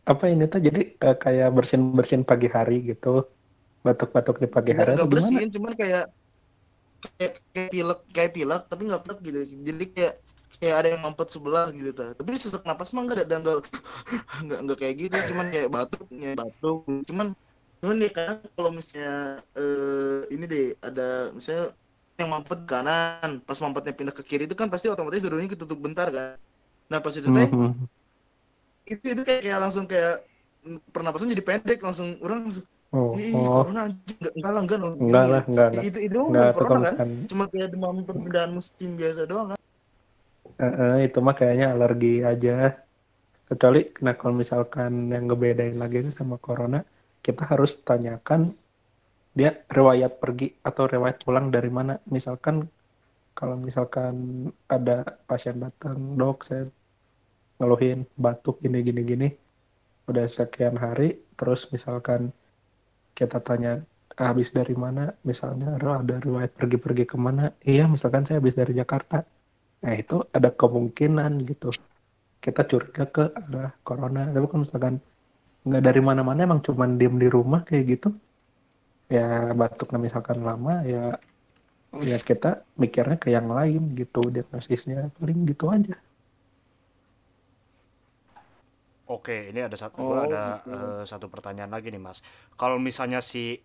apa 0.05 0.25
ini 0.29 0.45
tuh 0.53 0.61
jadi 0.61 0.81
eh, 1.01 1.16
kayak 1.25 1.49
bersin 1.57 1.81
bersin 1.97 2.23
pagi 2.29 2.49
hari 2.57 2.75
gitu. 2.91 3.25
Batuk-batuk 3.85 4.37
di 4.43 4.49
pagi 4.49 4.73
hari 4.77 4.91
nggak 4.97 5.11
bersihin 5.12 5.49
cuman 5.53 5.73
kayak 5.81 6.05
kayak 7.19 7.33
kayak 7.53 7.71
pilek 7.75 7.99
kayak 8.16 8.31
pilek 8.37 8.62
tapi 8.71 8.83
nggak 8.89 9.03
pilek 9.05 9.19
gitu. 9.27 9.39
Jadi 9.69 9.85
kayak 9.97 10.15
kayak 10.61 10.77
ada 10.81 10.89
yang 10.95 11.03
mampet 11.05 11.29
sebelah 11.35 11.66
gitu 11.75 11.91
ta. 11.93 12.05
tapi 12.16 12.29
sesak 12.39 12.62
napas 12.69 12.89
mah 12.95 13.03
nggak 13.05 13.27
ada 13.27 13.37
nggak 13.43 13.57
nggak 14.45 14.59
nggak 14.65 14.79
kayak 14.81 14.95
gitu. 15.03 15.16
Cuman 15.33 15.47
kayak 15.53 15.69
batuk 15.73 16.05
ya 16.12 16.33
batuk. 16.41 16.79
Cuman 17.09 17.27
cuman 17.85 17.97
ya 18.01 18.11
kan 18.16 18.35
kalau 18.57 18.71
misalnya 18.73 19.12
eh, 19.61 20.21
ini 20.33 20.45
deh 20.53 20.65
ada 20.81 21.03
misalnya 21.37 21.65
yang 22.20 22.31
mampet 22.31 22.59
ke 22.65 22.69
kanan. 22.70 23.43
Pas 23.43 23.59
mampetnya 23.59 23.93
pindah 23.95 24.15
ke 24.15 24.23
kiri 24.23 24.45
itu 24.47 24.55
kan 24.55 24.70
pasti 24.70 24.86
otomatis 24.91 25.23
dulunya 25.23 25.51
ketutup 25.51 25.78
bentar 25.78 26.09
kan? 26.11 26.39
Nah 26.91 26.99
pas 27.03 27.15
itu 27.15 27.28
teh 27.28 27.49
Mhm. 27.51 27.73
itu 28.85 29.05
itu 29.16 29.23
kayak, 29.24 29.43
kayak 29.49 29.61
langsung 29.65 29.85
kayak 29.89 30.20
pernapasan 30.93 31.32
jadi 31.32 31.45
pendek 31.45 31.81
langsung 31.81 32.20
orang 32.20 32.49
langsung 32.49 32.65
oh, 32.93 33.16
ih 33.16 33.32
oh. 33.32 33.65
corona 33.65 33.89
enggak 33.89 34.32
enggak 34.36 34.53
lah 34.53 34.62
enggak 34.65 34.78
dong." 34.81 34.95
enggak 35.01 35.27
lah 35.28 35.43
enggak 35.49 35.69
enggak 35.73 35.85
itu 35.89 35.99
itu 36.05 36.19
enggak 36.20 36.51
bukan 36.53 36.61
corona 36.69 36.91
kan? 36.93 37.09
cuma 37.28 37.45
kayak 37.49 37.69
demam 37.73 37.97
perpindahan 38.05 38.51
musim 38.53 38.91
biasa 38.97 39.20
doang 39.24 39.47
kan? 39.53 39.59
Eh, 40.61 40.66
eh, 40.69 40.95
itu 41.09 41.19
mah 41.19 41.35
kayaknya 41.35 41.66
alergi 41.74 42.23
aja. 42.23 42.78
Kecuali 43.45 43.81
nah 44.01 44.15
kalau 44.16 44.35
misalkan 44.41 45.12
yang 45.12 45.28
ngebedain 45.28 45.77
lagi 45.77 46.01
itu 46.01 46.11
sama 46.16 46.36
corona 46.41 46.81
kita 47.24 47.45
harus 47.45 47.81
tanyakan 47.85 48.53
dia 49.35 49.51
riwayat 49.66 50.23
pergi 50.23 50.55
atau 50.62 50.86
riwayat 50.86 51.27
pulang 51.27 51.51
dari 51.51 51.70
mana? 51.70 51.98
Misalkan 52.09 52.65
kalau 53.35 53.59
misalkan 53.59 54.47
ada 54.70 55.19
pasien 55.27 55.59
datang 55.59 55.98
dok 56.15 56.47
saya 56.47 56.70
ngeluhin 57.59 58.06
batuk 58.15 58.62
gini 58.62 58.78
gini 58.86 59.02
gini 59.02 59.28
udah 60.06 60.27
sekian 60.31 60.78
hari 60.78 61.19
terus 61.35 61.66
misalkan 61.74 62.31
kita 63.19 63.43
tanya 63.43 63.82
habis 64.15 64.55
dari 64.55 64.74
mana 64.78 65.11
misalnya 65.27 65.74
"Ro, 65.82 65.98
ada 65.98 66.23
riwayat 66.23 66.55
pergi-pergi 66.55 67.05
ke 67.11 67.16
mana 67.19 67.51
iya 67.66 67.90
misalkan 67.90 68.23
saya 68.27 68.39
habis 68.39 68.55
dari 68.55 68.74
Jakarta. 68.78 69.27
Nah 69.82 69.94
itu 69.98 70.23
ada 70.31 70.48
kemungkinan 70.55 71.43
gitu. 71.51 71.74
Kita 72.39 72.62
curiga 72.69 73.05
ke 73.09 73.24
arah 73.35 73.73
corona. 73.82 74.31
Tapi 74.31 74.47
kalau 74.47 74.62
misalkan 74.65 74.94
nggak 75.66 75.82
dari 75.82 76.01
mana-mana 76.05 76.40
emang 76.44 76.61
cuman 76.62 77.01
diem 77.01 77.16
di 77.16 77.28
rumah 77.32 77.65
kayak 77.66 77.85
gitu 77.98 78.09
ya 79.13 79.53
batuknya 79.61 79.99
misalkan 80.07 80.39
lama 80.49 80.73
ya 80.93 81.17
ya 82.11 82.19
kita 82.29 82.49
mikirnya 82.83 83.17
ke 83.23 83.29
yang 83.37 83.49
lain 83.59 83.83
gitu 84.01 84.21
diagnosisnya 84.35 85.11
paling 85.19 85.39
gitu 85.51 85.65
aja 85.77 85.95
Oke, 89.05 89.53
ini 89.53 89.61
ada 89.61 89.77
satu 89.77 90.03
Oh, 90.03 90.17
ada 90.17 90.65
gitu. 90.65 90.71
eh, 90.73 91.03
satu 91.05 91.29
pertanyaan 91.29 91.69
lagi 91.69 91.93
nih, 91.93 92.01
Mas. 92.01 92.25
Kalau 92.57 92.81
misalnya 92.81 93.21
si 93.21 93.61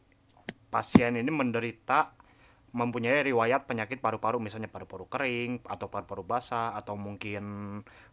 pasien 0.73 1.15
ini 1.15 1.31
menderita 1.31 2.13
mempunyai 2.75 3.23
riwayat 3.25 3.65
penyakit 3.69 3.99
paru-paru, 4.03 4.37
misalnya 4.43 4.69
paru-paru 4.69 5.05
kering 5.09 5.63
atau 5.65 5.87
paru-paru 5.93 6.23
basah 6.27 6.75
atau 6.79 6.95
mungkin 6.99 7.43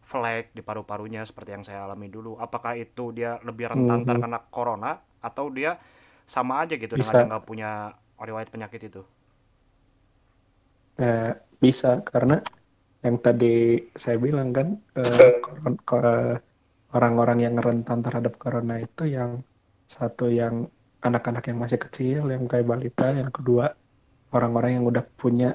flek 0.01 0.55
di 0.57 0.61
paru-parunya 0.65 1.21
seperti 1.27 1.51
yang 1.55 1.65
saya 1.67 1.85
alami 1.85 2.07
dulu, 2.09 2.39
apakah 2.41 2.73
itu 2.79 3.11
dia 3.13 3.37
lebih 3.43 3.69
rentan 3.73 4.03
Mhm. 4.03 4.07
terkena 4.07 4.39
corona 4.49 4.97
atau 5.21 5.51
dia 5.53 5.77
sama 6.27 6.53
aja 6.63 6.75
gitu 6.83 6.95
dengan 6.99 7.15
Bisa. 7.15 7.19
yang 7.19 7.29
nggak 7.31 7.45
punya 7.49 7.69
riwayat 8.27 8.49
penyakit 8.53 8.81
itu? 8.89 9.01
Eh, 10.97 11.29
bisa 11.63 12.01
karena 12.09 12.33
yang 13.05 13.17
tadi 13.25 13.47
saya 14.03 14.17
bilang 14.25 14.49
kan 14.57 14.67
eh, 14.97 15.29
ko- 15.87 16.39
orang-orang 16.97 17.39
yang 17.45 17.55
rentan 17.67 17.99
terhadap 18.05 18.33
corona 18.41 18.75
itu 18.85 19.03
yang 19.17 19.31
satu 19.95 20.25
yang 20.41 20.55
anak-anak 21.07 21.43
yang 21.49 21.59
masih 21.63 21.79
kecil 21.85 22.21
yang 22.33 22.43
kayak 22.51 22.67
balita 22.71 23.07
yang 23.19 23.29
kedua 23.37 23.65
orang-orang 24.35 24.71
yang 24.81 24.85
udah 24.91 25.05
punya 25.21 25.49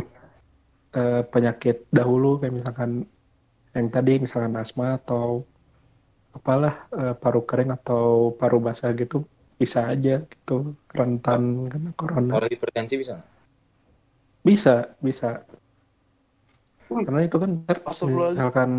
eh, 0.99 1.23
penyakit 1.33 1.77
dahulu 1.99 2.41
kayak 2.41 2.55
misalkan 2.59 2.91
yang 3.77 3.89
tadi 3.95 4.13
misalkan 4.25 4.55
asma 4.63 4.87
atau 5.01 5.27
apalah 6.37 6.75
eh, 7.01 7.15
paru 7.23 7.41
kering 7.49 7.71
atau 7.77 8.33
paru 8.41 8.59
basah 8.67 8.91
gitu 9.01 9.17
bisa 9.63 9.87
aja 9.87 10.27
gitu 10.27 10.75
rentan 10.91 11.71
kena 11.71 11.91
corona. 11.95 12.43
Kalau 12.43 12.51
hipertensi 12.51 12.99
bisa 12.99 13.23
bisa 14.43 14.91
bisa. 14.99 15.47
Karena 16.91 17.23
itu 17.25 17.37
kan 17.39 17.51
misalkan 18.35 18.71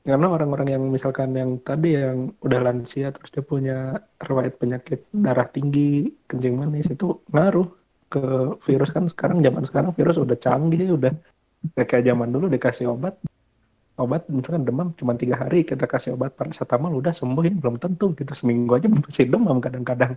karena 0.00 0.26
orang-orang 0.32 0.68
yang 0.78 0.84
misalkan 0.88 1.36
yang 1.36 1.60
tadi 1.60 1.92
yang 1.92 2.32
udah 2.40 2.60
lansia 2.64 3.12
terus 3.12 3.28
dia 3.34 3.44
punya 3.44 4.00
riwayat 4.16 4.56
penyakit 4.56 5.04
darah 5.20 5.44
tinggi 5.50 6.08
kencing 6.24 6.56
manis 6.56 6.88
itu 6.88 7.20
ngaruh 7.34 7.68
ke 8.08 8.56
virus. 8.64 8.94
Kan 8.94 9.10
sekarang 9.10 9.44
zaman 9.44 9.66
sekarang 9.66 9.90
virus 9.92 10.16
udah 10.16 10.38
canggih 10.40 10.94
udah 10.96 11.12
kayak 11.76 12.06
zaman 12.06 12.32
dulu 12.32 12.48
dikasih 12.48 12.88
obat 12.88 13.20
obat 14.00 14.26
misalkan 14.32 14.64
demam 14.64 14.90
cuma 14.96 15.12
tiga 15.14 15.36
hari 15.36 15.62
kita 15.62 15.84
kasih 15.84 16.16
obat 16.16 16.32
paracetamol 16.34 16.96
udah 16.98 17.12
sembuh 17.12 17.44
ini 17.44 17.56
belum 17.60 17.76
tentu 17.76 18.16
gitu 18.16 18.32
seminggu 18.32 18.72
aja 18.80 18.88
masih 18.88 19.28
demam 19.28 19.60
kadang-kadang 19.60 20.16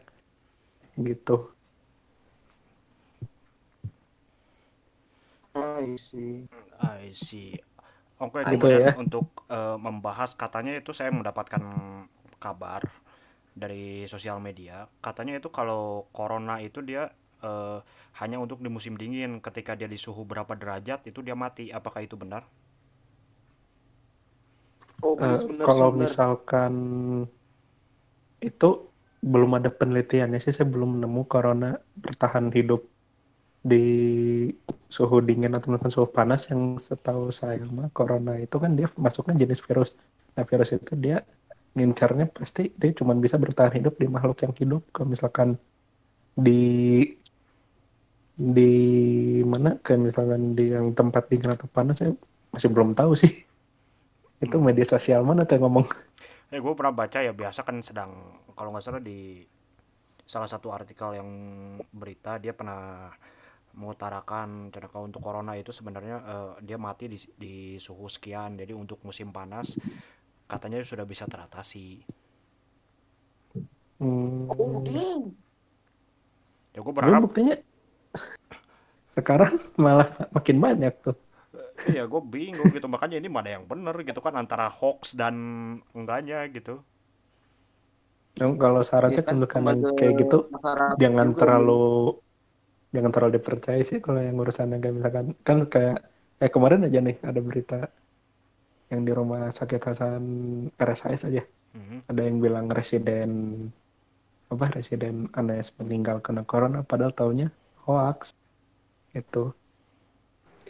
gitu 0.97 1.53
I 5.53 5.93
see. 6.01 6.49
I 6.81 7.13
see. 7.13 7.53
Oke, 8.17 8.41
I 8.41 8.57
kemudian 8.57 8.97
see. 8.97 8.97
untuk 8.97 9.45
eh, 9.51 9.77
membahas 9.77 10.33
katanya 10.33 10.73
itu 10.73 10.95
saya 10.97 11.13
mendapatkan 11.13 11.61
kabar 12.41 12.81
dari 13.53 14.09
sosial 14.09 14.41
media, 14.41 14.89
katanya 15.05 15.37
itu 15.37 15.53
kalau 15.53 16.09
corona 16.09 16.57
itu 16.57 16.81
dia 16.81 17.13
eh, 17.45 17.79
hanya 18.17 18.41
untuk 18.41 18.65
di 18.65 18.69
musim 18.73 18.97
dingin, 18.97 19.37
ketika 19.45 19.77
dia 19.77 19.85
di 19.85 19.97
suhu 20.01 20.25
berapa 20.25 20.57
derajat 20.57 21.05
itu 21.05 21.21
dia 21.21 21.37
mati. 21.37 21.69
Apakah 21.69 22.01
itu 22.01 22.17
benar? 22.17 22.49
Oh, 25.03 25.13
Eh, 25.19 25.35
benar 25.49 25.65
kalau 25.67 25.87
benar. 25.93 26.01
misalkan 26.07 26.73
itu 28.43 28.67
belum 29.23 29.51
ada 29.59 29.69
penelitiannya 29.71 30.39
sih 30.43 30.51
saya 30.55 30.67
belum 30.67 30.99
nemu 30.99 31.21
corona 31.31 31.67
bertahan 32.03 32.51
hidup 32.51 32.81
di 33.63 33.83
suhu 34.95 35.17
dingin 35.27 35.55
atau 35.57 35.67
mungkin 35.71 35.91
suhu 35.95 36.07
panas 36.17 36.41
yang 36.51 36.75
setahu 36.87 37.31
saya 37.31 37.63
mah 37.77 37.89
corona 37.97 38.35
itu 38.45 38.55
kan 38.63 38.71
dia 38.77 38.87
masuknya 38.99 39.35
jenis 39.47 39.59
virus. 39.67 39.89
Nah 40.35 40.43
virus 40.49 40.69
itu 40.75 40.93
dia 40.99 41.23
ngincarnya 41.77 42.25
pasti 42.37 42.61
dia 42.79 42.91
cuma 42.99 43.13
bisa 43.17 43.35
bertahan 43.43 43.73
hidup 43.79 43.93
di 44.01 44.07
makhluk 44.11 44.37
yang 44.45 44.53
hidup. 44.61 44.81
Kalau 44.93 45.07
misalkan 45.13 45.49
di 46.37 46.59
di 48.33 48.71
mana? 49.45 49.77
Kayak 49.83 50.01
misalkan 50.09 50.41
di 50.57 50.63
yang 50.75 50.87
tempat 50.97 51.23
dingin 51.29 51.53
atau 51.55 51.67
panas 51.69 51.95
saya 52.01 52.11
masih 52.53 52.69
belum 52.73 52.93
tahu 52.97 53.11
sih 53.17 53.31
itu 54.43 54.55
media 54.59 54.85
sosial 54.85 55.23
mana 55.23 55.47
tuh 55.47 55.55
yang 55.57 55.63
ngomong? 55.71 55.87
Eh, 56.53 56.59
gue 56.61 56.73
pernah 56.77 56.93
baca 56.93 57.19
ya 57.23 57.33
biasa 57.33 57.65
kan 57.65 57.81
sedang 57.81 58.11
kalau 58.53 58.69
nggak 58.75 58.83
salah 58.85 59.01
di 59.01 59.41
salah 60.23 60.47
satu 60.47 60.69
artikel 60.69 61.17
yang 61.17 61.29
berita 61.89 62.37
dia 62.37 62.53
pernah 62.53 63.09
mengutarakan 63.73 64.69
cerita 64.69 65.01
untuk 65.01 65.25
corona 65.25 65.57
itu 65.57 65.73
sebenarnya 65.73 66.15
eh, 66.21 66.51
dia 66.61 66.77
mati 66.77 67.09
di, 67.09 67.17
di 67.33 67.55
suhu 67.81 68.05
sekian 68.05 68.59
jadi 68.59 68.75
untuk 68.77 69.01
musim 69.01 69.33
panas 69.33 69.79
katanya 70.45 70.83
sudah 70.85 71.07
bisa 71.07 71.25
teratasi. 71.25 72.05
Hmm, 73.97 74.49
Oh, 74.51 74.83
ya 76.73 76.79
gue 76.81 76.93
berharap 76.93 77.21
buktinya 77.29 77.55
sekarang 79.15 79.61
malah 79.77 80.09
makin 80.33 80.57
banyak 80.57 80.93
tuh 81.05 81.17
ya 81.89 82.03
gue 82.11 82.21
bingung 82.33 82.69
gitu. 82.75 82.87
Makanya 82.93 83.15
ini 83.21 83.29
mana 83.31 83.49
yang 83.55 83.63
bener 83.71 83.95
gitu 84.07 84.19
kan 84.25 84.33
antara 84.41 84.65
hoax 84.71 85.15
dan 85.19 85.35
enggaknya 85.97 86.47
gitu. 86.55 86.79
Yang 88.41 88.51
kalau 88.63 88.81
saran 88.81 89.11
Ya 89.13 89.15
saya 89.15 89.25
kan, 89.29 89.37
kan 89.53 89.63
kayak 89.97 90.13
gitu 90.21 90.37
jangan 91.01 91.27
juga, 91.29 91.39
terlalu 91.39 91.73
jangan 92.93 93.11
terlalu 93.13 93.31
dipercaya 93.37 93.81
sih 93.89 93.99
kalau 94.05 94.19
yang 94.27 94.37
urusan 94.43 94.71
yang 94.73 94.81
kayak 94.83 94.95
misalkan 94.97 95.25
kan 95.47 95.57
kayak 95.73 95.95
kayak 96.37 96.53
kemarin 96.55 96.85
aja 96.87 96.99
nih 97.07 97.15
ada 97.29 97.39
berita 97.47 97.75
yang 98.91 99.01
di 99.07 99.11
rumah 99.15 99.49
sakit 99.49 99.81
Hasan 99.81 100.23
RSIS 100.77 101.21
aja. 101.29 101.43
Mhm. 101.73 102.03
ada 102.11 102.21
yang 102.27 102.37
bilang 102.43 102.67
residen 102.71 103.29
apa 104.53 104.65
residen 104.77 105.15
Anes 105.39 105.67
meninggal 105.79 106.17
karena 106.25 106.43
corona 106.51 106.79
padahal 106.89 107.13
taunya 107.19 107.47
hoax 107.85 108.19
itu 109.21 109.43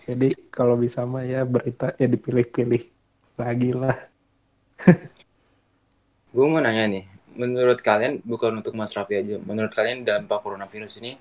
jadi 0.03 0.27
kalau 0.51 0.75
bisa 0.75 1.03
mah 1.03 1.23
ya 1.23 1.41
berita 1.43 1.95
ya 1.95 2.07
dipilih-pilih 2.07 2.83
lagi 3.35 3.71
lah 3.73 3.97
Gue 6.33 6.49
mau 6.49 6.57
nanya 6.57 6.89
nih, 6.89 7.05
menurut 7.37 7.77
kalian 7.77 8.17
bukan 8.25 8.57
untuk 8.57 8.73
Mas 8.73 8.89
Raffi 8.97 9.21
aja, 9.21 9.37
menurut 9.37 9.69
kalian 9.69 10.01
dampak 10.01 10.41
coronavirus 10.41 10.97
ini 10.97 11.13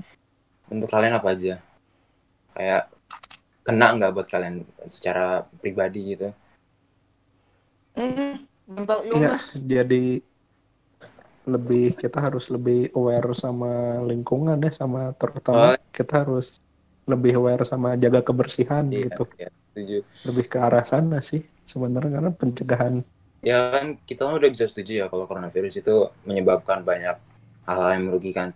untuk 0.73 0.89
kalian 0.89 1.21
apa 1.21 1.37
aja? 1.37 1.61
Kayak 2.57 2.89
kena 3.61 3.93
nggak 3.93 4.13
buat 4.17 4.25
kalian 4.33 4.65
secara 4.89 5.45
pribadi 5.61 6.17
gitu? 6.17 6.33
Mental 8.65 9.05
ya 9.05 9.37
illness. 9.37 9.61
jadi 9.61 10.25
lebih 11.45 11.93
kita 11.99 12.17
harus 12.17 12.49
lebih 12.49 12.89
aware 12.97 13.37
sama 13.37 14.01
lingkungan 14.01 14.57
deh 14.57 14.73
sama 14.73 15.13
terutama 15.21 15.77
Oh. 15.77 15.77
kita 15.93 16.25
harus 16.25 16.57
lebih 17.11 17.33
aware 17.39 17.65
sama 17.73 17.89
jaga 18.03 18.21
kebersihan 18.29 18.85
Iya, 18.95 19.07
gitu 19.07 19.23
iya, 19.39 19.49
setuju. 19.69 19.95
lebih 20.29 20.45
ke 20.53 20.59
arah 20.67 20.85
sana 20.93 21.17
sih 21.31 21.41
sebenarnya 21.71 22.11
karena 22.17 22.31
pencegahan 22.41 22.95
Ya 23.43 23.75
kan 23.75 23.87
kita 24.07 24.21
kan 24.27 24.35
udah 24.39 24.51
bisa 24.55 24.71
setuju 24.71 24.93
ya 25.03 25.07
kalau 25.11 25.27
coronavirus 25.27 25.83
itu 25.83 25.95
menyebabkan 26.29 26.79
banyak 26.87 27.17
hal-hal 27.67 27.91
yang 27.99 28.05
merugikan. 28.11 28.49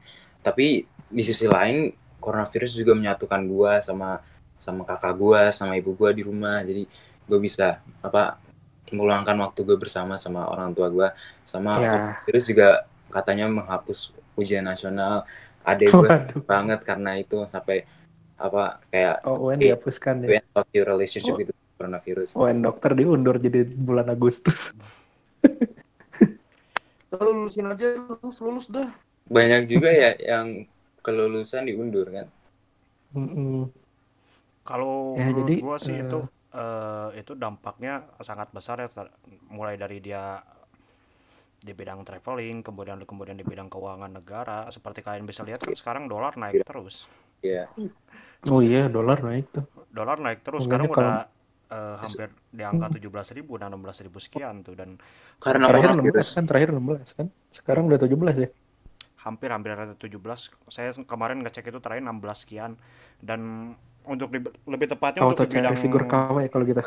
Tapi 0.47 0.87
di 1.11 1.23
sisi 1.27 1.47
lain 1.51 1.91
coronavirus 2.23 2.73
juga 2.79 2.93
menyatukan 2.95 3.41
gua 3.51 3.83
sama 3.83 4.23
sama 4.63 4.87
kakak 4.87 5.15
gua, 5.19 5.51
sama 5.51 5.75
ibu 5.81 5.91
gua 5.99 6.11
di 6.15 6.23
rumah. 6.23 6.63
Jadi 6.63 6.87
gue 7.27 7.39
bisa 7.43 7.83
apa 7.99 8.39
meluangkan 8.95 9.35
waktu 9.43 9.61
gue 9.67 9.75
bersama 9.83 10.15
sama 10.15 10.47
orang 10.47 10.71
tua 10.71 10.87
gua 10.95 11.09
sama 11.43 11.83
ya 11.83 12.23
virus 12.23 12.47
juga 12.47 12.87
katanya 13.11 13.51
menghapus 13.51 14.15
ujian 14.39 14.63
nasional. 14.63 15.27
Adek 15.67 15.99
gue 15.99 16.11
banget 16.51 16.79
karena 16.87 17.19
itu 17.19 17.43
sampai 17.51 17.83
apa 18.37 18.85
kayak 18.93 19.25
oh 19.25 19.49
UN 19.49 19.57
Iya. 19.59 19.77
dihapuskan 19.77 20.15
ya 20.23 20.41
end 20.45 20.49
of 20.53 20.69
your 20.73 20.87
relationship 20.87 21.35
Oh. 21.35 21.43
itu 21.43 21.53
coronavirus. 21.77 22.29
UN 22.37 22.59
dokter 22.65 22.91
diundur 22.93 23.37
jadi 23.37 23.65
bulan 23.69 24.09
Agustus 24.09 24.73
Kalau 27.07 27.33
lulusin 27.33 27.65
aja 27.71 27.97
lulus 27.97 28.37
lulus 28.43 28.67
dah. 28.69 28.85
Banyak 29.31 29.71
juga 29.71 29.89
ya 29.89 30.13
yang 30.19 30.67
kelulusan 31.01 31.65
diundur 31.65 32.11
kan. 32.11 32.27
Mm-mm. 33.15 33.71
Kalau 34.67 35.15
Ya, 35.15 35.31
menurut 35.31 35.47
jadi, 35.47 35.55
gua 35.63 35.77
sih 35.79 35.97
eh, 35.97 36.03
itu 36.03 36.19
eh, 36.53 37.09
itu 37.23 37.33
dampaknya 37.39 38.05
sangat 38.21 38.51
besar 38.51 38.83
ya 38.85 38.89
mulai 39.49 39.79
dari 39.79 40.03
dia 40.03 40.43
di 41.57 41.73
bidang 41.73 42.05
traveling 42.05 42.61
kemudian 42.61 43.01
kemudian 43.03 43.35
di 43.35 43.47
bidang 43.47 43.67
keuangan 43.67 44.13
negara 44.13 44.69
seperti 44.69 45.01
kalian 45.03 45.25
bisa 45.27 45.43
lihat 45.43 45.63
kan 45.63 45.73
sekarang 45.75 46.05
dolar 46.07 46.35
naik 46.37 46.63
terus 46.63 47.07
Iya. 47.41 47.71
Oh 48.47 48.61
iya 48.61 48.87
dolar 48.87 49.19
naik 49.21 49.47
tuh 49.51 49.65
dolar 49.89 50.19
naik 50.19 50.41
terus 50.43 50.65
Makanya 50.65 50.87
sekarang 50.87 50.89
kalau- 50.93 51.09
udah 51.09 51.25
eh, 51.67 51.97
hampir 51.99 52.29
di 52.53 52.63
angka 52.63 52.87
17.000 52.93 53.59
dan 53.59 53.69
16.000 53.73 54.21
sekian 54.21 54.55
tuh 54.63 54.75
dan 54.75 55.01
Karena 55.39 55.67
terakhir 55.67 55.91
coronavirus. 55.93 56.27
16 56.31 56.37
kan 56.37 56.45
terakhir 56.47 56.69
16 56.71 57.11
kan 57.13 57.27
sekarang 57.51 57.83
udah 57.87 57.99
17 57.99 58.37
ya 58.39 58.49
hampir 59.19 59.49
hampir 59.51 59.71
ada 59.75 59.91
17 59.91 60.15
saya 60.69 60.95
kemarin 61.03 61.43
ngecek 61.43 61.67
itu 61.67 61.81
terakhir 61.81 62.05
16 62.05 62.39
sekian 62.39 62.79
dan 63.19 63.41
untuk 64.07 64.31
di- 64.31 64.47
lebih 64.65 64.87
tepatnya 64.87 65.21
auto 65.21 65.43
untuk 65.43 65.51
di 65.51 65.59
bidang 65.59 65.75
figur 65.75 66.07
KW 66.07 66.47
kalau 66.47 66.63
gitu 66.63 66.83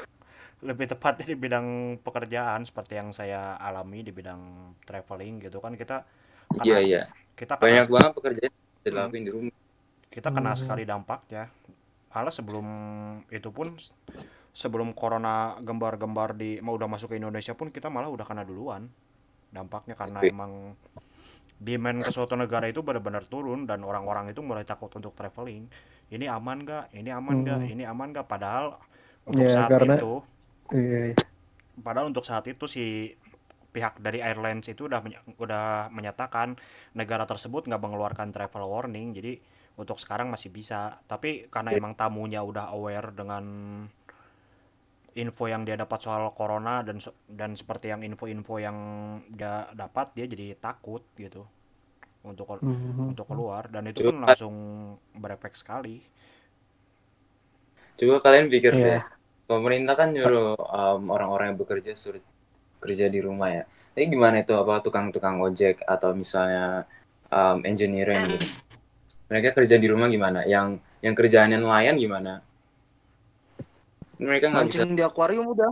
lebih 0.60 0.86
tepatnya 0.88 1.26
di 1.26 1.36
bidang 1.36 1.68
pekerjaan 2.00 2.64
seperti 2.64 2.96
yang 2.96 3.12
saya 3.12 3.56
alami 3.58 4.00
di 4.02 4.12
bidang 4.12 4.40
traveling 4.84 5.40
gitu 5.42 5.60
kan 5.60 5.76
kita 5.76 6.04
Iya 6.64 6.80
karena 6.80 6.80
iya. 6.82 7.02
kita 7.36 7.54
Banyak 7.56 7.86
kena, 7.86 7.94
banget 7.94 8.12
pekerjaan 8.16 8.54
dilakuin 8.82 9.22
di 9.22 9.32
rumah. 9.32 9.56
Kita 10.10 10.30
kena 10.30 10.52
Hmm. 10.52 10.60
sekali 10.60 10.84
dampaknya 10.84 11.54
malah 12.10 12.34
sebelum 12.34 12.66
itu 13.30 13.50
pun 13.50 13.70
sebelum 14.52 14.92
corona 14.92 15.56
gembar-gembar 15.60 16.34
di 16.34 16.58
mau 16.60 16.74
udah 16.74 16.90
masuk 16.90 17.14
ke 17.14 17.22
Indonesia 17.22 17.54
pun 17.54 17.70
kita 17.70 17.88
malah 17.88 18.10
udah 18.10 18.26
kena 18.26 18.42
duluan 18.42 18.90
dampaknya. 19.50 19.94
Karena 19.94 20.20
emang 20.24 20.74
demand 21.56 22.02
ke 22.02 22.10
suatu 22.10 22.34
negara 22.34 22.66
itu 22.66 22.82
benar-benar 22.82 23.24
turun 23.24 23.64
dan 23.64 23.84
orang-orang 23.84 24.30
itu 24.30 24.42
mulai 24.42 24.64
takut 24.64 24.90
untuk 24.92 25.14
traveling. 25.14 25.70
Ini 26.10 26.26
aman 26.28 26.66
gak 26.66 26.90
ini 26.92 27.10
aman 27.10 27.46
gak 27.46 27.60
Hmm. 27.62 27.72
ini 27.72 27.84
aman 27.86 28.10
gak 28.10 28.26
padahal 28.26 28.82
untuk 29.24 29.46
Ya, 29.46 29.54
saat 29.54 29.70
karena- 29.70 30.02
itu 30.02 30.14
iya 30.74 31.14
iya. 31.14 31.16
padahal 31.78 32.10
untuk 32.10 32.26
saat 32.26 32.50
itu 32.50 32.66
si 32.66 33.14
pihak 33.70 34.02
dari 34.02 34.18
airlines 34.18 34.66
itu 34.66 34.90
udah 34.90 35.06
udah 35.38 35.94
menyatakan 35.94 36.58
negara 36.92 37.24
tersebut 37.24 37.70
nggak 37.70 37.78
mengeluarkan 37.78 38.34
travel 38.34 38.66
warning. 38.66 39.14
Jadi 39.14 39.38
untuk 39.78 40.00
sekarang 40.00 40.32
masih 40.32 40.50
bisa 40.50 40.98
tapi 41.06 41.46
karena 41.52 41.76
emang 41.76 41.94
tamunya 41.94 42.42
udah 42.42 42.72
aware 42.74 43.12
dengan 43.14 43.44
info 45.18 45.46
yang 45.50 45.66
dia 45.68 45.76
dapat 45.76 46.00
soal 46.00 46.32
corona 46.32 46.80
dan 46.86 46.98
dan 47.28 47.58
seperti 47.58 47.92
yang 47.92 48.02
info-info 48.06 48.56
yang 48.62 48.78
dia 49.30 49.68
dapat 49.76 50.14
dia 50.16 50.26
jadi 50.30 50.56
takut 50.56 51.04
gitu 51.18 51.44
untuk 52.24 52.62
Mhm. 52.62 53.16
untuk 53.16 53.26
keluar 53.28 53.68
dan 53.68 53.88
itu 53.88 54.00
kan 54.06 54.16
Coba- 54.16 54.24
langsung 54.32 54.56
berefek 55.16 55.56
sekali 55.56 55.98
Coba 58.00 58.16
kalian 58.24 58.48
pikir 58.48 58.74
Iya. 58.80 58.84
deh. 58.86 59.02
Pemerintah 59.50 59.96
kan 59.98 60.14
nyuruh 60.16 60.56
um, 60.56 61.10
orang-orang 61.12 61.52
yang 61.52 61.60
bekerja 61.60 61.92
suruh 61.98 62.22
kerja 62.80 63.10
di 63.12 63.20
rumah 63.20 63.50
ya. 63.52 63.64
Tapi 63.92 64.06
gimana 64.08 64.40
itu 64.40 64.54
apa 64.56 64.80
tukang-tukang 64.80 65.42
ojek 65.44 65.84
atau 65.84 66.16
misalnya 66.16 66.86
um, 67.28 67.60
engineering 67.66 68.24
gitu. 68.30 68.48
Mereka 69.30 69.54
kerja 69.56 69.76
di 69.78 69.88
rumah 69.88 70.10
gimana? 70.10 70.44
Yang 70.44 70.82
yang 71.00 71.14
kerjaannya 71.16 71.58
nelayan 71.62 71.96
gimana? 71.96 72.34
Mereka 74.20 74.52
nggak 74.52 74.66
bisa 74.68 74.84
di 74.84 75.04
akuarium 75.06 75.48
udah. 75.56 75.72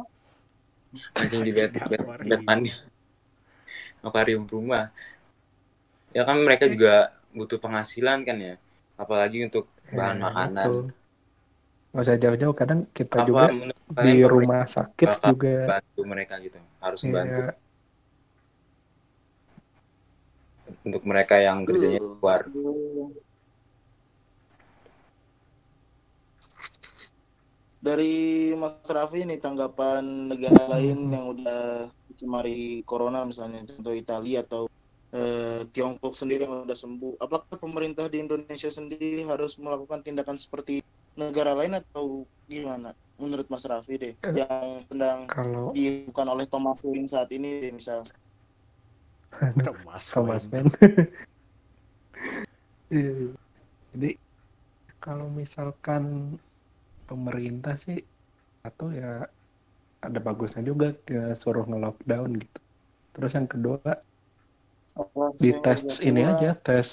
mancing 1.20 1.44
di 1.44 1.52
bed, 1.52 1.76
bed, 1.76 2.00
Akuarium. 2.00 2.30
bed 2.32 2.42
mandi 2.48 2.72
akuarium 4.08 4.44
rumah. 4.48 4.88
Ya 6.16 6.24
kan 6.24 6.40
mereka 6.40 6.66
juga 6.72 7.12
butuh 7.36 7.60
penghasilan 7.60 8.24
kan 8.24 8.38
ya? 8.40 8.56
Apalagi 8.96 9.44
untuk 9.46 9.68
bahan 9.92 10.18
Ya, 10.18 10.24
makanan. 10.24 10.64
itu. 10.64 10.76
nggak 11.88 12.04
usah 12.04 12.18
jauh-jauh 12.20 12.56
kadang 12.56 12.80
kita 12.94 13.16
apa 13.20 13.26
juga 13.26 13.44
di 14.06 14.22
rumah 14.22 14.64
sakit 14.70 15.10
juga. 15.24 15.56
bantu 15.76 16.02
mereka 16.06 16.34
gitu? 16.40 16.58
Harus 16.78 17.00
ya, 17.02 17.52
untuk 20.88 21.04
mereka 21.04 21.36
yang 21.40 21.64
kerjanya 21.68 22.00
di 22.00 22.04
luar 22.22 22.42
Dari 27.88 28.16
Mas 28.52 28.84
Raffi 28.84 29.24
nih 29.24 29.40
tanggapan 29.40 30.04
negara 30.28 30.76
lain 30.76 31.08
yang 31.08 31.32
udah 31.32 31.88
dicemari 32.12 32.84
corona 32.84 33.24
misalnya 33.24 33.64
contoh 33.64 33.96
Italia 33.96 34.44
atau 34.44 34.68
eh, 35.16 35.64
Tiongkok 35.72 36.12
sendiri 36.12 36.44
yang 36.44 36.68
udah 36.68 36.76
sembuh. 36.76 37.16
Apakah 37.16 37.56
pemerintah 37.56 38.12
di 38.12 38.20
Indonesia 38.20 38.68
sendiri 38.68 39.24
harus 39.24 39.56
melakukan 39.56 40.04
tindakan 40.04 40.36
seperti 40.36 40.84
negara 41.16 41.56
lain 41.56 41.80
atau 41.80 42.28
gimana? 42.52 42.92
Menurut 43.18 43.48
Mas 43.48 43.64
Raffi 43.64 43.96
deh, 43.98 44.14
Eh. 44.20 44.34
yang 44.36 44.84
sedang 44.92 45.26
kalau 45.26 45.72
dilakukan 45.72 46.28
oleh 46.28 46.46
Thomas 46.46 46.84
Wayne 46.84 47.08
saat 47.08 47.32
ini 47.32 47.64
deh, 47.64 47.72
misal. 47.72 48.04
Thomas 49.66 50.04
Thomas 50.12 50.44
Wayne. 50.52 50.68
Mann. 50.76 50.76
Iya. 52.88 53.36
Jadi 53.92 54.16
kalau 55.04 55.28
misalkan 55.28 56.36
pemerintah 57.08 57.80
sih 57.80 58.04
atau 58.62 58.92
ya 58.92 59.26
ada 60.04 60.20
bagusnya 60.22 60.62
juga 60.62 60.94
dia 61.08 61.34
suruh 61.34 61.66
nge-lockdown 61.66 62.38
gitu. 62.38 62.60
Terus 63.18 63.32
yang 63.34 63.50
kedua 63.50 63.80
di 65.38 65.54
tes 65.62 66.02
ini 66.02 66.26
aja 66.26 66.58
tes 66.58 66.90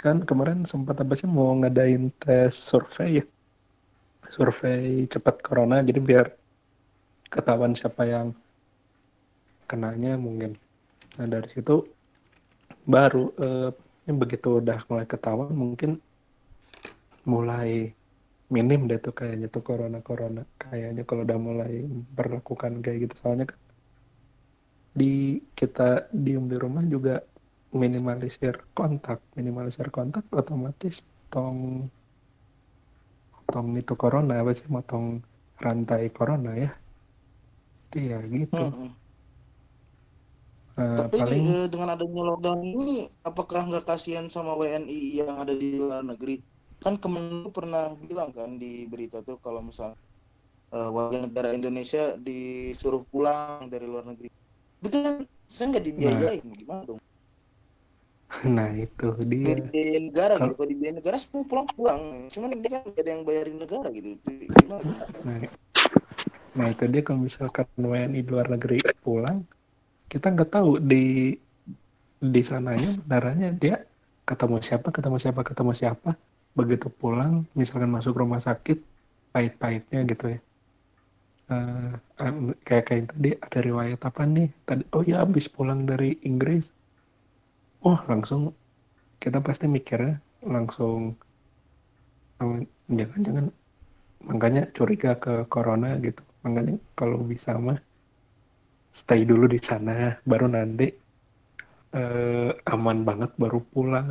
kan 0.00 0.24
kemarin 0.24 0.64
sempat 0.64 1.00
apa 1.00 1.12
sih 1.16 1.28
mau 1.28 1.52
ngadain 1.56 2.10
tes 2.20 2.52
survei 2.52 3.22
ya? 3.22 3.24
Survei 4.32 5.04
cepat 5.08 5.40
corona 5.44 5.84
jadi 5.84 6.00
biar 6.00 6.26
ketahuan 7.32 7.72
siapa 7.72 8.04
yang 8.04 8.36
kenanya 9.68 10.16
mungkin. 10.20 10.56
Nah 11.16 11.26
dari 11.28 11.48
situ 11.48 11.88
baru 12.84 13.30
eh, 13.40 13.70
begitu 14.10 14.58
udah 14.58 14.80
mulai 14.90 15.06
ketahuan 15.06 15.54
mungkin 15.54 16.02
mulai 17.22 17.94
minim 18.56 18.80
deh 18.90 18.98
tuh 19.04 19.12
kayaknya 19.18 19.46
tuh 19.54 19.62
corona 19.68 19.98
corona 20.08 20.40
kayaknya 20.60 21.00
kalau 21.08 21.22
udah 21.26 21.38
mulai 21.48 21.70
berlakukan 22.16 22.72
kayak 22.84 22.98
gitu. 23.02 23.14
Soalnya 23.22 23.44
kan 23.52 23.60
di 25.00 25.04
kita 25.58 25.82
diem 26.24 26.44
di 26.52 26.56
rumah 26.64 26.84
juga 26.94 27.12
minimalisir 27.82 28.54
kontak. 28.76 29.18
Minimalisir 29.38 29.86
kontak 29.96 30.24
otomatis 30.40 30.94
tong 31.32 31.58
tong 33.52 33.68
itu 33.80 33.92
corona 34.02 34.32
apa 34.40 34.52
sih 34.58 34.66
motong 34.74 35.04
rantai 35.64 36.02
corona 36.16 36.50
ya. 36.62 36.68
Iya 37.98 38.16
gitu. 38.34 38.60
Mm-mm. 38.60 38.96
Eh, 40.80 40.98
Tapi 40.98 41.18
paling 41.18 41.44
eh, 41.54 41.66
dengan 41.72 41.88
adanya 41.94 42.22
lockdown 42.28 42.60
ini, 42.72 42.84
apakah 43.28 43.60
nggak 43.68 43.84
kasihan 43.90 44.26
sama 44.34 44.52
WNI 44.60 44.98
yang 45.20 45.36
ada 45.42 45.52
di 45.62 45.66
luar 45.80 46.00
negeri? 46.10 46.34
Kan 46.82 46.98
Kemenlu 46.98 47.48
pernah 47.54 47.94
bilang 47.94 48.34
kan 48.34 48.58
di 48.58 48.84
berita 48.90 49.22
tuh 49.22 49.38
kalau 49.38 49.62
misal 49.62 49.94
eh, 50.74 50.90
warga 50.90 51.22
negara 51.22 51.54
Indonesia 51.54 52.18
disuruh 52.18 53.06
pulang 53.06 53.70
dari 53.70 53.86
luar 53.86 54.04
negeri. 54.10 54.28
Itu 54.82 54.88
kan 54.90 55.22
saya 55.46 55.66
nggak 55.78 55.84
dibiayain, 55.86 56.46
gimana 56.58 56.82
dong? 56.82 57.00
nah 58.56 58.72
itu 58.72 59.06
dia 59.28 59.54
dibiayain 59.54 60.04
negara 60.10 60.34
Kalau- 60.40 60.50
gitu, 60.50 60.56
kalau 60.58 60.68
dibiayain 60.72 60.96
negara 60.98 61.16
semua 61.20 61.44
pulang-pulang. 61.46 62.02
Cuman 62.32 62.50
ini 62.56 62.68
kan 62.68 62.82
ada 62.88 63.10
yang 63.10 63.22
bayarin 63.22 63.58
negara 63.62 63.88
gitu. 63.94 64.18
Itu 64.18 64.30
Gimana? 64.50 64.90
Nah, 65.22 65.38
nah 66.52 66.66
itu 66.72 66.84
dia 66.90 67.02
kalau 67.06 67.20
misalkan 67.22 67.66
WNI 67.78 68.20
di 68.26 68.30
luar 68.30 68.48
negeri 68.50 68.82
pulang, 69.06 69.46
kita 70.10 70.34
nggak 70.34 70.50
tahu 70.50 70.82
di 70.82 71.36
di 72.22 72.40
sananya 72.46 72.90
benarannya 73.02 73.50
dia 73.58 73.82
ketemu 74.22 74.62
siapa, 74.62 74.88
ketemu 74.94 75.16
siapa, 75.18 75.40
ketemu 75.42 75.72
siapa. 75.74 76.10
Begitu 76.58 76.86
pulang, 77.00 77.32
misalkan 77.58 77.90
masuk 77.96 78.14
rumah 78.22 78.40
sakit, 78.48 78.78
pahit-pahitnya 79.32 80.00
gitu 80.10 80.24
ya. 80.36 80.38
Em, 82.22 82.36
kayak 82.66 82.84
kayak 82.88 83.04
tadi 83.12 83.30
ada 83.44 83.58
riwayat 83.68 84.00
apa 84.08 84.22
nih? 84.34 84.48
Tadi 84.68 84.82
oh 84.96 85.02
ya 85.10 85.16
habis 85.24 85.46
pulang 85.54 85.80
dari 85.90 86.16
Inggris. 86.28 86.64
Oh 87.88 87.98
langsung 88.10 88.42
kita 89.22 89.38
pasti 89.46 89.66
mikirnya 89.76 90.14
langsung 90.54 91.00
jangan-jangan 92.98 93.46
makanya 94.30 94.62
curiga 94.76 95.10
ke 95.24 95.32
corona 95.54 95.88
gitu 96.06 96.22
makanya 96.44 96.74
kalau 96.98 97.18
bisa 97.32 97.50
mah 97.66 97.78
stay 98.98 99.20
dulu 99.30 99.44
di 99.54 99.60
sana 99.68 99.92
baru 100.30 100.46
nanti 100.56 100.86
eh, 101.98 102.50
aman 102.74 102.98
banget 103.08 103.30
baru 103.42 103.58
pulang 103.72 104.08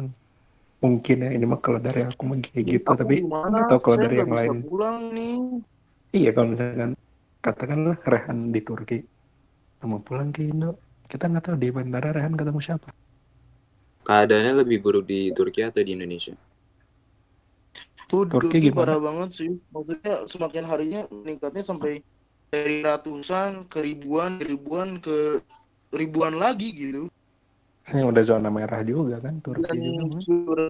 mungkin 0.83 1.17
ya 1.25 1.29
ini 1.37 1.45
mah 1.51 1.59
kalau 1.65 1.79
dari 1.87 2.01
aku 2.09 2.21
mah 2.29 2.37
kayak 2.45 2.65
gitu 2.73 2.91
Aku 2.91 3.01
tapi 3.01 3.15
gimana? 3.17 3.55
nggak 3.55 3.65
tahu 3.69 3.79
kalau 3.85 3.97
Saya 3.97 4.03
dari 4.03 4.17
yang 4.19 4.29
bisa 4.35 4.49
lain 4.49 4.55
pulang 4.61 4.97
nih. 5.15 5.35
iya 6.17 6.29
kalau 6.35 6.47
misalkan 6.53 6.91
katakanlah 7.45 7.95
Rehan 8.11 8.39
di 8.53 8.59
Turki 8.67 8.97
mau 9.89 10.01
pulang 10.07 10.29
ke 10.35 10.41
Indo 10.51 10.69
kita 11.11 11.23
nggak 11.29 11.43
tahu 11.45 11.55
di 11.63 11.67
bandara 11.75 12.09
Rehan 12.17 12.33
ketemu 12.39 12.59
siapa 12.67 12.89
keadaannya 14.07 14.53
lebih 14.61 14.77
buruk 14.83 15.03
di 15.11 15.19
Turki 15.37 15.59
atau 15.67 15.81
di 15.87 15.91
Indonesia 15.97 16.33
Tuh, 18.09 18.23
Turki 18.31 18.57
Turki 18.59 18.69
gimana? 18.69 18.75
parah 18.77 18.99
banget 18.99 19.29
sih. 19.39 19.49
Maksudnya 19.73 20.13
semakin 20.27 20.63
harinya 20.67 21.01
meningkatnya 21.09 21.63
sampai 21.63 22.03
dari 22.51 22.83
ratusan 22.83 23.71
ke 23.71 23.79
ribuan, 23.87 24.35
ribuan 24.43 24.99
ke 24.99 25.39
ribuan 25.95 26.35
lagi 26.35 26.67
gitu. 26.75 27.07
Ini 27.89 28.01
udah 28.11 28.23
zona 28.29 28.49
merah 28.57 28.81
juga 28.91 29.15
kan 29.25 29.35
Turki 29.45 29.75
Dan 29.75 29.77
juga 29.85 30.11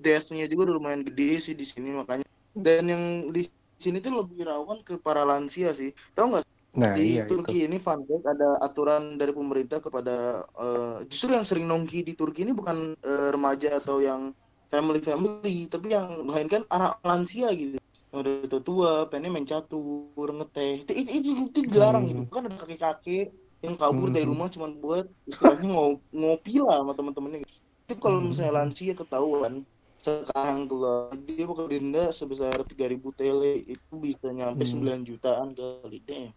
deaths-nya 0.01 0.45
juga 0.49 0.61
udah 0.71 0.75
lumayan 0.81 1.03
gede 1.05 1.37
sih 1.37 1.53
di 1.53 1.65
sini 1.67 1.93
makanya. 1.93 2.25
Dan 2.51 2.83
yang 2.89 3.03
di 3.35 3.41
sini 3.77 3.97
tuh 4.01 4.13
lebih 4.25 4.45
rawan 4.49 4.81
ke 4.87 4.97
para 5.05 5.21
lansia 5.27 5.69
sih. 5.73 5.93
Tahu 6.17 6.25
nggak? 6.33 6.45
Nah 6.79 6.93
di 6.95 7.07
iya 7.07 7.23
itu. 7.35 7.51
Turki 7.51 7.67
ini 7.69 7.77
fun 7.79 8.01
fact 8.09 8.25
ada 8.25 8.57
aturan 8.65 9.15
dari 9.21 9.31
pemerintah 9.37 9.79
kepada 9.85 10.41
eh, 10.59 10.97
justru 11.07 11.29
yang 11.37 11.45
sering 11.47 11.65
nongki 11.69 12.01
di 12.07 12.13
Turki 12.17 12.41
ini 12.45 12.53
bukan 12.57 12.97
eh, 12.99 13.29
remaja 13.35 13.77
atau 13.79 14.01
yang 14.01 14.33
family 14.71 14.99
family 15.03 15.67
tapi 15.69 15.93
yang 15.95 16.25
melainkan 16.27 16.65
anak 16.73 16.97
lansia 17.05 17.53
gitu. 17.53 17.77
Yang 18.11 18.17
udah 18.27 18.33
tua 18.51 18.61
tua 18.65 18.91
pengen 19.11 19.31
main 19.35 19.45
catur 19.47 20.27
ngeteh. 20.37 20.83
Itu 20.83 20.91
itu, 20.97 21.09
itu, 21.21 21.29
itu 21.53 21.59
dilarang 21.69 22.03
Hmm. 22.03 22.09
gitu 22.09 22.27
kan 22.33 22.43
ada 22.49 22.57
kakek 22.59 22.79
kakek 22.81 23.25
yang 23.61 23.77
kabur 23.77 24.09
dari 24.09 24.25
Hmm. 24.25 24.33
rumah 24.33 24.47
cuma 24.49 24.67
buat 24.67 25.05
istilahnya 25.23 25.69
ngo- 25.69 26.01
ngopi 26.09 26.53
lah 26.59 26.81
sama 26.81 26.93
teman-temannya 26.93 27.45
itu 27.45 27.93
kalau 27.97 28.17
Hmm. 28.17 28.33
misalnya 28.33 28.53
lansia 28.57 28.93
ketahuan 28.93 29.61
sekarang 30.01 30.65
keluar 30.65 31.13
dia 31.13 31.45
bakal 31.45 31.69
denda 31.69 32.09
sebesar 32.09 32.49
3000 32.65 33.13
tele 33.13 33.61
itu 33.61 33.93
bisa 33.95 34.33
nyampe 34.33 34.65
Hmm. 34.65 34.81
9 34.81 35.05
jutaan 35.05 35.53
kali 35.53 36.01
deh 36.01 36.33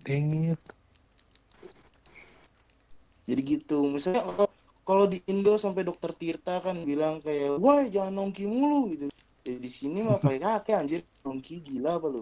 dingin 0.00 0.56
jadi 3.24 3.40
gitu 3.40 3.84
misalnya 3.84 4.24
kalau- 4.84 5.08
di 5.08 5.20
Indo 5.28 5.56
sampai 5.56 5.80
dokter 5.80 6.12
Tirta 6.12 6.60
kan 6.60 6.76
bilang 6.80 7.20
kayak 7.20 7.56
wah 7.56 7.80
jangan 7.88 8.12
nongki 8.14 8.44
mulu 8.44 8.92
gitu 8.92 9.04
ya, 9.44 9.56
di 9.56 9.68
sini 9.68 10.00
mah 10.00 10.20
kayak 10.20 10.40
kakek 10.64 10.76
anjir 10.76 11.00
nongki 11.24 11.60
gila 11.60 11.96
apa 11.96 12.08
lu 12.08 12.20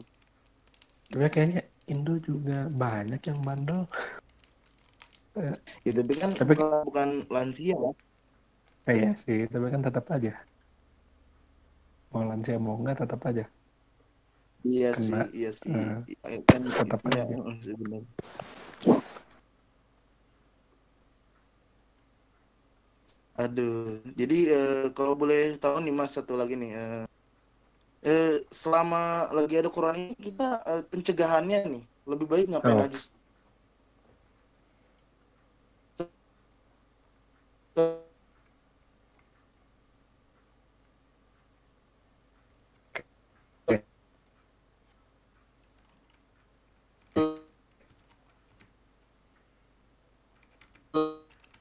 tapi 1.11 1.27
kayaknya 1.29 1.63
Indo 1.91 2.15
juga 2.23 2.71
banyak 2.71 3.21
yang 3.23 3.39
bandel 3.43 3.83
ya 5.83 5.93
tapi 5.97 6.13
kan 6.21 6.31
Tapi- 6.37 6.57
kalau 6.61 6.85
bukan 6.89 7.25
lansia 7.33 7.75
ya 7.77 7.93
Eh, 8.83 8.99
iya 8.99 9.15
sih, 9.15 9.47
tapi 9.47 9.71
kan 9.71 9.79
tetap 9.79 10.11
aja. 10.11 10.35
Mau 12.11 12.27
lansia 12.27 12.59
mau 12.59 12.75
enggak 12.75 13.07
tetap 13.07 13.23
aja. 13.31 13.47
iya 14.67 14.91
Kena. 14.91 15.07
sih 15.07 15.23
iya 15.39 15.51
sih 15.55 15.71
Eh, 15.71 16.03
Ya, 16.27 16.39
kan 16.51 16.63
tetap 16.67 16.99
gitu 17.03 17.19
ya 17.19 17.25
aja. 17.27 17.73
bener. 17.79 18.03
aduh 23.33 23.99
jadi 24.13 24.35
eh, 24.53 24.71
kalau 24.97 25.15
boleh 25.17 25.57
tahu 25.57 25.81
nih 25.85 25.95
mas 25.99 26.13
satu 26.17 26.37
lagi 26.37 26.55
nih 26.61 26.71
eh, 26.77 27.03
eh, 28.03 28.43
selama 28.51 29.31
lagi 29.31 29.55
ada 29.59 29.70
corona 29.70 29.99
ini 29.99 30.19
kita 30.19 30.62
eh, 30.66 30.83
pencegahannya 30.87 31.61
nih 31.70 31.85
lebih 32.07 32.27
baik 32.27 32.47
ngapain 32.51 32.79
oh. 32.79 32.87
aja 32.87 32.99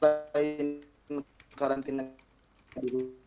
selain 0.01 0.81
karantina 1.53 2.03
di 2.81 3.20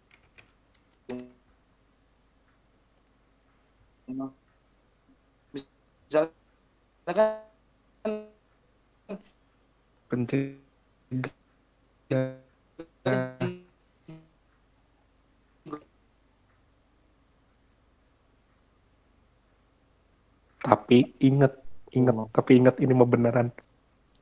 tapi 10.15 10.63
inget 21.19 21.51
inget 21.91 22.15
tapi 22.31 22.63
inget 22.63 22.79
ini 22.79 22.95
mah 22.95 23.11
beneran. 23.11 23.51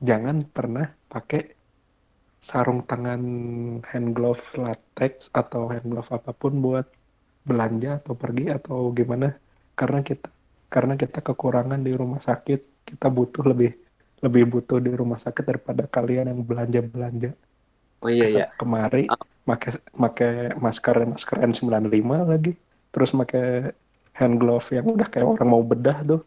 Jangan 0.01 0.41
pernah 0.49 0.89
pakai 1.13 1.53
sarung 2.41 2.81
tangan 2.89 3.21
hand 3.85 4.17
glove 4.17 4.41
latex 4.57 5.29
atau 5.29 5.69
hand 5.69 5.93
glove 5.93 6.09
apa 6.09 6.33
pun 6.33 6.57
buat 6.57 6.89
belanja 7.45 8.01
atau 8.01 8.17
pergi 8.17 8.49
atau 8.49 8.89
gimana. 8.97 9.29
Karena 9.77 10.01
kita 10.01 10.33
karena 10.73 10.97
kita 10.97 11.21
kekurangan 11.21 11.85
di 11.85 11.93
rumah 11.93 12.17
sakit 12.17 12.89
kita 12.89 13.13
butuh 13.13 13.45
lebih 13.45 13.82
lebih 14.23 14.47
butuh 14.47 14.79
di 14.79 14.89
rumah 14.89 15.19
sakit 15.19 15.43
daripada 15.43 15.83
kalian 15.85 16.31
yang 16.31 16.41
belanja 16.41 16.79
belanja 16.79 17.31
Oh 17.99 18.11
iya 18.11 18.27
iya. 18.27 18.45
kemari 18.55 19.07
pakai 19.43 19.79
pakai 19.91 20.33
masker 20.55 21.07
masker 21.07 21.37
N95 21.39 22.03
lagi. 22.27 22.51
Terus 22.91 23.15
pakai 23.15 23.71
hand 24.13 24.35
glove 24.35 24.67
yang 24.71 24.85
udah 24.85 25.07
kayak 25.07 25.23
orang 25.25 25.47
mau 25.47 25.63
bedah 25.63 26.03
tuh. 26.03 26.21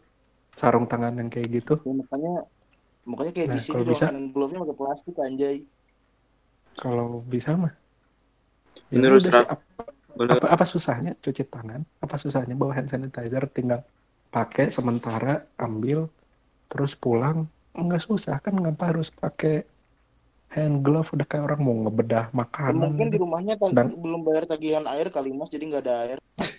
Sarung 0.57 0.89
tangan 0.89 1.13
yang 1.21 1.29
kayak 1.29 1.53
gitu. 1.53 1.77
Ya, 1.77 1.93
makanya 1.93 2.33
makanya 3.05 3.31
kayak 3.31 3.47
Nah, 3.47 3.55
di 3.55 3.61
sini 3.61 3.83
bisa- 3.85 4.09
kanan 4.09 4.33
glove-nya 4.33 4.59
pakai 4.65 4.77
plastik 4.77 5.15
anjay. 5.21 5.57
kalau 6.73 7.21
bisa 7.21 7.53
mah. 7.53 7.73
Ya 8.89 8.97
Menurut 8.97 9.21
sih, 9.21 9.33
apa, 9.33 9.57
Menurut 10.13 10.41
apa 10.41 10.47
apa 10.49 10.65
susahnya 10.65 11.13
cuci 11.21 11.45
tangan? 11.45 11.85
Apa 12.01 12.17
susahnya 12.17 12.57
bawa 12.57 12.73
hand 12.73 12.89
sanitizer? 12.89 13.45
Tinggal 13.49 13.85
pakai 14.29 14.69
sementara 14.69 15.45
ambil 15.57 16.09
terus 16.67 16.93
pulang 16.93 17.45
nggak 17.77 18.03
susah 18.07 18.35
kan 18.41 18.53
ngapa 18.57 18.83
harus 18.91 19.09
pakai 19.13 19.63
hand 20.53 20.81
glove 20.81 21.09
udah 21.13 21.27
kayak 21.27 21.43
orang 21.47 21.61
mau 21.61 21.75
ngebedah 21.85 22.25
makanan 22.33 22.75
mungkin 22.95 23.07
di 23.13 23.17
rumahnya 23.19 23.53
tag- 23.59 23.69
Sedang- 23.71 23.93
belum 23.99 24.21
bayar 24.23 24.43
tagihan 24.47 24.85
air 24.89 25.07
kali 25.11 25.29
mas, 25.35 25.51
jadi 25.53 25.63
nggak 25.69 25.83
ada 25.85 25.95
air. 26.07 26.17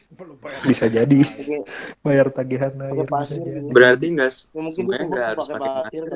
Belum 0.08 0.36
bayar. 0.40 0.60
bisa 0.64 0.86
jadi 0.88 1.20
Oke, 1.20 1.56
bayar 2.02 2.26
tagihan 2.32 2.74
air 2.88 3.06
pasir 3.06 3.38
jadi. 3.40 3.60
gitu. 3.60 3.70
berarti 3.74 4.06
enggak 4.12 4.32
Ya, 4.54 4.60
mungkin 4.64 4.84
nggak 5.08 5.26
harus 5.32 5.46
pakai 5.48 5.54
pakai 5.60 5.72
pasir 5.84 6.06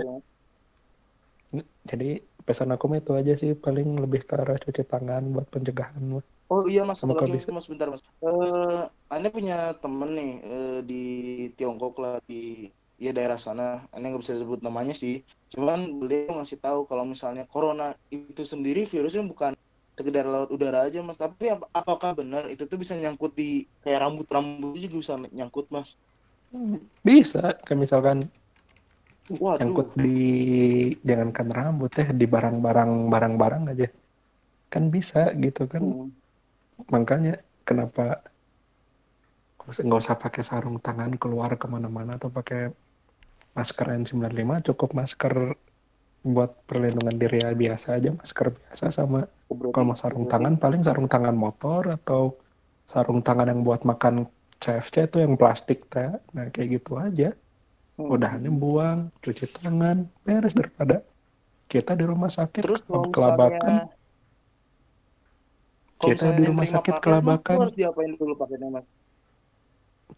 jadi 1.84 2.08
pesan 2.46 2.70
aku 2.74 2.84
itu 2.96 3.12
aja 3.12 3.32
sih 3.36 3.52
paling 3.54 3.88
lebih 4.00 4.24
ke 4.26 4.34
arah 4.34 4.56
cuci 4.58 4.82
tangan 4.88 5.22
buat 5.34 5.46
pencegahan. 5.52 6.00
Oh 6.52 6.62
iya 6.68 6.82
mas, 6.84 7.00
kalau 7.00 7.16
lagi 7.16 7.32
bisa. 7.36 7.48
mas 7.52 7.66
bentar 7.68 7.88
mas. 7.92 8.02
Eh, 8.24 8.82
anda 9.12 9.28
punya 9.32 9.56
temen 9.82 10.10
nih 10.18 10.32
eh, 10.44 10.78
di 10.88 11.02
Tiongkok 11.56 11.94
lah 12.02 12.16
di 12.28 12.68
ya 13.02 13.10
daerah 13.16 13.38
sana. 13.46 13.66
Anda 13.94 14.04
nggak 14.14 14.22
bisa 14.22 14.38
sebut 14.38 14.60
namanya 14.62 14.94
sih. 14.94 15.14
Cuman 15.52 15.78
beliau 16.00 16.38
ngasih 16.38 16.58
tahu 16.62 16.80
kalau 16.90 17.04
misalnya 17.04 17.44
corona 17.50 17.92
itu 18.14 18.42
sendiri 18.46 18.86
virusnya 18.86 19.26
bukan 19.26 19.52
sekedar 19.98 20.24
laut 20.24 20.48
udara 20.54 20.86
aja 20.86 21.02
mas. 21.02 21.18
Tapi 21.18 21.52
ap- 21.54 21.68
apakah 21.74 22.10
benar 22.16 22.48
itu 22.48 22.62
tuh 22.70 22.78
bisa 22.78 22.94
nyangkut 22.96 23.32
di 23.34 23.66
kayak 23.82 23.98
rambut-rambut 24.06 24.78
juga 24.78 24.96
bisa 25.02 25.14
nyangkut 25.38 25.66
mas? 25.74 25.98
bisa 27.00 27.56
kayak 27.64 27.80
misalkan 27.80 28.18
Waduh. 29.32 29.58
nyangkut 29.64 29.88
di 29.96 30.16
jangankan 31.00 31.48
rambut 31.48 31.90
ya 31.96 32.06
di 32.12 32.26
barang-barang 32.28 32.92
barang-barang 33.08 33.62
aja 33.72 33.88
kan 34.72 34.84
bisa 34.92 35.32
gitu 35.40 35.64
kan 35.64 35.80
Hmm. 35.84 36.12
makanya 36.92 37.40
kenapa 37.64 38.20
nggak 39.62 40.00
usah 40.02 40.18
pakai 40.18 40.42
sarung 40.42 40.76
tangan 40.82 41.14
keluar 41.22 41.54
ke 41.54 41.66
mana-mana 41.70 42.18
atau 42.18 42.28
pakai 42.28 42.74
masker 43.52 43.86
N95 43.92 44.72
cukup 44.72 44.90
masker 44.96 45.34
buat 46.22 46.54
perlindungan 46.70 47.18
diri 47.18 47.42
ya 47.42 47.50
biasa 47.52 47.98
aja 47.98 48.10
masker 48.14 48.54
biasa 48.54 48.84
sama 48.90 49.26
Oh, 49.52 49.68
kalau 49.68 49.92
mau 49.92 49.98
sarung 50.00 50.24
tangan 50.24 50.56
paling 50.56 50.80
sarung 50.80 51.04
tangan 51.12 51.36
motor 51.36 51.84
atau 51.92 52.40
sarung 52.88 53.20
tangan 53.20 53.52
yang 53.52 53.60
buat 53.60 53.84
makan 53.84 54.24
CFC 54.56 55.12
itu 55.12 55.20
yang 55.20 55.36
plastik 55.36 55.92
teh 55.92 56.08
nah 56.32 56.48
kayak 56.48 56.80
gitu 56.80 56.96
aja 56.96 57.36
Hmm. 57.92 58.08
udahannya 58.08 58.48
buang 58.48 59.12
cuci 59.20 59.52
tangan 59.52 60.08
beres 60.24 60.56
daripada 60.56 61.04
kita 61.68 61.92
di 61.92 62.08
rumah 62.08 62.32
sakit 62.32 62.64
Terus 62.64 62.80
kelabakan 62.88 63.92
Kita 66.02 66.34
di 66.34 66.42
rumah 66.50 66.66
sakit 66.66 66.98
kelabakan. 66.98 67.56
Harus 67.68 67.76
diapain 67.78 68.10
dulu 68.18 68.34
mas? 68.74 68.82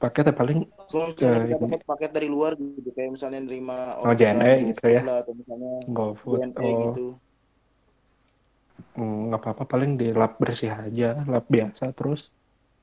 Pakai 0.03 0.21
teh 0.27 0.35
paling 0.35 0.59
Kalau 0.91 1.07
misalnya 1.11 1.39
Ke 1.41 1.45
kita 1.45 1.57
ini. 1.59 1.63
dapat 1.65 1.81
paket 1.91 2.11
dari 2.17 2.29
luar 2.31 2.53
gitu, 2.55 2.91
kayak 2.97 3.11
misalnya 3.17 3.41
nerima 3.43 3.77
Oh, 4.05 4.13
JNE 4.15 4.53
gitu 4.71 4.85
ya. 4.91 5.01
Atau 5.03 5.33
misalnya 5.35 5.73
GoFood 5.89 6.39
JNE 6.41 6.61
oh 6.61 6.79
gitu. 6.85 7.07
mm, 8.99 9.19
nggak 9.31 9.41
apa-apa 9.43 9.65
paling 9.73 9.91
di 10.01 10.11
lap 10.15 10.33
bersih 10.43 10.71
aja 10.75 11.23
lap 11.27 11.47
biasa 11.47 11.95
terus 11.95 12.31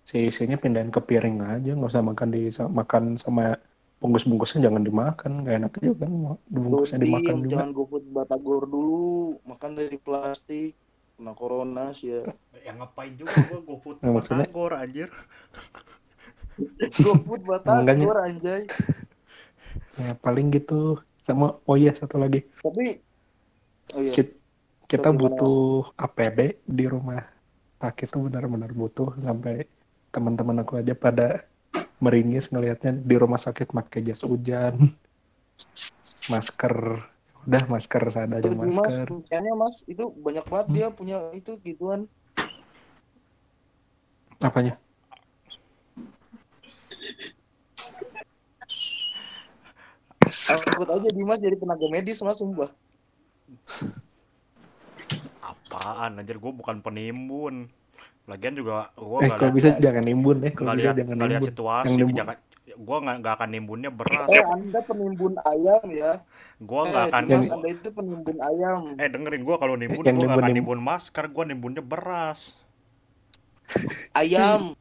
si 0.10 0.18
isinya 0.30 0.58
pindahin 0.58 0.90
ke 0.90 1.02
piring 1.04 1.38
aja 1.46 1.72
nggak 1.78 1.92
usah 1.94 2.04
makan 2.04 2.30
di 2.36 2.42
makan 2.80 3.04
sama 3.22 3.54
bungkus-bungkusnya 4.02 4.66
jangan 4.66 4.82
dimakan 4.82 5.32
nggak 5.46 5.56
enak 5.62 5.74
juga 5.78 5.96
kan 6.10 6.12
bungkusnya 6.50 6.98
Dodi, 6.98 7.06
dimakan 7.06 7.36
juga 7.46 7.52
jangan 7.54 7.72
GoFood 7.78 8.04
batagor 8.10 8.64
dulu, 8.66 9.04
makan 9.46 9.72
dari 9.78 9.98
plastik, 10.02 10.74
kena 11.16 11.34
corona 11.38 11.94
sih 11.94 12.10
ya. 12.18 12.22
yang 12.66 12.82
ngapain 12.82 13.14
juga 13.14 13.38
gua 13.46 13.60
GoFood 13.62 13.98
Nah, 14.02 14.12
Batagor 14.18 14.72
anjir 14.74 15.10
GoFood 16.98 17.42
Enggaknya. 17.64 18.06
batagor 18.06 18.18
anjay. 18.20 18.62
ya 19.98 20.14
paling 20.18 20.52
gitu. 20.52 20.98
Sama 21.22 21.58
oh 21.64 21.76
iya 21.76 21.94
satu 21.94 22.18
lagi. 22.18 22.44
Tapi 22.60 22.98
oh 23.94 24.02
iya, 24.02 24.12
Kit- 24.12 24.40
kita 24.86 25.10
Satu 25.10 25.18
butuh 25.18 25.60
APD 25.96 26.60
di 26.64 26.86
rumah. 26.86 27.24
Sakit 27.78 28.08
itu 28.08 28.18
benar-benar 28.22 28.72
butuh. 28.72 29.16
Sampai 29.18 29.66
teman-teman 30.10 30.60
aku 30.60 30.78
aja 30.78 30.92
pada 30.92 31.46
meringis 31.98 32.50
ngelihatnya 32.50 32.98
di 32.98 33.16
rumah 33.16 33.38
sakit 33.38 33.70
pakai 33.70 34.02
jas 34.04 34.22
hujan. 34.22 34.92
Masker. 36.28 37.06
Udah 37.42 37.64
masker 37.66 38.04
seadanya 38.08 38.46
Tapi 38.46 38.54
mas, 38.54 38.78
masker. 38.78 39.08
kayaknya 39.26 39.54
mas 39.56 39.82
itu 39.86 40.14
banyak 40.14 40.46
banget 40.46 40.68
Hmm. 40.68 40.76
dia 40.78 40.88
punya 40.90 41.18
itu 41.32 41.58
gituan. 41.60 42.06
apanya 44.40 44.74
Takut 50.22 50.88
aja 50.88 51.10
Dimas 51.10 51.40
jadi 51.40 51.56
tenaga 51.56 51.86
medis 51.88 52.22
mas 52.22 52.38
sumpah. 52.38 52.70
apaan 55.42 56.16
anjir 56.16 56.38
gua 56.38 56.54
bukan 56.54 56.80
penimbun 56.80 57.68
lagian 58.24 58.54
juga 58.54 58.92
gua 58.94 59.20
eh 59.20 59.28
nggak 59.28 59.40
kalau 59.40 59.52
bisa 59.52 59.70
jangan 59.78 60.04
nimbun 60.04 60.38
eh 60.42 60.52
kalau 60.52 60.72
bisa 60.72 60.80
lihat 60.80 60.96
jangan 60.96 61.16
nggak 61.18 61.28
lihat 61.28 61.42
nimbun 61.42 61.52
situasi 61.52 61.86
Yang 61.86 61.98
nimbun. 61.98 62.16
jangan 62.16 62.36
gua 62.78 62.98
nggak 63.02 63.16
nggak 63.18 63.34
akan 63.34 63.50
nimbunnya 63.50 63.90
beras 63.92 64.30
Eh 64.30 64.44
anda 64.46 64.80
penimbun 64.82 65.34
ayam 65.42 65.84
ya. 65.90 66.12
gua 66.60 66.80
Eh 66.80 66.88
nggak 66.88 67.04
akan 67.06 67.22
Dimas 67.22 67.34
Yang- 67.42 67.52
anda 67.52 67.68
itu 67.70 67.90
penimbun 67.90 68.38
ayam. 68.40 68.82
eh 68.96 69.08
dengerin 69.10 69.42
gua 69.42 69.56
kalau 69.58 69.76
nimbun 69.76 70.04
gua 70.04 70.14
nggak 70.14 70.28
akan 70.30 70.44
nimbun- 70.46 70.56
nimbun 70.56 70.80
masker 70.80 71.26
gua 71.28 71.44
nimbunnya 71.44 71.82
beras 71.82 72.56
Ayam. 74.14 74.76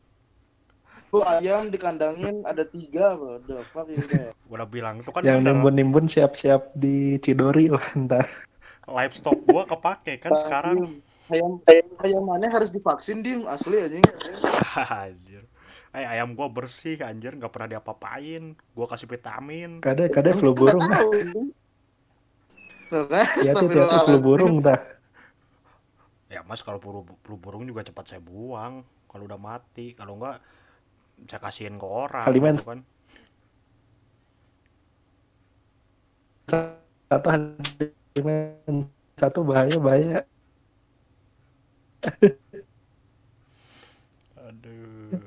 Lu 1.10 1.26
ayam 1.26 1.74
dikandangin 1.74 2.46
ada 2.46 2.62
tiga, 2.62 3.18
bro. 3.18 3.42
The 3.42 3.66
fuck 3.74 3.90
ini 3.90 3.98
gua 4.46 4.62
udah 4.62 4.68
bilang 4.70 5.02
itu 5.02 5.10
kan 5.10 5.26
yang 5.26 5.42
bener 5.42 5.58
nimbun 5.58 5.74
nimbun 5.74 6.06
siap-siap 6.06 6.70
di 6.74 7.18
Cidori 7.18 7.66
lah 7.66 7.82
ntar. 7.98 8.26
livestock 8.90 9.38
gua 9.46 9.66
kepake 9.66 10.22
kan 10.22 10.34
sekarang. 10.38 11.02
Ayam 11.30 11.62
ayam 11.66 11.86
ayam 12.02 12.22
mana 12.26 12.46
harus 12.50 12.70
divaksin 12.70 13.22
dim. 13.22 13.46
Asli 13.46 13.78
anjing. 13.78 14.02
anjir. 15.06 15.42
Eh 15.90 16.06
ayam 16.06 16.38
gua 16.38 16.46
bersih 16.46 16.98
anjir. 17.02 17.34
Nggak 17.34 17.50
pernah 17.50 17.78
diapa-apain. 17.78 18.54
Gua 18.74 18.86
kasih 18.86 19.10
vitamin. 19.10 19.82
Kadang 19.82 20.10
kadang 20.14 20.34
flu 20.38 20.54
burung. 20.54 20.82
Tuh 22.90 23.06
kan, 23.06 23.22
ya 23.22 23.52
tuh 23.54 23.70
flu 24.06 24.18
burung 24.18 24.58
dah. 24.62 24.78
Ya 26.30 26.46
mas 26.46 26.62
kalau 26.62 26.78
flu, 26.78 27.02
flu 27.26 27.34
burung 27.34 27.66
juga 27.66 27.82
cepat 27.82 28.14
saya 28.14 28.22
buang. 28.22 28.86
Kalau 29.10 29.26
udah 29.26 29.38
mati. 29.38 29.94
Kalau 29.94 30.18
enggak 30.18 30.42
bisa 31.24 31.36
kasihin 31.38 31.76
ke 31.78 31.86
orang 31.86 32.24
Kalimen. 32.26 32.54
gitu 32.56 32.66
kan 32.66 32.80
satu 37.10 37.26
Kalimen. 37.30 38.78
satu 39.20 39.44
bahaya 39.44 39.76
bahaya 39.76 40.24
aduh 44.40 45.20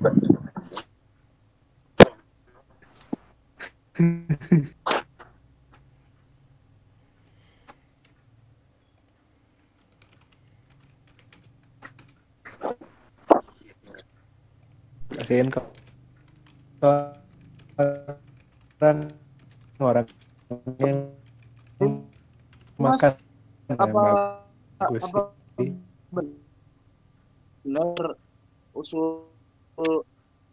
kasihin 15.14 15.48
kok 15.54 15.83
orang 16.84 17.16
orang 19.80 20.06
yang 20.78 20.98
Mas, 22.76 23.00
makan 23.00 23.12
apa 23.80 24.04
bagus 24.76 25.02
apa 25.08 25.32
benar 27.64 28.20
usul 28.76 29.32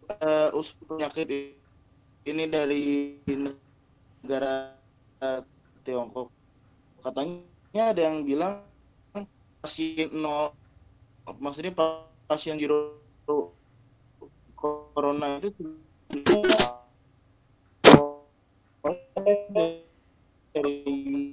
eh, 0.08 0.50
usul 0.56 0.80
penyakit 0.88 1.28
ini 2.24 2.48
dari 2.48 2.84
negara 3.28 4.80
Tiongkok? 5.84 6.32
Katanya 7.02 7.92
ada 7.92 8.02
yang 8.08 8.24
bilang 8.24 8.64
pasien 9.62 10.10
nol 10.16 10.56
maksudnya 11.38 11.76
pa- 11.76 12.10
pasien 12.26 12.58
zero 12.58 13.06
corona 14.58 15.38
itu 15.42 15.91
dari 20.52 21.32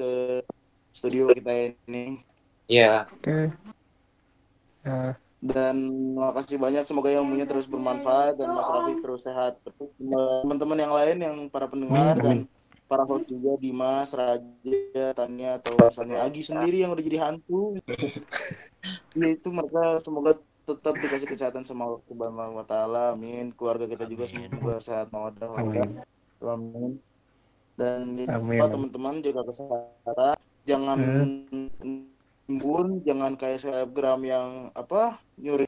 ke 0.00 0.10
studio 0.96 1.28
kita 1.36 1.76
ini. 1.84 2.24
Iya, 2.70 3.04
oke. 3.12 3.52
Ya. 4.80 5.20
Dan 5.40 5.76
makasih 6.16 6.60
banyak 6.60 6.84
semoga 6.84 7.08
ilmunya 7.08 7.48
terus 7.48 7.64
bermanfaat 7.64 8.36
dan 8.36 8.52
Mas 8.52 8.68
Raffi 8.68 9.00
terus 9.00 9.24
sehat. 9.24 9.60
Teman-teman 9.96 10.78
yang 10.80 10.92
lain 10.92 11.16
yang 11.20 11.36
para 11.48 11.68
pendengar 11.68 12.16
dan 12.20 12.44
para 12.84 13.04
host 13.08 13.28
juga 13.28 13.56
Dimas, 13.56 14.12
Raja, 14.12 15.06
Tania 15.16 15.56
atau 15.62 15.72
misalnya 15.80 16.28
Agi 16.28 16.42
sendiri 16.44 16.84
yang 16.84 16.92
udah 16.92 17.04
jadi 17.04 17.18
hantu. 17.28 17.76
Ya 19.12 19.36
itu 19.36 19.52
mereka 19.52 20.00
semoga 20.00 20.40
tetap 20.64 20.96
dikasih 20.96 21.28
kesehatan 21.28 21.68
sama 21.68 21.84
Allah 21.84 22.00
Subhanahu 22.08 22.56
wa 22.56 22.64
taala. 22.64 23.12
Amin. 23.12 23.52
Keluarga 23.52 23.84
kita 23.84 24.08
juga 24.08 24.24
semoga 24.24 24.80
sehat 24.80 25.12
mawaddah 25.12 25.52
amin. 25.60 26.00
Amin 26.40 26.96
dan 27.80 28.20
teman-teman 28.68 29.14
jaga 29.18 29.42
kesehatan 29.42 30.36
jangan 30.62 30.98
embun 32.46 33.00
jangan 33.02 33.32
kayak 33.34 33.58
selebgram 33.58 34.20
yang 34.22 34.48
apa 34.74 35.16
nyuri 35.34 35.64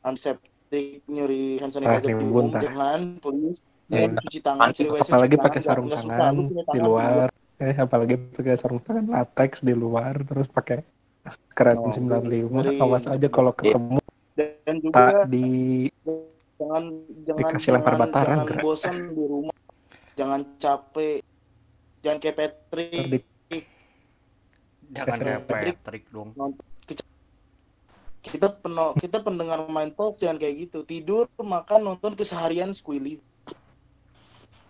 antiseptik 0.00 1.02
nyuri 1.06 1.58
hand 1.58 1.72
sanitizer 1.72 2.06
di 2.06 2.24
umum 2.24 2.54
jangan 2.54 3.18
please. 3.18 3.66
Ya, 3.86 4.02
Dan 4.02 4.18
cuci 4.18 4.38
tangan 4.40 4.66
cuci 4.70 4.82
WC, 4.84 5.08
apalagi 5.08 5.36
pakai 5.36 5.60
tangan. 5.60 5.66
sarung 5.68 5.88
tangan 5.88 6.32
lu 6.32 6.42
punya 6.44 6.58
di 6.58 6.66
tangan 6.66 6.82
luar. 6.82 7.26
Eh 7.56 7.76
apalagi 7.76 8.14
pakai 8.32 8.54
sarung 8.54 8.80
tangan 8.80 9.06
latex 9.06 9.50
di 9.60 9.74
luar 9.74 10.14
terus 10.20 10.46
pakai 10.48 10.78
keren 11.50 11.78
Oh, 11.78 11.90
95 11.90 12.50
ngeri. 12.52 12.78
awas 12.78 13.04
aja 13.06 13.28
kalau 13.28 13.50
ketemu 13.50 13.98
dan 14.34 14.76
juga 14.78 14.94
tak 14.94 15.26
di 15.26 15.46
jangan 16.58 16.82
jangan 17.22 17.40
Dikasih 17.40 17.70
lempar 17.72 17.92
jangan, 17.92 18.02
bataran, 18.02 18.26
jangan 18.32 18.46
gerak. 18.46 18.62
bosan 18.62 18.94
di 19.08 19.24
rumah. 19.24 19.56
Jangan 20.16 20.40
capek 20.56 21.16
jangan 22.06 22.18
kayak 22.22 22.36
Patrick 22.38 23.26
Jangan 24.86 25.18
kayak 25.18 25.42
Patrick. 25.50 25.76
Patrick 25.82 26.04
dong. 26.14 26.30
kita 28.22 28.50
peno, 28.50 28.90
kita 28.98 29.22
pendengar 29.22 29.62
main 29.66 29.90
talk 29.90 30.18
jangan 30.18 30.34
kayak 30.34 30.66
gitu 30.66 30.82
tidur 30.82 31.30
makan 31.38 31.86
nonton 31.86 32.18
keseharian 32.18 32.74
squilly 32.74 33.22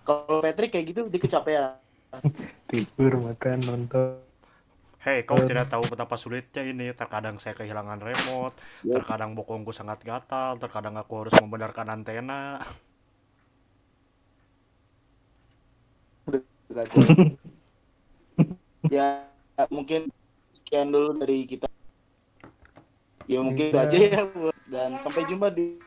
kalau 0.05 0.45
Patrick 0.45 0.77
kayak 0.77 0.93
gitu 0.93 1.09
dia 1.09 1.17
kecapean 1.17 1.81
tidur 2.73 3.17
makan 3.17 3.59
nonton 3.65 4.21
Hei, 5.01 5.23
kau 5.23 5.39
tidak 5.39 5.71
tahu 5.71 5.87
betapa 5.87 6.19
sulitnya 6.19 6.67
ini. 6.67 6.91
Terkadang 6.91 7.39
saya 7.39 7.55
kehilangan 7.55 8.03
remote, 8.03 8.59
Ya. 8.83 8.99
terkadang 8.99 9.39
bokongku 9.39 9.71
sangat 9.71 10.03
gatal, 10.03 10.59
terkadang 10.59 10.99
aku 10.99 11.23
harus 11.23 11.35
membenarkan 11.39 11.95
antena. 11.95 12.59
Kacau. 16.77 17.01
ya 18.93 19.25
mungkin 19.73 20.13
sekian 20.53 20.93
dulu 20.93 21.17
dari 21.17 21.49
kita 21.49 21.67
ya 23.27 23.41
mungkin 23.43 23.73
itu 23.73 23.77
Iya. 23.77 23.89
aja 23.89 23.97
ya 23.99 24.23
dan 24.71 24.91
sampai 25.01 25.25
jumpa 25.27 25.51
di 25.51 25.81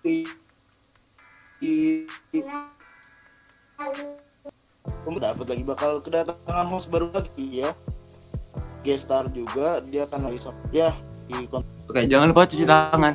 di, 0.00 0.22
di, 1.60 1.74
di 2.32 2.38
kamu 4.86 5.18
dapat 5.18 5.46
lagi 5.50 5.64
bakal 5.66 5.98
kedatangan 6.00 6.66
host 6.70 6.88
baru 6.88 7.10
lagi 7.12 7.66
ya 7.66 7.70
guest 8.86 9.10
star 9.10 9.26
juga 9.28 9.82
dia 9.84 10.06
akan 10.06 10.30
lagi 10.30 10.38
ya 10.72 10.94
di 11.26 11.50
Oke, 11.86 12.02
jangan 12.06 12.30
lupa 12.30 12.46
cuci 12.46 12.64
tangan. 12.64 13.14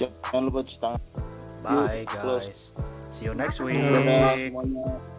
jangan 0.00 0.42
lupa 0.48 0.60
cuci 0.64 0.78
tangan 0.80 1.00
Bye 1.64 2.08
close. 2.08 2.48
guys. 2.48 2.60
See 3.12 3.28
you 3.28 3.34
next 3.36 3.60
week. 3.60 3.76
semuanya 3.76 5.17